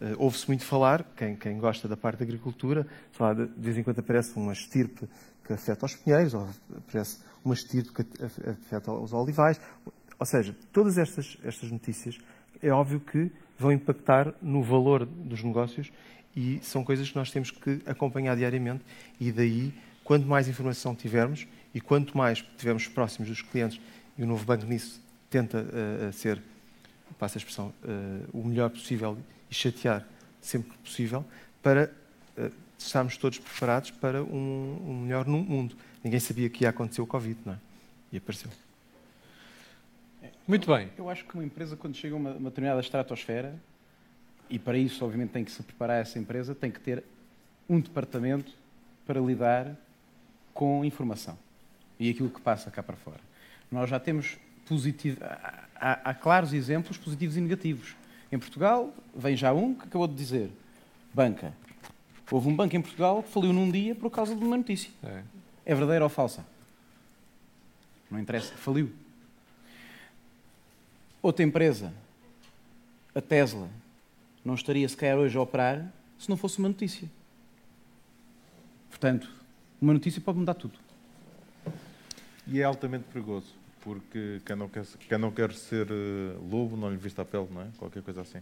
Ah, 0.00 0.14
Ouve-se 0.18 0.46
muito 0.48 0.64
falar, 0.64 1.04
quem, 1.16 1.36
quem 1.36 1.58
gosta 1.58 1.86
da 1.88 1.96
parte 1.96 2.18
da 2.18 2.24
agricultura, 2.24 2.86
falar 3.12 3.34
de, 3.34 3.46
de 3.46 3.60
vez 3.60 3.76
em 3.78 3.82
quando 3.82 3.98
aparece 4.00 4.36
uma 4.36 4.52
estirpe 4.52 5.06
que 5.44 5.52
afeta 5.52 5.86
os 5.86 5.94
pinheiros, 5.94 6.34
ou 6.34 6.48
aparece 6.76 7.18
uma 7.44 7.54
estirpe 7.54 7.90
que 8.04 8.24
af- 8.24 8.48
afeta 8.48 8.92
os 8.92 9.12
olivais. 9.12 9.60
Ou 10.18 10.26
seja, 10.26 10.54
todas 10.72 10.98
estas, 10.98 11.38
estas 11.44 11.70
notícias 11.70 12.18
é 12.62 12.70
óbvio 12.70 13.00
que 13.00 13.30
vão 13.58 13.72
impactar 13.72 14.32
no 14.40 14.62
valor 14.62 15.04
dos 15.04 15.42
negócios 15.42 15.90
e 16.36 16.60
são 16.62 16.84
coisas 16.84 17.10
que 17.10 17.16
nós 17.16 17.30
temos 17.30 17.50
que 17.50 17.80
acompanhar 17.84 18.36
diariamente 18.36 18.84
e 19.18 19.32
daí, 19.32 19.74
quanto 20.04 20.26
mais 20.26 20.48
informação 20.48 20.94
tivermos 20.94 21.46
e 21.74 21.80
quanto 21.80 22.16
mais 22.16 22.38
estivermos 22.38 22.86
próximos 22.86 23.28
dos 23.28 23.42
clientes, 23.42 23.80
e 24.16 24.22
o 24.22 24.26
novo 24.26 24.44
banco 24.44 24.64
nisso 24.64 25.00
tenta 25.28 25.58
uh, 25.58 26.12
ser 26.12 26.40
passo 27.18 27.36
a 27.36 27.40
expressão, 27.40 27.72
o 28.32 28.44
melhor 28.44 28.70
possível 28.70 29.18
e 29.50 29.54
chatear 29.54 30.06
sempre 30.40 30.70
que 30.70 30.78
possível 30.78 31.24
para 31.62 31.90
estarmos 32.78 33.16
todos 33.16 33.38
preparados 33.38 33.90
para 33.90 34.22
um, 34.22 34.82
um 34.86 35.00
melhor 35.02 35.26
mundo. 35.26 35.74
Ninguém 36.04 36.20
sabia 36.20 36.48
que 36.48 36.64
ia 36.64 36.70
acontecer 36.70 37.00
o 37.00 37.06
Covid, 37.06 37.38
não 37.44 37.54
é? 37.54 37.58
E 38.12 38.18
apareceu. 38.18 38.50
Muito 40.48 40.66
bem. 40.66 40.88
Eu 40.96 41.10
acho 41.10 41.26
que 41.26 41.34
uma 41.34 41.44
empresa, 41.44 41.76
quando 41.76 41.94
chega 41.94 42.14
a 42.14 42.16
uma, 42.16 42.30
uma 42.30 42.48
determinada 42.48 42.80
estratosfera, 42.80 43.54
e 44.48 44.58
para 44.58 44.78
isso, 44.78 45.04
obviamente, 45.04 45.28
tem 45.28 45.44
que 45.44 45.52
se 45.52 45.62
preparar 45.62 46.00
essa 46.00 46.18
empresa, 46.18 46.54
tem 46.54 46.70
que 46.70 46.80
ter 46.80 47.04
um 47.68 47.78
departamento 47.78 48.50
para 49.06 49.20
lidar 49.20 49.76
com 50.54 50.82
informação 50.86 51.38
e 52.00 52.08
aquilo 52.08 52.30
que 52.30 52.40
passa 52.40 52.70
cá 52.70 52.82
para 52.82 52.96
fora. 52.96 53.20
Nós 53.70 53.90
já 53.90 54.00
temos 54.00 54.38
positivo, 54.66 55.18
há, 55.76 56.10
há, 56.10 56.14
claros 56.14 56.54
exemplos 56.54 56.96
positivos 56.96 57.36
e 57.36 57.42
negativos. 57.42 57.94
Em 58.32 58.38
Portugal, 58.38 58.94
vem 59.14 59.36
já 59.36 59.52
um 59.52 59.74
que 59.74 59.84
acabou 59.84 60.08
de 60.08 60.14
dizer: 60.14 60.50
banca. 61.12 61.52
Houve 62.30 62.48
um 62.48 62.56
banco 62.56 62.74
em 62.74 62.80
Portugal 62.80 63.22
que 63.22 63.28
faliu 63.30 63.52
num 63.52 63.70
dia 63.70 63.94
por 63.94 64.10
causa 64.10 64.34
de 64.34 64.42
uma 64.42 64.56
notícia. 64.56 64.90
É, 65.04 65.22
é 65.66 65.74
verdadeira 65.74 66.04
ou 66.04 66.08
falsa? 66.08 66.42
Não 68.10 68.18
interessa, 68.18 68.54
faliu. 68.54 68.90
Outra 71.20 71.44
empresa, 71.44 71.92
a 73.12 73.20
Tesla, 73.20 73.68
não 74.44 74.54
estaria 74.54 74.88
sequer 74.88 75.16
hoje 75.16 75.36
a 75.36 75.40
operar 75.40 75.92
se 76.16 76.28
não 76.28 76.36
fosse 76.36 76.58
uma 76.60 76.68
notícia. 76.68 77.08
Portanto, 78.88 79.28
uma 79.80 79.92
notícia 79.92 80.20
pode 80.20 80.38
mudar 80.38 80.54
tudo. 80.54 80.78
E 82.46 82.60
é 82.60 82.64
altamente 82.64 83.04
perigoso, 83.12 83.52
porque 83.80 84.40
quem 84.46 84.54
não 84.54 84.68
quer, 84.68 84.86
quem 85.08 85.18
não 85.18 85.32
quer 85.32 85.52
ser 85.52 85.90
uh, 85.90 86.48
lobo 86.48 86.76
não 86.76 86.88
lhe 86.88 86.96
vista 86.96 87.22
a 87.22 87.24
pele, 87.24 87.48
não 87.50 87.62
é? 87.62 87.66
Qualquer 87.76 88.02
coisa 88.02 88.22
assim. 88.22 88.38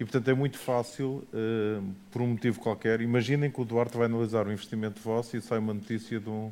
E, 0.00 0.04
portanto, 0.04 0.28
é 0.28 0.34
muito 0.34 0.58
fácil, 0.58 1.28
uh, 1.28 1.94
por 2.10 2.22
um 2.22 2.28
motivo 2.28 2.58
qualquer. 2.58 3.02
Imaginem 3.02 3.50
que 3.50 3.60
o 3.60 3.64
Duarte 3.66 3.98
vai 3.98 4.06
analisar 4.06 4.46
o 4.46 4.52
investimento 4.52 4.98
vosso 5.00 5.36
e 5.36 5.42
sai 5.42 5.58
uma 5.58 5.74
notícia 5.74 6.18
de 6.18 6.28
um, 6.28 6.50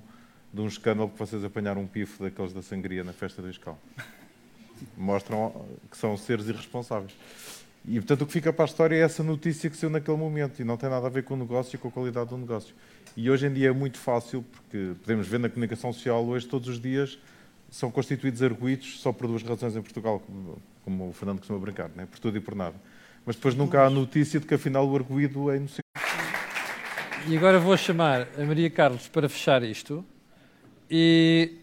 de 0.52 0.60
um 0.60 0.66
escândalo 0.66 1.08
que 1.08 1.18
vocês 1.18 1.42
apanharam 1.42 1.80
um 1.80 1.86
pifo 1.86 2.22
daqueles 2.22 2.52
da 2.52 2.60
sangria 2.60 3.02
na 3.02 3.14
festa 3.14 3.40
do 3.40 3.48
Iscal 3.48 3.78
mostram 4.96 5.66
que 5.90 5.96
são 5.96 6.16
seres 6.16 6.48
irresponsáveis. 6.48 7.12
E, 7.86 7.94
portanto, 7.96 8.22
o 8.22 8.26
que 8.26 8.32
fica 8.32 8.52
para 8.52 8.64
a 8.64 8.66
história 8.66 8.94
é 8.94 9.00
essa 9.00 9.22
notícia 9.22 9.68
que 9.68 9.76
saiu 9.76 9.90
naquele 9.90 10.16
momento 10.16 10.60
e 10.60 10.64
não 10.64 10.76
tem 10.76 10.88
nada 10.88 11.06
a 11.06 11.10
ver 11.10 11.24
com 11.24 11.34
o 11.34 11.36
negócio 11.36 11.74
e 11.74 11.78
com 11.78 11.88
a 11.88 11.90
qualidade 11.90 12.30
do 12.30 12.36
negócio. 12.36 12.74
E 13.16 13.28
hoje 13.28 13.46
em 13.46 13.52
dia 13.52 13.70
é 13.70 13.72
muito 13.72 13.98
fácil, 13.98 14.44
porque 14.52 14.92
podemos 15.00 15.26
ver 15.26 15.40
na 15.40 15.48
comunicação 15.48 15.92
social 15.92 16.24
hoje, 16.24 16.46
todos 16.46 16.68
os 16.68 16.80
dias, 16.80 17.18
são 17.70 17.90
constituídos 17.90 18.42
arguídos 18.42 19.00
só 19.00 19.12
por 19.12 19.26
duas 19.26 19.42
razões 19.42 19.74
em 19.74 19.82
Portugal, 19.82 20.22
como 20.84 21.08
o 21.08 21.12
Fernando 21.12 21.38
costuma 21.38 21.58
brincar, 21.58 21.90
né? 21.96 22.06
por 22.06 22.18
tudo 22.20 22.36
e 22.36 22.40
por 22.40 22.54
nada. 22.54 22.76
Mas 23.26 23.36
depois 23.36 23.54
nunca 23.54 23.84
há 23.84 23.90
notícia 23.90 24.38
de 24.38 24.46
que 24.46 24.54
afinal 24.54 24.88
o 24.88 24.94
arguído 24.94 25.50
é 25.50 25.56
inocente. 25.56 25.82
E 27.26 27.36
agora 27.36 27.58
vou 27.58 27.76
chamar 27.76 28.28
a 28.36 28.44
Maria 28.44 28.68
Carlos 28.68 29.08
para 29.08 29.28
fechar 29.28 29.62
isto. 29.62 30.04
E 30.90 31.61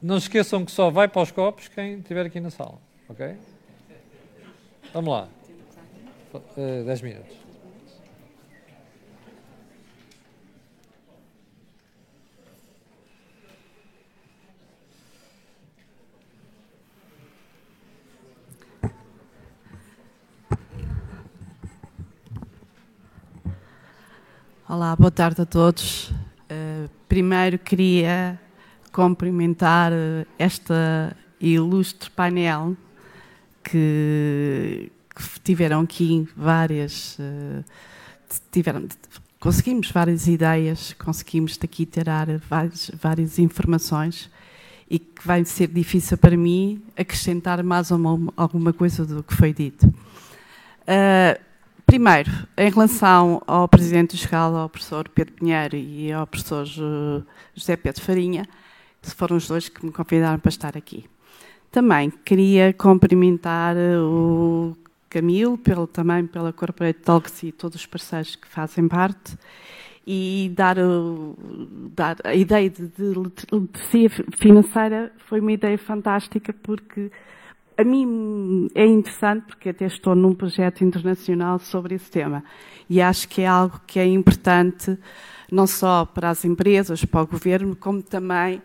não 0.00 0.16
esqueçam 0.18 0.64
que 0.64 0.70
só 0.70 0.90
vai 0.90 1.08
para 1.08 1.22
os 1.22 1.30
copos 1.30 1.68
quem 1.68 1.98
estiver 1.98 2.26
aqui 2.26 2.40
na 2.40 2.50
sala, 2.50 2.78
ok? 3.08 3.36
Vamos 4.92 5.10
lá. 5.10 5.28
Uh, 6.34 6.84
dez 6.84 7.00
minutos. 7.00 7.36
Olá, 24.68 24.94
boa 24.96 25.10
tarde 25.10 25.40
a 25.42 25.46
todos. 25.46 26.10
Uh, 26.10 26.90
primeiro 27.08 27.58
queria 27.58 28.38
cumprimentar 28.96 29.92
eh, 29.92 30.24
esta 30.38 31.14
ilustre 31.38 32.08
painel 32.08 32.74
que, 33.62 34.90
que 35.14 35.40
tiveram 35.44 35.82
aqui 35.82 36.26
várias. 36.34 37.18
Eh, 37.20 37.62
tiveram, 38.50 38.88
conseguimos 39.38 39.90
várias 39.90 40.26
ideias, 40.26 40.94
conseguimos 40.94 41.58
daqui 41.58 41.84
tirar 41.84 42.26
várias, 42.48 42.90
várias 42.98 43.38
informações 43.38 44.30
e 44.88 44.98
que 44.98 45.26
vai 45.26 45.44
ser 45.44 45.68
difícil 45.68 46.16
para 46.16 46.34
mim 46.34 46.82
acrescentar 46.96 47.62
mais 47.62 47.90
uma, 47.90 48.32
alguma 48.34 48.72
coisa 48.72 49.04
do 49.04 49.22
que 49.22 49.34
foi 49.34 49.52
dito. 49.52 49.86
Uh, 49.86 51.38
primeiro, 51.84 52.30
em 52.56 52.70
relação 52.70 53.42
ao 53.46 53.68
Presidente 53.68 54.16
do 54.16 54.20
Escala, 54.20 54.60
ao 54.60 54.68
professor 54.70 55.06
Pedro 55.08 55.34
Pinheiro 55.34 55.76
e 55.76 56.10
ao 56.10 56.26
professor 56.26 56.64
José 56.64 57.76
Pedro 57.76 58.00
Farinha, 58.00 58.46
foram 59.14 59.36
os 59.36 59.48
dois 59.48 59.68
que 59.68 59.84
me 59.84 59.92
convidaram 59.92 60.38
para 60.38 60.48
estar 60.48 60.76
aqui. 60.76 61.04
Também 61.70 62.10
queria 62.24 62.72
cumprimentar 62.72 63.76
eh, 63.76 63.98
o 63.98 64.76
Camilo, 65.08 65.56
pelo, 65.58 65.86
também 65.86 66.26
pela 66.26 66.52
Corporate 66.52 67.00
Talks 67.00 67.42
e 67.42 67.52
todos 67.52 67.76
os 67.76 67.86
parceiros 67.86 68.36
que 68.36 68.46
fazem 68.46 68.88
parte 68.88 69.36
e 70.06 70.52
dar, 70.54 70.76
dar 71.94 72.16
a 72.22 72.34
ideia 72.34 72.70
de, 72.70 72.88
de 72.88 74.08
financeira 74.38 75.12
foi 75.26 75.40
uma 75.40 75.52
ideia 75.52 75.76
fantástica 75.76 76.54
porque 76.62 77.10
a 77.76 77.82
mim 77.82 78.68
é 78.74 78.86
interessante 78.86 79.46
porque 79.46 79.70
até 79.70 79.86
estou 79.86 80.14
num 80.14 80.34
projeto 80.34 80.84
internacional 80.84 81.58
sobre 81.58 81.96
esse 81.96 82.10
tema 82.10 82.44
e 82.88 83.00
acho 83.00 83.28
que 83.28 83.42
é 83.42 83.46
algo 83.46 83.80
que 83.86 83.98
é 83.98 84.06
importante 84.06 84.96
não 85.50 85.66
só 85.66 86.04
para 86.04 86.30
as 86.30 86.44
empresas, 86.44 87.04
para 87.04 87.22
o 87.22 87.26
governo, 87.26 87.74
como 87.76 88.02
também 88.02 88.62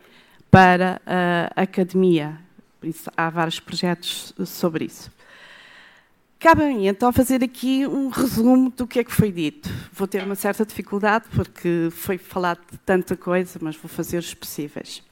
para 0.52 1.02
a 1.06 1.62
academia. 1.62 2.38
Por 2.80 2.88
isso, 2.88 3.10
há 3.16 3.30
vários 3.30 3.60
projetos 3.60 4.34
sobre 4.46 4.86
isso. 4.86 5.10
Cabe-me 6.38 6.88
então 6.88 7.14
fazer 7.14 7.44
aqui 7.44 7.86
um 7.86 8.10
resumo 8.10 8.72
do 8.72 8.86
que 8.86 9.00
é 9.00 9.04
que 9.04 9.14
foi 9.14 9.32
dito. 9.32 9.70
Vou 9.94 10.08
ter 10.08 10.24
uma 10.24 10.36
certa 10.36 10.66
dificuldade 10.66 11.26
porque 11.34 11.90
foi 11.92 12.18
falado 12.18 12.60
de 12.72 12.78
tanta 12.80 13.16
coisa, 13.16 13.60
mas 13.62 13.76
vou 13.76 13.88
fazer 13.88 14.18
os 14.18 14.34
possíveis. 14.34 15.04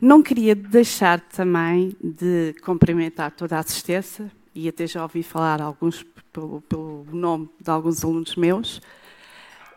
Não 0.00 0.22
queria 0.22 0.54
deixar 0.54 1.20
também 1.20 1.94
de 2.02 2.54
cumprimentar 2.62 3.32
toda 3.32 3.56
a 3.56 3.58
assistência, 3.58 4.30
e 4.54 4.68
até 4.68 4.86
já 4.86 5.02
ouvi 5.02 5.22
falar 5.22 5.60
alguns 5.60 6.04
pelo, 6.32 6.60
pelo 6.62 7.06
nome 7.12 7.50
de 7.60 7.70
alguns 7.70 8.04
alunos 8.04 8.34
meus, 8.36 8.80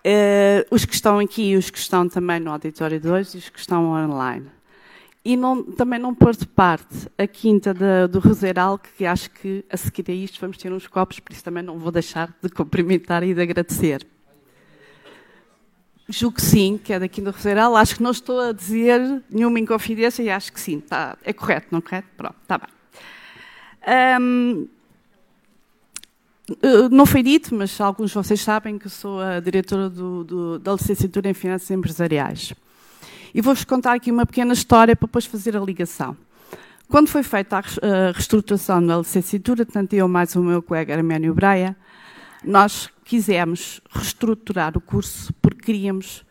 uh, 0.06 0.68
os 0.70 0.86
que 0.86 0.94
estão 0.94 1.20
aqui 1.20 1.56
os 1.56 1.70
que 1.70 1.78
estão 1.78 2.08
também 2.08 2.40
no 2.40 2.52
auditório 2.52 3.00
2 3.00 3.34
e 3.34 3.38
os 3.38 3.50
que 3.50 3.60
estão 3.60 3.86
online. 3.86 4.48
E 5.26 5.38
não, 5.38 5.64
também 5.64 5.98
não 5.98 6.14
pôr 6.14 6.36
de 6.36 6.46
parte 6.46 7.10
a 7.18 7.26
quinta 7.26 7.74
do 8.10 8.20
Roseiral, 8.20 8.78
que 8.78 9.06
acho 9.06 9.32
que 9.32 9.64
a 9.70 9.78
seguir 9.78 10.12
a 10.12 10.14
isto 10.14 10.40
vamos 10.42 10.58
ter 10.58 10.72
uns 10.72 10.86
copos, 10.86 11.20
por 11.20 11.32
isso 11.32 11.44
também 11.44 11.64
não 11.64 11.80
vou 11.80 11.94
deixar 11.94 12.36
de 12.42 12.50
cumprimentar 12.50 13.24
e 13.24 13.34
de 13.34 13.42
agradecer. 13.42 14.06
Julgo 16.10 16.36
que 16.36 16.42
sim, 16.42 16.78
que 16.78 16.92
é 16.92 17.00
da 17.00 17.08
Quinta 17.08 17.32
do 17.32 17.36
Roseiral. 17.36 17.74
Acho 17.78 17.96
que 17.96 18.04
não 18.04 18.12
estou 18.12 18.38
a 18.38 18.52
dizer 18.52 19.24
nenhuma 19.30 19.58
inconfidência 19.58 20.22
e 20.22 20.30
acho 20.30 20.52
que 20.52 20.60
sim. 20.60 20.82
Tá, 20.82 21.18
é 21.24 21.32
correto, 21.32 21.68
não 21.72 21.80
é 21.80 21.82
correto? 21.82 22.08
Pronto, 22.18 22.36
está 22.42 22.58
bem. 22.58 24.20
Um, 24.20 24.68
não 26.92 27.06
foi 27.06 27.24
dito, 27.24 27.56
mas 27.56 27.80
alguns 27.80 28.10
de 28.12 28.16
vocês 28.16 28.42
sabem 28.42 28.78
que 28.78 28.90
sou 28.90 29.22
a 29.22 29.40
diretora 29.40 29.90
do, 29.90 30.24
do, 30.24 30.60
da 30.60 30.74
licenciatura 30.74 31.30
em 31.30 31.34
Finanças 31.34 31.72
Empresariais. 31.72 32.54
E 33.34 33.42
vou-vos 33.42 33.64
contar 33.64 33.94
aqui 33.94 34.12
uma 34.12 34.26
pequena 34.26 34.54
história 34.54 34.96
para 34.96 35.08
depois 35.08 35.26
fazer 35.26 35.56
a 35.56 35.60
ligação. 35.60 36.16
Quando 36.88 37.08
foi 37.08 37.24
feita 37.24 37.58
a 37.58 38.12
reestruturação 38.12 38.86
da 38.86 38.98
licenciatura, 38.98 39.66
tanto 39.66 39.96
eu 39.96 40.08
mais 40.08 40.36
o 40.36 40.44
meu 40.44 40.62
colega 40.62 40.94
Arménio 40.94 41.34
Breia, 41.34 41.76
nós 42.44 42.90
quisemos 43.06 43.82
reestruturar 43.90 44.78
o 44.78 44.82
curso 44.82 45.34
porque 45.42 45.62
queríamos 45.62 46.26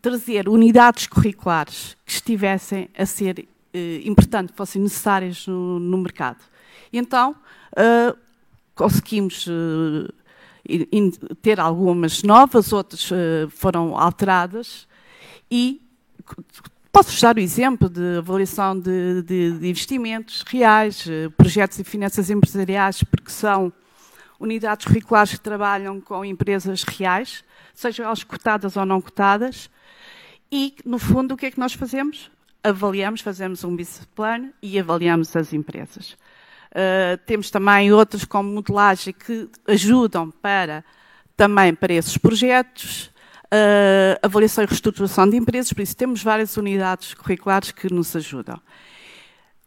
trazer 0.00 0.48
unidades 0.48 1.06
curriculares 1.06 1.96
que 2.06 2.12
estivessem 2.12 2.88
a 2.96 3.04
ser 3.04 3.46
eh, 3.72 4.00
importantes, 4.04 4.54
fossem 4.56 4.80
necessárias 4.80 5.46
no, 5.46 5.78
no 5.78 5.98
mercado. 5.98 6.38
E 6.92 6.98
então, 6.98 7.36
uh, 7.72 8.16
conseguimos 8.80 9.46
uh, 9.46 10.08
ter 11.42 11.60
algumas 11.60 12.22
novas, 12.22 12.72
outras 12.72 13.10
uh, 13.10 13.50
foram 13.50 13.94
alteradas 13.94 14.88
e 15.50 15.82
posso 16.90 17.20
dar 17.20 17.36
o 17.36 17.40
exemplo 17.40 17.90
de 17.90 18.16
avaliação 18.16 18.80
de, 18.80 19.20
de, 19.20 19.58
de, 19.58 19.68
investimentos 19.68 20.42
reais, 20.48 21.04
uh, 21.04 21.30
projetos 21.32 21.76
de 21.76 21.84
finanças 21.84 22.30
empresariais, 22.30 23.02
porque 23.04 23.30
são 23.30 23.70
unidades 24.38 24.86
curriculares 24.86 25.32
que 25.32 25.40
trabalham 25.40 26.00
com 26.00 26.24
empresas 26.24 26.82
reais, 26.82 27.44
sejam 27.74 28.06
elas 28.06 28.24
cotadas 28.24 28.78
ou 28.78 28.86
não 28.86 29.02
cotadas, 29.02 29.68
e, 30.50 30.74
no 30.86 30.98
fundo, 30.98 31.34
o 31.34 31.36
que 31.36 31.44
é 31.44 31.50
que 31.50 31.60
nós 31.60 31.74
fazemos? 31.74 32.30
Avaliamos, 32.64 33.20
fazemos 33.20 33.62
um 33.62 33.76
business 33.76 34.08
plan 34.14 34.48
e 34.62 34.78
avaliamos 34.78 35.36
as 35.36 35.52
empresas. 35.52 36.16
Uh, 36.70 37.18
temos 37.26 37.50
também 37.50 37.92
outras 37.92 38.24
como 38.24 38.48
modelagem 38.48 39.12
que 39.12 39.48
ajudam 39.66 40.30
para 40.30 40.84
também 41.36 41.74
para 41.74 41.92
esses 41.92 42.16
projetos, 42.16 43.10
uh, 43.46 44.18
avaliação 44.22 44.62
e 44.62 44.66
reestruturação 44.66 45.28
de 45.28 45.36
empresas, 45.36 45.72
por 45.72 45.82
isso 45.82 45.96
temos 45.96 46.22
várias 46.22 46.56
unidades 46.56 47.14
curriculares 47.14 47.72
que 47.72 47.92
nos 47.92 48.14
ajudam. 48.14 48.60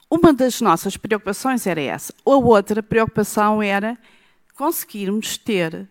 Uma 0.09 0.31
das 0.31 0.61
nossas 0.61 0.95
preocupações 0.95 1.65
era 1.65 1.81
essa. 1.81 2.13
A 2.23 2.29
outra 2.29 2.83
preocupação 2.83 3.61
era 3.61 3.97
conseguirmos 4.55 5.37
ter 5.37 5.89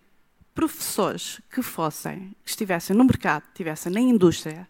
professores 0.55 1.41
que 1.53 1.61
fossem, 1.61 2.37
que 2.45 2.51
estivessem 2.51 2.95
no 2.97 3.05
mercado, 3.05 3.43
estivessem 3.49 3.93
na 3.93 4.01
indústria, 4.01 4.69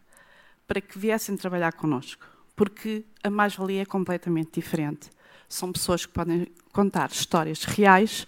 para 0.66 0.81
que 0.81 0.98
viessem 0.98 1.36
trabalhar 1.36 1.73
connosco. 1.73 2.24
Porque 2.56 3.05
a 3.23 3.28
mais-valia 3.28 3.82
é 3.82 3.85
completamente 3.85 4.52
diferente. 4.55 5.10
São 5.52 5.70
pessoas 5.70 6.06
que 6.06 6.12
podem 6.12 6.46
contar 6.72 7.10
histórias 7.10 7.64
reais 7.64 8.26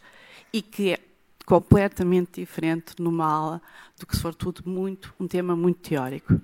e 0.52 0.60
que 0.60 0.92
é 0.92 0.98
completamente 1.46 2.42
diferente 2.42 2.94
numa 2.98 3.24
aula 3.24 3.62
do 3.98 4.06
que 4.06 4.14
se 4.14 4.20
for 4.20 4.34
tudo 4.34 4.62
muito, 4.68 5.14
um 5.18 5.26
tema 5.26 5.56
muito 5.56 5.88
teórico. 5.88 6.38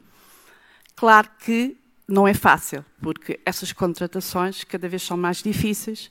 Claro 0.97 1.29
que 1.39 1.77
não 2.09 2.27
é 2.27 2.33
fácil, 2.33 2.83
porque 3.03 3.39
essas 3.45 3.73
contratações 3.73 4.65
cada 4.65 4.89
vez 4.89 5.03
são 5.03 5.19
mais 5.19 5.43
difíceis, 5.43 6.11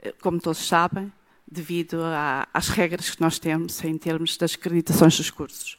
eh, 0.00 0.12
como 0.20 0.40
todos 0.40 0.66
sabem, 0.66 1.12
devido 1.48 2.02
a, 2.02 2.48
às 2.52 2.68
regras 2.68 3.10
que 3.10 3.20
nós 3.20 3.38
temos 3.38 3.82
em 3.84 3.96
termos 3.96 4.36
das 4.36 4.54
acreditações 4.54 5.16
dos 5.16 5.30
cursos. 5.30 5.78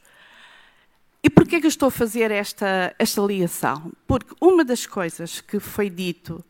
E 1.22 1.30
porquê 1.30 1.60
que 1.60 1.66
eu 1.66 1.70
estou 1.70 1.90
a 1.90 1.92
fazer 1.92 2.32
esta, 2.32 2.96
esta 2.98 3.22
ligação? 3.22 3.92
Porque 4.08 4.34
uma 4.40 4.64
das 4.64 4.86
coisas 4.86 5.42
que 5.42 5.60
foi 5.60 5.90
dito 5.90 6.42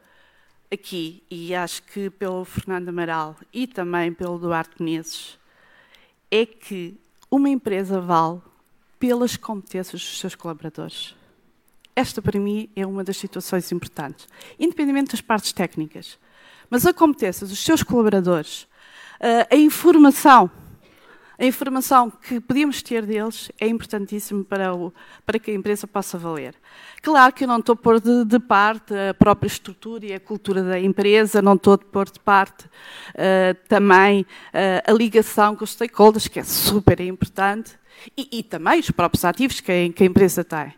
aqui, 0.72 1.22
e 1.30 1.53
acho 1.53 1.84
que 1.84 2.10
pelo 2.10 2.45
Fernando 2.45 2.89
Amaral 2.89 3.35
e 3.52 3.68
também 3.68 4.14
pelo 4.14 4.39
Duarte 4.39 4.81
Menezes, 4.81 5.38
é 6.30 6.45
que 6.45 6.98
uma 7.30 7.49
empresa 7.49 7.99
vale 7.99 8.41
pelas 8.98 9.35
competências 9.35 10.02
dos 10.02 10.19
seus 10.19 10.35
colaboradores. 10.35 11.15
Esta, 11.95 12.22
para 12.22 12.39
mim, 12.39 12.69
é 12.76 12.85
uma 12.85 13.03
das 13.03 13.18
situações 13.18 13.72
importantes, 13.72 14.27
independentemente 14.57 15.11
das 15.11 15.22
partes 15.22 15.52
técnicas. 15.52 16.18
Mas 16.69 16.85
a 16.85 16.93
competência 16.93 17.45
dos 17.45 17.60
seus 17.60 17.84
colaboradores, 17.84 18.65
eh, 19.19 19.48
a 19.52 19.56
informação 19.57 20.49
a 21.41 21.45
informação 21.45 22.11
que 22.11 22.39
podíamos 22.39 22.84
ter 22.84 23.03
deles 23.03 23.51
é 23.59 23.68
importantíssima 23.68 24.43
para, 24.43 24.68
para 25.26 25.39
que 25.39 25.49
a 25.49 25.53
empresa 25.55 25.88
possa 25.88 26.15
valer. 26.15 26.53
Claro 27.01 27.34
que 27.34 27.45
eu 27.45 27.47
não 27.47 27.57
estou 27.57 27.73
a 27.73 27.76
pôr 27.76 27.99
de, 27.99 28.26
de, 28.26 28.38
parte 28.38 28.93
a 28.93 29.11
própria 29.11 29.47
estrutura 29.47 30.05
e 30.05 30.13
a 30.13 30.19
cultura 30.19 30.61
da 30.61 30.80
empresa, 30.80 31.41
não 31.41 31.55
estou 31.55 31.73
a 31.73 31.77
pôr 31.80 32.11
de 32.11 32.19
parte 32.19 32.65
uh, 32.65 33.55
também 33.68 34.22
uh, 34.22 34.27
a 34.85 34.91
ligação 34.93 35.55
com 35.55 35.63
os 35.63 35.72
stakeholders, 35.72 36.27
que 36.27 36.39
é 36.39 36.43
super 36.43 37.01
importante, 37.01 37.72
e, 38.15 38.30
e 38.31 38.43
também 38.43 38.80
os 38.80 38.91
próprios 38.91 39.26
ativos 39.26 39.59
que 39.61 39.72
a, 39.72 39.91
que 39.91 40.03
a, 40.03 40.05
empresa 40.05 40.43
tem. 40.43 40.76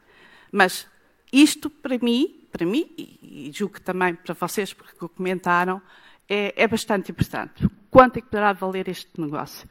Mas 0.49 0.88
isto, 1.34 1.69
para 1.69 1.98
mim, 1.98 2.48
para 2.53 2.65
mim, 2.65 2.90
e, 2.98 3.49
e 3.49 3.52
julgo 3.53 3.73
que 3.73 3.81
também 3.81 4.15
para 4.15 4.34
vocês, 4.34 4.72
porque 4.72 5.10
comentaram, 5.10 5.81
é, 6.30 6.53
é 6.56 6.65
bastante 6.69 7.11
importante. 7.11 7.68
Quanto 7.91 8.15
é 8.15 8.22
que 8.22 8.27
poderá 8.27 8.53
valer 8.53 8.88
este 8.88 9.10
negócio? 9.19 9.68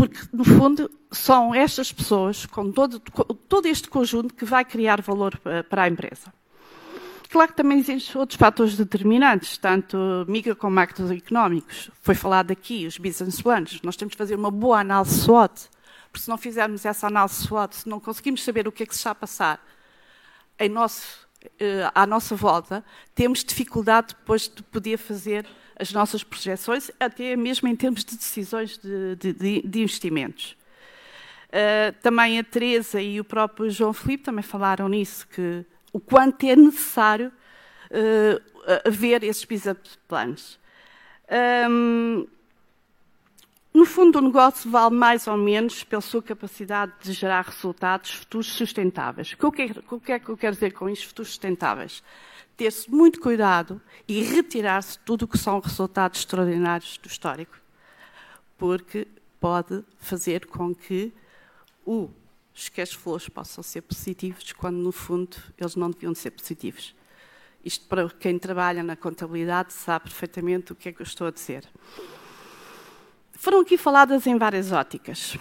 Porque, 0.00 0.18
no 0.32 0.44
fundo, 0.44 0.90
são 1.10 1.54
estas 1.54 1.92
pessoas, 1.92 2.46
com 2.46 2.72
todo, 2.72 2.98
todo 2.98 3.66
este 3.66 3.86
conjunto, 3.86 4.32
que 4.32 4.46
vai 4.46 4.64
criar 4.64 5.02
valor 5.02 5.38
para 5.68 5.82
a 5.82 5.88
empresa. 5.88 6.32
Claro 7.28 7.50
que 7.50 7.56
também 7.58 7.80
existem 7.80 8.18
outros 8.18 8.38
fatores 8.38 8.78
determinantes, 8.78 9.58
tanto 9.58 10.24
micro 10.26 10.56
como 10.56 10.74
macroeconómicos. 10.74 11.90
Foi 12.00 12.14
falado 12.14 12.50
aqui, 12.50 12.86
os 12.86 12.96
business 12.96 13.42
plans. 13.42 13.82
Nós 13.82 13.94
temos 13.94 14.14
que 14.14 14.18
fazer 14.18 14.36
uma 14.36 14.50
boa 14.50 14.80
análise 14.80 15.20
SWOT, 15.20 15.68
porque 16.10 16.24
se 16.24 16.30
não 16.30 16.38
fizermos 16.38 16.86
essa 16.86 17.06
análise 17.06 17.34
SWOT, 17.34 17.76
se 17.76 17.86
não 17.86 18.00
conseguimos 18.00 18.42
saber 18.42 18.66
o 18.66 18.72
que 18.72 18.84
é 18.84 18.86
que 18.86 18.94
se 18.94 19.00
está 19.00 19.10
a 19.10 19.14
passar 19.14 19.62
em 20.58 20.70
nosso, 20.70 21.28
eh, 21.58 21.90
à 21.94 22.06
nossa 22.06 22.34
volta, 22.34 22.82
temos 23.14 23.44
dificuldade 23.44 24.14
depois 24.18 24.48
de 24.48 24.62
poder 24.62 24.96
fazer 24.96 25.46
as 25.80 25.92
nossas 25.92 26.22
projeções, 26.22 26.90
até 27.00 27.34
mesmo 27.36 27.66
em 27.66 27.74
termos 27.74 28.04
de 28.04 28.16
decisões 28.16 28.78
de, 28.78 29.16
de, 29.16 29.62
de 29.62 29.82
investimentos. 29.82 30.56
Uh, 31.48 31.92
também 32.02 32.38
a 32.38 32.44
Teresa 32.44 33.00
e 33.00 33.18
o 33.18 33.24
próprio 33.24 33.70
João 33.70 33.92
Filipe 33.92 34.24
também 34.24 34.42
falaram 34.42 34.88
nisso, 34.88 35.26
que 35.26 35.64
o 35.92 35.98
quanto 35.98 36.44
é 36.44 36.54
necessário 36.54 37.32
uh, 37.90 38.90
ver 38.90 39.24
esses 39.24 39.44
business 39.44 39.98
plans. 40.06 40.60
Um, 41.68 42.26
no 43.72 43.86
fundo, 43.86 44.18
o 44.18 44.22
negócio 44.22 44.70
vale 44.70 44.94
mais 44.94 45.26
ou 45.26 45.36
menos 45.36 45.84
pela 45.84 46.02
sua 46.02 46.22
capacidade 46.22 46.92
de 47.02 47.12
gerar 47.12 47.42
resultados 47.46 48.10
futuros 48.10 48.48
sustentáveis. 48.48 49.34
O 49.40 49.50
que 49.52 50.12
é 50.12 50.18
que 50.18 50.28
eu 50.28 50.36
quero 50.36 50.54
dizer 50.54 50.72
com 50.72 50.88
isto, 50.88 51.08
futuros 51.08 51.30
sustentáveis? 51.30 52.02
Ter-se 52.60 52.90
muito 52.90 53.22
cuidado 53.22 53.80
e 54.06 54.20
retirar-se 54.22 54.98
tudo 54.98 55.22
o 55.22 55.28
que 55.28 55.38
são 55.38 55.58
resultados 55.60 56.20
extraordinários 56.20 56.98
do 56.98 57.08
histórico, 57.08 57.56
porque 58.58 59.08
pode 59.40 59.82
fazer 59.98 60.44
com 60.44 60.74
que 60.74 61.10
os 61.86 62.68
cash 62.68 62.92
flows 62.92 63.30
possam 63.30 63.64
ser 63.64 63.80
positivos, 63.80 64.52
quando 64.52 64.76
no 64.76 64.92
fundo 64.92 65.38
eles 65.56 65.74
não 65.74 65.90
deviam 65.90 66.14
ser 66.14 66.32
positivos. 66.32 66.94
Isto 67.64 67.86
para 67.88 68.06
quem 68.10 68.38
trabalha 68.38 68.82
na 68.82 68.94
contabilidade 68.94 69.72
sabe 69.72 70.10
perfeitamente 70.10 70.70
o 70.70 70.76
que 70.76 70.90
é 70.90 70.92
que 70.92 71.00
eu 71.00 71.06
estou 71.06 71.28
a 71.28 71.30
dizer. 71.30 71.66
Foram 73.32 73.60
aqui 73.60 73.78
faladas 73.78 74.26
em 74.26 74.36
várias 74.36 74.70
óticas. 74.70 75.38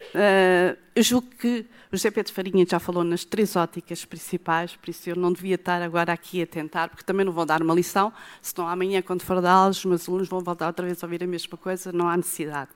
Uh, 0.00 0.76
eu 0.94 1.02
julgo 1.02 1.28
que 1.38 1.66
o 1.92 1.96
José 1.96 2.10
Pedro 2.10 2.32
Farinha 2.32 2.64
já 2.68 2.78
falou 2.78 3.02
nas 3.02 3.24
três 3.24 3.56
óticas 3.56 4.04
principais, 4.04 4.76
por 4.76 4.88
isso 4.90 5.10
eu 5.10 5.16
não 5.16 5.32
devia 5.32 5.56
estar 5.56 5.82
agora 5.82 6.12
aqui 6.12 6.42
a 6.42 6.46
tentar, 6.46 6.88
porque 6.88 7.02
também 7.02 7.26
não 7.26 7.32
vou 7.32 7.44
dar 7.44 7.62
uma 7.62 7.74
lição, 7.74 8.12
senão 8.40 8.68
amanhã, 8.68 9.02
quando 9.02 9.22
for 9.22 9.40
dar 9.40 9.52
aulas, 9.52 9.78
os 9.78 9.84
meus 9.84 10.08
alunos 10.08 10.28
vão 10.28 10.40
voltar 10.40 10.66
outra 10.66 10.86
vez 10.86 11.02
a 11.02 11.06
ouvir 11.06 11.22
a 11.22 11.26
mesma 11.26 11.56
coisa, 11.56 11.92
não 11.92 12.08
há 12.08 12.16
necessidade. 12.16 12.70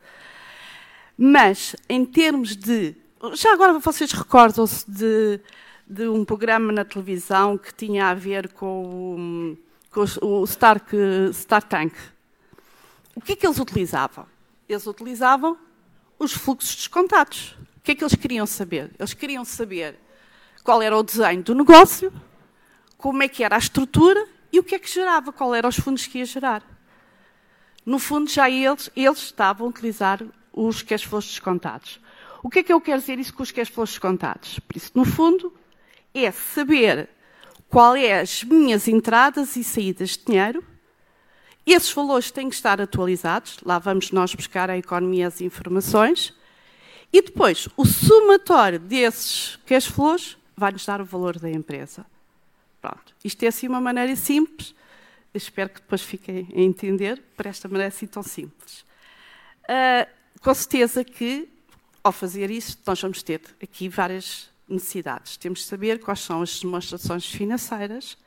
Mas, 1.17 1.77
em 1.89 2.05
termos 2.05 2.57
de. 2.57 2.95
Já 3.35 3.53
agora 3.53 3.79
vocês 3.79 4.11
recordam-se 4.13 4.91
de, 4.91 5.41
de, 5.87 6.09
um 6.09 6.25
programa 6.25 6.73
na 6.73 6.85
televisão 6.85 7.57
que 7.57 7.73
tinha 7.73 8.07
a 8.07 8.15
ver 8.15 8.49
com, 8.53 9.57
com 9.91 10.05
o 10.23 10.45
Stark, 10.45 10.97
Star 11.33 11.63
Tank. 11.63 11.93
O 13.15 13.21
que 13.21 13.33
é 13.33 13.37
que 13.37 13.47
eles 13.47 13.59
utilizavam? 13.59 14.27
Eles 14.69 14.87
utilizavam 14.87 15.57
os 16.25 16.33
fluxos 16.33 16.75
descontados. 16.77 17.57
O 17.77 17.81
que 17.83 17.93
é 17.93 17.95
que 17.95 18.05
eles 18.05 18.15
queriam 18.15 18.47
saber? 18.47 18.91
Eles 18.99 19.15
queriam 19.15 19.45
saber 19.45 19.99
qual 20.63 20.81
era 20.81 20.97
o 20.97 21.03
desenho 21.03 21.43
do 21.43 21.55
negócio, 21.55 22.13
como 22.97 23.23
é 23.23 23.29
que 23.29 23.43
era 23.43 23.57
a 23.57 23.59
estrutura 23.59 24.27
e 24.53 24.59
o 24.59 24.63
que 24.63 24.75
é 24.75 24.79
que 24.79 24.89
gerava, 24.89 25.33
qual 25.33 25.55
eram 25.55 25.69
os 25.69 25.77
fundos 25.77 26.07
que 26.07 26.19
ia 26.19 26.25
gerar. 26.25 26.63
No 27.85 27.99
fundo, 27.99 28.31
já 28.31 28.49
eles, 28.49 28.91
eles 28.95 29.19
estavam 29.19 29.67
a 29.67 29.71
utilizar 29.71 30.23
os 30.53 30.83
cash 30.83 31.03
flows 31.03 31.27
descontados. 31.27 32.01
O 32.43 32.49
que 32.49 32.61
é 32.61 32.63
que 32.63 32.73
eu 32.73 32.81
quero 32.81 33.01
dizer 33.01 33.19
isso 33.19 33.35
com 33.35 33.43
os 33.43 33.51
cash 33.51 33.69
flows 33.69 33.91
descontados? 33.91 34.61
Por 34.61 34.77
isso, 34.77 34.93
no 34.95 35.05
fundo, 35.05 35.53
é 36.15 36.31
saber 36.31 37.09
qual 37.69 37.97
é 37.97 38.21
as 38.21 38.45
minhas 38.45 38.87
entradas 38.87 39.57
e 39.57 39.65
saídas 39.65 40.11
de 40.11 40.27
dinheiro. 40.27 40.65
Esses 41.67 41.93
valores 41.93 42.31
têm 42.31 42.49
que 42.49 42.55
estar 42.55 42.81
atualizados. 42.81 43.59
Lá 43.65 43.79
vamos 43.79 44.11
nós 44.11 44.35
buscar 44.35 44.69
a 44.69 44.77
economia 44.77 45.29
as 45.29 45.41
informações. 45.41 46.35
E 47.13 47.23
depois, 47.23 47.69
o 47.77 47.85
somatório 47.85 48.79
desses 48.79 49.57
cash 49.67 49.87
flows 49.87 50.37
vai-nos 50.57 50.85
dar 50.85 51.01
o 51.01 51.05
valor 51.05 51.39
da 51.39 51.51
empresa. 51.51 52.05
Pronto. 52.81 53.15
Isto 53.25 53.45
é 53.45 53.49
assim 53.49 53.69
uma 53.69 53.81
maneira 53.81 54.15
simples. 54.17 54.75
Espero 55.33 55.71
que 55.71 55.81
depois 55.81 56.03
fiquem 56.03 56.49
a 56.55 56.61
entender 56.61 57.23
por 57.37 57.47
esta 57.47 57.69
maneira 57.69 57.89
assim 57.89 58.07
tão 58.07 58.23
simples. 58.23 58.85
Uh, 59.63 60.11
com 60.41 60.53
certeza 60.53 61.05
que, 61.05 61.49
ao 62.03 62.13
fazer 62.13 62.51
isso, 62.51 62.79
nós 62.85 63.01
vamos 63.01 63.23
ter 63.23 63.41
aqui 63.63 63.89
várias 63.89 64.51
necessidades. 64.69 65.37
Temos 65.37 65.61
de 65.61 65.67
saber 65.67 66.01
quais 66.01 66.21
são 66.21 66.43
as 66.43 66.59
demonstrações 66.59 67.27
financeiras, 67.27 68.19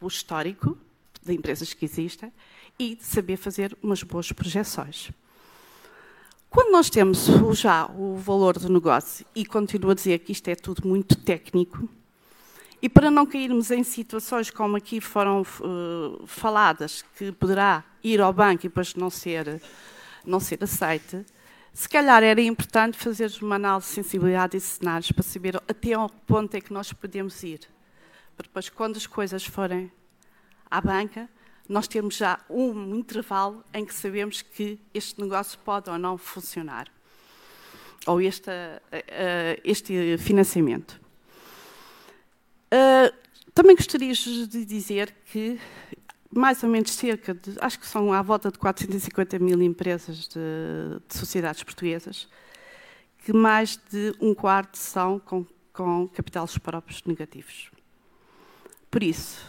o 0.00 0.08
histórico 0.08 0.78
de 1.22 1.34
empresas 1.34 1.74
que 1.74 1.84
existem 1.84 2.32
e 2.80 2.96
saber 2.98 3.36
fazer 3.36 3.76
umas 3.82 4.02
boas 4.02 4.32
projeções. 4.32 5.10
Quando 6.48 6.72
nós 6.72 6.88
temos 6.88 7.26
já 7.52 7.84
o 7.84 8.16
valor 8.16 8.58
do 8.58 8.72
negócio, 8.72 9.26
e 9.34 9.44
continuo 9.44 9.90
a 9.90 9.94
dizer 9.94 10.20
que 10.20 10.32
isto 10.32 10.48
é 10.48 10.54
tudo 10.54 10.88
muito 10.88 11.14
técnico, 11.14 11.86
e 12.80 12.88
para 12.88 13.10
não 13.10 13.26
cairmos 13.26 13.70
em 13.70 13.84
situações 13.84 14.50
como 14.50 14.78
aqui 14.78 14.98
foram 14.98 15.42
uh, 15.42 16.26
faladas, 16.26 17.04
que 17.18 17.30
poderá 17.32 17.84
ir 18.02 18.18
ao 18.18 18.32
banco 18.32 18.64
e 18.64 18.68
depois 18.70 18.94
não 18.94 19.10
ser, 19.10 19.60
não 20.24 20.40
ser 20.40 20.64
aceite, 20.64 21.22
se 21.74 21.86
calhar 21.86 22.22
era 22.22 22.40
importante 22.40 22.96
fazer 22.96 23.30
uma 23.42 23.56
análise 23.56 23.88
de 23.88 23.94
sensibilidade 23.94 24.56
e 24.56 24.60
cenários 24.60 25.12
para 25.12 25.22
saber 25.22 25.56
até 25.68 25.92
ao 25.92 26.08
ponto 26.08 26.54
é 26.54 26.60
que 26.62 26.72
nós 26.72 26.94
podemos 26.94 27.42
ir. 27.42 27.60
Para 28.34 28.46
depois, 28.46 28.70
quando 28.70 28.96
as 28.96 29.06
coisas 29.06 29.44
forem 29.44 29.92
à 30.70 30.80
banca, 30.80 31.28
nós 31.70 31.86
termos 31.86 32.16
já 32.16 32.38
um 32.50 32.96
intervalo 32.96 33.64
em 33.72 33.84
que 33.84 33.94
sabemos 33.94 34.42
que 34.42 34.78
este 34.92 35.20
negócio 35.20 35.58
pode 35.60 35.88
ou 35.88 35.96
não 35.96 36.18
funcionar, 36.18 36.88
ou 38.06 38.20
este, 38.20 38.50
este 39.64 40.18
financiamento. 40.18 41.00
Também 43.54 43.76
gostaria 43.76 44.12
de 44.12 44.64
dizer 44.64 45.14
que 45.26 45.60
mais 46.30 46.62
ou 46.62 46.68
menos 46.68 46.92
cerca 46.92 47.34
de, 47.34 47.56
acho 47.60 47.78
que 47.78 47.86
são 47.86 48.12
à 48.12 48.22
volta 48.22 48.50
de 48.50 48.58
450 48.58 49.38
mil 49.38 49.60
empresas 49.60 50.28
de, 50.28 51.00
de 51.08 51.16
sociedades 51.16 51.62
portuguesas, 51.62 52.28
que 53.18 53.32
mais 53.32 53.78
de 53.90 54.14
um 54.20 54.34
quarto 54.34 54.78
são 54.78 55.18
com, 55.18 55.44
com 55.72 56.08
capitais 56.08 56.56
próprios 56.58 57.02
negativos. 57.04 57.70
Por 58.90 59.02
isso, 59.02 59.44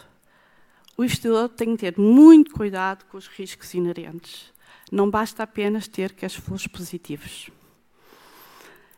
o 1.02 1.03
investidor 1.03 1.49
tem 1.49 1.76
que 1.76 1.78
ter 1.78 1.99
muito 1.99 2.53
cuidado 2.53 3.06
com 3.06 3.18
os 3.18 3.26
riscos 3.26 3.73
inerentes. 3.73 4.53
Não 4.91 5.10
basta 5.10 5.41
apenas 5.41 5.88
ter 5.88 6.14
cash 6.14 6.36
flows 6.36 6.68
positivos. 6.68 7.49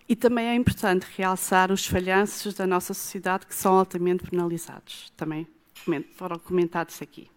E 0.10 0.14
também 0.14 0.48
é 0.48 0.54
importante 0.54 1.08
realçar 1.16 1.72
os 1.72 1.86
falhanços 1.86 2.56
da 2.56 2.68
nossa 2.68 2.94
sociedade 2.94 3.48
que 3.48 3.56
são 3.56 3.78
altamente 3.78 4.30
penalizados. 4.30 5.14
Também 5.16 5.48
foram 6.14 6.38
comentados 6.38 7.02
aqui. 7.02 7.32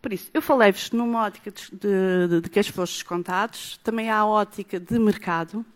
Por 0.00 0.12
isso, 0.12 0.30
eu 0.32 0.40
falei-vos 0.40 0.92
numa 0.92 1.24
ótica 1.24 1.50
de, 1.50 1.68
de, 2.28 2.40
de 2.42 2.48
cash 2.48 2.68
flows 2.68 2.92
descontados, 2.92 3.80
também 3.82 4.08
há 4.08 4.18
a 4.18 4.26
ótica 4.26 4.78
de 4.78 5.00
mercado. 5.00 5.66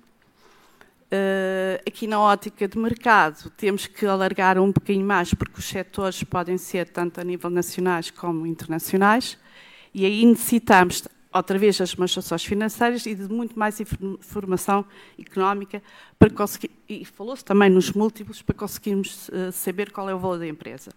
Uh, 1.06 1.78
aqui 1.86 2.08
na 2.08 2.18
ótica 2.18 2.66
de 2.66 2.76
mercado 2.76 3.48
temos 3.50 3.86
que 3.86 4.04
alargar 4.04 4.58
um 4.58 4.72
bocadinho 4.72 5.06
mais, 5.06 5.32
porque 5.32 5.60
os 5.60 5.64
setores 5.64 6.24
podem 6.24 6.58
ser 6.58 6.88
tanto 6.88 7.20
a 7.20 7.24
nível 7.24 7.48
nacionais 7.48 8.10
como 8.10 8.44
internacionais, 8.44 9.38
e 9.94 10.04
aí 10.04 10.26
necessitamos 10.26 11.04
outra 11.32 11.56
vez 11.58 11.80
as 11.80 11.94
demonstrações 11.94 12.44
financeiras 12.44 13.06
e 13.06 13.14
de 13.14 13.28
muito 13.32 13.56
mais 13.56 13.78
informação 13.80 14.84
económica 15.16 15.80
para 16.18 16.28
conseguir, 16.28 16.72
e 16.88 17.04
falou-se 17.04 17.44
também 17.44 17.70
nos 17.70 17.92
múltiplos, 17.92 18.42
para 18.42 18.56
conseguirmos 18.56 19.28
uh, 19.28 19.52
saber 19.52 19.92
qual 19.92 20.10
é 20.10 20.14
o 20.14 20.18
valor 20.18 20.40
da 20.40 20.48
empresa. 20.48 20.90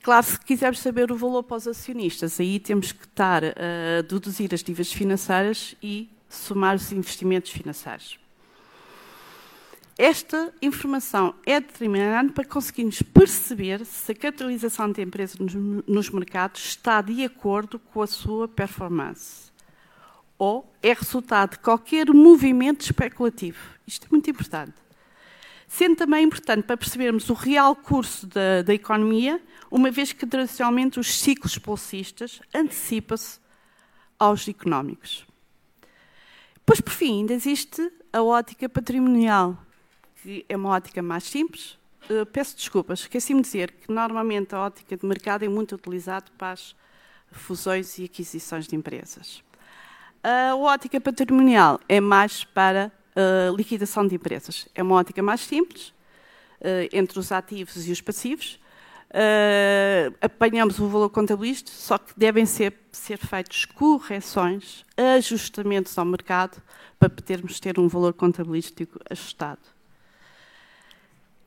Claro, 0.00 0.24
se 0.24 0.38
quisermos 0.38 0.78
saber 0.78 1.10
o 1.10 1.16
valor 1.16 1.42
para 1.42 1.56
os 1.56 1.66
acionistas, 1.66 2.38
aí 2.38 2.60
temos 2.60 2.92
que 2.92 3.04
estar 3.04 3.42
a 3.44 4.02
deduzir 4.02 4.54
as 4.54 4.62
dívidas 4.62 4.92
financeiras 4.92 5.74
e 5.82 6.08
somar 6.28 6.76
os 6.76 6.92
investimentos 6.92 7.50
financeiros. 7.50 8.21
Esta 10.02 10.52
informação 10.60 11.32
é 11.46 11.60
determinante 11.60 12.32
para 12.32 12.44
conseguirmos 12.44 13.00
perceber 13.02 13.86
se 13.86 14.10
a 14.10 14.14
capitalização 14.16 14.90
da 14.90 15.00
empresa 15.00 15.36
nos, 15.38 15.54
nos 15.54 16.10
mercados 16.10 16.64
está 16.64 17.00
de 17.00 17.24
acordo 17.24 17.78
com 17.78 18.02
a 18.02 18.06
sua 18.08 18.48
performance 18.48 19.52
ou 20.36 20.68
é 20.82 20.92
resultado 20.92 21.52
de 21.52 21.60
qualquer 21.60 22.12
movimento 22.12 22.80
especulativo. 22.80 23.60
Isto 23.86 24.06
é 24.06 24.08
muito 24.10 24.28
importante. 24.28 24.74
Sendo 25.68 25.94
também 25.94 26.24
importante 26.24 26.64
para 26.64 26.76
percebermos 26.76 27.30
o 27.30 27.34
real 27.34 27.76
curso 27.76 28.26
da, 28.26 28.62
da 28.62 28.74
economia 28.74 29.40
uma 29.70 29.92
vez 29.92 30.12
que 30.12 30.26
tradicionalmente 30.26 30.98
os 30.98 31.14
ciclos 31.14 31.56
bolsistas 31.58 32.40
antecipam-se 32.52 33.38
aos 34.18 34.48
económicos. 34.48 35.24
Pois, 36.66 36.80
por 36.80 36.92
fim, 36.92 37.20
ainda 37.20 37.34
existe 37.34 37.88
a 38.12 38.20
ótica 38.20 38.68
patrimonial, 38.68 39.56
que 40.22 40.44
é 40.48 40.56
uma 40.56 40.70
ótica 40.70 41.02
mais 41.02 41.24
simples. 41.24 41.78
Uh, 42.08 42.26
peço 42.26 42.56
desculpas, 42.56 43.00
esqueci-me 43.00 43.42
de 43.42 43.46
dizer 43.46 43.72
que 43.72 43.92
normalmente 43.92 44.54
a 44.54 44.60
ótica 44.60 44.96
de 44.96 45.06
mercado 45.06 45.44
é 45.44 45.48
muito 45.48 45.74
utilizada 45.74 46.26
para 46.38 46.52
as 46.52 46.74
fusões 47.30 47.98
e 47.98 48.04
aquisições 48.04 48.66
de 48.66 48.76
empresas. 48.76 49.42
A 50.22 50.54
ótica 50.54 51.00
patrimonial 51.00 51.80
é 51.88 52.00
mais 52.00 52.44
para 52.44 52.92
a 53.14 53.56
liquidação 53.56 54.06
de 54.06 54.14
empresas. 54.14 54.68
É 54.74 54.82
uma 54.82 54.96
ótica 54.96 55.22
mais 55.22 55.40
simples, 55.40 55.88
uh, 56.60 56.88
entre 56.92 57.18
os 57.18 57.30
ativos 57.32 57.86
e 57.86 57.92
os 57.92 58.00
passivos, 58.00 58.60
apanhamos 60.22 60.78
o 60.78 60.88
valor 60.88 61.10
contabilístico, 61.10 61.76
só 61.76 61.98
que 61.98 62.14
devem 62.16 62.46
ser, 62.46 62.72
ser 62.90 63.18
feitas 63.18 63.66
correções, 63.66 64.84
ajustamentos 64.96 65.98
ao 65.98 66.04
mercado, 66.04 66.62
para 66.98 67.10
podermos 67.10 67.60
ter 67.60 67.78
um 67.78 67.88
valor 67.88 68.14
contabilístico 68.14 68.98
ajustado. 69.10 69.71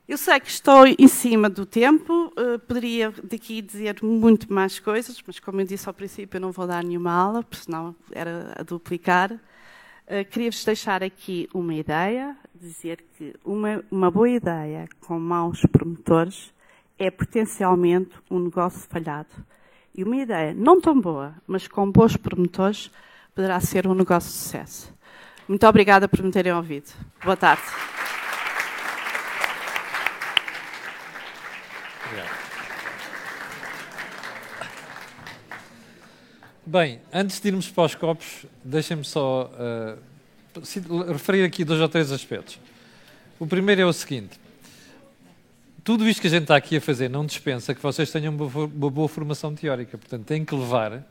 Eu 0.08 0.20
sei 0.20 0.40
que 0.40 0.50
estou 0.52 0.86
em 0.86 1.08
cima 1.08 1.50
do 1.50 1.66
tempo, 1.66 2.32
uh, 2.38 2.60
poderia 2.60 3.12
daqui 3.24 3.60
dizer 3.60 4.04
muito 4.04 4.54
mais 4.54 4.80
coisas, 4.80 5.20
mas 5.26 5.40
como 5.40 5.62
eu 5.62 5.66
disse 5.66 5.88
ao 5.88 5.96
princípio, 5.96 6.38
eu 6.38 6.42
não 6.42 6.52
vou 6.52 6.68
dar 6.68 6.84
nenhuma 6.84 7.12
aula, 7.12 7.42
porque 7.42 7.64
senão 7.66 7.96
era 8.12 8.54
a 8.56 8.62
duplicar. 8.62 9.32
Uh, 9.32 10.24
Queria-vos 10.30 10.64
deixar 10.64 11.02
aqui 11.02 11.50
uma 11.52 11.74
ideia, 11.74 12.38
dizer 12.54 13.04
que 13.18 13.34
uma, 13.44 13.84
uma 13.90 14.12
boa 14.12 14.30
ideia 14.30 14.88
com 15.00 15.20
maus 15.20 15.62
promotores 15.72 16.54
é 17.00 17.10
potencialmente 17.10 18.12
um 18.30 18.40
negócio 18.40 18.88
falhado. 18.88 19.34
E 19.96 20.04
uma 20.04 20.18
ideia 20.18 20.54
não 20.54 20.80
tão 20.80 21.02
boa, 21.02 21.34
mas 21.48 21.68
com 21.68 21.92
bons 21.92 22.16
promotores, 22.16 22.92
poderá 23.34 23.60
ser 23.60 23.88
um 23.88 23.96
negócio 23.96 24.30
de 24.30 24.38
sucesso. 24.38 24.94
Muito 25.48 25.66
obrigada 25.66 26.08
por 26.08 26.22
me 26.22 26.30
terem 26.30 26.54
ouvido. 26.54 26.92
Boa 27.24 27.36
tarde. 27.36 27.64
Bem, 36.68 37.00
antes 37.14 37.40
de 37.40 37.48
irmos 37.48 37.70
para 37.70 37.84
os 37.84 37.94
copos, 37.94 38.44
deixem-me 38.64 39.06
só 39.06 39.52
uh, 39.54 41.12
referir 41.12 41.44
aqui 41.44 41.64
dois 41.64 41.80
ou 41.80 41.88
três 41.88 42.12
aspectos. 42.12 42.60
O 43.40 43.46
primeiro 43.46 43.82
é 43.82 43.86
o 43.86 43.94
seguinte: 43.94 44.40
tudo 45.84 46.10
isto 46.10 46.20
que 46.22 46.26
a 46.26 46.30
gente 46.32 46.42
está 46.42 46.56
aqui 46.56 46.78
a 46.78 46.82
fazer 46.82 47.08
não 47.08 47.24
dispensa 47.24 47.76
que 47.76 47.84
vocês 47.84 48.12
tenham 48.12 48.36
uma 48.36 48.90
boa, 48.90 49.08
formação 49.08 49.54
teórica. 49.54 49.96
Portanto, 49.96 50.26
têm 50.26 50.44
que 50.44 50.56
levar 50.56 51.06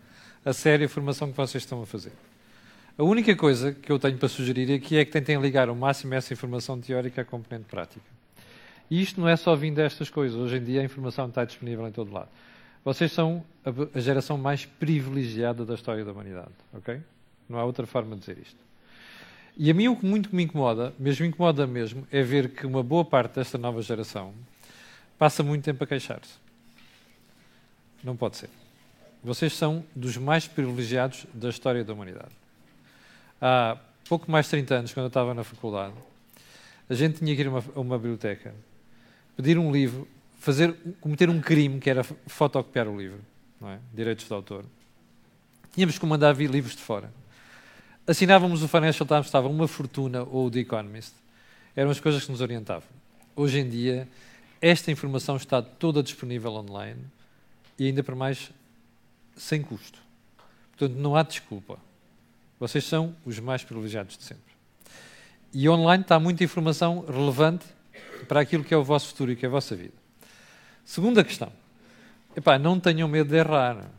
a 0.45 0.53
sério 0.53 0.87
a 0.87 0.89
formação 0.89 1.31
que 1.31 1.37
vocês 1.37 1.63
estão 1.63 1.81
a 1.83 1.87
fazer. 1.87 2.11
A 2.99 3.05
única 3.05 3.37
coisa 3.37 3.73
que 3.73 3.93
eu 3.93 3.99
tenho 4.01 4.19
para 4.19 4.29
sugerir 4.29 4.75
aqui 4.75 4.97
é 4.97 5.05
que 5.05 5.13
tentem 5.13 5.41
ligar 5.41 5.69
ao 5.69 5.77
máximo 5.77 6.15
essa 6.15 6.33
informação 6.33 6.81
teórica 6.81 7.23
à 7.23 7.25
componente 7.25 7.67
prática. 7.71 8.05
E 8.91 9.01
isto 9.01 9.21
não 9.21 9.29
é 9.29 9.37
só 9.37 9.55
vindo 9.55 9.77
destas 9.77 10.11
coisas. 10.11 10.37
Hoje 10.37 10.57
em 10.57 10.65
dia 10.65 10.81
a 10.81 10.85
informação 10.85 11.29
está 11.29 11.45
disponível 11.45 11.87
em 11.87 11.93
todo 11.93 12.13
lado. 12.13 12.29
Vocês 12.85 13.11
são 13.13 13.43
a, 13.65 13.99
geração 14.01 14.37
mais 14.37 14.67
privilegiada 14.67 15.65
da 15.65 15.75
história 15.75 16.05
da 16.05 16.13
humanidade, 16.13 16.53
ok? 16.73 17.01
Não 17.49 17.59
há 17.59 17.65
outra 17.65 17.87
forma 17.87 18.15
de 18.15 18.21
dizer 18.21 18.39
isto. 18.39 18.59
E 19.57 19.71
a 19.71 19.75
mim 19.75 19.89
o 19.89 19.97
que 19.97 20.05
muito 20.05 20.35
me 20.35 20.43
incomoda, 20.43 20.93
mesmo 20.99 21.25
incomoda 21.25 21.67
mesmo, 21.67 22.07
é 22.13 22.23
ver 22.23 22.51
que 22.51 22.67
uma 22.67 22.83
boa 22.83 23.05
parte 23.05 23.37
desta 23.37 23.57
nova 23.57 23.81
geração 23.81 24.35
passa 25.17 25.43
muito 25.43 25.65
tempo 25.65 25.83
a 25.83 25.87
queixar-se. 25.87 26.35
Não 28.03 28.17
pode 28.17 28.37
ser. 28.37 28.51
Vocês 29.23 29.55
são 29.55 29.83
dos 29.97 30.19
mais 30.19 30.47
privilegiados 30.47 31.25
da 31.33 31.49
história 31.49 31.83
da 31.83 31.95
humanidade. 31.95 32.33
Há 33.41 33.79
pouco 34.07 34.31
mais 34.31 34.45
de 34.45 34.51
30 34.51 34.75
anos, 34.75 34.93
quando 34.93 35.05
eu 35.05 35.09
estava 35.09 35.33
na 35.33 35.43
faculdade, 35.43 35.95
a 36.91 36.95
gente 36.95 37.19
tinha 37.19 37.35
que 37.35 37.41
ir 37.41 37.47
a 37.47 37.51
uma, 37.51 37.65
a 37.75 37.81
uma 37.81 37.97
biblioteca, 37.97 38.55
pedir 39.37 39.57
um 39.57 39.73
livro, 39.73 40.07
fazer, 40.45 40.77
cometer 41.01 41.31
um 41.31 41.41
crime 41.41 41.81
que 41.81 41.89
era 41.89 42.05
fotocopiar 42.05 42.87
o 42.87 42.97
livro, 42.97 43.19
é? 43.63 43.79
direitos 43.95 44.27
de 44.27 44.33
autor. 44.33 44.67
Tínhamos 45.73 45.99
que 45.99 46.05
mandar 46.05 46.35
vir 46.35 46.51
livros 46.51 46.77
de 46.77 46.83
fora. 46.83 47.11
Assinávamos 48.07 48.63
o 48.63 48.69
Financial 48.69 49.07
Times, 49.07 49.25
estava 49.25 49.49
uma 49.49 49.67
fortuna, 49.67 50.23
ou 50.23 50.47
o 50.47 50.51
The 50.51 50.59
Economist. 50.59 51.15
Eram 51.75 51.91
as 51.91 51.99
coisas 51.99 52.23
que 52.23 52.31
nos 52.31 52.43
orientavam. 52.43 52.87
Hoje 53.35 53.59
em 53.59 53.69
dia, 53.69 54.07
esta 54.61 54.91
informação 54.91 55.37
está 55.37 55.63
toda 55.63 56.03
disponível 56.03 56.53
online 56.53 57.01
e 57.79 57.87
ainda 57.87 58.05
para 58.05 58.15
mais 58.15 58.51
sem 59.35 59.63
custo. 59.63 59.99
Portanto, 60.77 60.99
não 60.99 61.17
há 61.17 61.23
desculpa. 61.23 61.79
Vocês 62.61 62.85
são 62.85 63.17
os 63.25 63.41
mais 63.41 63.65
privilegiados 63.65 64.19
de 64.19 64.25
sempre. 64.25 64.53
E 65.55 65.67
online 65.71 66.03
está 66.03 66.21
muita 66.21 66.45
informação 66.45 67.03
relevante 67.07 67.65
para 68.29 68.41
aquilo 68.41 68.63
que 68.63 68.75
é 68.75 68.77
o 68.77 68.85
vosso 68.85 69.09
futuro 69.09 69.33
e 69.33 69.37
que 69.37 69.47
é 69.47 69.49
a 69.49 69.51
vossa 69.51 69.75
vida. 69.75 70.04
Segunda 70.85 71.25
questão. 71.25 71.53
Epá, 72.37 72.59
não 72.59 72.79
tenham 72.79 73.09
medo 73.09 73.31
de 73.31 73.37
errar. 73.37 73.91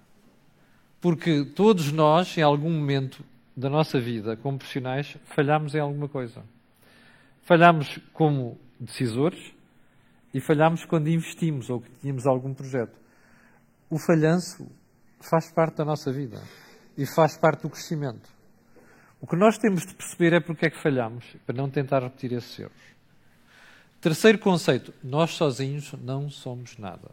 Porque 1.02 1.46
todos 1.46 1.92
nós, 1.92 2.38
em 2.38 2.42
algum 2.42 2.72
momento 2.72 3.24
da 3.56 3.70
nossa 3.70 4.00
vida 4.00 4.36
como 4.38 4.58
profissionais, 4.58 5.18
falhamos 5.26 5.76
em 5.76 5.80
alguma 5.80 6.08
coisa. 6.08 6.44
Falhamos 7.44 8.00
como 8.14 8.58
decisores, 8.80 9.56
e 10.36 10.42
falhámos 10.42 10.84
quando 10.84 11.08
investimos 11.08 11.70
ou 11.70 11.80
que 11.80 11.90
tínhamos 12.02 12.28
algum 12.28 12.54
projeto. 12.54 13.00
O 13.90 13.98
falhanço 13.98 14.70
faz 15.22 15.50
parte 15.50 15.78
da 15.78 15.86
nossa 15.86 16.12
vida 16.12 16.44
e 16.98 17.06
faz 17.06 17.38
parte 17.38 17.62
do 17.62 17.70
crescimento. 17.70 18.30
O 19.22 19.26
que 19.26 19.38
nós 19.38 19.58
temos 19.58 19.86
de 19.86 19.96
perceber 19.96 20.34
é 20.34 20.42
porque 20.42 20.66
é 20.66 20.70
que 20.70 20.82
falhamos, 20.82 21.24
para 21.46 21.56
não 21.56 21.70
tentar 21.70 22.04
repetir 22.04 22.34
esses 22.34 22.60
erros. 22.60 22.74
Terceiro 24.06 24.38
conceito, 24.38 24.94
nós 25.04 25.32
sozinhos 25.32 25.92
não 26.04 26.30
somos 26.30 26.78
nada. 26.78 27.10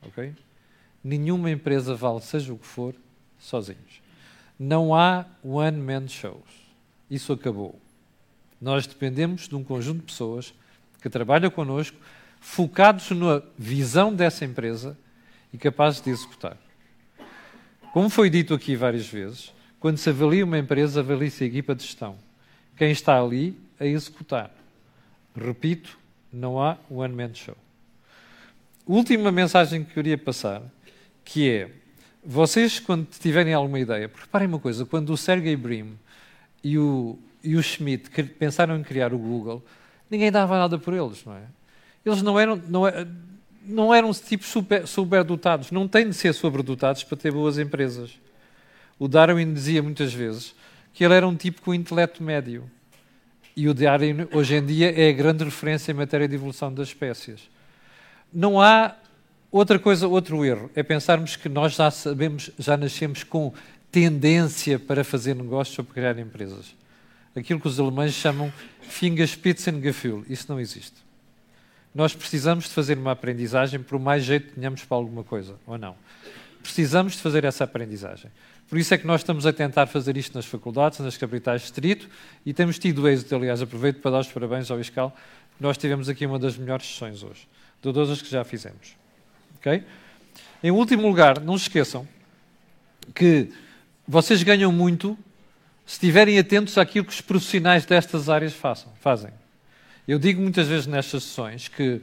Ok? 0.00 0.34
Nenhuma 1.04 1.50
empresa 1.50 1.94
vale, 1.94 2.22
seja 2.22 2.50
o 2.50 2.56
que 2.56 2.64
for, 2.64 2.94
sozinhos. 3.38 4.00
Não 4.58 4.94
há 4.94 5.26
one-man 5.44 6.08
shows. 6.08 6.48
Isso 7.10 7.34
acabou. 7.34 7.78
Nós 8.58 8.86
dependemos 8.86 9.48
de 9.48 9.54
um 9.54 9.62
conjunto 9.62 9.98
de 9.98 10.06
pessoas 10.06 10.54
que 11.02 11.10
trabalham 11.10 11.50
connosco, 11.50 11.98
focados 12.40 13.10
na 13.10 13.42
visão 13.58 14.10
dessa 14.10 14.42
empresa 14.42 14.96
e 15.52 15.58
capazes 15.58 16.00
de 16.00 16.08
executar. 16.08 16.56
Como 17.92 18.08
foi 18.08 18.30
dito 18.30 18.54
aqui 18.54 18.76
várias 18.76 19.06
vezes, 19.06 19.52
quando 19.78 19.98
se 19.98 20.08
avalia 20.08 20.46
uma 20.46 20.58
empresa, 20.58 21.00
avalia-se 21.00 21.44
a 21.44 21.46
equipa 21.46 21.74
de 21.74 21.82
gestão. 21.82 22.16
Quem 22.78 22.92
está 22.92 23.20
ali 23.20 23.60
a 23.78 23.84
executar. 23.84 24.50
Repito, 25.36 25.99
não 26.32 26.62
há 26.62 26.76
one-man 26.90 27.34
show. 27.34 27.56
Última 28.86 29.30
mensagem 29.30 29.84
que 29.84 29.94
queria 29.94 30.18
passar, 30.18 30.62
que 31.24 31.48
é, 31.48 31.70
vocês 32.24 32.80
quando 32.80 33.06
tiverem 33.06 33.54
alguma 33.54 33.78
ideia, 33.78 34.08
porque 34.08 34.44
uma 34.44 34.58
coisa, 34.58 34.84
quando 34.84 35.10
o 35.10 35.16
Sergey 35.16 35.56
Brin 35.56 35.98
e 36.62 36.78
o, 36.78 37.18
e 37.42 37.56
o 37.56 37.62
Schmidt 37.62 38.10
pensaram 38.38 38.76
em 38.76 38.82
criar 38.82 39.14
o 39.14 39.18
Google, 39.18 39.64
ninguém 40.10 40.30
dava 40.30 40.58
nada 40.58 40.78
por 40.78 40.92
eles, 40.92 41.24
não 41.24 41.34
é? 41.34 41.42
Eles 42.04 42.22
não 42.22 42.38
eram, 42.38 42.56
não, 42.68 42.86
é, 42.86 43.06
não 43.64 43.94
eram 43.94 44.12
tipos 44.12 44.48
super, 44.48 44.86
superdotados, 44.86 45.70
não 45.70 45.86
têm 45.86 46.08
de 46.08 46.14
ser 46.14 46.32
sobredotados 46.32 47.04
para 47.04 47.16
ter 47.16 47.30
boas 47.30 47.58
empresas. 47.58 48.18
O 48.98 49.06
Darwin 49.06 49.52
dizia 49.52 49.82
muitas 49.82 50.12
vezes 50.12 50.54
que 50.92 51.04
ele 51.04 51.14
era 51.14 51.26
um 51.26 51.36
tipo 51.36 51.62
com 51.62 51.72
intelecto 51.72 52.22
médio. 52.22 52.70
E 53.60 53.68
o 53.68 53.74
Darwin, 53.74 54.26
hoje 54.32 54.54
em 54.54 54.64
dia, 54.64 54.90
é 54.90 55.10
a 55.10 55.12
grande 55.12 55.44
referência 55.44 55.92
em 55.92 55.94
matéria 55.94 56.26
de 56.26 56.34
evolução 56.34 56.72
das 56.72 56.88
espécies. 56.88 57.42
Não 58.32 58.58
há 58.58 58.96
outra 59.52 59.78
coisa, 59.78 60.08
outro 60.08 60.42
erro, 60.46 60.70
é 60.74 60.82
pensarmos 60.82 61.36
que 61.36 61.46
nós 61.46 61.74
já 61.74 61.90
sabemos, 61.90 62.50
já 62.58 62.74
nascemos 62.74 63.22
com 63.22 63.52
tendência 63.92 64.78
para 64.78 65.04
fazer 65.04 65.34
negócios 65.34 65.78
ou 65.78 65.84
para 65.84 65.92
criar 65.92 66.18
empresas. 66.18 66.74
Aquilo 67.36 67.60
que 67.60 67.68
os 67.68 67.78
alemães 67.78 68.14
chamam 68.14 68.50
Fingerspitzengefühl. 68.80 70.24
Isso 70.26 70.46
não 70.48 70.58
existe. 70.58 70.96
Nós 71.94 72.14
precisamos 72.14 72.64
de 72.64 72.70
fazer 72.70 72.96
uma 72.96 73.12
aprendizagem 73.12 73.78
por 73.78 73.98
mais 73.98 74.24
jeito 74.24 74.48
que 74.48 74.54
tenhamos 74.54 74.84
para 74.84 74.96
alguma 74.96 75.22
coisa, 75.22 75.56
ou 75.66 75.76
não. 75.76 75.96
Precisamos 76.62 77.12
de 77.12 77.18
fazer 77.18 77.44
essa 77.44 77.64
aprendizagem. 77.64 78.30
Por 78.70 78.78
isso 78.78 78.94
é 78.94 78.98
que 78.98 79.04
nós 79.04 79.20
estamos 79.20 79.46
a 79.46 79.52
tentar 79.52 79.88
fazer 79.88 80.16
isto 80.16 80.32
nas 80.36 80.46
faculdades, 80.46 81.00
nas 81.00 81.16
capitais 81.16 81.62
de 81.62 81.66
distrito, 81.66 82.08
e 82.46 82.54
temos 82.54 82.78
tido 82.78 83.08
êxito. 83.08 83.34
Aliás, 83.34 83.60
aproveito 83.60 84.00
para 84.00 84.12
dar 84.12 84.20
os 84.20 84.28
parabéns 84.28 84.70
ao 84.70 84.78
ISCAL, 84.78 85.12
nós 85.58 85.76
tivemos 85.76 86.08
aqui 86.08 86.24
uma 86.24 86.38
das 86.38 86.56
melhores 86.56 86.86
sessões 86.86 87.24
hoje, 87.24 87.40
de 87.40 87.82
todas 87.82 88.08
as 88.08 88.22
que 88.22 88.30
já 88.30 88.44
fizemos. 88.44 88.94
Okay? 89.58 89.82
Em 90.62 90.70
último 90.70 91.02
lugar, 91.02 91.40
não 91.40 91.58
se 91.58 91.64
esqueçam 91.64 92.06
que 93.12 93.50
vocês 94.06 94.40
ganham 94.44 94.70
muito 94.70 95.18
se 95.84 95.94
estiverem 95.94 96.38
atentos 96.38 96.78
àquilo 96.78 97.04
que 97.04 97.12
os 97.12 97.20
profissionais 97.20 97.84
destas 97.84 98.28
áreas 98.28 98.52
façam, 98.54 98.92
fazem. 99.00 99.32
Eu 100.06 100.16
digo 100.16 100.40
muitas 100.40 100.68
vezes 100.68 100.86
nestas 100.86 101.24
sessões 101.24 101.66
que, 101.66 102.00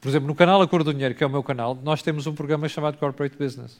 por 0.00 0.08
exemplo, 0.08 0.26
no 0.26 0.34
canal 0.34 0.60
A 0.60 0.66
Cor 0.66 0.82
do 0.82 0.92
Dinheiro, 0.92 1.14
que 1.14 1.22
é 1.22 1.26
o 1.28 1.30
meu 1.30 1.44
canal, 1.44 1.78
nós 1.80 2.02
temos 2.02 2.26
um 2.26 2.34
programa 2.34 2.68
chamado 2.68 2.98
Corporate 2.98 3.36
Business, 3.36 3.78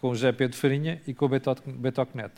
com 0.00 0.10
o 0.10 0.14
GP 0.14 0.48
de 0.48 0.56
Farinha 0.56 1.00
e 1.06 1.14
com 1.14 1.26
o 1.26 1.28
Betocnet. 1.28 2.32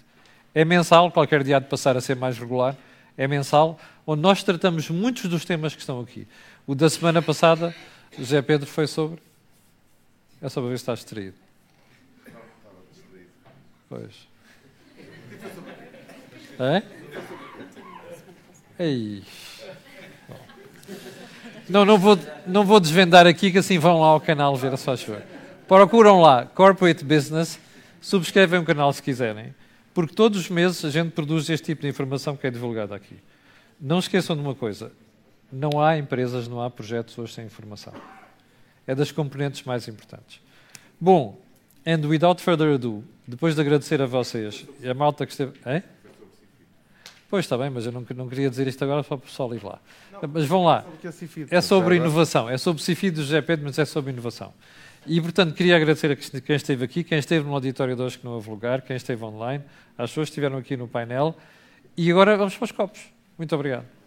É 0.55 0.65
mensal, 0.65 1.11
qualquer 1.11 1.43
dia 1.43 1.61
de 1.61 1.67
passar 1.67 1.97
a 1.97 2.01
ser 2.01 2.17
mais 2.17 2.39
regular, 2.39 2.77
é 3.17 3.27
mensal, 3.27 3.79
onde 4.07 4.23
nós 4.23 4.43
tratamos 4.43 4.89
muitos 4.91 5.25
dos 5.27 5.45
temas 5.45 5.75
que 5.75 5.81
estão 5.81 6.01
aqui. 6.01 6.27
O 6.67 6.75
da 6.75 6.89
semana 6.89 7.21
passada, 7.21 7.75
José 8.17 8.41
Pedro 8.43 8.67
foi 8.67 8.87
sobre. 8.87 9.21
É 10.41 10.49
só 10.49 10.61
para 10.61 10.71
ver 10.71 10.79
se 10.79 10.83
estás 10.83 11.01
distraído. 11.01 11.35
Pois. 13.89 14.29
É? 16.61 16.83
Ei. 18.79 19.23
Não, 21.69 21.85
não 21.85 21.99
vou, 21.99 22.19
não 22.47 22.65
vou 22.65 22.81
desvendar 22.81 23.27
aqui, 23.27 23.51
que 23.51 23.59
assim 23.59 23.79
vão 23.79 24.01
lá 24.01 24.09
ao 24.09 24.21
canal 24.21 24.57
ver, 24.57 24.77
só 24.79 24.97
chover. 24.97 25.38
Procuram 25.69 26.19
lá, 26.23 26.47
Corporate 26.47 27.05
Business, 27.05 27.61
subscrevem 28.01 28.59
o 28.59 28.65
canal 28.65 28.91
se 28.91 29.03
quiserem, 29.03 29.55
porque 29.93 30.15
todos 30.15 30.41
os 30.41 30.49
meses 30.49 30.83
a 30.83 30.89
gente 30.89 31.11
produz 31.11 31.51
este 31.51 31.67
tipo 31.67 31.83
de 31.83 31.89
informação 31.89 32.35
que 32.39 32.47
é 32.47 32.51
divulgada 32.51 32.95
aqui. 32.95 33.19
Não 33.79 33.99
esqueçam 33.99 34.35
de 34.35 34.41
uma 34.41 34.55
coisa, 34.55 34.91
não 35.53 35.79
há 35.79 35.99
empresas, 35.99 36.49
não 36.49 36.63
há 36.63 36.71
projetos 36.71 37.19
hoje 37.19 37.35
sem 37.35 37.45
informação. 37.45 37.93
É 38.87 38.95
das 38.95 39.13
componentes 39.13 39.63
mais 39.65 39.87
importantes. 39.89 40.41
Bom, 40.99 41.39
and 41.87 42.01
without 42.09 42.43
further 42.43 42.73
ado, 42.73 43.05
depois 43.27 43.55
de 43.55 43.61
agradecer 43.61 44.01
a 44.01 44.07
vocês 44.07 44.67
e 44.81 44.89
a 44.89 44.95
malta 44.95 45.27
que 45.27 45.33
esteve... 45.33 45.53
É? 45.67 45.83
Pois 47.29 47.45
está 47.45 47.59
bem, 47.59 47.69
mas 47.69 47.85
eu 47.85 47.93
não, 47.93 48.07
não 48.17 48.27
queria 48.27 48.49
dizer 48.49 48.67
isto 48.67 48.83
agora 48.83 49.03
só 49.03 49.19
para 49.19 49.25
o 49.25 49.29
pessoal 49.29 49.55
ir 49.55 49.63
lá. 49.63 49.79
Não, 50.11 50.31
mas 50.33 50.47
vão 50.47 50.65
lá. 50.65 50.87
É, 51.51 51.59
é 51.59 51.61
sobre 51.61 51.97
inovação. 51.97 52.49
É 52.49 52.57
sobre 52.57 52.83
CIFID 52.83 53.23
do 53.23 53.43
Pedro, 53.43 53.67
mas 53.67 53.79
é 53.79 53.85
sobre 53.85 54.13
inovação. 54.13 54.55
E, 55.09 55.21
portanto, 55.23 55.55
queria 55.55 55.75
agradecer 55.75 56.13
a 56.13 56.41
quem 56.41 56.55
esteve 56.55 56.85
aqui, 56.85 57.03
quem 57.03 57.19
esteve 57.19 57.47
no 57.47 57.55
auditório 57.55 57.97
de 57.97 58.03
hoje 58.03 58.19
que 58.19 58.25
não 58.25 58.33
houve 58.33 58.51
lugar, 58.51 58.83
quem 58.83 58.95
esteve 58.95 59.25
online, 59.25 59.65
as 59.97 60.11
pessoas 60.11 60.29
que 60.29 60.33
estiveram 60.33 60.59
aqui 60.59 60.77
no 60.77 60.87
painel. 60.87 61.35
E 61.97 62.11
agora 62.11 62.37
vamos 62.37 62.55
para 62.55 62.65
os 62.67 62.73
copos. 62.73 63.01
Muito 63.39 63.55
obrigado. 63.55 63.98